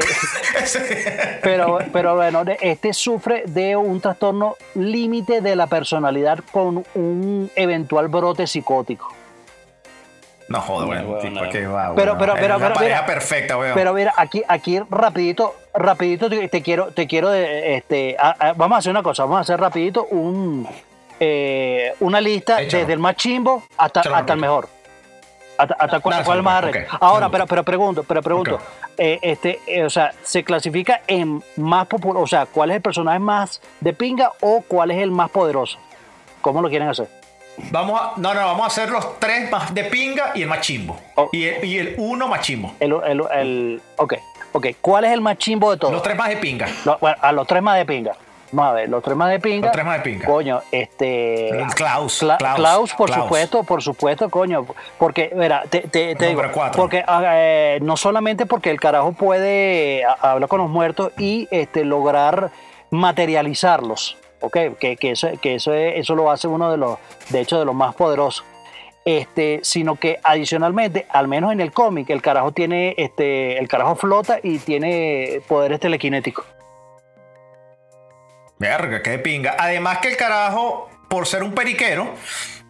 pero, 1.42 1.80
pero 1.94 2.16
bueno, 2.16 2.44
este 2.62 2.94
sufre 2.94 3.44
de 3.46 3.76
un 3.76 4.02
trastorno 4.02 4.56
límite 4.76 5.42
de 5.42 5.56
la 5.56 5.68
personalidad 5.68 6.40
con 6.52 6.84
un 6.96 7.50
eventual 7.56 8.08
brote 8.10 8.46
psicótico. 8.46 9.14
No 10.50 10.60
joder, 10.62 10.82
No, 10.82 10.88
bueno, 10.88 11.10
weón, 11.10 11.22
tipo, 11.22 11.46
no. 11.46 11.50
que 11.52 11.68
va, 11.68 11.94
Pero, 11.96 12.18
pero, 12.18 12.34
Es 12.34 12.42
pero, 12.42 12.58
la 12.58 12.64
pero, 12.66 12.76
pareja 12.76 12.96
mira, 13.02 13.06
perfecta, 13.06 13.58
weón. 13.58 13.74
Pero 13.76 13.94
mira, 13.94 14.14
aquí, 14.18 14.44
aquí 14.48 14.80
rapidito, 14.90 15.56
rapidito 15.76 16.28
te, 16.30 16.48
te 16.50 16.62
quiero, 16.64 16.88
te 16.88 17.06
quiero, 17.08 17.34
eh, 17.34 17.76
este, 17.78 18.16
a- 18.20 18.36
a- 18.50 18.54
vamos 18.54 18.76
a 18.76 18.80
hacer 18.80 18.90
una 18.92 19.04
cosa, 19.04 19.24
vamos 19.24 19.38
a 19.38 19.42
hacer 19.42 19.60
rapidito 19.60 20.06
un, 20.06 20.68
eh, 21.20 21.94
una 22.00 22.20
lista 22.20 22.62
Échalo. 22.62 22.80
desde 22.82 22.94
el 22.94 23.00
más 23.00 23.16
chimbo 23.16 23.64
hasta, 23.78 24.00
Échalo 24.00 24.16
hasta 24.16 24.34
el 24.34 24.40
mejor. 24.40 24.68
Hasta, 25.58 25.74
hasta 25.78 26.00
cuál, 26.00 26.42
más. 26.42 26.64
Ahora, 27.02 27.30
pero, 27.30 27.46
pero 27.46 27.64
pregunto, 27.66 28.04
pero 28.08 28.22
pregunto, 28.24 28.60
eh, 28.98 29.20
este, 29.22 29.60
eh, 29.68 29.84
o 29.84 29.90
sea, 29.90 30.14
se 30.24 30.44
clasifica 30.44 31.02
en 31.06 31.44
más 31.58 31.86
popular, 31.86 32.24
o 32.24 32.28
sea, 32.28 32.46
¿cuál 32.46 32.72
es 32.72 32.78
el 32.78 32.82
personaje 32.82 33.20
más 33.20 33.62
de 33.82 33.92
pinga 33.94 34.32
o 34.40 34.64
cuál 34.68 34.92
es 34.92 35.00
el 35.00 35.12
más 35.12 35.30
poderoso? 35.30 35.78
¿Cómo 36.42 36.62
lo 36.62 36.70
quieren 36.70 36.88
hacer? 36.88 37.08
Vamos 37.72 38.00
a, 38.02 38.14
no, 38.18 38.34
no, 38.34 38.42
vamos 38.46 38.64
a 38.64 38.68
hacer 38.68 38.90
los 38.90 39.20
tres 39.20 39.50
más 39.52 39.74
de 39.74 39.84
pinga 39.86 40.32
y 40.36 40.42
el 40.44 40.48
más 40.48 40.62
chimbo. 40.62 40.98
Oh. 41.16 41.30
Y, 41.32 41.46
el, 41.46 41.66
y 41.66 41.78
el 41.78 41.96
uno 41.98 42.28
más 42.28 42.42
chimbo. 42.42 42.74
El, 42.80 42.94
el, 43.06 43.22
el, 43.34 43.82
ok, 43.98 44.14
ok, 44.54 44.68
¿cuál 44.82 45.06
es 45.06 45.12
el 45.12 45.22
más 45.22 45.38
chimbo 45.38 45.72
de 45.72 45.78
todos? 45.78 45.94
Los 45.94 46.04
tres 46.04 46.18
más 46.18 46.30
de 46.30 46.38
pinga. 46.38 46.68
Lo- 46.86 46.98
bueno, 47.00 47.18
a 47.22 47.32
los 47.32 47.46
tres 47.48 47.62
más 47.62 47.78
de 47.78 47.86
pinga. 47.86 48.14
Vamos 48.52 48.72
a 48.72 48.74
ver, 48.74 48.90
los 48.90 49.04
tres 49.04 49.16
más 49.16 49.30
de 49.30 49.40
pinga. 49.40 49.68
Los 49.68 49.72
tres 49.74 49.86
más 49.86 49.98
de 49.98 50.04
pinga. 50.04 50.26
Coño, 50.26 50.62
este. 50.72 51.52
Klaus, 51.76 52.24
Cla- 52.24 52.38
Klaus, 52.38 52.56
Klaus, 52.58 52.94
por 52.96 53.08
Klaus. 53.08 53.24
supuesto, 53.26 53.64
por 53.64 53.84
supuesto, 53.84 54.28
coño. 54.32 54.66
Porque, 54.98 55.32
mira, 55.36 55.64
te, 55.70 55.82
te, 55.82 56.16
te 56.16 56.26
digo, 56.26 56.42
Número 56.42 56.52
cuatro. 56.52 56.82
porque 56.82 57.04
ah, 57.08 57.22
eh, 57.36 57.78
no 57.84 57.96
solamente 57.96 58.48
porque 58.48 58.72
el 58.72 58.80
carajo 58.80 59.12
puede 59.12 60.04
ah, 60.04 60.18
hablar 60.32 60.50
con 60.50 60.62
los 60.62 60.70
muertos 60.70 61.12
y 61.20 61.48
este, 61.52 61.86
lograr 61.86 62.50
materializarlos, 62.90 64.18
¿ok? 64.42 64.58
Que, 64.80 64.98
que, 64.98 65.12
eso, 65.12 65.30
que 65.42 65.56
eso, 65.56 65.74
es- 65.74 65.96
eso 65.98 66.16
lo 66.16 66.32
hace 66.32 66.48
uno 66.48 66.72
de 66.72 66.78
los, 66.78 66.98
de 67.30 67.42
hecho, 67.42 67.60
de 67.60 67.66
los 67.66 67.76
más 67.76 67.96
poderosos. 67.96 68.46
Este, 69.06 69.62
sino 69.64 69.96
que 69.96 70.20
adicionalmente, 70.24 71.08
al 71.10 71.28
menos 71.28 71.52
en 71.52 71.62
el 71.62 71.72
cómic, 71.72 72.10
el 72.10 72.22
carajo 72.22 72.52
tiene, 72.52 72.94
este, 72.98 73.58
el 73.58 73.68
carajo 73.68 73.96
flota 73.96 74.40
y 74.44 74.60
tiene 74.60 75.42
poderes 75.48 75.80
telequinéticos. 75.80 76.46
Verga, 78.58 79.02
qué 79.02 79.18
pinga. 79.20 79.56
Además 79.58 80.00
que 80.00 80.10
el 80.10 80.18
carajo, 80.18 80.90
por 81.08 81.26
ser 81.28 81.44
un 81.44 81.54
periquero, 81.54 82.10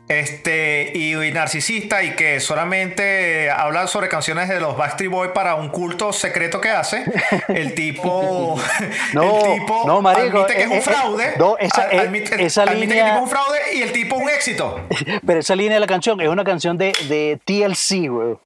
este, 0.09 0.91
y, 0.95 1.15
y 1.15 1.31
narcisista 1.31 2.03
y 2.03 2.15
que 2.15 2.39
solamente 2.39 3.49
habla 3.51 3.87
sobre 3.87 4.09
canciones 4.09 4.49
de 4.49 4.59
los 4.59 4.75
Backstreet 4.75 5.11
Boys 5.11 5.31
para 5.31 5.55
un 5.55 5.69
culto 5.69 6.11
secreto 6.11 6.59
que 6.59 6.69
hace, 6.69 7.05
el 7.47 7.73
tipo, 7.75 8.59
No, 9.13 9.45
el 9.45 9.59
tipo 9.61 9.83
no, 9.85 10.01
marico, 10.01 10.39
admite 10.39 10.53
que 10.55 10.61
es 10.63 10.65
eh, 10.65 10.71
un 10.71 10.77
eh, 10.77 10.81
fraude, 10.81 11.33
no, 11.37 11.57
esa- 11.59 11.83
ad- 11.83 11.93
eh, 11.93 11.99
admite, 11.99 12.43
esa 12.43 12.63
admite 12.63 12.79
que 12.79 12.83
el 12.83 12.89
línea- 12.89 13.05
tipo 13.05 13.15
es 13.17 13.21
un 13.23 13.29
fraude 13.29 13.59
y 13.75 13.81
el 13.83 13.91
tipo 13.93 14.15
es 14.17 14.21
un 14.23 14.29
éxito. 14.29 14.81
Pero 15.25 15.39
esa 15.39 15.55
línea 15.55 15.75
de 15.75 15.79
la 15.79 15.87
canción 15.87 16.19
es 16.19 16.27
una 16.27 16.43
canción 16.43 16.77
de, 16.77 16.91
de 17.07 17.39
TLC, 17.45 18.09
güey. 18.09 18.37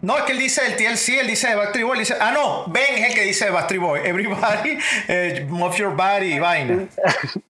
No, 0.00 0.16
es 0.18 0.24
que 0.24 0.32
él 0.32 0.38
dice 0.38 0.62
del 0.62 0.76
TLC, 0.76 1.20
él 1.20 1.26
dice 1.26 1.48
de 1.48 1.54
Backstreet 1.56 1.86
Boy, 1.86 1.94
él 1.98 2.00
dice, 2.00 2.14
ah 2.20 2.30
no, 2.30 2.64
Ben 2.68 2.94
es 2.96 3.08
el 3.10 3.14
que 3.14 3.22
dice 3.22 3.46
de 3.46 3.50
Backstreet 3.50 3.82
Boy, 3.82 4.00
everybody, 4.04 4.78
eh, 5.08 5.46
move 5.48 5.76
your 5.76 5.94
body, 5.96 6.38
vaina. 6.38 6.86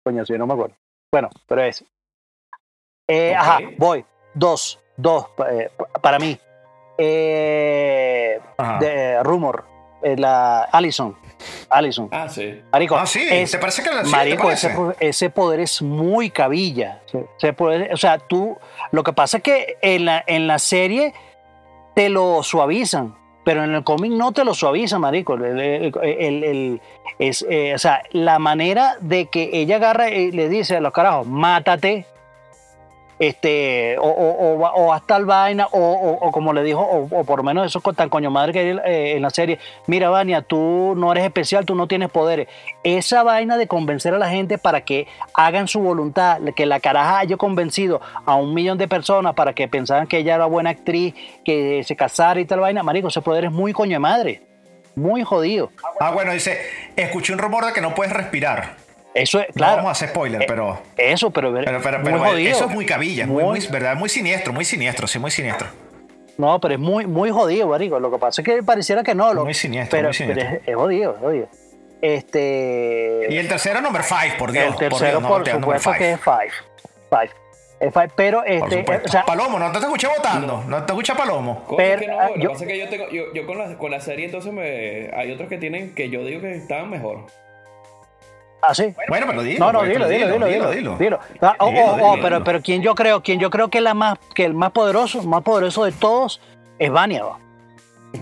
Coño, 0.05 0.25
sí, 0.27 0.35
no 0.35 0.47
me 0.47 0.53
acuerdo. 0.55 0.75
Bueno, 1.13 1.31
pero 1.49 1.63
es. 1.65 1.85
Eh. 3.07 3.35
Ajá, 3.35 3.59
voy. 3.79 4.05
Dos, 4.35 4.81
dos 4.97 5.27
eh, 5.51 5.71
pa- 5.77 5.87
para 6.01 6.19
mí. 6.19 6.39
Eh, 6.99 8.39
de, 8.81 9.23
rumor. 9.23 9.65
eh, 10.03 10.17
la 10.17 10.63
Allison. 10.65 11.17
Allison. 11.71 12.09
Ah, 12.13 12.29
sí. 12.29 12.61
Marico, 12.73 12.97
Ah, 12.97 13.07
sí, 13.07 13.27
es- 13.31 13.51
¿te 13.51 13.59
parece 13.59 13.83
que 13.83 13.91
la 13.91 14.05
sí, 14.05 14.11
te 14.11 14.17
Marico, 14.17 14.51
ese, 14.51 14.75
ese 15.01 15.31
poder 15.31 15.61
es 15.61 15.83
muy 15.83 16.31
cabilla. 16.31 17.01
Ese 17.39 17.53
poder- 17.53 17.93
o 17.93 17.97
sea, 17.97 18.19
tú. 18.19 18.57
Lo 18.93 19.03
que 19.03 19.13
pasa 19.13 19.39
es 19.39 19.43
que 19.43 19.77
en 19.83 20.05
la, 20.05 20.23
en 20.27 20.47
la 20.47 20.59
serie 20.59 21.13
te 21.95 22.09
lo 22.09 22.43
suavizan, 22.43 23.15
pero 23.45 23.65
en 23.65 23.75
el 23.75 23.85
cómic 23.85 24.13
no 24.13 24.33
te 24.33 24.45
lo 24.45 24.55
suavizan, 24.55 25.01
Marico. 25.01 25.35
El- 25.35 25.61
el- 25.61 25.93
el- 26.03 26.45
el- 26.45 26.81
es, 27.19 27.45
eh, 27.49 27.75
o 27.75 27.79
sea, 27.79 28.03
la 28.13 28.39
manera 28.39 28.97
de 29.01 29.27
que 29.27 29.51
ella 29.53 29.77
agarra 29.77 30.11
y 30.11 30.33
le 30.33 30.49
dice 30.49 30.77
a 30.77 30.81
los 30.81 30.93
carajos, 30.93 31.27
mátate. 31.27 32.07
Este, 33.27 33.97
o, 33.99 34.07
o, 34.07 34.55
o, 34.55 34.67
o 34.67 34.93
hasta 34.93 35.17
el 35.17 35.25
vaina, 35.25 35.67
o, 35.71 36.31
como 36.31 36.53
le 36.53 36.63
dijo, 36.63 36.83
o, 36.83 37.25
por 37.25 37.39
lo 37.39 37.43
menos 37.43 37.65
eso 37.65 37.81
con 37.81 37.95
tan 37.95 38.11
coño 38.11 38.31
madre 38.31 38.53
que 38.53 38.71
eh, 38.73 39.17
en 39.17 39.23
la 39.23 39.31
serie. 39.31 39.59
Mira, 39.87 40.11
Vania, 40.11 40.43
tú 40.43 40.93
no 40.95 41.11
eres 41.11 41.25
especial, 41.25 41.65
tú 41.65 41.75
no 41.75 41.87
tienes 41.87 42.11
poderes 42.11 42.49
esa 42.83 43.23
vaina 43.23 43.57
de 43.57 43.67
convencer 43.67 44.13
a 44.13 44.19
la 44.19 44.29
gente 44.29 44.59
para 44.59 44.83
que 44.83 45.07
hagan 45.33 45.69
su 45.69 45.81
voluntad, 45.81 46.39
que 46.55 46.67
la 46.67 46.81
caraja 46.81 47.21
haya 47.21 47.39
convencido 47.39 48.03
a 48.27 48.35
un 48.35 48.53
millón 48.53 48.77
de 48.77 48.89
personas 48.89 49.35
para 49.35 49.55
que 49.55 49.69
pensaran 49.69 50.07
que 50.07 50.19
ella 50.19 50.35
era 50.35 50.45
buena 50.45 50.69
actriz, 50.69 51.15
que 51.47 51.83
se 51.83 51.97
casara 51.97 52.41
y 52.41 52.45
tal 52.45 52.61
vaina, 52.61 52.83
marico, 52.83 53.09
ese 53.09 53.23
poder 53.23 53.47
es 53.47 53.53
muy 53.53 53.73
coño 53.73 53.99
madre, 54.01 54.43
muy 54.97 55.25
jodido. 55.25 55.71
Ah, 55.99 56.11
bueno, 56.11 56.33
dice, 56.33 56.61
escuché 56.95 57.33
un 57.33 57.39
rumor 57.39 57.65
de 57.65 57.73
que 57.73 57.81
no 57.81 57.95
puedes 57.95 58.13
respirar. 58.13 58.84
Eso 59.15 59.41
es, 59.41 59.49
No 59.49 59.53
claro. 59.55 59.77
vamos 59.77 59.89
a 59.91 59.93
hacer 59.93 60.09
spoiler, 60.09 60.43
eh, 60.43 60.47
pero, 60.49 60.79
Eso, 60.97 61.31
pero, 61.31 61.53
pero, 61.55 61.81
pero, 61.83 61.99
muy 62.01 62.05
pero 62.13 62.19
jodido. 62.19 62.51
eso 62.51 62.65
es 62.65 62.71
muy 62.75 62.85
cabilla, 62.85 63.27
muy, 63.27 63.45
Muy- 63.45 63.61
muy- 63.61 63.69
verdad, 63.69 63.95
muy 63.97 64.09
siniestro, 64.09 64.53
muy 64.53 64.65
siniestro, 64.65 65.07
sí, 65.07 65.19
muy 65.21 65.31
siniestro. 65.31 65.69
No, 66.37 66.61
pero 66.61 66.75
es 66.75 66.81
muy, 66.81 67.07
muy 67.07 67.31
jodido, 67.31 67.69
marico. 67.69 68.01
Lo 68.01 68.11
que 68.11 68.19
pasa 68.19 68.43
es 68.43 68.45
que 68.45 68.61
pareciera 68.65 69.05
que 69.05 69.15
no. 69.15 69.33
Lo, 69.33 69.45
Muy 69.45 69.55
siniestro, 69.55 69.97
pero, 69.97 70.09
muy 70.09 70.15
siniestro. 70.15 70.45
pero 70.49 70.57
es, 70.63 70.69
es 70.69 70.75
jodido, 70.75 71.13
es 71.15 71.21
jodido. 71.21 71.49
Este... 72.03 73.27
Y 73.31 73.37
el 73.39 73.49
tercero, 73.49 73.81
number 73.81 74.03
five, 74.03 74.35
por 74.39 74.53
Dios. 74.53 74.67
el 74.67 74.77
tercero, 74.77 75.21
por, 75.21 75.45
Dios, 75.45 75.61
no, 75.61 75.67
por 75.67 75.79
supuesto 75.81 75.91
five. 75.93 75.99
que 75.99 76.13
es 76.13 76.21
Five. 76.21 76.51
Five. 77.11 77.31
Es 77.81 77.93
Five, 77.93 78.11
pero 78.17 78.39
Por 78.39 78.51
este, 78.51 78.79
supuesto. 78.81 79.09
o 79.09 79.13
sea, 79.13 79.25
Palomo, 79.25 79.59
no 79.59 79.71
te 79.73 79.79
escuché 79.79 80.07
votando, 80.09 80.65
no, 80.67 80.85
te 80.85 80.93
escucha 80.93 81.15
Palomo. 81.15 81.65
Pero, 81.77 81.95
es 81.95 82.01
que 82.01 82.07
no, 82.09 82.21
ah, 82.21 82.29
lo 82.35 82.41
que 82.41 82.49
pasa 82.49 82.65
es 82.65 82.71
que 82.71 82.79
yo 82.79 82.89
tengo, 82.89 83.09
yo, 83.11 83.23
yo 83.35 83.47
con 83.47 83.59
la, 83.59 83.77
con 83.79 83.91
la 83.91 84.01
serie 84.01 84.27
entonces 84.27 84.53
me, 84.53 85.11
hay 85.15 85.31
otros 85.33 85.49
que 85.49 85.59
tienen, 85.59 85.95
que 85.95 86.09
yo 86.09 86.25
digo 86.25 86.41
que 86.41 86.55
estaban 86.57 86.89
mejor. 86.91 87.27
Así. 88.69 88.95
Bueno, 89.09 89.27
pero 89.29 89.43
dilo. 89.43 89.59
No, 89.67 89.73
no, 89.73 89.79
pues, 89.81 89.91
dilo, 89.91 90.09
dilo, 90.09 90.27
dilo, 90.33 90.47
dilo, 90.47 90.71
dilo. 90.71 90.97
dilo. 90.99 91.21
Ah, 91.41 91.57
oh, 91.59 91.67
oh, 91.69 91.99
oh, 92.13 92.19
pero, 92.21 92.43
pero 92.45 92.61
quien 92.63 92.83
yo 92.83 92.95
creo, 92.95 93.23
quien 93.23 93.39
yo 93.41 93.51
creo 93.51 93.69
que 93.69 93.81
la 93.81 93.95
más, 93.95 94.19
que 94.35 94.45
el 94.45 94.55
más 94.55 94.71
poderoso, 94.73 95.23
más 95.23 95.43
poderoso 95.43 95.85
de 95.85 95.93
todos 95.93 96.41
es 96.79 96.91
Vania, 96.91 97.25
va. 97.25 97.39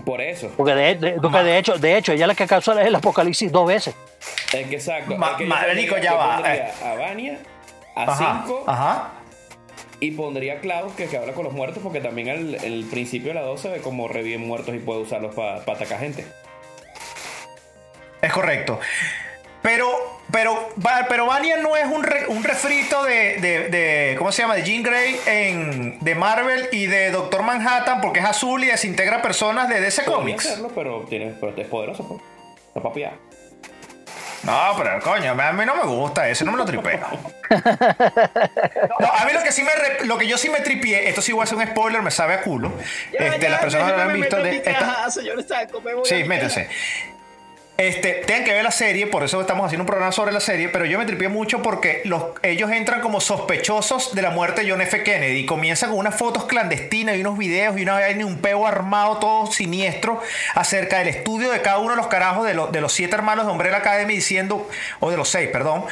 Por 0.05 0.21
eso. 0.21 0.49
porque 0.57 0.73
de, 0.73 0.95
de- 0.95 1.11
porque 1.21 1.43
de 1.43 1.57
hecho, 1.59 1.77
de 1.77 1.97
hecho, 1.97 2.13
ella 2.13 2.25
es 2.25 2.27
la 2.29 2.35
que 2.35 2.47
causó 2.47 2.77
el 2.79 2.95
apocalipsis 2.95 3.51
dos 3.51 3.67
veces. 3.67 3.95
Es 4.51 4.67
que 4.67 4.75
exacto. 4.75 5.15
Ma- 5.17 5.31
es 5.31 5.35
que 5.37 5.45
marico, 5.45 5.97
ya 5.97 6.13
va, 6.15 6.41
eh. 6.55 6.71
A 6.83 6.95
Vania, 6.95 7.37
a 7.95 8.03
Ajá, 8.03 8.43
5 8.47 8.63
ajá. 8.65 9.09
y 9.99 10.09
pondría 10.11 10.53
a 10.53 10.59
Klaus 10.61 10.93
que, 10.93 11.05
que 11.07 11.15
habla 11.17 11.33
con 11.33 11.43
los 11.43 11.53
muertos 11.53 11.83
porque 11.83 11.99
también 12.01 12.29
al 12.29 12.55
el 12.63 12.85
principio 12.85 13.27
de 13.29 13.35
la 13.35 13.41
2 13.41 13.61
se 13.61 13.69
ve 13.69 13.81
como 13.81 14.07
reviven 14.07 14.41
muertos 14.47 14.73
y 14.73 14.79
puede 14.79 15.01
usarlos 15.01 15.35
para 15.35 15.57
atacar 15.57 15.99
gente. 15.99 16.25
Es 18.21 18.31
correcto. 18.33 18.79
Pero, 19.63 20.19
pero, 20.29 20.69
va- 20.85 21.05
pero 21.09 21.25
Vania 21.25 21.57
no 21.57 21.75
es 21.75 21.85
un, 21.85 22.03
re- 22.03 22.27
un 22.27 22.43
refrito 22.43 23.01
de, 23.03 23.37
de, 23.37 23.69
de- 23.69 24.15
¿cómo 24.17 24.31
se 24.31 24.41
llama? 24.43 24.55
De 24.55 24.63
Jean 24.63 24.83
Grey 24.83 25.19
en, 25.25 25.99
de 26.01 26.15
Marvel 26.15 26.67
y 26.71 26.85
de 26.85 27.09
Doctor 27.11 27.41
Manhattan 27.43 28.01
porque 28.01 28.19
es 28.19 28.25
azul 28.25 28.61
y 28.63 28.67
desintegra 28.67 29.21
personas 29.21 29.69
de 29.69 29.79
DC 29.79 30.03
Comics. 30.03 30.45
hacerlo, 30.45 30.69
pero, 30.75 31.05
tiene, 31.09 31.33
pero 31.39 31.55
es 31.55 31.67
poderoso. 31.67 32.05
Pues. 32.07 32.21
Está 32.67 32.81
papiado. 32.83 33.15
No, 34.43 34.73
pero 34.77 34.99
coño, 34.99 35.31
a 35.31 35.51
mí 35.53 35.65
no 35.65 35.75
me 35.75 35.83
gusta 35.83 36.27
eso, 36.27 36.43
no 36.43 36.51
me 36.51 36.57
lo 36.57 36.65
tripeo. 36.65 36.99
No, 38.99 39.07
a 39.07 39.25
mí 39.25 39.33
lo 39.33 39.41
que 39.43 39.51
sí 39.51 39.63
me 39.63 39.71
re- 39.73 40.05
lo 40.05 40.17
que 40.17 40.27
yo 40.27 40.37
sí 40.37 40.49
me 40.49 40.59
tripié, 40.59 41.07
esto 41.07 41.21
sí 41.21 41.31
voy 41.31 41.41
a 41.41 41.43
hacer 41.45 41.57
un 41.57 41.65
spoiler, 41.67 42.01
me 42.01 42.11
sabe 42.11 42.33
a 42.33 42.41
culo. 42.41 42.71
Ya, 43.17 43.27
este, 43.27 43.39
ya, 43.41 43.49
las 43.49 43.61
personas 43.61 43.91
que 43.91 43.97
lo 43.97 44.03
han 44.03 44.13
visto 44.13 44.35
de 44.37 44.51
mi 44.51 44.57
esta- 44.57 44.73
caja, 44.73 45.11
señor 45.11 45.37
me 45.83 45.93
voy 45.93 46.03
Sí, 46.05 46.15
caja. 46.23 46.23
Este, 47.75 48.21
tienen 48.27 48.43
que 48.45 48.53
ver 48.53 48.63
la 48.63 48.69
serie, 48.71 49.07
por 49.07 49.23
eso 49.23 49.41
estamos 49.41 49.65
haciendo 49.65 49.81
un 49.81 49.87
programa 49.87 50.11
sobre 50.11 50.31
la 50.31 50.39
serie, 50.39 50.69
pero 50.69 50.85
yo 50.85 50.99
me 50.99 51.05
tripié 51.07 51.27
mucho 51.27 51.63
porque 51.63 52.01
los, 52.05 52.25
ellos 52.43 52.69
entran 52.71 53.01
como 53.01 53.19
sospechosos 53.19 54.13
de 54.13 54.21
la 54.21 54.29
muerte 54.29 54.61
de 54.63 54.69
John 54.69 54.81
F. 54.81 55.01
Kennedy 55.01 55.39
y 55.39 55.45
comienzan 55.47 55.89
con 55.89 55.97
unas 55.97 56.15
fotos 56.15 56.45
clandestinas 56.45 57.17
y 57.17 57.21
unos 57.21 57.35
videos 57.35 57.75
y 57.77 57.81
una 57.81 57.99
un 58.25 58.37
peo 58.37 58.67
armado 58.67 59.17
todo 59.17 59.51
siniestro 59.51 60.21
acerca 60.53 60.99
del 60.99 61.07
estudio 61.07 61.49
de 61.51 61.61
cada 61.63 61.79
uno 61.79 61.91
de 61.91 61.97
los 61.97 62.07
carajos 62.07 62.45
de, 62.45 62.53
los- 62.53 62.71
de 62.71 62.79
los 62.79 62.93
siete 62.93 63.15
hermanos 63.15 63.47
de 63.47 63.51
Umbrella 63.51 63.77
Academy 63.77 64.13
diciendo, 64.13 64.69
o 64.99 65.09
de 65.09 65.17
los 65.17 65.27
seis, 65.29 65.49
perdón, 65.49 65.83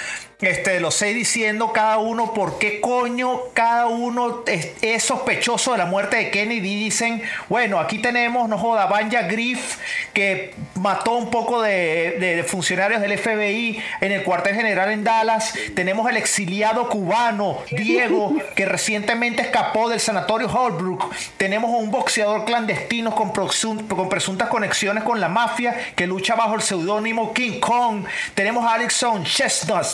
este, 0.41 0.79
los 0.79 0.95
seis 0.95 1.15
diciendo 1.15 1.71
cada 1.71 1.97
uno 1.97 2.33
por 2.33 2.57
qué 2.57 2.81
coño 2.81 3.41
cada 3.53 3.87
uno 3.87 4.43
es, 4.47 5.03
sospechoso 5.03 5.73
de 5.73 5.77
la 5.77 5.85
muerte 5.85 6.17
de 6.17 6.31
Kennedy. 6.31 6.75
Dicen, 6.75 7.21
bueno, 7.49 7.79
aquí 7.79 7.99
tenemos, 7.99 8.47
no 8.49 8.57
joda, 8.57 8.85
Banja 8.87 9.23
Griff, 9.23 9.77
que 10.13 10.53
mató 10.75 11.13
un 11.13 11.29
poco 11.29 11.61
de, 11.61 12.45
funcionarios 12.47 13.01
del 13.01 13.17
FBI 13.17 13.81
en 14.01 14.11
el 14.11 14.23
cuartel 14.23 14.55
general 14.55 14.91
en 14.91 15.03
Dallas. 15.03 15.53
Tenemos 15.75 16.09
el 16.09 16.17
exiliado 16.17 16.89
cubano, 16.89 17.59
Diego, 17.71 18.35
que 18.55 18.65
recientemente 18.65 19.41
escapó 19.41 19.89
del 19.89 19.99
sanatorio 19.99 20.47
Holbrook. 20.47 21.13
Tenemos 21.37 21.71
a 21.71 21.77
un 21.77 21.91
boxeador 21.91 22.45
clandestino 22.45 23.15
con, 23.15 23.31
con 23.31 24.09
presuntas 24.09 24.49
conexiones 24.49 25.03
con 25.03 25.19
la 25.19 25.29
mafia 25.29 25.75
que 25.95 26.07
lucha 26.07 26.35
bajo 26.35 26.55
el 26.55 26.61
seudónimo 26.61 27.33
King 27.33 27.59
Kong. 27.59 28.05
Tenemos 28.35 28.65
a 28.65 28.73
Alexon 28.73 29.23
Chestnut, 29.23 29.85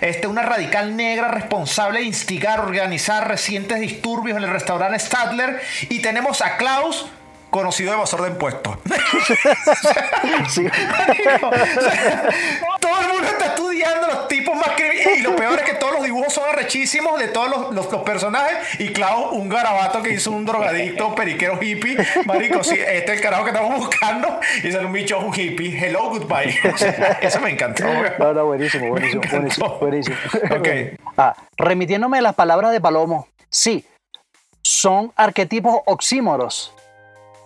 este, 0.00 0.26
una 0.26 0.42
radical 0.42 0.96
negra 0.96 1.28
responsable 1.28 2.00
de 2.00 2.06
instigar, 2.06 2.60
organizar 2.60 3.28
recientes 3.28 3.78
disturbios 3.80 4.38
en 4.38 4.44
el 4.44 4.50
restaurante 4.50 4.98
Stadler. 4.98 5.60
Y 5.88 6.00
tenemos 6.00 6.42
a 6.42 6.56
Klaus, 6.56 7.06
conocido 7.50 7.92
evasor 7.92 8.22
de 8.22 8.30
impuestos. 8.30 8.78
Sí. 10.48 10.64
todo 12.80 13.00
está 13.24 13.46
estudiando 13.46 14.06
los 14.06 14.28
tipos 14.28 14.56
más 14.56 14.70
que. 14.70 15.16
Y 15.16 15.22
lo 15.22 15.34
peor 15.36 15.58
es 15.58 15.64
que 15.64 15.74
todos 15.74 15.94
los 15.94 16.04
dibujos 16.04 16.23
son 16.34 16.48
arrechísimos 16.48 17.18
de 17.18 17.28
todos 17.28 17.48
los, 17.48 17.74
los- 17.74 17.90
los 17.92 18.02
personajes. 18.02 18.80
Y 18.80 18.92
claro, 18.92 19.30
un 19.30 19.48
garabato 19.48 20.02
que 20.02 20.10
hizo 20.10 20.30
un 20.30 20.44
drogadicto, 20.44 21.14
periquero 21.14 21.58
hippie. 21.62 21.96
Marico, 22.26 22.62
sí, 22.64 22.74
este 22.74 23.12
es 23.12 23.18
el 23.18 23.20
carajo 23.20 23.44
que 23.44 23.50
estamos 23.50 23.76
buscando. 23.78 24.40
Y 24.62 24.70
sale 24.72 24.86
un 24.86 24.92
bicho, 24.92 25.18
un 25.20 25.32
hippie. 25.34 25.78
Hello, 25.78 26.10
goodbye. 26.10 26.54
O 26.74 26.76
sea, 26.76 27.18
eso 27.22 27.40
me 27.40 27.50
encantó. 27.50 27.84
No, 28.18 28.32
no, 28.32 28.46
buenísimo, 28.46 28.88
buenísimo, 28.88 29.22
buenísimo, 29.30 29.68
buenísimo. 29.80 30.16
Ok. 30.58 30.68
Ah, 31.16 31.34
remitiéndome 31.56 32.18
a 32.18 32.22
las 32.22 32.34
palabras 32.34 32.72
de 32.72 32.80
Palomo, 32.80 33.28
sí, 33.48 33.84
son 34.62 35.12
arquetipos 35.16 35.80
oxímoros 35.86 36.74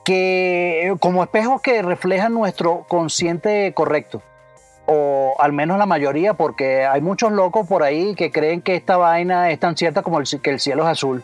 que 0.05 0.95
como 1.01 1.23
espejos 1.23 1.61
que 1.61 1.83
reflejan 1.83 2.33
nuestro 2.33 2.87
consciente 2.89 3.73
correcto. 3.75 4.23
O 4.91 5.35
al 5.39 5.53
menos 5.53 5.77
la 5.79 5.85
mayoría, 5.85 6.33
porque 6.33 6.87
hay 6.87 7.03
muchos 7.03 7.31
locos 7.31 7.67
por 7.67 7.83
ahí 7.83 8.15
que 8.15 8.31
creen 8.31 8.63
que 8.63 8.75
esta 8.75 8.97
vaina 8.97 9.51
es 9.51 9.61
tan 9.61 9.77
cierta 9.77 10.03
como 10.03 10.19
el, 10.19 10.27
que 10.43 10.49
el 10.51 10.61
cielo 10.61 10.83
es 10.85 10.89
azul. 10.89 11.23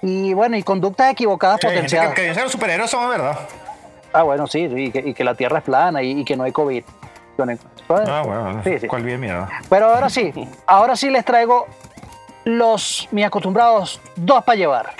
Y 0.00 0.32
bueno, 0.32 0.56
y 0.56 0.62
conductas 0.62 1.12
equivocadas 1.12 1.58
Sí, 1.60 1.66
potenciadas. 1.66 2.14
que, 2.14 2.32
que 2.32 2.40
los 2.42 2.50
superhéroes 2.50 2.90
son 2.90 3.10
verdad. 3.10 3.38
Ah, 4.14 4.22
bueno, 4.22 4.46
sí, 4.46 4.60
y 4.74 4.90
que, 4.90 4.98
y 5.00 5.12
que 5.14 5.22
la 5.22 5.34
Tierra 5.34 5.58
es 5.58 5.64
plana 5.64 6.02
y, 6.02 6.20
y 6.20 6.24
que 6.24 6.34
no 6.36 6.44
hay 6.44 6.52
COVID. 6.52 6.82
Ah, 7.88 8.22
bueno. 8.24 8.62
Sí, 8.64 8.78
sí. 8.78 8.86
¿Cuál 8.86 9.02
bien 9.02 9.20
mierda? 9.20 9.48
Pero 9.68 9.90
ahora 9.90 10.08
sí, 10.08 10.32
ahora 10.66 10.96
sí 10.96 11.10
les 11.10 11.24
traigo 11.24 11.66
los 12.44 13.06
mis 13.10 13.24
acostumbrados 13.26 14.00
dos 14.16 14.42
para 14.44 14.56
llevar. 14.56 14.90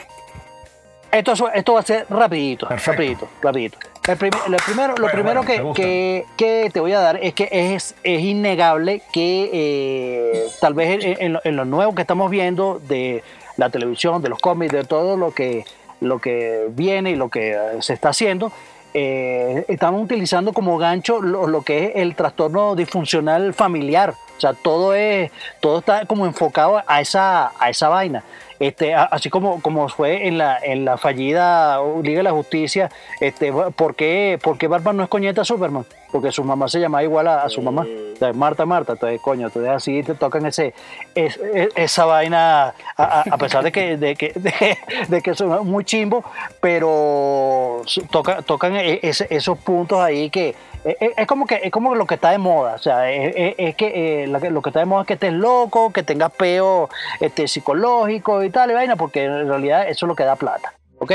Esto, 1.11 1.33
es- 1.33 1.43
esto 1.55 1.75
va 1.75 1.81
a 1.81 1.85
ser 1.85 2.07
rapidito, 2.11 2.69
Perfecto. 2.69 2.93
rapidito, 2.93 3.29
rapidito. 3.43 3.79
El 4.09 4.17
prim- 4.17 4.33
lo 4.49 4.57
primero, 4.59 4.95
lo 4.97 5.03
Bueno, 5.03 5.13
primero 5.13 5.43
bueno, 5.45 5.73
que, 5.75 6.25
que, 6.37 6.63
que 6.65 6.71
te 6.73 6.81
voy 6.81 6.93
a 6.93 6.99
dar 7.01 7.19
es 7.23 7.35
que 7.35 7.49
es, 7.53 7.95
es 8.03 8.21
innegable 8.21 9.01
que 9.13 9.49
eh, 9.53 10.47
tal 10.61 10.75
vez 10.75 11.05
en, 11.05 11.17
en 11.21 11.33
lo, 11.35 11.41
en 11.45 11.55
lo 11.57 11.65
nuevo 11.65 11.95
que 11.95 12.03
estamos 12.03 12.29
viendo 12.31 12.81
de 12.89 13.23
la 13.57 13.71
televisión, 13.71 14.21
de 14.21 14.29
los 14.29 14.41
cómics, 14.41 14.73
de 14.73 14.83
todo 14.85 15.17
lo 15.17 15.31
que, 15.33 15.65
lo 16.01 16.19
que 16.19 16.67
viene 16.71 17.11
y 17.13 17.15
lo 17.17 17.29
que 17.29 17.53
eh, 17.53 17.57
se 17.81 17.93
está 17.93 18.09
haciendo, 18.09 18.51
eh, 18.93 19.65
estamos 19.69 20.03
utilizando 20.03 20.53
como 20.53 20.79
gancho 20.79 21.23
lo, 21.23 21.47
lo 21.47 21.63
que 21.63 21.85
es 21.85 21.93
el 21.97 22.17
trastorno 22.17 22.75
disfuncional 22.75 23.55
familiar. 23.55 24.15
O 24.43 24.45
sea, 24.45 24.55
todo 24.55 24.93
es, 24.93 25.31
todo 25.61 25.79
está 25.79 26.05
como 26.05 26.27
enfocado 26.27 26.83
a 26.85 27.01
esa, 27.01 27.53
a 27.61 27.71
esa 27.71 27.89
vaina. 27.89 28.25
Este, 28.59 28.93
así 28.93 29.31
como, 29.31 29.63
como 29.63 29.89
fue 29.89 30.27
en 30.27 30.37
la, 30.39 30.59
en 30.59 30.85
la 30.85 30.99
fallida 30.99 31.79
Liga 32.03 32.19
de 32.19 32.23
la 32.25 32.33
Justicia, 32.33 32.91
este, 33.21 33.53
¿por, 33.53 33.95
qué, 33.95 34.41
por 34.43 34.59
Batman 34.69 34.97
no 34.97 35.05
es 35.05 35.09
coñeta 35.09 35.43
a 35.43 35.45
Superman? 35.45 35.87
Porque 36.11 36.33
su 36.33 36.43
mamá 36.43 36.67
se 36.69 36.81
llamaba 36.81 37.05
igual 37.05 37.29
a, 37.29 37.45
a 37.45 37.49
su 37.49 37.63
mamá. 37.63 37.87
Marta, 38.35 38.67
Marta, 38.67 38.93
entonces, 38.93 39.21
coño, 39.21 39.47
entonces 39.49 39.71
así 39.73 40.03
te 40.03 40.15
tocan 40.15 40.47
ese, 40.47 40.75
es- 41.15 41.37
es- 41.39 41.69
esa 41.75 42.05
vaina, 42.05 42.75
a, 42.97 43.37
pesar 43.39 43.65
de 43.65 43.73
que, 43.73 43.97
de, 43.97 44.15
que, 44.17 44.33
de, 45.09 45.23
que 45.23 45.35
son 45.35 45.67
muy 45.67 45.85
chimbo, 45.85 46.25
pero 46.61 47.83
su- 47.87 48.07
toca- 48.07 48.43
tocan 48.43 48.77
e- 48.77 49.01
esos 49.03 49.59
puntos 49.59 50.01
ahí 50.01 50.31
que 50.31 50.55
es, 50.85 50.97
es- 51.01 51.11
es 51.17 51.27
como 51.27 51.47
que 51.47 51.61
es 51.63 51.71
como 51.71 51.95
lo 51.95 52.07
que 52.07 52.15
está 52.15 52.31
de 52.31 52.39
moda, 52.39 52.75
o 52.75 52.79
sea, 52.79 53.11
es, 53.11 53.33
eh, 53.37 54.27
lo, 54.29 54.41
que 54.41 54.51
lo 54.51 54.63
que 54.63 54.71
está 54.71 54.81
de 54.81 54.87
moda 54.87 55.03
es 55.03 55.07
que 55.09 55.15
estés 55.15 55.33
loco, 55.33 55.93
que 55.93 56.03
tengas 56.03 56.33
peo 56.33 56.89
este, 57.21 57.49
psicológico 57.49 58.43
y 58.45 58.51
tal, 58.51 58.71
y 58.71 58.75
vaina, 58.75 58.97
porque 58.97 59.25
en 59.25 59.49
realidad 59.49 59.89
eso 59.89 60.07
es 60.07 60.09
lo 60.09 60.15
que 60.17 60.25
da 60.25 60.37
plata, 60.37 60.75
¿ok? 60.99 61.13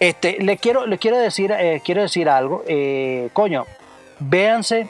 Este, 0.00 0.36
le 0.40 0.56
quiero, 0.58 0.86
le 0.86 0.98
quiero 0.98 1.16
decir, 1.18 1.52
eh, 1.52 1.80
quiero 1.84 2.02
decir 2.02 2.28
algo, 2.28 2.62
eh, 2.68 3.30
coño, 3.32 3.66
véanse 4.20 4.88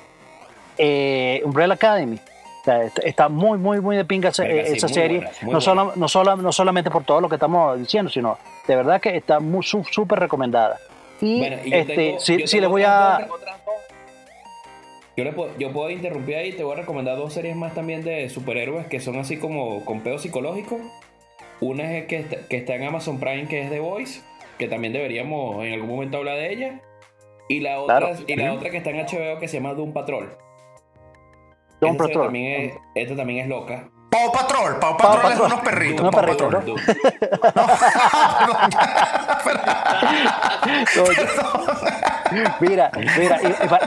eh, 0.79 1.43
Umbrella 1.45 1.74
Academy. 1.74 2.16
O 2.61 2.64
sea, 2.64 2.85
está- 3.05 3.29
muy, 3.29 3.59
muy, 3.59 3.81
muy 3.81 3.97
de 3.97 4.05
pinga 4.05 4.29
esa, 4.29 4.43
sí, 4.45 4.51
esa 4.53 4.89
serie. 4.89 5.24
no, 5.43 5.61
solo, 5.61 5.93
no, 5.97 6.09
solo, 6.09 6.37
no 6.37 6.53
solamente 6.53 6.91
por 6.91 7.05
todo 7.05 7.20
lo 7.20 7.29
que 7.29 7.37
estamos 7.37 7.79
diciendo, 7.79 8.11
sino 8.11 8.39
de 8.66 8.76
verdad 8.76 9.01
que 9.01 9.16
está 9.16 9.41
muy 9.41 9.62
súper 9.62 10.18
recomendada. 10.18 10.76
Y, 11.20 11.39
Bueno, 11.39 11.57
y 11.64 11.72
este, 11.74 11.95
tengo- 11.95 12.20
sí 12.20 12.37
tengo 12.45 12.61
les 12.61 12.68
voy 12.70 12.83
a. 12.85 13.26
dos. 13.29 13.41
Yo, 15.16 15.24
le 15.24 15.33
puedo, 15.33 15.51
yo 15.59 15.72
puedo 15.72 15.91
interrumpir 15.91 16.37
ahí, 16.37 16.53
te 16.53 16.62
voy 16.62 16.74
a 16.74 16.76
recomendar 16.76 17.16
dos 17.16 17.33
series 17.33 17.57
más 17.57 17.74
también 17.74 18.05
de 18.05 18.29
superhéroes 18.29 18.87
que 18.87 19.01
son 19.01 19.18
así 19.18 19.37
como 19.37 19.85
con 19.85 20.03
pedo 20.03 20.18
psicológico. 20.18 20.79
Una 21.61 21.97
es 21.97 22.07
que 22.07 22.18
está, 22.20 22.37
que 22.49 22.57
está 22.59 22.74
en 22.76 22.85
Amazon 22.85 23.18
Prime, 23.18 23.49
que 23.49 23.62
es 23.62 23.70
The 23.70 23.81
Voice, 23.81 24.20
que 24.59 24.68
también 24.68 24.93
deberíamos 24.93 25.64
en 25.64 25.72
algún 25.72 25.89
momento 25.91 26.18
hablar 26.18 26.37
de 26.37 26.53
ella. 26.53 26.81
Y 27.49 27.61
la 27.61 27.81
otra, 27.81 27.99
Claro. 27.99 28.16
y 28.29 28.37
la 28.37 28.53
otra 28.53 28.70
que 28.70 28.76
está 28.76 28.91
en 28.91 28.99
HBO 29.01 29.41
que 29.41 29.49
se 29.49 29.57
llama 29.57 29.74
Doom 29.74 29.93
Patrol. 29.93 30.29
Esta 31.81 32.05
serie 32.05 32.14
Patrol. 32.14 32.24
También 32.26 32.62
es, 32.62 32.72
esta 32.95 33.16
también 33.16 33.39
es 33.45 33.49
loca. 33.49 33.89
Pau 34.11 34.33
Patrol, 34.33 34.79
Pau 34.81 34.97
Paw 34.97 35.12
Patrol 35.12 35.33
es 35.33 35.39
Patrol. 35.39 35.47
unos 35.53 35.61
perritos. 35.61 36.01
Unos 36.01 36.14
Paw 36.14 36.24
perritos, 36.24 36.55
Patrol. 36.55 36.76
Mira, 42.61 42.91
mira, 43.18 43.41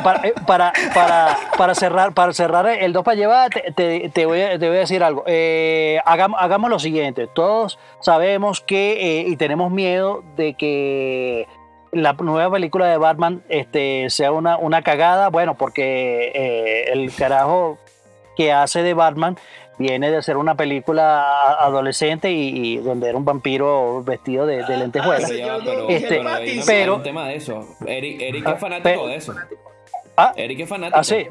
para, 0.04 0.28
eh, 0.28 0.34
para, 0.48 0.74
para, 0.96 1.38
para 1.58 1.76
cerrar, 1.76 2.12
para 2.14 2.34
cerrar 2.34 2.66
el 2.68 2.92
2 2.92 3.04
para 3.04 3.16
llevar, 3.16 3.50
te, 3.52 3.72
te- 3.72 4.10
te 4.10 4.26
voy, 4.26 4.42
a, 4.42 4.58
te 4.58 4.68
voy 4.68 4.78
a 4.78 4.80
decir 4.80 5.04
algo. 5.04 5.24
Eh, 5.28 6.00
hagamos, 6.06 6.42
hagamos 6.42 6.70
lo 6.72 6.80
siguiente. 6.80 7.28
Todos 7.28 7.78
sabemos 8.00 8.62
que, 8.62 9.22
eh, 9.22 9.26
y 9.28 9.36
tenemos 9.36 9.72
miedo 9.72 10.24
de 10.38 10.56
que 10.56 11.48
la 11.92 12.14
nueva 12.14 12.52
película 12.54 12.88
de 12.88 12.98
Batman 12.98 13.42
este, 13.50 14.10
sea 14.10 14.32
una, 14.32 14.58
una 14.58 14.82
cagada. 14.82 15.30
Bueno, 15.30 15.56
porque 15.56 16.32
eh, 16.34 16.92
el 16.94 17.14
carajo 17.14 17.78
que 18.38 18.52
hace 18.54 18.82
de 18.84 18.94
Batman 18.94 19.38
viene 19.78 20.12
de 20.12 20.22
ser 20.22 20.38
una 20.38 20.56
película 20.56 21.24
adolescente 21.60 22.32
y, 22.32 22.50
y 22.76 22.78
donde 22.78 23.10
era 23.10 23.18
un 23.18 23.26
vampiro 23.26 24.04
vestido 24.04 24.46
de, 24.46 24.64
de 24.64 24.78
lentejuelas. 24.78 25.30
Pero, 25.30 25.46
ya 25.48 25.54
va, 25.58 25.60
yo 25.60 25.66
pero, 25.66 25.90
Este, 25.90 26.22
pero- 26.66 26.96
un 26.98 27.04
tema 27.04 27.28
de 27.28 27.36
eso. 27.36 27.68
Eric, 27.86 28.22
Eric 28.22 28.44
Ah, 28.48 28.52
es 28.52 28.60
fanático 28.60 28.90
pero- 28.90 29.08
de 29.08 29.16
eso. 29.16 29.34
Ah, 30.18 30.34
Eric 30.36 30.60
es 30.60 30.70
fanático. 30.70 31.00
ah, 31.00 31.04
sí. 31.04 31.26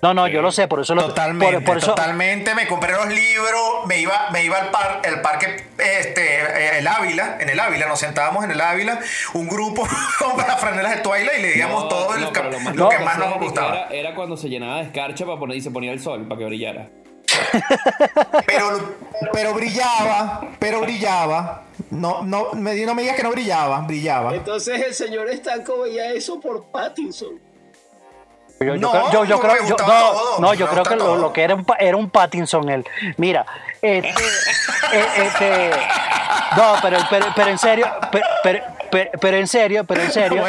No, 0.00 0.14
no, 0.14 0.28
yo 0.28 0.42
lo 0.42 0.52
sé, 0.52 0.68
por 0.68 0.80
eso 0.80 0.94
lo 0.94 1.06
Totalmente, 1.06 1.56
por, 1.56 1.64
por 1.64 1.76
eso, 1.78 1.86
totalmente. 1.88 2.54
Me 2.54 2.68
compré 2.68 2.92
los 2.92 3.08
libros, 3.08 3.86
me 3.86 3.98
iba, 4.00 4.28
me 4.30 4.44
iba 4.44 4.56
al 4.58 4.70
par, 4.70 5.02
el 5.04 5.20
parque, 5.22 5.64
este, 5.76 6.36
eh, 6.40 6.78
el 6.78 6.86
Ávila, 6.86 7.36
en 7.40 7.48
el 7.48 7.58
Ávila, 7.58 7.88
nos 7.88 7.98
sentábamos 7.98 8.44
en 8.44 8.52
el 8.52 8.60
Ávila, 8.60 9.00
un 9.34 9.48
grupo 9.48 9.86
con 10.20 10.36
las 10.36 10.60
franelas 10.60 10.96
de 10.96 11.02
Twilight 11.02 11.38
y 11.38 11.42
le 11.42 11.48
digamos 11.52 11.82
No, 11.84 11.88
todo 11.88 12.14
el 12.14 12.20
no, 12.20 12.32
cap- 12.32 12.44
pero 12.44 12.58
lo, 12.58 12.60
más 12.64 12.72
que 12.74 12.78
loco 12.78 13.04
más 13.04 13.14
que 13.18 13.26
nos 13.26 13.38
gustaba. 13.40 13.74
Era, 13.74 13.88
era 13.88 14.14
cuando 14.14 14.36
se 14.36 14.48
llenaba 14.48 14.76
de 14.76 14.82
escarcha 14.84 15.26
para 15.26 15.38
poner, 15.38 15.56
y 15.56 15.60
se 15.62 15.70
ponía 15.72 15.90
el 15.90 16.00
sol 16.00 16.28
para 16.28 16.38
que 16.38 16.44
brillara. 16.44 16.88
Pero, 18.46 18.94
pero 19.32 19.54
brillaba, 19.54 20.48
pero 20.58 20.80
brillaba. 20.80 21.64
No, 21.90 22.22
no, 22.22 22.52
me, 22.54 22.74
no 22.84 22.94
me 22.94 23.02
digas 23.02 23.16
que 23.16 23.22
no 23.22 23.30
brillaba, 23.30 23.80
brillaba. 23.80 24.34
Entonces 24.34 24.80
el 24.80 24.94
señor 24.94 25.28
Estanco 25.28 25.80
veía 25.80 26.12
eso 26.12 26.40
por 26.40 26.64
Pattinson. 26.66 27.40
Yo, 28.60 28.74
yo 28.74 28.76
No, 28.76 28.90
creo- 28.90 29.10
yo, 29.12 29.24
yo 29.24 29.40
creo, 29.40 29.54
yo- 29.66 29.76
no, 29.86 30.38
no, 30.40 30.54
yo 30.54 30.66
creo 30.68 30.82
que 30.82 30.96
lo, 30.96 31.32
que 31.32 31.42
era 31.42 31.54
un, 31.54 31.66
era 31.78 31.96
un 31.96 32.10
Pattinson 32.10 32.68
él. 32.68 32.84
Mira, 33.16 33.46
este, 33.82 34.08
eh, 34.92 35.06
este, 35.16 35.70
no, 36.56 36.74
pero, 36.82 36.98
pero, 37.10 37.26
pero 37.36 37.50
en 37.50 37.58
serio, 37.58 37.86
pero, 38.10 38.26
pero, 38.42 39.10
pero- 39.20 39.36
en 39.36 39.46
serio, 39.46 39.84
pero 39.84 40.02
en 40.02 40.10
serio. 40.10 40.44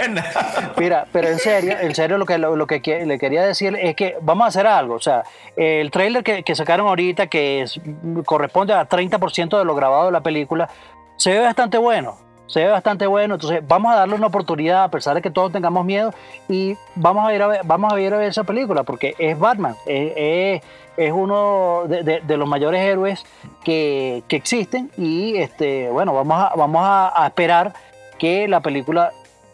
Mira, 0.77 1.05
pero 1.11 1.27
en 1.27 1.37
serio, 1.39 1.75
en 1.79 1.93
serio 1.93 2.17
lo 2.17 2.25
que, 2.25 2.37
lo, 2.37 2.55
lo 2.55 2.65
que 2.67 2.81
que- 2.81 3.05
le 3.05 3.19
quería 3.19 3.43
decir 3.43 3.75
es 3.79 3.95
que 3.95 4.15
vamos 4.21 4.45
a 4.45 4.47
hacer 4.47 4.65
algo. 4.65 4.95
O 4.95 4.99
sea, 4.99 5.23
el 5.55 5.91
trailer 5.91 6.23
que, 6.23 6.43
que 6.43 6.55
sacaron 6.55 6.87
ahorita, 6.87 7.27
que 7.27 7.61
es- 7.63 7.79
corresponde 8.25 8.73
a 8.73 8.87
30% 8.87 9.57
de 9.59 9.65
lo 9.65 9.75
grabado 9.75 10.05
de 10.05 10.11
la 10.13 10.21
película, 10.21 10.69
se 11.17 11.31
ve 11.31 11.39
bastante 11.41 11.77
bueno. 11.77 12.17
Se 12.49 12.59
ve 12.65 12.67
bastante 12.69 13.07
bueno, 13.07 13.35
entonces 13.35 13.65
vamos 13.65 13.93
a 13.93 13.95
darle 13.97 14.15
una 14.15 14.27
oportunidad 14.27 14.83
a 14.83 14.89
pesar 14.89 15.15
de 15.15 15.21
que 15.21 15.29
todos 15.31 15.51
tengamos 15.51 15.85
miedo 15.85 16.13
y 16.49 16.75
vamos 16.95 17.25
a 17.27 17.33
ir 17.33 17.41
a 17.41 17.47
ver, 17.47 17.61
vamos 17.63 17.93
a 17.93 17.99
ir 18.01 18.13
a 18.13 18.17
ver 18.17 18.27
esa 18.29 18.43
película 18.43 18.83
porque 18.83 19.15
es 19.17 19.39
Batman, 19.39 19.75
es, 19.85 20.61
es- 20.97 21.11
uno 21.13 21.83
de, 21.87 22.19
de- 22.19 22.37
los 22.37 22.49
mayores 22.49 22.81
héroes 22.81 23.23
que, 23.63 24.21
que 24.27 24.35
existen 24.35 24.91
y 24.97 25.37
este 25.37 25.89
bueno 25.89 26.13
vamos 26.13 26.43
a, 26.43 26.51
vamos 26.57 26.81
a, 26.83 27.25
esperar 27.25 27.71
que 28.17 28.49
la 28.49 28.59
película 28.59 29.11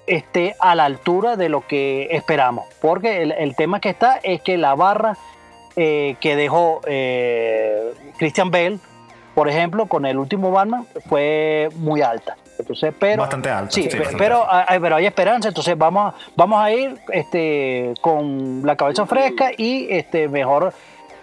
esté 0.08 0.56
a 0.60 0.74
la 0.74 0.86
altura 0.86 1.36
de 1.36 1.50
lo 1.50 1.68
que 1.68 2.08
esperamos 2.10 2.66
porque 2.82 3.22
el, 3.22 3.32
el 3.32 3.56
tema 3.56 3.80
que 3.80 3.90
está 3.90 4.20
es 4.24 4.42
que 4.42 4.58
la 4.58 4.74
barra 4.74 5.18
eh, 5.76 6.16
que 6.20 6.36
dejó 6.36 6.82
eh, 6.88 7.94
Christian 8.18 8.50
Bale 8.50 8.80
por 9.36 9.50
ejemplo, 9.50 9.86
con 9.88 10.06
el 10.06 10.18
último 10.18 10.50
Batman 10.50 10.88
fue 11.10 11.68
muy 11.76 12.02
alta. 12.02 12.38
Entonces, 12.58 12.94
pero, 13.00 13.22
Bastante 13.22 13.50
alta, 13.50 13.72
Sí, 13.72 13.84
sí, 13.84 13.90
pe- 13.90 13.98
bastante 14.00 14.18
pero, 14.24 14.46
hay, 14.50 14.80
pero 14.80 14.96
hay 14.96 15.06
esperanza. 15.06 15.48
Entonces, 15.50 15.78
vamos, 15.78 16.14
a- 16.14 16.18
vamos 16.36 16.60
a 16.64 16.72
ir 16.72 16.96
este, 17.12 17.94
con 18.02 18.62
la 18.66 18.76
cabeza 18.76 19.06
fresca 19.06 19.52
y 19.58 19.88
este, 19.90 20.28
mejor 20.28 20.74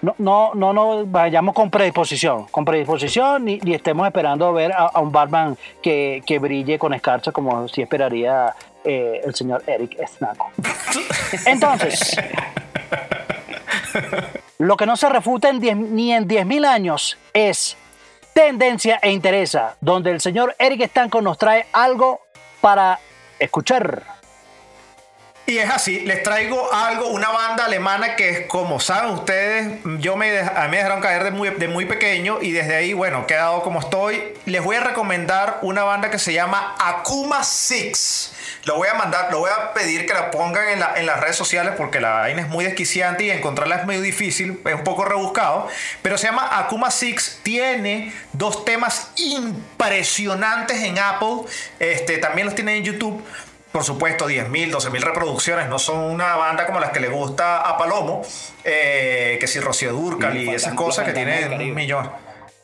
no, 0.02 0.14
no, 0.18 0.50
no 0.54 0.72
nos 0.72 1.10
vayamos 1.10 1.54
con 1.54 1.70
predisposición, 1.70 2.46
con 2.50 2.64
predisposición 2.64 3.44
ni, 3.44 3.58
ni 3.58 3.74
estemos 3.74 4.04
esperando 4.06 4.52
ver 4.52 4.72
a, 4.72 4.86
a 4.86 5.00
un 5.00 5.12
Batman 5.12 5.56
que, 5.80 6.22
que 6.26 6.38
brille 6.40 6.78
con 6.78 6.92
escarcha 6.92 7.30
como 7.32 7.68
si 7.68 7.82
esperaría 7.82 8.52
eh, 8.84 9.20
el 9.24 9.32
señor 9.34 9.62
Eric 9.66 9.96
Snaco. 10.08 10.50
Entonces, 11.46 12.16
lo 14.58 14.76
que 14.76 14.86
no 14.86 14.96
se 14.96 15.08
refuta 15.08 15.48
en 15.48 15.60
10 15.60 15.76
ni 15.76 16.12
en 16.12 16.28
10.000 16.28 16.66
años 16.66 17.18
es 17.32 17.76
tendencia 18.32 18.98
e 19.02 19.10
interesa, 19.10 19.76
donde 19.80 20.10
el 20.10 20.20
señor 20.20 20.54
Eric 20.58 20.88
Stanco 20.88 21.20
nos 21.20 21.38
trae 21.38 21.66
algo 21.72 22.20
para 22.60 22.98
escuchar. 23.38 24.02
Y 25.44 25.58
es 25.58 25.68
así, 25.68 26.00
les 26.00 26.22
traigo 26.22 26.72
algo, 26.72 27.08
una 27.08 27.28
banda 27.30 27.64
alemana 27.64 28.14
que 28.14 28.30
es 28.30 28.46
como 28.46 28.78
saben 28.78 29.10
ustedes, 29.10 29.80
yo 29.98 30.16
me, 30.16 30.38
a 30.38 30.64
mí 30.64 30.70
me 30.70 30.76
dejaron 30.76 31.00
caer 31.00 31.24
de 31.24 31.30
muy, 31.32 31.50
de 31.50 31.66
muy 31.66 31.84
pequeño 31.84 32.38
y 32.40 32.52
desde 32.52 32.76
ahí, 32.76 32.92
bueno, 32.92 33.26
quedado 33.26 33.62
como 33.62 33.80
estoy. 33.80 34.34
Les 34.46 34.62
voy 34.62 34.76
a 34.76 34.80
recomendar 34.80 35.58
una 35.62 35.82
banda 35.82 36.10
que 36.10 36.20
se 36.20 36.32
llama 36.32 36.76
Akuma 36.78 37.42
Six. 37.42 38.32
Lo 38.64 38.76
voy 38.76 38.86
a 38.88 38.94
mandar, 38.94 39.28
lo 39.32 39.40
voy 39.40 39.50
a 39.50 39.72
pedir 39.74 40.06
que 40.06 40.14
la 40.14 40.30
pongan 40.30 40.68
en, 40.68 40.78
la- 40.80 40.94
en 40.96 41.04
las 41.06 41.18
redes 41.20 41.34
sociales 41.34 41.74
porque 41.76 42.00
la 42.00 42.10
vaina 42.10 42.42
es 42.42 42.48
muy 42.48 42.64
desquiciante 42.64 43.24
y 43.24 43.30
encontrarla 43.30 43.76
es 43.76 43.84
muy 43.86 43.96
difícil, 43.98 44.60
es 44.64 44.74
un 44.74 44.84
poco 44.84 45.04
rebuscado. 45.04 45.66
Pero 46.00 46.16
se 46.16 46.26
llama 46.28 46.48
Akuma 46.58 46.90
Six, 46.92 47.40
tiene 47.42 48.12
dos 48.32 48.64
temas 48.64 49.10
impresionantes 49.16 50.82
en 50.82 50.98
Apple, 50.98 51.42
este, 51.80 52.18
también 52.18 52.46
los 52.46 52.54
tiene 52.54 52.76
en 52.76 52.84
YouTube. 52.84 53.22
Por 53.72 53.84
supuesto, 53.84 54.28
10.000, 54.28 54.70
12.000 54.70 55.00
reproducciones. 55.00 55.66
No 55.68 55.78
son 55.78 55.98
una 56.00 56.36
banda 56.36 56.66
como 56.66 56.78
las 56.78 56.90
que 56.90 57.00
le 57.00 57.08
gusta 57.08 57.56
a 57.62 57.78
Palomo, 57.78 58.22
eh, 58.64 59.38
que 59.40 59.46
si 59.46 59.60
Rocío 59.60 59.92
Durcal 59.92 60.36
Y 60.36 60.50
y 60.50 60.54
esas 60.54 60.74
cosas 60.74 61.06
que 61.06 61.12
tienen 61.14 61.54
un 61.54 61.74
millón. 61.74 62.10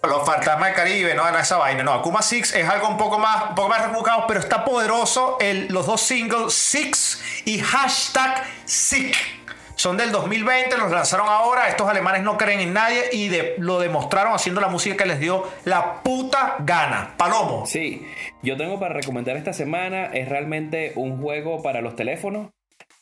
Los 0.02 0.24
fantasmas 0.24 0.68
del 0.68 0.76
Caribe, 0.76 1.14
no, 1.14 1.28
no, 1.28 1.38
esa 1.38 1.56
vaina. 1.56 1.82
No, 1.82 1.92
Akuma 1.92 2.22
Six 2.22 2.54
es 2.54 2.68
algo 2.68 2.88
un 2.88 2.96
poco 2.96 3.18
más, 3.18 3.50
un 3.50 3.54
poco 3.56 3.68
más 3.68 3.84
rebuscado, 3.84 4.26
pero 4.28 4.38
está 4.38 4.64
poderoso. 4.64 5.38
El, 5.40 5.66
los 5.68 5.86
dos 5.86 6.00
singles, 6.00 6.52
Six 6.52 7.42
y 7.46 7.58
hashtag 7.58 8.44
Sick. 8.64 9.16
Son 9.74 9.96
del 9.96 10.12
2020, 10.12 10.76
los 10.76 10.92
lanzaron 10.92 11.28
ahora. 11.28 11.68
Estos 11.68 11.88
alemanes 11.88 12.22
no 12.22 12.36
creen 12.36 12.60
en 12.60 12.72
nadie 12.72 13.10
y 13.12 13.30
lo 13.58 13.80
demostraron 13.80 14.32
haciendo 14.34 14.60
la 14.60 14.68
música 14.68 14.96
que 14.96 15.06
les 15.06 15.18
dio 15.18 15.48
la 15.64 16.02
puta 16.02 16.56
gana. 16.60 17.14
Palomo. 17.16 17.66
Sí, 17.66 18.06
yo 18.42 18.56
tengo 18.56 18.78
para 18.78 18.94
recomendar 18.94 19.36
esta 19.36 19.52
semana, 19.52 20.06
es 20.06 20.28
realmente 20.28 20.92
un 20.94 21.20
juego 21.20 21.62
para 21.62 21.80
los 21.80 21.96
teléfonos. 21.96 22.50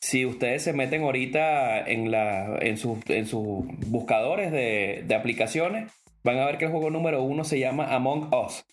Si 0.01 0.25
ustedes 0.25 0.65
se 0.65 0.73
meten 0.73 1.03
ahorita 1.03 1.81
en, 1.81 2.11
la, 2.11 2.57
en, 2.61 2.77
sus, 2.79 2.99
en 3.09 3.27
sus 3.27 3.65
buscadores 3.87 4.53
de, 4.53 5.03
de 5.07 5.15
aplicaciones, 5.15 5.91
van 6.27 6.41
a 6.41 6.45
ver 6.45 6.59
que 6.59 6.65
el 6.65 6.73
juego 6.73 6.91
número 6.91 7.23
uno 7.23 7.45
se 7.45 7.61
llama 7.61 7.95
Among 7.95 8.35
Us. 8.35 8.67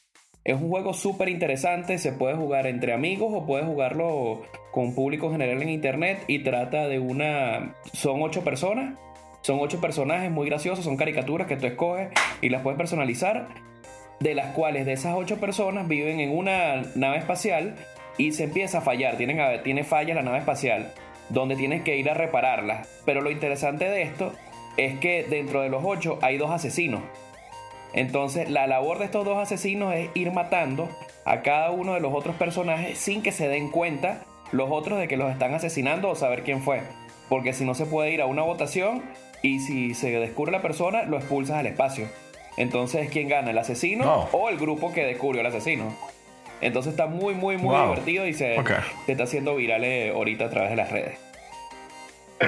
Es 0.43 0.55
un 0.55 0.69
juego 0.69 0.91
súper 0.91 1.29
interesante, 1.29 1.99
se 1.99 2.11
puede 2.11 2.33
jugar 2.33 2.65
entre 2.65 2.93
amigos 2.93 3.31
o 3.31 3.45
puede 3.45 3.63
jugarlo 3.63 4.41
con 4.71 4.95
público 4.95 5.31
general 5.31 5.61
en 5.61 5.69
internet 5.69 6.23
y 6.27 6.39
trata 6.39 6.87
de 6.87 6.97
una... 6.97 7.75
Son 7.93 8.23
ocho 8.23 8.43
personas, 8.43 8.97
son 9.41 9.59
ocho 9.61 9.79
personajes 9.79 10.31
muy 10.31 10.49
graciosos, 10.49 10.83
son 10.83 10.97
caricaturas 10.97 11.47
que 11.47 11.55
tú 11.55 11.67
escoges 11.67 12.09
y 12.41 12.49
las 12.49 12.63
puedes 12.63 12.77
personalizar 12.77 13.49
de 14.19 14.33
las 14.33 14.55
cuales 14.55 14.87
de 14.87 14.93
esas 14.93 15.13
ocho 15.15 15.39
personas 15.39 15.87
viven 15.87 16.21
en 16.21 16.35
una 16.35 16.81
nave 16.95 17.17
espacial 17.17 17.75
y 18.17 18.31
se 18.31 18.45
empieza 18.45 18.79
a 18.79 18.81
fallar, 18.81 19.15
tienen, 19.15 19.37
tiene 19.63 19.83
fallas 19.83 20.15
la 20.15 20.23
nave 20.23 20.39
espacial, 20.39 20.91
donde 21.29 21.55
tienes 21.55 21.83
que 21.83 21.97
ir 21.97 22.09
a 22.09 22.15
repararla. 22.15 22.81
Pero 23.05 23.21
lo 23.21 23.29
interesante 23.29 23.87
de 23.87 24.01
esto 24.01 24.33
es 24.75 24.97
que 24.97 25.23
dentro 25.23 25.61
de 25.61 25.69
los 25.69 25.83
ocho 25.85 26.17
hay 26.23 26.39
dos 26.39 26.49
asesinos. 26.49 27.03
Entonces 27.93 28.49
la 28.49 28.67
labor 28.67 28.99
de 28.99 29.05
estos 29.05 29.23
dos 29.25 29.37
asesinos 29.37 29.93
es 29.93 30.09
ir 30.15 30.31
matando 30.31 30.89
a 31.25 31.41
cada 31.41 31.71
uno 31.71 31.93
de 31.93 31.99
los 31.99 32.13
otros 32.13 32.35
personajes 32.35 32.97
sin 32.97 33.21
que 33.21 33.31
se 33.31 33.47
den 33.47 33.69
cuenta 33.69 34.23
los 34.51 34.69
otros 34.71 34.99
de 34.99 35.07
que 35.07 35.17
los 35.17 35.31
están 35.31 35.53
asesinando 35.53 36.09
o 36.09 36.15
saber 36.15 36.43
quién 36.43 36.61
fue. 36.61 36.81
Porque 37.29 37.53
si 37.53 37.65
no 37.65 37.73
se 37.75 37.85
puede 37.85 38.11
ir 38.11 38.21
a 38.21 38.25
una 38.25 38.41
votación 38.43 39.03
y 39.41 39.59
si 39.59 39.93
se 39.93 40.11
descubre 40.19 40.51
la 40.51 40.61
persona, 40.61 41.03
lo 41.03 41.17
expulsas 41.17 41.57
al 41.57 41.67
espacio. 41.67 42.07
Entonces, 42.57 43.09
¿quién 43.09 43.27
gana? 43.29 43.49
¿El 43.51 43.57
asesino 43.57 44.05
No. 44.05 44.27
o 44.31 44.49
el 44.49 44.57
grupo 44.57 44.93
que 44.93 45.03
descubrió 45.05 45.41
al 45.41 45.47
asesino? 45.47 45.95
Entonces 46.61 46.91
está 46.91 47.07
muy, 47.07 47.33
muy, 47.33 47.57
muy 47.57 47.75
Wow. 47.75 47.89
divertido 47.89 48.27
y 48.27 48.33
se, 48.33 48.55
se 49.05 49.11
está 49.11 49.23
haciendo 49.23 49.55
viral 49.55 49.83
eh, 49.83 50.11
ahorita 50.11 50.45
a 50.45 50.49
través 50.49 50.69
de 50.69 50.75
las 50.75 50.91
redes. 50.91 51.17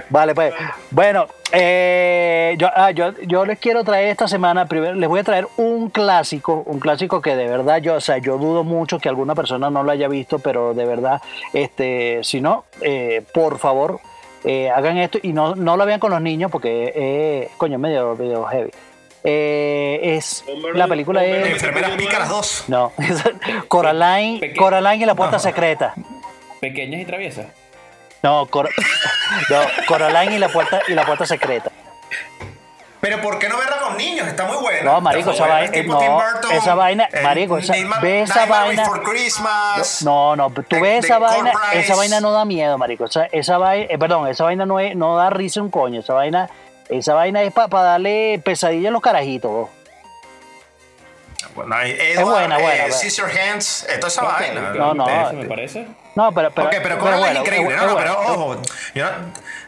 Vale, 0.09 0.33
pues. 0.35 0.53
Bueno, 0.91 1.27
eh, 1.51 2.55
yo, 2.57 2.67
ah, 2.75 2.91
yo, 2.91 3.13
yo 3.27 3.45
les 3.45 3.59
quiero 3.59 3.83
traer 3.83 4.09
esta 4.09 4.27
semana, 4.27 4.65
primero 4.65 4.93
les 4.93 5.07
voy 5.09 5.19
a 5.19 5.23
traer 5.23 5.47
un 5.57 5.89
clásico, 5.89 6.63
un 6.65 6.79
clásico 6.79 7.21
que 7.21 7.35
de 7.35 7.47
verdad 7.47 7.77
yo, 7.77 7.95
o 7.95 8.01
sea, 8.01 8.17
yo 8.17 8.37
dudo 8.37 8.63
mucho 8.63 8.99
que 8.99 9.09
alguna 9.09 9.35
persona 9.35 9.69
no 9.69 9.83
lo 9.83 9.91
haya 9.91 10.07
visto, 10.07 10.39
pero 10.39 10.73
de 10.73 10.85
verdad, 10.85 11.21
este, 11.53 12.19
si 12.23 12.41
no, 12.41 12.65
eh, 12.81 13.23
por 13.33 13.57
favor, 13.59 13.99
eh, 14.43 14.69
hagan 14.69 14.97
esto 14.97 15.17
y 15.21 15.33
no, 15.33 15.55
no 15.55 15.75
lo 15.77 15.85
vean 15.85 15.99
con 15.99 16.11
los 16.11 16.21
niños 16.21 16.51
porque, 16.51 16.91
eh, 16.95 17.49
coño, 17.57 17.77
medio, 17.79 18.15
medio 18.15 18.45
heavy. 18.45 18.71
Eh, 19.27 19.99
es 20.17 20.45
Hombre, 20.47 20.73
la 20.75 20.87
película 20.87 21.21
hombre, 21.21 21.41
es 21.41 21.53
Enfermeras 21.53 21.91
pícaras 21.97 22.29
2. 22.29 22.65
no 22.67 22.91
Coraline 23.67 24.39
Peque- 24.39 24.55
Coraline 24.55 25.01
y 25.03 25.05
la 25.07 25.15
puerta 25.15 25.39
secreta 25.39 25.95
Pequeñas 26.61 27.01
y 27.01 27.05
traviesas. 27.05 27.47
No, 28.25 28.45
Cor- 28.47 28.69
no, 29.49 29.59
Coraline 29.87 30.35
y 30.35 30.39
la 30.39 30.49
puerta 30.49 30.81
y 30.87 30.93
la 30.93 31.05
puerta 31.05 31.25
secreta 31.25 31.71
Pero 33.01 33.21
¿por 33.21 33.37
qué 33.37 33.47
no 33.49 33.57
verla 33.57 33.77
con 33.81 33.97
niños? 33.97 34.27
Está 34.27 34.45
muy 34.45 34.57
buena. 34.57 34.81
No, 34.83 34.99
marico, 35.01 35.29
esa 35.31 35.43
buena. 35.43 35.59
vaina- 35.59 35.77
no, 35.93 36.15
Burton, 36.15 36.51
esa 36.53 36.73
vaina- 36.75 37.09
el 37.11 37.23
marico, 37.23 37.57
esa- 37.59 37.73
ve 38.01 38.21
esa 38.23 38.45
vaina-. 38.47 38.83
No, 40.03 40.35
no, 40.35 40.49
tú 40.49 40.63
de- 40.75 40.81
ves 40.81 41.05
esa 41.05 41.19
vaina, 41.19 41.51
esa 41.73 41.95
vaina 41.95 42.19
no 42.19 42.31
da 42.31 42.45
miedo, 42.45 42.77
marico. 42.79 43.05
Esa, 43.05 43.25
esa 43.31 43.57
vaina, 43.59 43.85
eh, 43.91 43.97
perdón, 43.99 44.27
esa 44.27 44.43
vaina 44.45 44.65
no, 44.65 44.79
es, 44.79 44.95
no 44.95 45.15
da 45.17 45.29
risa 45.29 45.61
un 45.61 45.69
coño. 45.69 45.99
Esa 45.99 46.13
vaina, 46.13 46.49
esa 46.89 47.13
vaina 47.13 47.43
es 47.43 47.53
para 47.53 47.67
darle 47.83 48.41
pesadilla 48.43 48.89
a 48.89 48.91
los 48.91 49.01
carajitos. 49.03 49.69
Bueno, 51.55 51.73
hay 51.75 51.91
Edward, 51.91 52.25
buena, 52.25 52.57
buena, 52.57 52.75
eh, 52.75 52.79
buena. 52.81 52.93
Scissorhands, 52.93 53.83
eh, 53.89 53.95
toda 53.97 54.07
esa 54.09 54.23
vaina. 54.23 54.71
No, 54.73 54.93
no. 54.93 55.07
Eso 55.07 55.33
me 55.33 55.45
parece. 55.45 55.87
No, 56.15 56.31
pero, 56.33 56.51
pero, 56.51 56.67
ok, 56.67 56.73
pero 56.83 56.97
Coraline 56.99 57.19
bueno, 57.25 57.39
es 57.39 57.45
increíble. 57.45 57.75
es 57.75 57.81
No, 57.81 57.87
no, 57.87 57.93
bueno, 57.93 58.11
pero 58.11 58.23
es- 58.23 58.29
ojo. 58.37 58.61
Yo 58.93 59.05
no, 59.05 59.11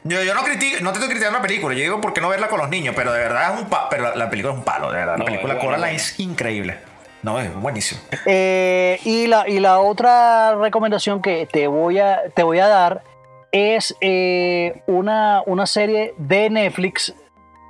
yo, 0.03 0.23
yo 0.23 0.33
no, 0.35 0.43
critico, 0.43 0.77
no 0.83 0.91
te 0.91 0.99
estoy 0.99 1.09
criticando 1.09 1.39
la 1.39 1.41
película. 1.41 1.73
Yo 1.75 1.81
digo 1.81 2.01
por 2.01 2.13
qué 2.13 2.21
no 2.21 2.29
verla 2.29 2.47
con 2.47 2.59
los 2.59 2.69
niños. 2.69 2.93
Pero 2.95 3.11
de 3.13 3.19
verdad 3.19 3.53
es 3.55 3.61
un 3.61 3.69
palo. 3.69 3.87
Pero 3.89 4.03
la, 4.03 4.15
la 4.15 4.29
película 4.29 4.53
es 4.53 4.59
un 4.59 4.65
palo, 4.65 4.91
de 4.91 4.97
verdad. 4.99 5.13
No, 5.13 5.19
la 5.19 5.25
película 5.25 5.53
es 5.53 5.59
buena, 5.59 5.77
Coraline 5.77 5.97
buena. 5.97 6.03
es 6.13 6.19
increíble. 6.19 6.77
No, 7.23 7.39
es 7.39 7.53
buenísimo. 7.55 7.99
Eh, 8.25 8.99
y, 9.03 9.27
la, 9.27 9.47
y 9.47 9.59
la 9.59 9.79
otra 9.79 10.55
recomendación 10.55 11.21
que 11.21 11.47
te 11.51 11.67
voy 11.67 11.99
a, 11.99 12.21
te 12.33 12.43
voy 12.43 12.59
a 12.59 12.67
dar 12.67 13.01
es 13.51 13.95
eh, 14.01 14.81
una, 14.87 15.41
una 15.45 15.65
serie 15.65 16.13
de 16.17 16.49
Netflix, 16.49 17.13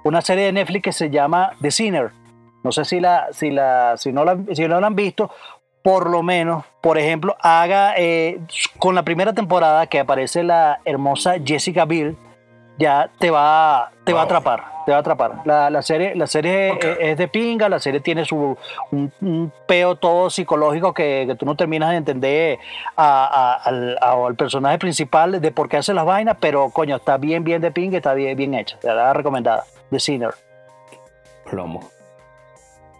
una 0.03 0.22
serie 0.22 0.45
de 0.45 0.52
Netflix 0.52 0.84
que 0.84 0.91
se 0.91 1.10
llama 1.10 1.53
The 1.61 1.72
Sinner. 1.72 2.11
No 2.64 2.72
sé 2.72 2.86
si, 2.86 3.00
la, 3.00 3.28
si, 3.32 3.52
la, 3.52 3.96
si, 3.98 4.12
no, 4.12 4.26
la, 4.26 4.38
si 4.54 4.68
no 4.68 4.80
la 4.80 4.88
han 4.88 4.96
visto, 4.96 5.30
por 5.84 6.10
lo 6.10 6.22
menos, 6.24 6.66
por 6.82 6.98
ejemplo, 6.98 7.36
haga 7.40 7.94
eh, 7.98 8.40
con 8.78 8.94
la 8.96 9.04
primera 9.04 9.34
temporada 9.34 9.88
que 9.88 10.00
aparece 10.00 10.44
la 10.44 10.80
hermosa 10.84 11.36
Jessica 11.44 11.86
Biel, 11.86 12.18
ya 12.78 13.10
te 13.20 13.32
va, 13.32 13.92
te 14.04 14.12
va 14.14 14.22
a 14.22 14.24
atrapar, 14.26 14.64
te 14.86 14.92
va 14.92 14.98
a 14.98 15.00
atrapar. 15.00 15.32
La, 15.46 15.70
la 15.70 15.82
serie, 15.82 16.14
la 16.16 16.28
serie 16.28 16.74
Ok. 16.74 16.84
es, 16.84 16.98
es 17.00 17.18
de 17.18 17.28
pinga, 17.28 17.70
la 17.70 17.80
serie 17.80 18.02
tiene 18.02 18.24
su 18.26 18.56
un, 18.92 19.12
un 19.22 19.52
peo 19.66 19.96
todo 19.96 20.30
psicológico 20.30 20.94
que, 20.94 21.24
que 21.26 21.36
tú 21.36 21.46
no 21.46 21.56
terminas 21.56 21.90
de 21.92 21.96
entender 21.96 22.60
a- 22.96 23.26
a- 23.26 23.54
al, 23.64 23.98
a- 24.02 24.26
al 24.28 24.36
personaje 24.36 24.78
principal 24.78 25.40
de 25.42 25.52
por 25.52 25.70
qué 25.70 25.78
hace 25.78 25.94
las 25.94 26.06
vainas, 26.06 26.38
pero 26.40 26.70
coño, 26.70 26.98
está 26.98 27.18
bien, 27.18 27.44
bien 27.44 27.62
de 27.62 27.72
pinga, 27.72 27.98
está 27.98 28.14
bien, 28.14 28.36
bien 28.38 28.54
hecha. 28.54 28.78
Te 28.80 28.94
la 28.94 29.14
recomendada. 29.14 29.64
The 29.90 30.00
Sinner. 30.00 30.32
Plomo. 31.50 31.90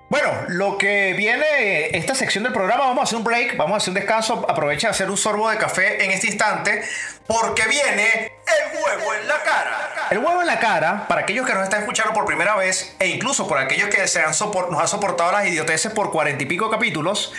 Bueno, 0.10 0.32
lo 0.48 0.78
que 0.78 1.14
viene 1.18 1.90
esta 1.98 2.16
sección 2.16 2.46
del 2.46 2.54
programa, 2.54 2.86
vamos 2.86 3.02
a 3.02 3.04
hacer 3.04 3.18
un 3.18 3.26
break, 3.26 3.58
vamos 3.58 3.74
a 3.74 3.78
hacer 3.78 3.90
un 3.90 3.96
descanso, 3.96 4.46
aprovecha 4.50 4.88
de 4.88 4.92
hacer 4.92 5.10
un 5.10 5.18
sorbo 5.18 5.50
de 5.50 5.58
café 5.58 6.02
en 6.06 6.12
este 6.12 6.28
instante, 6.28 6.82
porque 7.28 7.68
viene 7.68 8.32
el 8.48 8.78
huevo 8.82 9.14
en 9.14 9.28
la 9.28 9.44
cara. 9.44 10.08
El 10.10 10.20
huevo 10.20 10.40
en 10.40 10.48
la 10.48 10.60
cara, 10.60 11.08
para 11.10 11.22
aquellos 11.22 11.46
que 11.46 11.54
nos 11.54 11.64
están 11.64 11.82
escuchando 11.82 12.14
por 12.14 12.24
primera 12.26 12.56
vez, 12.56 12.96
e 13.00 13.08
incluso 13.08 13.50
por 13.50 13.58
aquellos 13.58 13.90
que 13.90 14.08
se 14.08 14.22
han 14.22 14.34
sopor- 14.34 14.70
nos 14.70 14.80
han 14.80 14.88
soportado 14.88 15.34
las 15.34 15.46
idioteces 15.46 15.92
por 15.92 16.10
cuarenta 16.10 16.42
y 16.42 16.46
pico 16.46 16.70
capítulos, 16.72 17.34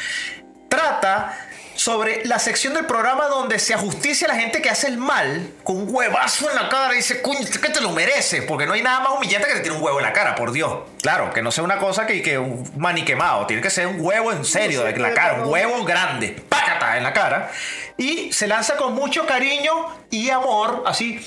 trata 0.68 1.38
sobre 1.78 2.24
la 2.24 2.40
sección 2.40 2.74
del 2.74 2.86
programa 2.86 3.28
donde 3.28 3.60
se 3.60 3.72
ajusticia 3.72 4.26
a 4.26 4.34
la 4.34 4.40
gente 4.40 4.60
que 4.60 4.68
hace 4.68 4.88
el 4.88 4.98
mal 4.98 5.52
con 5.62 5.76
un 5.76 5.94
huevazo 5.94 6.50
en 6.50 6.56
la 6.56 6.68
cara 6.68 6.92
y 6.92 6.96
dice, 6.96 7.22
coño, 7.22 7.38
es 7.38 7.56
que 7.56 7.68
te 7.68 7.80
lo 7.80 7.92
mereces, 7.92 8.42
porque 8.42 8.66
no 8.66 8.72
hay 8.72 8.82
nada 8.82 8.98
más 8.98 9.12
humillante 9.16 9.46
que 9.46 9.54
te 9.54 9.60
tiene 9.60 9.76
un 9.76 9.84
huevo 9.84 10.00
en 10.00 10.04
la 10.04 10.12
cara, 10.12 10.34
por 10.34 10.50
Dios. 10.50 10.76
Claro, 11.00 11.32
que 11.32 11.40
no 11.40 11.52
sea 11.52 11.62
una 11.62 11.78
cosa 11.78 12.04
que, 12.04 12.20
que 12.20 12.36
un 12.36 12.68
maniquemado, 12.76 13.46
tiene 13.46 13.62
que 13.62 13.70
ser 13.70 13.86
un 13.86 14.00
huevo 14.00 14.32
en 14.32 14.44
serio 14.44 14.82
de 14.82 14.96
la 14.96 15.14
cara, 15.14 15.44
un 15.44 15.52
huevo 15.52 15.84
grande, 15.84 16.42
pácata 16.48 16.96
en 16.96 17.04
la 17.04 17.12
cara, 17.12 17.52
y 17.96 18.32
se 18.32 18.48
lanza 18.48 18.76
con 18.76 18.94
mucho 18.94 19.24
cariño 19.24 19.72
y 20.10 20.30
amor, 20.30 20.82
así, 20.84 21.24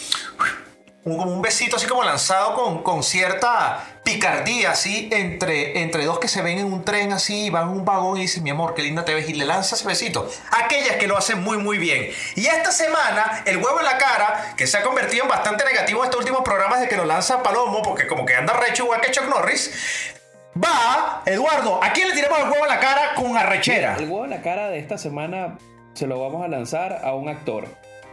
un, 1.06 1.18
como 1.18 1.32
un 1.32 1.41
besito 1.41 1.78
así 1.78 1.88
como 1.88 2.03
lanzado 2.03 2.56
con, 2.56 2.84
con 2.84 3.03
cierta 3.03 3.86
picardía 4.03 4.72
así 4.72 5.10
entre, 5.11 5.82
entre 5.82 6.06
dos 6.06 6.19
que 6.19 6.28
se 6.28 6.41
ven 6.41 6.60
en 6.60 6.72
un 6.72 6.84
tren 6.84 7.14
así 7.14 7.49
van 7.49 7.69
en 7.69 7.78
un 7.78 7.86
vagón 7.86 8.18
y 8.18 8.22
dicen 8.22 8.44
mi 8.44 8.49
amor 8.49 8.73
qué 8.73 8.82
linda 8.82 9.06
te 9.06 9.14
ves 9.14 9.30
y 9.30 9.34
le 9.34 9.45
lanza 9.45 9.76
ese 9.76 9.88
besito 9.88 10.28
aquellas 10.52 10.95
que 10.95 11.07
lo 11.07 11.18
hacen 11.18 11.41
muy 11.41 11.57
muy 11.57 11.78
bien 11.78 12.10
y 12.36 12.48
esta 12.48 12.72
semana 12.72 13.44
el 13.45 13.57
huevo 13.57 13.80
en 13.80 13.86
la 13.86 13.98
cara 13.98 14.53
que 14.57 14.65
se 14.65 14.78
ha 14.78 14.84
convertido 14.84 15.23
en 15.23 15.30
bastante 15.30 15.64
negativo 15.65 15.99
en 15.99 16.06
estos 16.06 16.19
últimos 16.19 16.41
programas 16.41 16.82
de 16.82 16.88
que 16.88 16.98
lo 16.98 17.06
lanza 17.06 17.44
Palomo 17.44 17.82
porque 17.82 18.07
como 18.07 18.26
que 18.26 18.36
anda 18.36 18.53
recho 18.53 18.84
igual 18.84 19.02
que 19.02 19.11
Chuck 19.11 19.28
Norris 19.28 20.14
va 20.61 21.22
Eduardo 21.26 21.80
¿a 21.84 21.94
quién 21.94 22.10
le 22.10 22.15
tiramos 22.15 22.40
el 22.40 22.45
huevo 22.49 22.65
en 22.65 22.69
la 22.69 22.80
cara 22.80 23.14
con 23.15 23.38
arrechera? 23.38 23.98
El 23.98 24.10
huevo 24.10 24.26
en 24.26 24.32
la 24.32 24.41
cara 24.41 24.69
de 24.69 24.80
esta 24.80 24.98
semana 24.98 25.57
se 25.94 26.07
lo 26.07 26.19
vamos 26.19 26.44
a 26.44 26.48
lanzar 26.48 27.02
a 27.03 27.14
un 27.14 27.30
actor. 27.30 27.68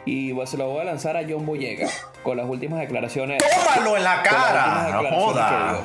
Y 0.08 0.32
pues, 0.32 0.48
se 0.48 0.56
lo 0.56 0.70
voy 0.70 0.80
a 0.80 0.84
lanzar 0.84 1.18
a 1.18 1.22
John 1.28 1.44
Boyega 1.44 1.86
con 2.22 2.38
las 2.38 2.48
últimas 2.48 2.80
declaraciones. 2.80 3.42
tómalo 3.44 3.98
en 3.98 4.04
la 4.04 4.22
cara 4.22 5.00
no 5.02 5.10
joda. 5.10 5.80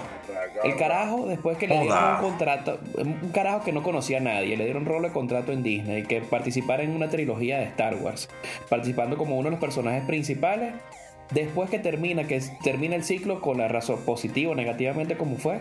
El 0.63 0.77
carajo, 0.77 1.25
después 1.25 1.57
que 1.57 1.67
le 1.67 1.81
dieron 1.81 2.15
un 2.15 2.21
contrato, 2.21 2.79
un 2.97 3.31
carajo 3.33 3.65
que 3.65 3.73
no 3.73 3.83
conocía 3.83 4.19
a 4.19 4.21
nadie, 4.21 4.55
le 4.55 4.63
dieron 4.63 4.85
rol 4.85 5.01
de 5.03 5.11
contrato 5.11 5.51
en 5.51 5.61
Disney, 5.61 6.03
que 6.03 6.21
participara 6.21 6.83
en 6.83 6.95
una 6.95 7.09
trilogía 7.09 7.57
de 7.57 7.65
Star 7.65 7.95
Wars, 7.95 8.29
participando 8.69 9.17
como 9.17 9.35
uno 9.35 9.49
de 9.49 9.51
los 9.51 9.59
personajes 9.59 10.05
principales. 10.05 10.73
Después 11.31 11.69
que 11.69 11.79
termina, 11.79 12.25
que 12.25 12.41
termina 12.63 12.95
el 12.95 13.03
ciclo 13.03 13.41
con 13.41 13.57
la 13.57 13.67
razón 13.67 13.99
positiva 14.05 14.53
o 14.53 14.55
negativamente 14.55 15.17
como 15.17 15.35
fue, 15.35 15.59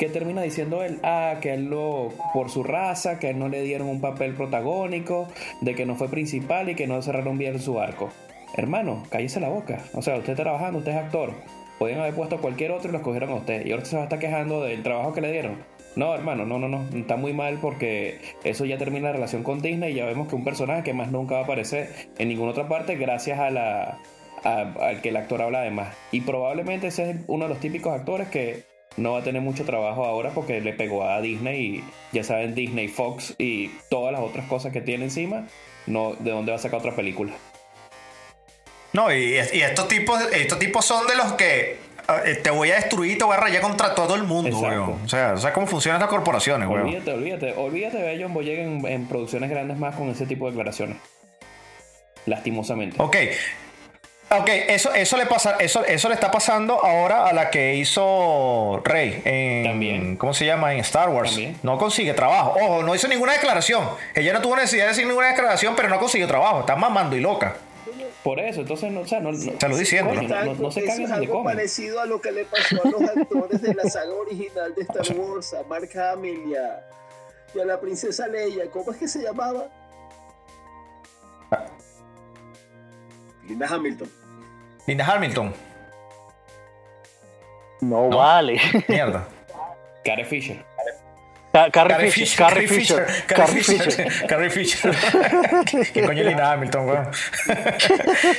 que 0.00 0.08
termina 0.08 0.40
diciendo 0.40 0.82
él, 0.82 0.98
ah, 1.02 1.34
que 1.42 1.52
él 1.52 1.66
lo, 1.66 2.08
por 2.32 2.48
su 2.48 2.62
raza, 2.62 3.18
que 3.18 3.28
él 3.28 3.38
no 3.38 3.50
le 3.50 3.60
dieron 3.60 3.86
un 3.86 4.00
papel 4.00 4.32
protagónico, 4.32 5.28
de 5.60 5.74
que 5.74 5.84
no 5.84 5.94
fue 5.94 6.08
principal 6.08 6.70
y 6.70 6.74
que 6.74 6.86
no 6.86 7.02
cerraron 7.02 7.36
bien 7.36 7.60
su 7.60 7.78
arco. 7.78 8.08
Hermano, 8.56 9.02
cállese 9.10 9.40
la 9.40 9.50
boca. 9.50 9.84
O 9.92 10.00
sea, 10.00 10.16
usted 10.16 10.30
está 10.30 10.44
trabajando, 10.44 10.78
usted 10.78 10.92
es 10.92 10.96
actor. 10.96 11.34
Podían 11.78 12.00
haber 12.00 12.14
puesto 12.14 12.36
a 12.36 12.40
cualquier 12.40 12.70
otro 12.70 12.88
y 12.88 12.92
lo 12.92 12.98
escogieron 12.98 13.28
a 13.28 13.34
usted. 13.34 13.66
Y 13.66 13.72
ahora 13.72 13.84
se 13.84 13.96
va 13.96 14.02
a 14.02 14.04
estar 14.06 14.18
quejando 14.18 14.62
del 14.62 14.82
trabajo 14.82 15.12
que 15.12 15.20
le 15.20 15.32
dieron. 15.32 15.58
No, 15.96 16.14
hermano, 16.14 16.46
no, 16.46 16.58
no, 16.58 16.68
no. 16.68 16.82
Está 16.94 17.16
muy 17.16 17.34
mal 17.34 17.58
porque 17.60 18.20
eso 18.42 18.64
ya 18.64 18.78
termina 18.78 19.08
la 19.08 19.12
relación 19.12 19.42
con 19.42 19.60
Disney 19.60 19.92
y 19.92 19.96
ya 19.96 20.06
vemos 20.06 20.28
que 20.28 20.34
un 20.34 20.44
personaje 20.44 20.82
que 20.82 20.94
más 20.94 21.12
nunca 21.12 21.34
va 21.34 21.40
a 21.42 21.44
aparecer 21.44 21.90
en 22.16 22.28
ninguna 22.28 22.52
otra 22.52 22.68
parte 22.68 22.96
gracias 22.96 23.38
a 23.38 23.50
la 23.50 23.98
al 24.42 25.02
que 25.02 25.10
el 25.10 25.16
actor 25.18 25.42
habla 25.42 25.60
de 25.60 25.70
más. 25.70 25.94
Y 26.10 26.22
probablemente 26.22 26.86
ese 26.86 27.10
es 27.10 27.16
uno 27.26 27.44
de 27.44 27.50
los 27.50 27.60
típicos 27.60 27.92
actores 27.92 28.28
que 28.28 28.69
no 28.96 29.12
va 29.12 29.20
a 29.20 29.22
tener 29.22 29.42
mucho 29.42 29.64
trabajo 29.64 30.04
ahora 30.04 30.30
porque 30.30 30.60
le 30.60 30.72
pegó 30.72 31.04
a 31.04 31.20
Disney 31.20 31.60
y 31.60 31.84
ya 32.12 32.24
saben 32.24 32.54
Disney, 32.54 32.88
Fox 32.88 33.34
y 33.38 33.68
todas 33.88 34.12
las 34.12 34.20
otras 34.20 34.46
cosas 34.46 34.72
que 34.72 34.80
tiene 34.80 35.04
encima, 35.04 35.46
no 35.86 36.14
de 36.18 36.30
dónde 36.30 36.52
va 36.52 36.56
a 36.56 36.60
sacar 36.60 36.80
otra 36.80 36.94
película. 36.94 37.32
No, 38.92 39.12
y, 39.12 39.34
y 39.34 39.62
estos 39.62 39.86
tipos, 39.88 40.20
estos 40.32 40.58
tipos 40.58 40.84
son 40.84 41.06
de 41.06 41.14
los 41.14 41.32
que 41.34 41.78
eh, 42.24 42.34
te 42.42 42.50
voy 42.50 42.70
a 42.70 42.76
destruir, 42.76 43.18
te 43.18 43.24
voy 43.24 43.34
a 43.34 43.40
rayar 43.40 43.62
contra 43.62 43.94
todo 43.94 44.16
el 44.16 44.24
mundo, 44.24 44.58
weón. 44.58 45.00
O 45.04 45.08
sea, 45.08 45.34
o 45.34 45.38
sea 45.38 45.52
cómo 45.52 45.66
funcionan 45.66 46.00
las 46.00 46.10
corporaciones, 46.10 46.68
weón. 46.68 46.86
Olvídate, 46.86 47.12
olvídate, 47.12 47.52
olvídate 47.56 47.98
de 47.98 48.22
John 48.22 48.34
Boyega 48.34 48.62
en, 48.62 48.84
en 48.86 49.06
producciones 49.06 49.48
grandes 49.48 49.78
más 49.78 49.94
con 49.94 50.08
ese 50.10 50.26
tipo 50.26 50.46
de 50.46 50.52
declaraciones. 50.52 50.96
Lastimosamente. 52.26 52.96
Ok. 53.00 53.16
Ok, 54.32 54.48
eso, 54.68 54.94
eso 54.94 55.16
le 55.16 55.26
pasa, 55.26 55.56
eso, 55.58 55.84
eso 55.84 56.08
le 56.08 56.14
está 56.14 56.30
pasando 56.30 56.84
ahora 56.84 57.26
a 57.26 57.32
la 57.32 57.50
que 57.50 57.74
hizo 57.74 58.80
Rey 58.84 59.20
en 59.24 59.64
También. 59.64 60.16
¿cómo 60.16 60.32
se 60.34 60.46
llama? 60.46 60.72
en 60.72 60.78
Star 60.80 61.08
Wars. 61.08 61.30
También. 61.30 61.56
No 61.64 61.76
consigue 61.78 62.14
trabajo. 62.14 62.54
Ojo, 62.62 62.82
no 62.84 62.94
hizo 62.94 63.08
ninguna 63.08 63.32
declaración. 63.32 63.88
Ella 64.14 64.32
no 64.32 64.40
tuvo 64.40 64.54
necesidad 64.54 64.84
de 64.84 64.88
decir 64.90 65.06
ninguna 65.08 65.28
declaración, 65.28 65.74
pero 65.74 65.88
no 65.88 65.98
consiguió 65.98 66.28
trabajo. 66.28 66.60
Está 66.60 66.76
mamando 66.76 67.16
y 67.16 67.20
loca. 67.20 67.56
Por 68.22 68.38
eso, 68.38 68.60
entonces, 68.60 68.92
no, 68.92 69.00
o 69.00 69.06
sea, 69.06 69.18
no, 69.18 69.32
no, 69.32 69.52
Te 69.52 69.68
lo 69.68 69.76
diciendo, 69.76 70.14
coño, 70.14 70.28
no, 70.28 70.44
no- 70.44 70.54
no 70.54 70.70
se 70.70 70.84
Eso 70.84 71.02
es 71.02 71.10
algo 71.10 71.32
comen. 71.32 71.56
parecido 71.56 72.00
a 72.00 72.06
lo 72.06 72.20
que 72.20 72.30
le 72.30 72.44
pasó 72.44 72.76
a 72.84 72.88
los 72.88 73.02
actores 73.02 73.62
de 73.62 73.74
la 73.74 73.84
saga 73.90 74.12
original 74.12 74.74
de 74.76 74.82
Star 74.82 75.16
Wars, 75.16 75.54
a 75.54 75.62
Mark 75.68 75.88
Hamill 75.98 76.42
y 76.50 76.54
a, 76.54 76.86
y 77.54 77.60
a 77.60 77.64
la 77.64 77.80
princesa 77.80 78.28
Leia. 78.28 78.70
¿Cómo 78.70 78.92
es 78.92 78.98
que 78.98 79.08
se 79.08 79.22
llamaba? 79.22 79.64
Linda 83.48 83.66
Hamilton. 83.68 84.08
Linda 84.86 85.04
Hamilton. 85.04 85.54
No, 87.82 88.08
vale. 88.10 88.60
Mierda. 88.88 89.26
Carrie 90.04 90.24
Fisher. 90.24 90.64
Ca- 91.52 91.68
Carrie 91.70 92.10
Fisher, 92.12 92.38
Carrie 92.38 92.68
Fisher, 92.68 93.06
Carrie 93.26 93.62
Fisher. 93.62 94.26
Carrie 94.28 94.50
Fisher. 94.50 94.94
¿Qué 95.92 96.04
coño 96.04 96.20
es 96.20 96.26
Linda 96.28 96.52
Hamilton, 96.52 96.86
weón? 96.88 97.08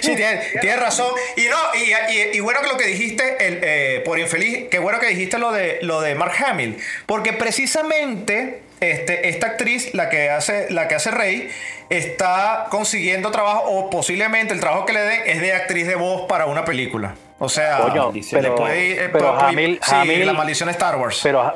sí, 0.02 0.16
tienes, 0.16 0.46
tienes 0.62 0.80
razón. 0.80 1.12
Y 1.36 1.42
no, 1.50 1.58
y, 1.76 1.92
y- 2.14 2.38
y 2.38 2.40
bueno 2.40 2.62
que 2.62 2.68
lo 2.70 2.78
que 2.78 2.88
dijiste, 2.88 3.48
el, 3.48 3.60
eh, 3.64 4.02
por 4.06 4.18
infeliz, 4.18 4.70
qué 4.70 4.80
bueno 4.80 5.00
que 5.00 5.08
dijiste 5.08 5.38
lo 5.40 5.52
de, 5.52 5.80
lo 5.82 6.00
de 6.02 6.16
Mark 6.16 6.34
Hamill. 6.46 6.78
Porque 7.06 7.34
precisamente 7.34 8.62
este, 8.82 9.30
esta 9.30 9.48
actriz, 9.48 9.94
la 9.94 10.10
que, 10.10 10.30
hace, 10.30 10.68
la 10.72 10.88
que 10.90 10.96
hace 10.96 11.12
Rey, 11.12 11.50
está 11.90 12.66
consiguiendo 12.70 13.32
trabajo, 13.32 13.64
o 13.70 13.90
posiblemente 13.90 14.54
el 14.54 14.60
trabajo 14.60 14.86
que 14.86 14.94
le 14.94 15.02
den 15.02 15.22
es 15.26 15.40
de 15.42 15.54
actriz 15.54 15.88
de 15.88 15.96
voz 15.96 16.24
para 16.28 16.48
una 16.48 16.66
película. 16.66 17.14
O 17.40 17.48
sea, 17.48 17.78
Coño, 17.80 18.12
le 18.12 18.22
pero, 18.32 18.56
puede 18.56 18.86
ir, 18.86 19.00
eh, 19.00 19.10
pero 19.12 19.36
puede- 19.36 19.48
Hamill, 19.48 19.80
sí, 19.82 20.24
la 20.24 20.34
maldición 20.34 20.68
de 20.68 20.72
Star 20.74 20.96
Wars. 20.98 21.20
pero 21.24 21.54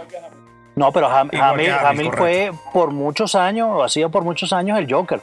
no, 0.75 0.91
pero 0.91 1.07
Ham- 1.09 1.29
Hamill, 1.39 1.71
Hamill 1.71 2.11
fue 2.15 2.51
por 2.73 2.91
muchos 2.91 3.35
años, 3.35 3.83
ha 3.83 3.89
sido 3.89 4.09
por 4.09 4.23
muchos 4.23 4.51
años 4.53 4.77
el 4.79 4.91
Joker. 4.91 5.19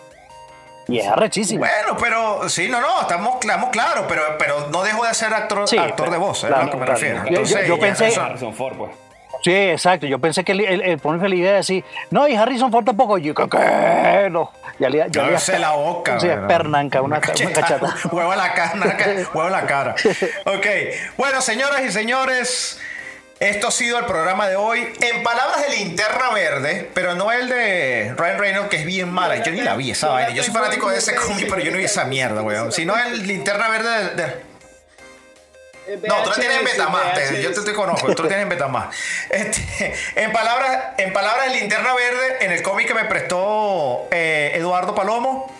Y 0.88 0.98
es 0.98 1.06
arrechísimo. 1.06 1.60
Bueno, 1.60 1.96
pero 2.00 2.48
sí, 2.48 2.68
no, 2.68 2.80
no, 2.80 3.02
estamos, 3.02 3.36
estamos 3.40 3.70
claros, 3.70 4.04
pero, 4.08 4.22
pero 4.38 4.68
no 4.70 4.82
dejo 4.82 5.04
de 5.06 5.14
ser 5.14 5.32
actor, 5.32 5.68
Sí, 5.68 5.78
actor 5.78 5.94
pero- 6.06 6.10
de 6.10 6.18
voz, 6.18 6.38
es 6.42 6.48
claro, 6.48 6.62
a 6.62 6.64
lo 6.64 6.70
que 6.72 6.76
me 6.76 6.84
claro. 6.84 7.00
refiero. 7.00 7.22
Yo- 7.22 7.28
Entonces, 7.28 7.68
yo 7.68 7.78
pensé- 7.78 8.16
Harrison 8.20 8.52
Ford, 8.54 8.76
pues. 8.76 8.90
Sí, 9.42 9.52
exacto. 9.52 10.06
Yo 10.06 10.18
pensé 10.18 10.44
que 10.44 10.52
el, 10.52 10.60
el, 10.60 10.80
el 10.82 11.00
feliz 11.00 11.42
de 11.44 11.52
decir, 11.52 11.84
no, 12.10 12.28
y 12.28 12.34
Harrison 12.36 12.70
Ford 12.70 12.84
tampoco. 12.84 13.18
Yo, 13.18 13.34
¿qué? 13.34 14.28
No. 14.30 14.52
Ya 14.78 14.88
le, 14.88 15.06
ya 15.10 15.22
le 15.24 15.58
la 15.58 15.72
boca. 15.72 16.18
Sí, 16.18 16.28
pernanca, 16.48 17.02
una, 17.02 17.18
una 17.18 17.20
cachata. 17.52 17.94
huevo 18.10 18.32
a 18.32 18.36
la 18.36 18.52
cara, 18.54 18.74
huevo 19.34 19.42
a 19.42 19.50
la 19.50 19.66
cara. 19.66 19.94
Ok, 20.46 20.66
bueno, 21.16 21.40
señoras 21.40 21.82
y 21.82 21.92
señores, 21.92 22.80
esto 23.38 23.68
ha 23.68 23.70
sido 23.70 23.98
el 23.98 24.06
programa 24.06 24.48
de 24.48 24.56
hoy. 24.56 24.86
En 25.00 25.22
palabras 25.22 25.66
de 25.68 25.76
Linterna 25.76 26.30
Verde, 26.32 26.88
pero 26.94 27.14
no 27.14 27.30
el 27.32 27.48
de 27.48 28.14
Ryan 28.16 28.38
Reynolds, 28.38 28.68
que 28.70 28.76
es 28.76 28.84
bien 28.86 29.10
mala. 29.10 29.36
Yo 29.42 29.52
ni 29.52 29.60
la 29.60 29.74
vi 29.76 29.90
esa 29.90 30.08
vaina. 30.08 30.30
Yo 30.30 30.42
soy 30.42 30.52
fanático 30.54 30.88
de 30.90 30.98
ese 30.98 31.14
cómic, 31.14 31.46
pero 31.50 31.60
yo 31.60 31.70
no 31.70 31.78
vi 31.78 31.84
esa 31.84 32.04
mierda, 32.04 32.42
weón. 32.42 32.72
Sino 32.72 32.96
el 32.96 33.26
Linterna 33.26 33.68
Verde 33.68 34.04
de- 34.14 34.22
de, 34.22 34.51
No, 36.08 36.22
tú 36.22 36.30
tienes 36.38 36.58
en 36.58 36.64
Betamax, 36.64 37.40
yo 37.42 37.52
te, 37.52 37.60
te 37.60 37.72
conozco, 37.72 38.14
tú 38.14 38.22
tienes 38.22 38.42
en 38.42 38.48
Betamax. 38.48 38.96
Este, 39.30 39.94
en 40.16 40.32
palabras, 40.32 40.94
en 40.98 41.12
palabras 41.12 41.52
de 41.52 41.58
Linterna 41.58 41.94
Verde, 41.94 42.44
en 42.44 42.52
el 42.52 42.62
cómic 42.62 42.86
que 42.86 42.94
me 42.94 43.04
prestó 43.04 44.08
eh, 44.10 44.52
Eduardo 44.54 44.94
Palomo, 44.94 45.52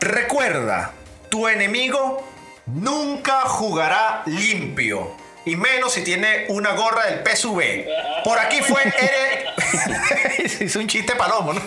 recuerda, 0.00 0.92
tu 1.28 1.48
enemigo 1.48 2.26
nunca 2.66 3.42
jugará 3.42 4.22
limpio. 4.26 5.16
Y 5.44 5.56
menos 5.56 5.92
si 5.92 6.04
tiene 6.04 6.46
una 6.48 6.72
gorra 6.72 7.06
del 7.06 7.24
PSV. 7.24 8.22
Por 8.22 8.38
aquí 8.38 8.60
fue 8.62 8.80
Hizo 10.60 10.78
un 10.78 10.86
chiste 10.86 11.14
palomo, 11.16 11.52
¿no? 11.52 11.60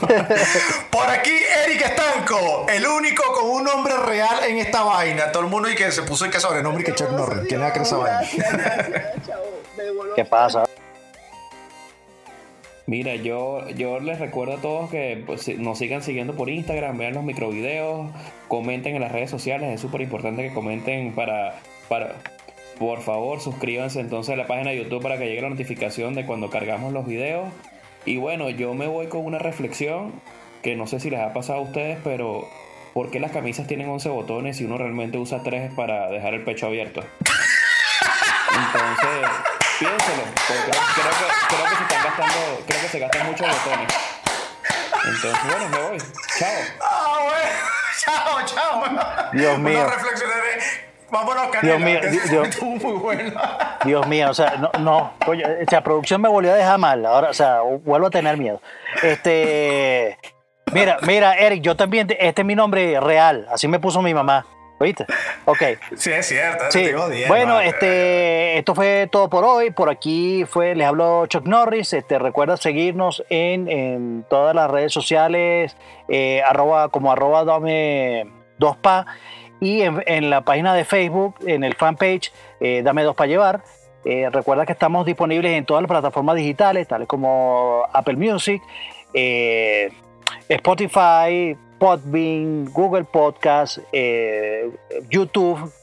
Por 0.89 1.07
aquí 1.09 1.31
Eric 1.65 1.81
Estanco, 1.81 2.65
el 2.69 2.85
único 2.85 3.23
con 3.33 3.49
un 3.49 3.63
nombre 3.63 3.97
real 3.97 4.43
en 4.47 4.57
esta 4.57 4.83
vaina. 4.83 5.31
Todo 5.31 5.43
el 5.43 5.49
mundo 5.49 5.69
y 5.69 5.75
que 5.75 5.91
se 5.91 6.01
puso 6.03 6.25
el 6.25 6.31
que 6.31 6.39
sobrenombre 6.39 6.83
y 6.83 6.85
que 6.85 6.93
Chuck 6.93 7.11
Norris. 7.11 7.47
¿Quién 7.47 7.59
le 7.59 7.65
va 7.65 7.67
a 7.67 7.73
creer 7.73 7.87
esa 7.87 7.97
vaina? 7.97 8.21
¿Qué 10.15 10.25
pasa? 10.25 10.65
Mira, 12.87 13.15
yo, 13.15 13.67
yo 13.69 13.99
les 13.99 14.19
recuerdo 14.19 14.53
a 14.53 14.61
todos 14.61 14.91
que 14.91 15.23
pues, 15.25 15.47
nos 15.57 15.79
sigan 15.79 16.03
siguiendo 16.03 16.35
por 16.35 16.49
Instagram, 16.49 16.97
vean 16.99 17.15
los 17.15 17.23
microvideos, 17.23 18.11
comenten 18.47 18.95
en 18.95 19.01
las 19.01 19.11
redes 19.11 19.31
sociales, 19.31 19.73
es 19.73 19.81
súper 19.81 20.01
importante 20.01 20.47
que 20.47 20.53
comenten 20.53 21.13
para, 21.15 21.59
para, 21.89 22.13
por 22.77 23.01
favor, 23.01 23.41
suscríbanse 23.41 23.99
entonces 24.01 24.33
a 24.33 24.37
la 24.37 24.45
página 24.45 24.69
de 24.69 24.83
YouTube 24.83 25.01
para 25.01 25.17
que 25.17 25.25
llegue 25.25 25.41
la 25.41 25.49
notificación 25.49 26.13
de 26.13 26.27
cuando 26.27 26.51
cargamos 26.51 26.93
los 26.93 27.07
videos. 27.07 27.47
Y 28.05 28.17
bueno, 28.17 28.49
yo 28.49 28.73
me 28.73 28.87
voy 28.87 29.07
con 29.07 29.25
una 29.25 29.39
reflexión 29.39 30.21
que 30.61 30.75
no 30.75 30.87
sé 30.87 30.99
si 30.99 31.09
les 31.09 31.19
ha 31.19 31.33
pasado 31.33 31.59
a 31.59 31.61
ustedes, 31.61 31.97
pero 32.03 32.47
¿por 32.93 33.11
qué 33.11 33.19
las 33.19 33.31
camisas 33.31 33.67
tienen 33.67 33.89
11 33.89 34.09
botones 34.09 34.57
si 34.57 34.65
uno 34.65 34.77
realmente 34.77 35.17
usa 35.17 35.41
3 35.43 35.71
para 35.75 36.09
dejar 36.09 36.35
el 36.35 36.43
pecho 36.43 36.67
abierto? 36.67 37.01
Entonces, 38.55 39.29
piénselo, 39.79 40.23
porque 40.47 40.71
creo, 40.71 41.11
que, 41.11 41.55
creo 41.55 41.63
que 41.65 41.75
se 41.75 41.83
están 41.83 42.03
gastando, 42.03 42.63
creo 42.67 42.81
que 42.81 42.87
se 42.87 42.99
gastan 42.99 43.25
muchos 43.27 43.47
botones. 43.47 43.93
Entonces, 45.05 45.43
bueno, 45.47 45.69
me 45.69 45.77
voy. 45.77 45.97
Chao. 46.39 46.49
Ah, 46.81 47.19
bueno. 47.23 47.51
Chao, 48.05 48.45
chao. 48.45 49.29
Dios 49.33 49.59
mío. 49.59 49.87
Reflexionaré. 49.89 50.94
Vámonos, 51.15 51.47
Canela. 51.47 51.77
Dios 51.77 51.79
mío, 51.89 52.01
que 52.01 52.07
Dios- 52.09 52.29
Dios- 52.29 52.47
estuvo 52.49 52.71
muy 52.75 52.99
bueno. 52.99 53.39
Dios 53.85 54.05
mío, 54.07 54.29
o 54.29 54.33
sea, 54.33 54.55
no, 54.57 54.69
no, 54.79 55.13
oye, 55.27 55.43
o 55.45 55.69
sea, 55.69 55.81
producción 55.81 56.21
me 56.21 56.27
volvió 56.27 56.51
a 56.51 56.55
dejar 56.55 56.77
mal, 56.77 57.05
ahora, 57.05 57.29
o 57.29 57.33
sea, 57.33 57.61
vuelvo 57.61 58.07
a 58.07 58.09
tener 58.09 58.35
miedo. 58.37 58.59
Este, 59.01 60.17
mira, 60.73 60.97
mira, 61.07 61.35
Eric, 61.37 61.61
yo 61.61 61.75
también, 61.75 62.07
este 62.19 62.41
es 62.41 62.45
mi 62.45 62.55
nombre 62.55 62.99
real, 62.99 63.47
así 63.51 63.67
me 63.67 63.79
puso 63.79 64.01
mi 64.01 64.13
mamá, 64.13 64.45
¿oíste? 64.79 65.05
Ok, 65.45 65.61
Sí, 65.95 66.11
es 66.11 66.25
cierto. 66.27 66.65
sí, 66.69 66.81
bien, 67.11 67.27
bueno, 67.29 67.59
este, 67.61 68.57
esto 68.57 68.75
fue 68.75 69.07
todo 69.11 69.29
por 69.29 69.43
hoy, 69.45 69.71
por 69.71 69.89
aquí 69.89 70.43
fue, 70.45 70.75
les 70.75 70.85
habló 70.87 71.27
Chuck 71.27 71.45
Norris, 71.45 71.93
este, 71.93 72.19
recuerda 72.19 72.57
seguirnos 72.57 73.23
en, 73.29 73.69
en 73.69 74.25
todas 74.29 74.53
las 74.55 74.69
redes 74.69 74.91
sociales, 74.91 75.77
eh, 76.09 76.41
arroba, 76.45 76.89
como 76.89 77.11
arroba 77.11 77.45
dame 77.45 78.25
dos 78.57 78.77
pa, 78.77 79.05
y 79.61 79.81
en, 79.81 80.29
la 80.29 80.41
página 80.41 80.73
de 80.73 80.85
Facebook, 80.85 81.35
en 81.45 81.63
el 81.63 81.75
fanpage, 81.75 82.31
eh, 82.59 82.81
dame 82.83 83.03
dos 83.03 83.15
para 83.15 83.27
llevar. 83.27 83.61
Eh, 84.05 84.29
recuerda 84.31 84.67
que 84.67 84.71
estamos 84.71 85.03
disponibles 85.03 85.53
en 85.53 85.65
todas 85.65 85.81
las 85.81 85.89
plataformas 85.89 86.35
digitales, 86.35 86.87
tales 86.87 87.07
como 87.07 87.83
Apple 87.91 88.15
Music, 88.15 88.61
eh, 89.15 89.91
Spotify, 90.47 91.57
Podbean, 91.79 92.65
Google 92.71 93.05
Podcast, 93.05 93.79
eh, 93.91 94.69
YouTube, 95.09 95.73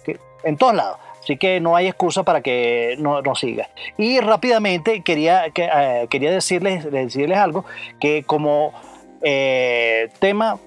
en 0.44 0.56
todos 0.56 0.74
lados. 0.74 0.98
Así 1.20 1.36
que 1.36 1.60
no 1.60 1.74
hay 1.74 1.88
excusa 1.88 2.22
para 2.22 2.42
que 2.42 2.96
no 2.98 3.22
nos 3.22 3.40
siga. 3.40 3.68
Y 3.98 4.20
rápidamente 4.20 5.02
quería, 5.02 5.50
que, 5.50 6.06
quería 6.08 6.30
decirles, 6.30 6.90
decirles 6.90 7.38
algo, 7.38 7.64
que 8.00 8.22
como 8.24 8.72
tema 9.20 10.58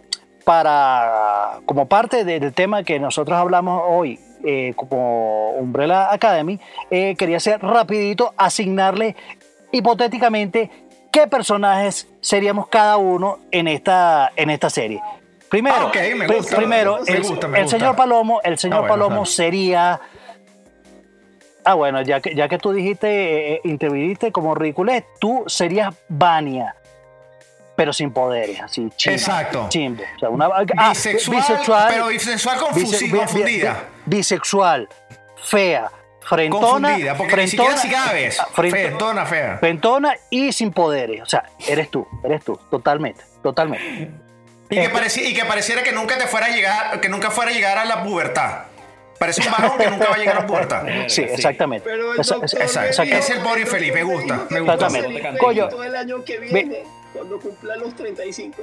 para, 0.45 1.59
como 1.65 1.88
parte 1.88 2.23
de- 2.23 2.39
del 2.39 2.53
tema 2.53 2.84
que 2.84 2.99
nosotros 2.99 3.38
hablamos 3.38 3.81
hoy, 3.85 4.19
eh, 4.45 4.73
como 4.76 5.49
Umbrella 5.51 6.13
Academy, 6.13 6.59
eh, 6.91 7.15
quería 7.17 7.38
hacer 7.38 7.59
rapidito, 7.61 8.34
asignarle 8.38 9.15
hipotéticamente 9.72 10.69
qué 11.11 11.27
personajes 11.27 12.07
seríamos 12.22 12.67
cada 12.67 12.97
uno 12.97 13.39
en 13.51 13.67
esta, 13.67 14.31
en 14.35 14.49
esta 14.51 14.69
serie. 14.69 15.01
Primero, 15.49 15.91
Ah, 15.93 16.15
me 16.15 16.27
gusta, 16.27 16.57
primero 16.57 16.99
me 17.07 17.13
el, 17.13 17.23
gusta, 17.23 17.47
me 17.47 17.57
el 17.59 17.63
gusta. 17.63 17.77
señor 17.80 17.95
Palomo, 17.95 18.41
el 18.43 18.57
señor 18.59 18.77
Ah, 18.77 18.80
bueno, 18.81 18.93
Palomo 18.93 19.09
claro. 19.15 19.26
sería 19.26 19.99
Ah, 21.67 21.73
bueno, 21.73 22.01
ya 22.03 22.19
que, 22.22 22.35
ya 22.35 22.47
que 22.47 22.59
tú 22.59 22.72
dijiste, 22.73 23.55
eh, 23.55 23.61
interviniste 23.63 24.31
como 24.31 24.53
ridiculez, 24.53 25.03
tú 25.19 25.43
serías 25.47 25.95
Vania, 26.07 26.76
pero 27.76 27.91
sin 27.93 28.11
poderes, 28.11 28.61
así, 28.61 28.89
chimbo. 28.95 29.15
Exacto. 29.18 29.65
Chimbo. 29.69 30.03
O 30.15 30.19
sea, 30.19 30.30
una, 30.30 30.45
ah, 30.77 30.89
bisexual, 30.91 31.88
pero 31.89 32.07
bisexual 32.07 32.57
confusi- 32.60 32.81
bise- 32.91 33.11
bi- 33.11 33.18
confundida. 33.18 33.84
bi- 34.06 34.18
bisexual, 34.18 34.89
fea, 35.43 35.91
frentona, 36.22 36.89
Confundida, 36.89 37.15
porque 37.15 37.35
ni 37.38 37.47
siquiera 37.47 37.77
si 37.77 37.89
cabes. 37.89 38.39
ah, 38.39 38.47
frento- 38.52 38.76
Frentona, 38.77 39.26
fea. 39.26 39.57
frentona 39.60 40.15
y 40.30 40.52
sin 40.52 40.72
poderes. 40.72 41.22
O 41.22 41.26
sea, 41.26 41.43
eres 41.68 41.89
tú, 41.91 42.07
eres 42.23 42.43
tú, 42.43 42.60
totalmente, 42.72 43.23
totalmente. 43.43 44.11
Y 44.69 44.76
que, 44.76 44.81
Este- 44.85 44.95
pareci- 44.97 45.26
y 45.30 45.34
que 45.35 45.45
pareciera 45.45 45.84
que 45.84 45.91
nunca 45.91 46.18
te 46.18 46.26
fuera 46.26 46.47
a 46.47 46.49
llegar, 46.49 46.99
que 46.99 47.10
nunca 47.10 47.30
fuera 47.30 47.52
a 47.52 47.53
llegar 47.53 47.77
a 47.77 47.85
la 47.85 48.03
pubertad. 48.03 48.64
Parece 49.19 49.41
un 49.47 49.52
varón 49.52 49.77
que 49.77 49.89
nunca 49.89 50.10
va 50.10 50.15
a 50.15 50.18
llegar 50.18 50.38
a 50.38 50.39
la 50.41 50.47
pubertad. 50.47 50.84
Sí, 51.07 51.22
exactamente. 51.22 51.88
Pero 51.88 52.14
el 52.15 52.19
Esa- 52.19 52.35
doctor 52.35 52.61
esa- 52.64 52.81
me 52.81 52.88
exacto. 52.88 53.03
dijo- 53.11 53.18
Es 53.19 53.30
el 53.30 53.39
body 53.39 53.65
feliz, 53.65 53.93
me 53.93 54.03
gusta, 54.03 54.45
me 54.49 54.60
gusta. 54.61 54.73
Exactamente. 54.88 55.38
Coño. 55.38 55.69
todo 55.69 55.84
el 55.84 55.95
año 55.95 56.23
que 56.26 56.39
viene, 56.39 56.84
cuando 57.16 57.40
cumpla 57.40 57.76
los 57.78 57.96
35. 57.96 58.62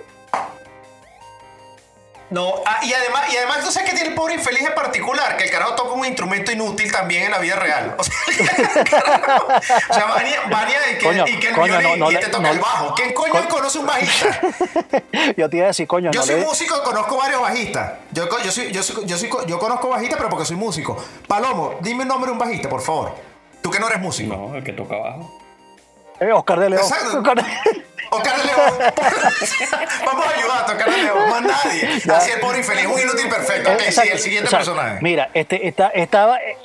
No, 2.31 2.55
ah, 2.65 2.81
y 2.83 2.91
además, 2.95 3.31
y 3.31 3.37
además, 3.37 3.63
¿tú 3.63 3.71
sabes 3.71 3.91
que 3.91 3.95
tiene 3.95 4.09
el 4.11 4.15
pobre 4.15 4.33
infeliz 4.35 4.63
en 4.63 4.75
particular? 4.75 5.37
Que 5.37 5.45
el 5.45 5.51
carajo 5.51 5.75
toca 5.75 5.93
un 5.93 6.07
instrumento 6.07 6.51
inútil 6.51 6.91
también 6.91 7.25
en 7.25 7.31
la 7.31 7.39
vida 7.39 7.57
real. 7.57 7.95
O 7.99 8.03
sea, 8.05 8.15
el 8.27 8.89
carajo- 8.89 9.49
o 9.49 9.93
sea 9.95 10.05
Vania, 10.07 10.41
Vania 10.51 10.79
y 10.93 10.99
que, 10.99 11.05
Coño, 11.05 11.25
y 11.29 11.39
que 11.39 11.49
el 11.49 11.55
coño, 11.55 11.79
violín, 11.79 11.99
no, 11.99 12.07
no 12.07 12.11
y 12.13 12.15
este 12.15 12.29
toca 12.29 12.43
no 12.45 12.49
el 12.53 12.59
bajo. 12.59 12.95
¿Quién 12.95 13.13
coño 13.13 13.33
Coño. 13.35 13.49
conoce 13.49 13.79
un 13.81 13.87
bajista? 13.87 14.41
Yo 15.37 15.51
te 15.51 15.57
iba 15.59 15.65
a 15.65 15.69
decir, 15.69 15.87
coño, 15.87 16.11
Yo 16.11 16.21
no 16.21 16.27
soy 16.27 16.37
le- 16.37 16.47
músico 16.47 16.75
y 16.75 16.85
conozco 16.85 17.19
varios 17.19 17.43
bajistas. 17.43 17.93
Yo, 18.13 18.27
co- 18.31 18.39
yo, 18.43 18.51
soy, 18.51 18.73
yo, 18.73 18.83
soy- 18.83 19.05
yo, 19.05 19.19
soy 19.19 19.29
co- 19.29 19.45
yo 19.47 19.59
conozco 19.59 19.91
bajistas, 19.91 20.17
pero 20.17 20.31
porque 20.31 20.47
soy 20.47 20.57
músico. 20.57 20.97
Palomo, 21.29 21.75
dime 21.83 22.05
el 22.05 22.09
nombre 22.09 22.29
de 22.29 22.33
un 22.33 22.39
bajista, 22.39 22.67
por 22.71 22.81
favor. 22.81 23.15
Tú 23.61 23.71
que 23.71 23.79
no 23.79 23.89
eres 23.89 24.01
músico. 24.01 24.35
No, 24.35 24.55
el 24.57 24.65
que 24.65 24.73
toca 24.73 24.95
abajo. 24.97 25.39
Eh, 26.19 26.33
Oscar 26.33 26.61
de 26.61 26.71
León. 26.71 26.83
Exacto. 26.83 27.19
Oscar 27.19 27.45
de- 27.45 27.85
De 28.21 28.45
León. 28.45 28.93
Vamos 30.07 30.27
a 30.27 30.31
ayudar 30.39 30.59
a 30.59 30.67
Oscar 30.67 30.91
de 30.91 31.03
León. 31.03 31.31
Más 31.31 31.43
nadie. 31.43 31.89
Así 32.15 32.31
el 32.33 32.41
pobre 32.41 32.59
infeliz. 32.59 32.87
Un 32.87 33.01
inútil 33.01 33.29
perfecto. 33.29 33.73
Ok, 33.73 33.81
sí, 33.91 34.01
el 34.11 34.19
siguiente 34.19 34.47
O 34.49 34.51
sea, 34.51 34.59
personaje. 34.61 34.99
Mira, 35.01 35.31
este, 35.33 35.67
está, 35.67 35.89
estaba. 35.89 36.39
eh, 36.39 36.57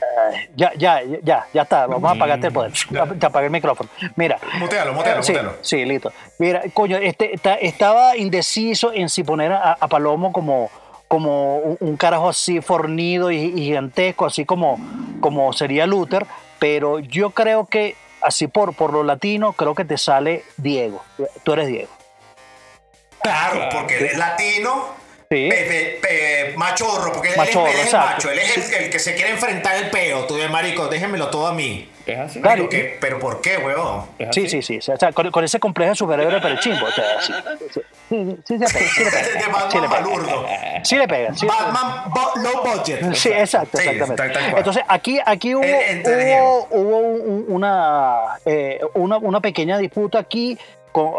eh, 0.00 0.48
ya, 0.56 0.72
ya, 0.76 1.00
ya, 1.22 1.46
ya 1.52 1.62
está. 1.62 1.86
Vamos 1.86 2.10
a 2.10 2.14
apagarte 2.14 2.46
el 2.48 2.52
poder. 2.52 2.72
Te 3.18 3.26
apagué 3.26 3.46
el 3.46 3.52
micrófono. 3.52 3.88
Mira. 4.16 4.38
Mutealo, 4.58 4.92
mutealo, 4.94 5.22
sí, 5.22 5.32
mutealo. 5.32 5.56
sí, 5.60 5.84
listo. 5.84 6.12
Mira, 6.38 6.62
coño, 6.72 6.96
este, 6.96 7.34
está- 7.34 7.54
estaba 7.56 8.16
indeciso 8.16 8.92
en 8.92 9.08
si 9.08 9.22
poner 9.24 9.52
a, 9.52 9.72
a 9.78 9.88
Palomo 9.88 10.32
como, 10.32 10.70
como 11.08 11.58
un, 11.58 11.76
un 11.80 11.96
carajo 11.96 12.28
así 12.30 12.60
fornido 12.60 13.30
y, 13.30 13.36
y 13.36 13.64
gigantesco, 13.64 14.26
así 14.26 14.44
como, 14.44 14.78
como 15.20 15.52
sería 15.52 15.86
Luther, 15.86 16.26
pero 16.58 16.98
yo 17.00 17.30
creo 17.30 17.66
que 17.66 17.96
así 18.24 18.48
por, 18.48 18.74
por 18.74 18.92
lo 18.92 19.02
latino, 19.04 19.52
creo 19.52 19.74
que 19.74 19.84
te 19.84 19.98
sale 19.98 20.44
Diego. 20.56 21.02
Tú 21.42 21.52
eres 21.52 21.68
Diego. 21.68 21.90
Claro, 23.22 23.68
porque 23.72 23.98
él 23.98 24.04
es 24.06 24.18
latino. 24.18 25.03
Sí. 25.34 25.48
pe- 25.48 25.64
pe- 25.64 25.98
pe- 26.02 26.54
machorro, 26.56 27.12
porque 27.12 27.28
él, 27.28 27.34
es, 27.40 27.54
él 27.56 27.66
es 27.66 27.92
el 27.92 27.98
macho, 28.00 28.30
él 28.30 28.38
es 28.38 28.56
el, 28.56 28.84
el 28.84 28.90
que 28.90 28.98
se 28.98 29.14
quiere 29.14 29.30
enfrentar 29.30 29.76
el 29.76 29.90
peo. 29.90 30.24
Tú 30.26 30.36
de 30.36 30.48
marico, 30.48 30.86
déjenmelo 30.88 31.28
todo 31.28 31.46
a 31.48 31.52
mí. 31.52 31.90
¿Es 32.06 32.18
así? 32.18 32.40
Claro. 32.40 32.68
Que, 32.68 32.98
pero 33.00 33.18
¿por 33.18 33.40
qué, 33.40 33.56
huevón? 33.56 34.04
¿Es 34.18 34.28
Sí, 34.34 34.48
sí, 34.48 34.60
sí. 34.62 34.78
O 34.78 34.96
sea, 34.96 35.12
con, 35.12 35.30
con 35.30 35.42
ese 35.42 35.58
complejo 35.58 35.90
de 35.90 35.96
superhéroe, 35.96 36.40
pero 36.40 36.56
chimbo. 36.60 36.84
O 36.86 36.90
sea, 36.92 37.20
sí, 37.20 37.32
sí, 37.70 37.80
sí, 38.10 38.36
sí, 38.44 38.44
sí, 38.44 38.58
le 38.58 38.66
pega, 38.68 38.88
sí 38.90 39.04
le 39.04 39.10
De 39.10 39.10
pega. 39.10 39.48
Batman 39.48 39.70
Sí 39.70 39.78
le 39.78 39.88
pega. 39.88 40.00
balurdo. 40.00 40.46
Sí 40.84 40.96
le 40.96 41.08
pega. 41.08 41.34
Sí, 41.34 41.46
Batman 41.46 42.04
bo- 42.10 42.32
low 42.42 42.62
budget. 42.62 43.14
Sí, 43.14 43.30
exacto, 43.30 43.78
Sí, 43.78 43.88
exactamente. 43.88 44.16
tal- 44.22 44.32
tal 44.32 44.42
cual. 44.50 44.58
Entonces, 44.58 44.82
aquí, 44.86 45.18
aquí 45.24 45.54
hubo, 45.54 45.62
Diego. 45.64 46.68
hubo, 46.70 46.80
hubo 46.80 46.98
un- 46.98 47.44
una, 47.48 48.38
eh, 48.44 48.80
una, 48.94 49.16
una 49.16 49.40
pequeña 49.40 49.78
disputa 49.78 50.18
aquí, 50.18 50.58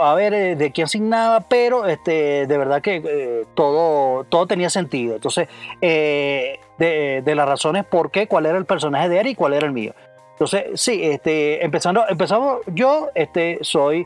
a 0.02 0.14
ver 0.14 0.34
eh, 0.34 0.56
de 0.56 0.72
quién 0.72 0.86
asignaba, 0.86 1.42
pero 1.42 1.86
este, 1.86 2.48
de 2.48 2.58
verdad 2.58 2.82
que 2.82 3.02
eh, 3.06 3.46
todo, 3.54 4.24
todo 4.26 4.48
tenía 4.48 4.70
sentido. 4.70 5.16
Entonces, 5.16 5.48
eh, 5.82 6.60
de, 6.78 7.22
de 7.24 7.36
las 7.36 7.48
razones 7.48 7.86
por 7.86 8.12
qué, 8.12 8.28
cuál 8.28 8.46
era 8.46 8.58
el 8.58 8.66
personaje 8.66 9.10
de 9.10 9.20
Eric 9.20 9.34
y 9.34 9.36
cuál 9.36 9.54
era 9.54 9.66
el 9.66 9.74
mío. 9.74 9.94
Entonces, 10.32 10.66
sí, 10.76 11.00
este, 11.04 11.64
empezando, 11.64 12.06
empezamos, 12.10 12.60
yo 12.68 13.10
este, 13.16 13.60
soy 13.62 14.06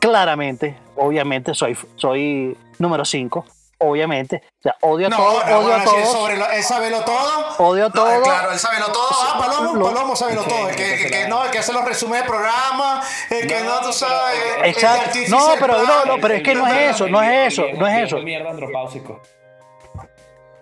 claramente, 0.00 0.76
obviamente, 0.96 1.54
soy, 1.54 1.76
soy 1.96 2.56
número 2.78 3.04
5, 3.04 3.44
obviamente. 3.78 4.42
O 4.58 4.62
sea, 4.62 4.76
odio 4.82 5.06
a 5.06 5.10
No, 5.10 5.16
todos, 5.16 5.46
no, 5.46 5.58
odio 5.58 5.74
a 5.74 5.76
bueno, 5.78 5.90
si 5.90 5.96
es 5.96 6.02
todos. 6.02 6.18
sobre 6.18 6.36
lo- 6.36 6.50
él 6.50 6.62
sabelo 6.62 7.00
todo. 7.04 7.54
Odio 7.58 7.84
No, 7.88 7.92
todo. 7.92 8.22
Claro, 8.22 8.52
él 8.52 8.58
sabe 8.58 8.80
lo 8.80 8.86
todo. 8.92 9.08
Ah, 9.10 9.36
Palomo, 9.38 9.74
Lo- 9.76 9.84
Palomo 9.86 10.16
sabe 10.16 10.34
lo 10.34 10.42
Sí, 10.42 10.48
todo. 10.48 10.68
El 10.68 10.76
que, 10.76 10.96
que 10.96 11.10
que 11.10 11.28
no, 11.28 11.44
el 11.44 11.50
que 11.50 11.58
hace 11.58 11.72
los 11.72 11.84
resúmenes 11.84 12.22
de 12.24 12.28
programa, 12.28 13.02
el 13.30 13.46
que 13.46 13.60
no, 13.60 13.80
tú 13.80 13.92
sabes. 13.92 14.38
Exacto. 14.64 15.18
No, 15.28 15.48
del 15.48 15.58
pero 15.60 15.82
no, 15.82 16.04
no, 16.04 16.18
pero 16.20 16.34
es 16.34 16.42
que 16.42 16.54
no 16.54 16.66
es 16.66 16.94
eso, 16.94 17.08
no 17.08 17.22
es 17.22 17.52
eso, 17.52 17.64
no 17.74 17.86
es 17.86 18.04
eso. 18.04 18.18
mierda 18.18 18.50
andropáusico. 18.50 19.20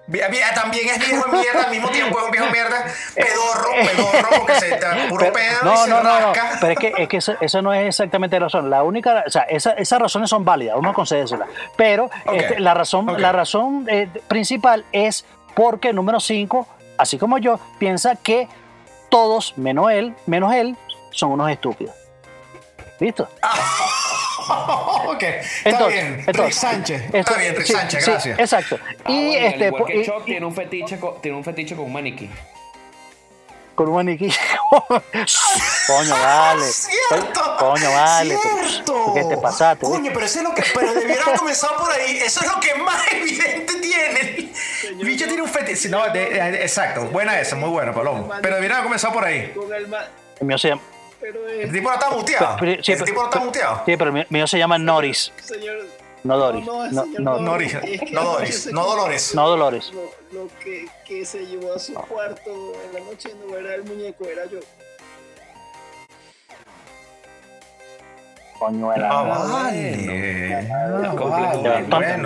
Vi- 0.08 0.20
También 0.54 0.88
es 0.88 0.98
viejo 0.98 1.28
de 1.30 1.38
mierda, 1.38 1.64
al 1.64 1.70
mismo 1.70 1.88
tiempo 1.88 2.18
es 2.18 2.24
un 2.26 2.30
viejo 2.30 2.46
de 2.46 2.52
mierda, 2.52 2.84
pedorro, 3.14 3.70
pedorro, 3.72 4.28
porque 4.38 4.54
se 4.60 4.74
está 4.74 4.96
puro 5.08 5.20
Pero- 5.20 5.32
pedo 5.32 5.58
y 5.62 5.64
no, 5.64 5.76
se 5.76 5.90
no, 5.90 6.02
no, 6.02 6.20
no, 6.20 6.32
rasca. 6.32 6.58
pero 6.60 6.72
es 6.72 6.78
que, 6.78 6.92
es 6.96 7.08
que 7.08 7.16
eso, 7.16 7.34
eso 7.40 7.62
no 7.62 7.72
es 7.74 7.88
exactamente 7.88 8.38
la 8.38 8.46
razón. 8.46 8.70
La 8.70 8.82
única, 8.84 9.24
o 9.26 9.30
sea, 9.30 9.42
esa- 9.42 9.72
esas 9.72 10.00
razones 10.00 10.30
son 10.30 10.44
válidas, 10.44 10.76
uno 10.78 10.94
concédesela. 10.94 11.46
Pero 11.76 12.08
este, 12.32 12.60
la 12.60 12.74
razón, 12.74 13.20
la 13.20 13.32
razón 13.32 13.86
eh, 13.88 14.08
principal 14.28 14.84
es 14.92 15.24
porque 15.54 15.92
número 15.92 16.20
5, 16.20 16.68
así 16.98 17.18
como 17.18 17.38
yo, 17.38 17.58
piensa 17.78 18.14
que 18.16 18.48
todos, 19.08 19.54
menos 19.58 19.90
él, 19.90 20.14
menos 20.26 20.52
él, 20.54 20.76
son 21.10 21.32
unos 21.32 21.50
estúpidos. 21.50 21.94
¿Listo? 23.00 23.28
ok, 25.06 25.22
está 25.22 25.70
Entonces, 25.70 26.02
bien. 26.02 26.14
entonces, 26.26 26.44
Rick 26.44 26.52
Sánchez. 26.52 27.02
está 27.12 27.34
bien, 27.36 27.56
Rick 27.56 27.66
sí, 27.66 27.72
Sánchez, 27.72 28.04
sí, 28.04 28.10
gracias. 28.10 28.38
exacto. 28.38 28.78
Ah, 29.04 29.10
y 29.10 29.26
bueno, 29.26 29.46
este, 29.46 29.66
igual 29.66 29.84
que 29.86 29.96
y- 30.00 30.04
Chuck 30.06 30.22
y- 30.22 30.24
tiene 30.24 30.46
un 30.46 30.54
fetiche 30.54 30.98
con, 31.00 31.20
tiene 31.20 31.36
un 31.36 31.44
fetiche 31.44 31.76
con 31.76 31.84
un 31.86 31.92
maniquí. 31.92 32.30
con 33.74 33.88
un 33.88 33.94
maniquí. 33.96 34.28
Coño, 35.86 36.10
vale. 36.10 36.64
Cierto. 36.72 37.56
Coño, 37.58 37.90
vale. 37.92 38.36
Cierto. 38.36 39.12
¿Qué 39.14 39.24
te 39.24 39.36
pasaste? 39.36 39.86
Coño, 39.86 40.10
pero 40.12 40.26
eso 40.26 40.38
es 40.38 40.44
lo 40.44 40.54
que. 40.54 40.62
Pero 40.74 40.94
debiera 40.94 41.22
haber 41.24 41.38
comenzado 41.38 41.76
por 41.76 41.90
ahí. 41.92 42.16
Eso 42.18 42.40
es 42.40 42.46
lo 42.52 42.58
que 42.60 42.74
más 42.74 43.12
evidente 43.12 43.74
tiene. 43.80 44.50
El 44.88 45.04
bicho 45.04 45.26
tiene 45.26 45.42
un 45.42 45.48
fetiche. 45.48 45.88
No, 45.88 46.04
de- 46.10 46.30
de- 46.30 46.62
exacto. 46.62 47.02
Buena 47.06 47.38
esa, 47.38 47.54
muy 47.56 47.68
buena, 47.68 47.92
Palomo. 47.94 48.28
Pero 48.42 48.54
debiera 48.56 48.76
haber 48.76 48.84
comenzado 48.86 49.12
por 49.14 49.24
ahí. 49.24 49.52
Con 49.54 49.72
el 49.72 49.86
El 50.40 50.46
mío 50.46 50.58
se 50.58 50.68
llama. 50.70 50.82
Pero 51.20 51.48
El 51.48 51.60
es, 51.62 51.72
tipo 51.72 51.88
no 51.88 51.94
está 51.94 52.10
muteado. 52.10 52.56
pero- 52.60 52.82
sí, 52.82 52.92
El 52.92 52.98
pero- 52.98 53.04
tipo 53.06 53.20
no 53.20 53.26
está 53.26 53.40
muteado. 53.40 53.82
Sí, 53.86 53.96
pero 53.96 54.16
el 54.16 54.26
mío- 54.28 54.46
se 54.46 54.58
llama 54.58 54.78
Noris, 54.78 55.32
señor. 55.42 55.78
no 56.24 56.36
Doris. 56.38 56.64
No, 56.66 56.86
no, 56.90 57.04
No, 57.18 57.38
Doris, 57.38 57.74
Es 57.74 58.00
que 58.00 58.10
no 58.10 58.22
Doris, 58.24 58.66
no 58.72 58.84
Dolores. 58.84 59.34
no 59.34 59.48
Dolores. 59.48 59.92
Lo, 59.92 60.02
lo 60.32 60.48
que, 60.62 60.86
que 61.06 61.24
se 61.24 61.46
llevó 61.46 61.74
a 61.74 61.78
su 61.78 61.94
cuarto 61.94 62.50
en 62.86 62.92
la 62.94 63.00
noche 63.00 63.30
no 63.48 63.56
era 63.56 63.74
el 63.74 63.84
muñeco, 63.84 64.24
era 64.26 64.44
yo. 64.46 64.58
Coño, 68.58 68.90
de 68.90 68.98
la 68.98 69.08
Ah, 69.10 69.22
vale. 69.22 70.66
Ah, 70.72 71.12
Bueno, 71.12 71.88
también, 71.90 72.22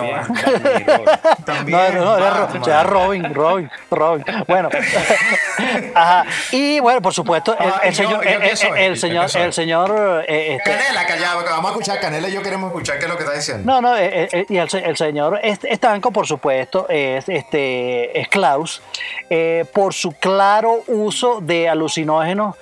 también. 1.45 1.95
No, 1.95 2.05
no, 2.05 2.19
no, 2.19 2.67
era, 2.67 2.83
Robin, 2.85 3.35
Robin, 3.35 3.71
Robin. 3.91 4.25
Bueno, 4.47 4.69
ajá. 5.95 6.25
Y 6.53 6.81
bueno, 6.81 7.03
por 7.03 7.13
supuesto, 7.13 7.57
el, 7.59 7.69
Ah, 7.71 7.81
el 7.83 7.93
¿y 7.93 7.97
yo- 7.97 8.03
señor, 8.05 8.27
el, 8.27 8.41
¿Yo 8.51 8.57
señor, 8.97 9.31
el 9.37 9.53
señor, 9.53 10.25
eh, 10.29 10.57
este, 10.57 10.71
Canela, 10.71 11.07
callado, 11.07 11.43
vamos 11.45 11.67
a 11.67 11.69
escuchar 11.73 11.99
a 11.99 12.01
Canela 12.01 12.29
y 12.29 12.33
yo 12.33 12.43
queremos 12.43 12.69
escuchar 12.69 12.99
qué 12.99 13.05
es 13.05 13.11
lo 13.11 13.17
que 13.17 13.25
está 13.25 13.35
diciendo. 13.35 13.65
No, 13.73 13.81
no, 13.81 13.97
eh, 13.97 14.29
eh, 14.33 14.47
y 14.49 14.57
el, 14.57 14.69
se- 14.71 14.85
el 14.85 14.97
señor 14.97 15.41
est- 15.43 15.65
Estanco, 15.65 16.11
por 16.11 16.27
supuesto, 16.27 16.87
es, 16.89 17.29
este, 17.29 18.19
es 18.21 18.29
Klaus, 18.29 18.83
eh, 19.29 19.65
por 19.73 19.95
su 19.95 20.13
claro 20.13 20.83
uso 20.87 21.41
de 21.41 21.69
alucinógenos 21.69 22.57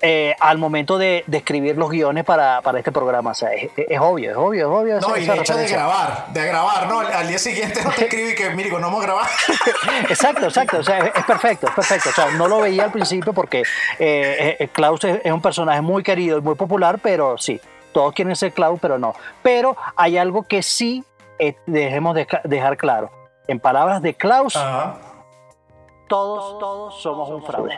eh, 0.00 0.34
al 0.40 0.58
momento 0.58 0.98
de, 0.98 1.24
de 1.26 1.38
escribir 1.38 1.76
los 1.76 1.90
guiones 1.90 2.24
para, 2.24 2.60
para 2.62 2.78
este 2.78 2.92
programa. 2.92 3.30
O 3.30 3.34
sea, 3.34 3.52
es, 3.52 3.70
es 3.76 4.00
obvio, 4.00 4.30
es 4.30 4.36
obvio, 4.36 4.60
es 4.66 4.80
obvio. 4.80 5.00
No, 5.00 5.16
y 5.16 5.28
el 5.28 5.38
hecho 5.38 5.56
de 5.56 5.68
grabar, 5.68 6.26
de 6.32 6.46
grabar, 6.46 6.88
¿no? 6.88 7.00
Al 7.00 7.28
día 7.28 7.38
siguiente 7.38 7.82
no 7.84 7.90
te 7.90 8.04
escribe 8.04 8.30
y 8.30 8.34
que, 8.34 8.50
mire, 8.50 8.70
no 8.70 8.80
vamos 8.80 9.02
a 9.02 9.06
grabar. 9.06 9.26
Exacto, 10.08 10.46
exacto, 10.46 10.78
o 10.78 10.82
sea, 10.82 10.98
es, 10.98 11.14
es 11.14 11.24
perfecto, 11.24 11.66
es 11.68 11.74
perfecto. 11.74 12.10
O 12.10 12.12
sea, 12.12 12.30
no 12.32 12.48
lo 12.48 12.60
veía 12.60 12.84
al 12.84 12.92
principio 12.92 13.32
porque 13.32 13.62
eh, 13.98 14.56
eh, 14.58 14.68
Klaus 14.68 15.04
es, 15.04 15.20
es 15.24 15.32
un 15.32 15.42
personaje 15.42 15.80
muy 15.80 16.02
querido 16.02 16.38
y 16.38 16.40
muy 16.40 16.54
popular, 16.54 16.98
pero 17.02 17.38
sí, 17.38 17.60
todos 17.92 18.12
quieren 18.14 18.34
ser 18.36 18.52
Klaus, 18.52 18.78
pero 18.80 18.98
no. 18.98 19.14
Pero 19.42 19.76
hay 19.96 20.18
algo 20.18 20.44
que 20.44 20.62
sí 20.62 21.04
eh, 21.38 21.56
dejemos 21.66 22.14
de 22.14 22.26
dejar 22.44 22.76
claro. 22.76 23.10
En 23.48 23.60
palabras 23.60 24.02
de 24.02 24.14
Klaus, 24.14 24.56
Ajá. 24.56 24.98
todos, 26.08 26.58
todos 26.58 27.02
somos 27.02 27.30
un 27.30 27.42
fraude. 27.44 27.76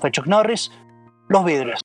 Fue 0.00 0.10
Chuck 0.10 0.26
Norris, 0.26 0.70
los 1.28 1.44
vidrios. 1.44 1.80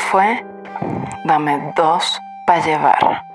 Fue 0.00 0.44
Dame 1.24 1.72
dos 1.76 2.20
para 2.46 2.64
llevar. 2.64 3.29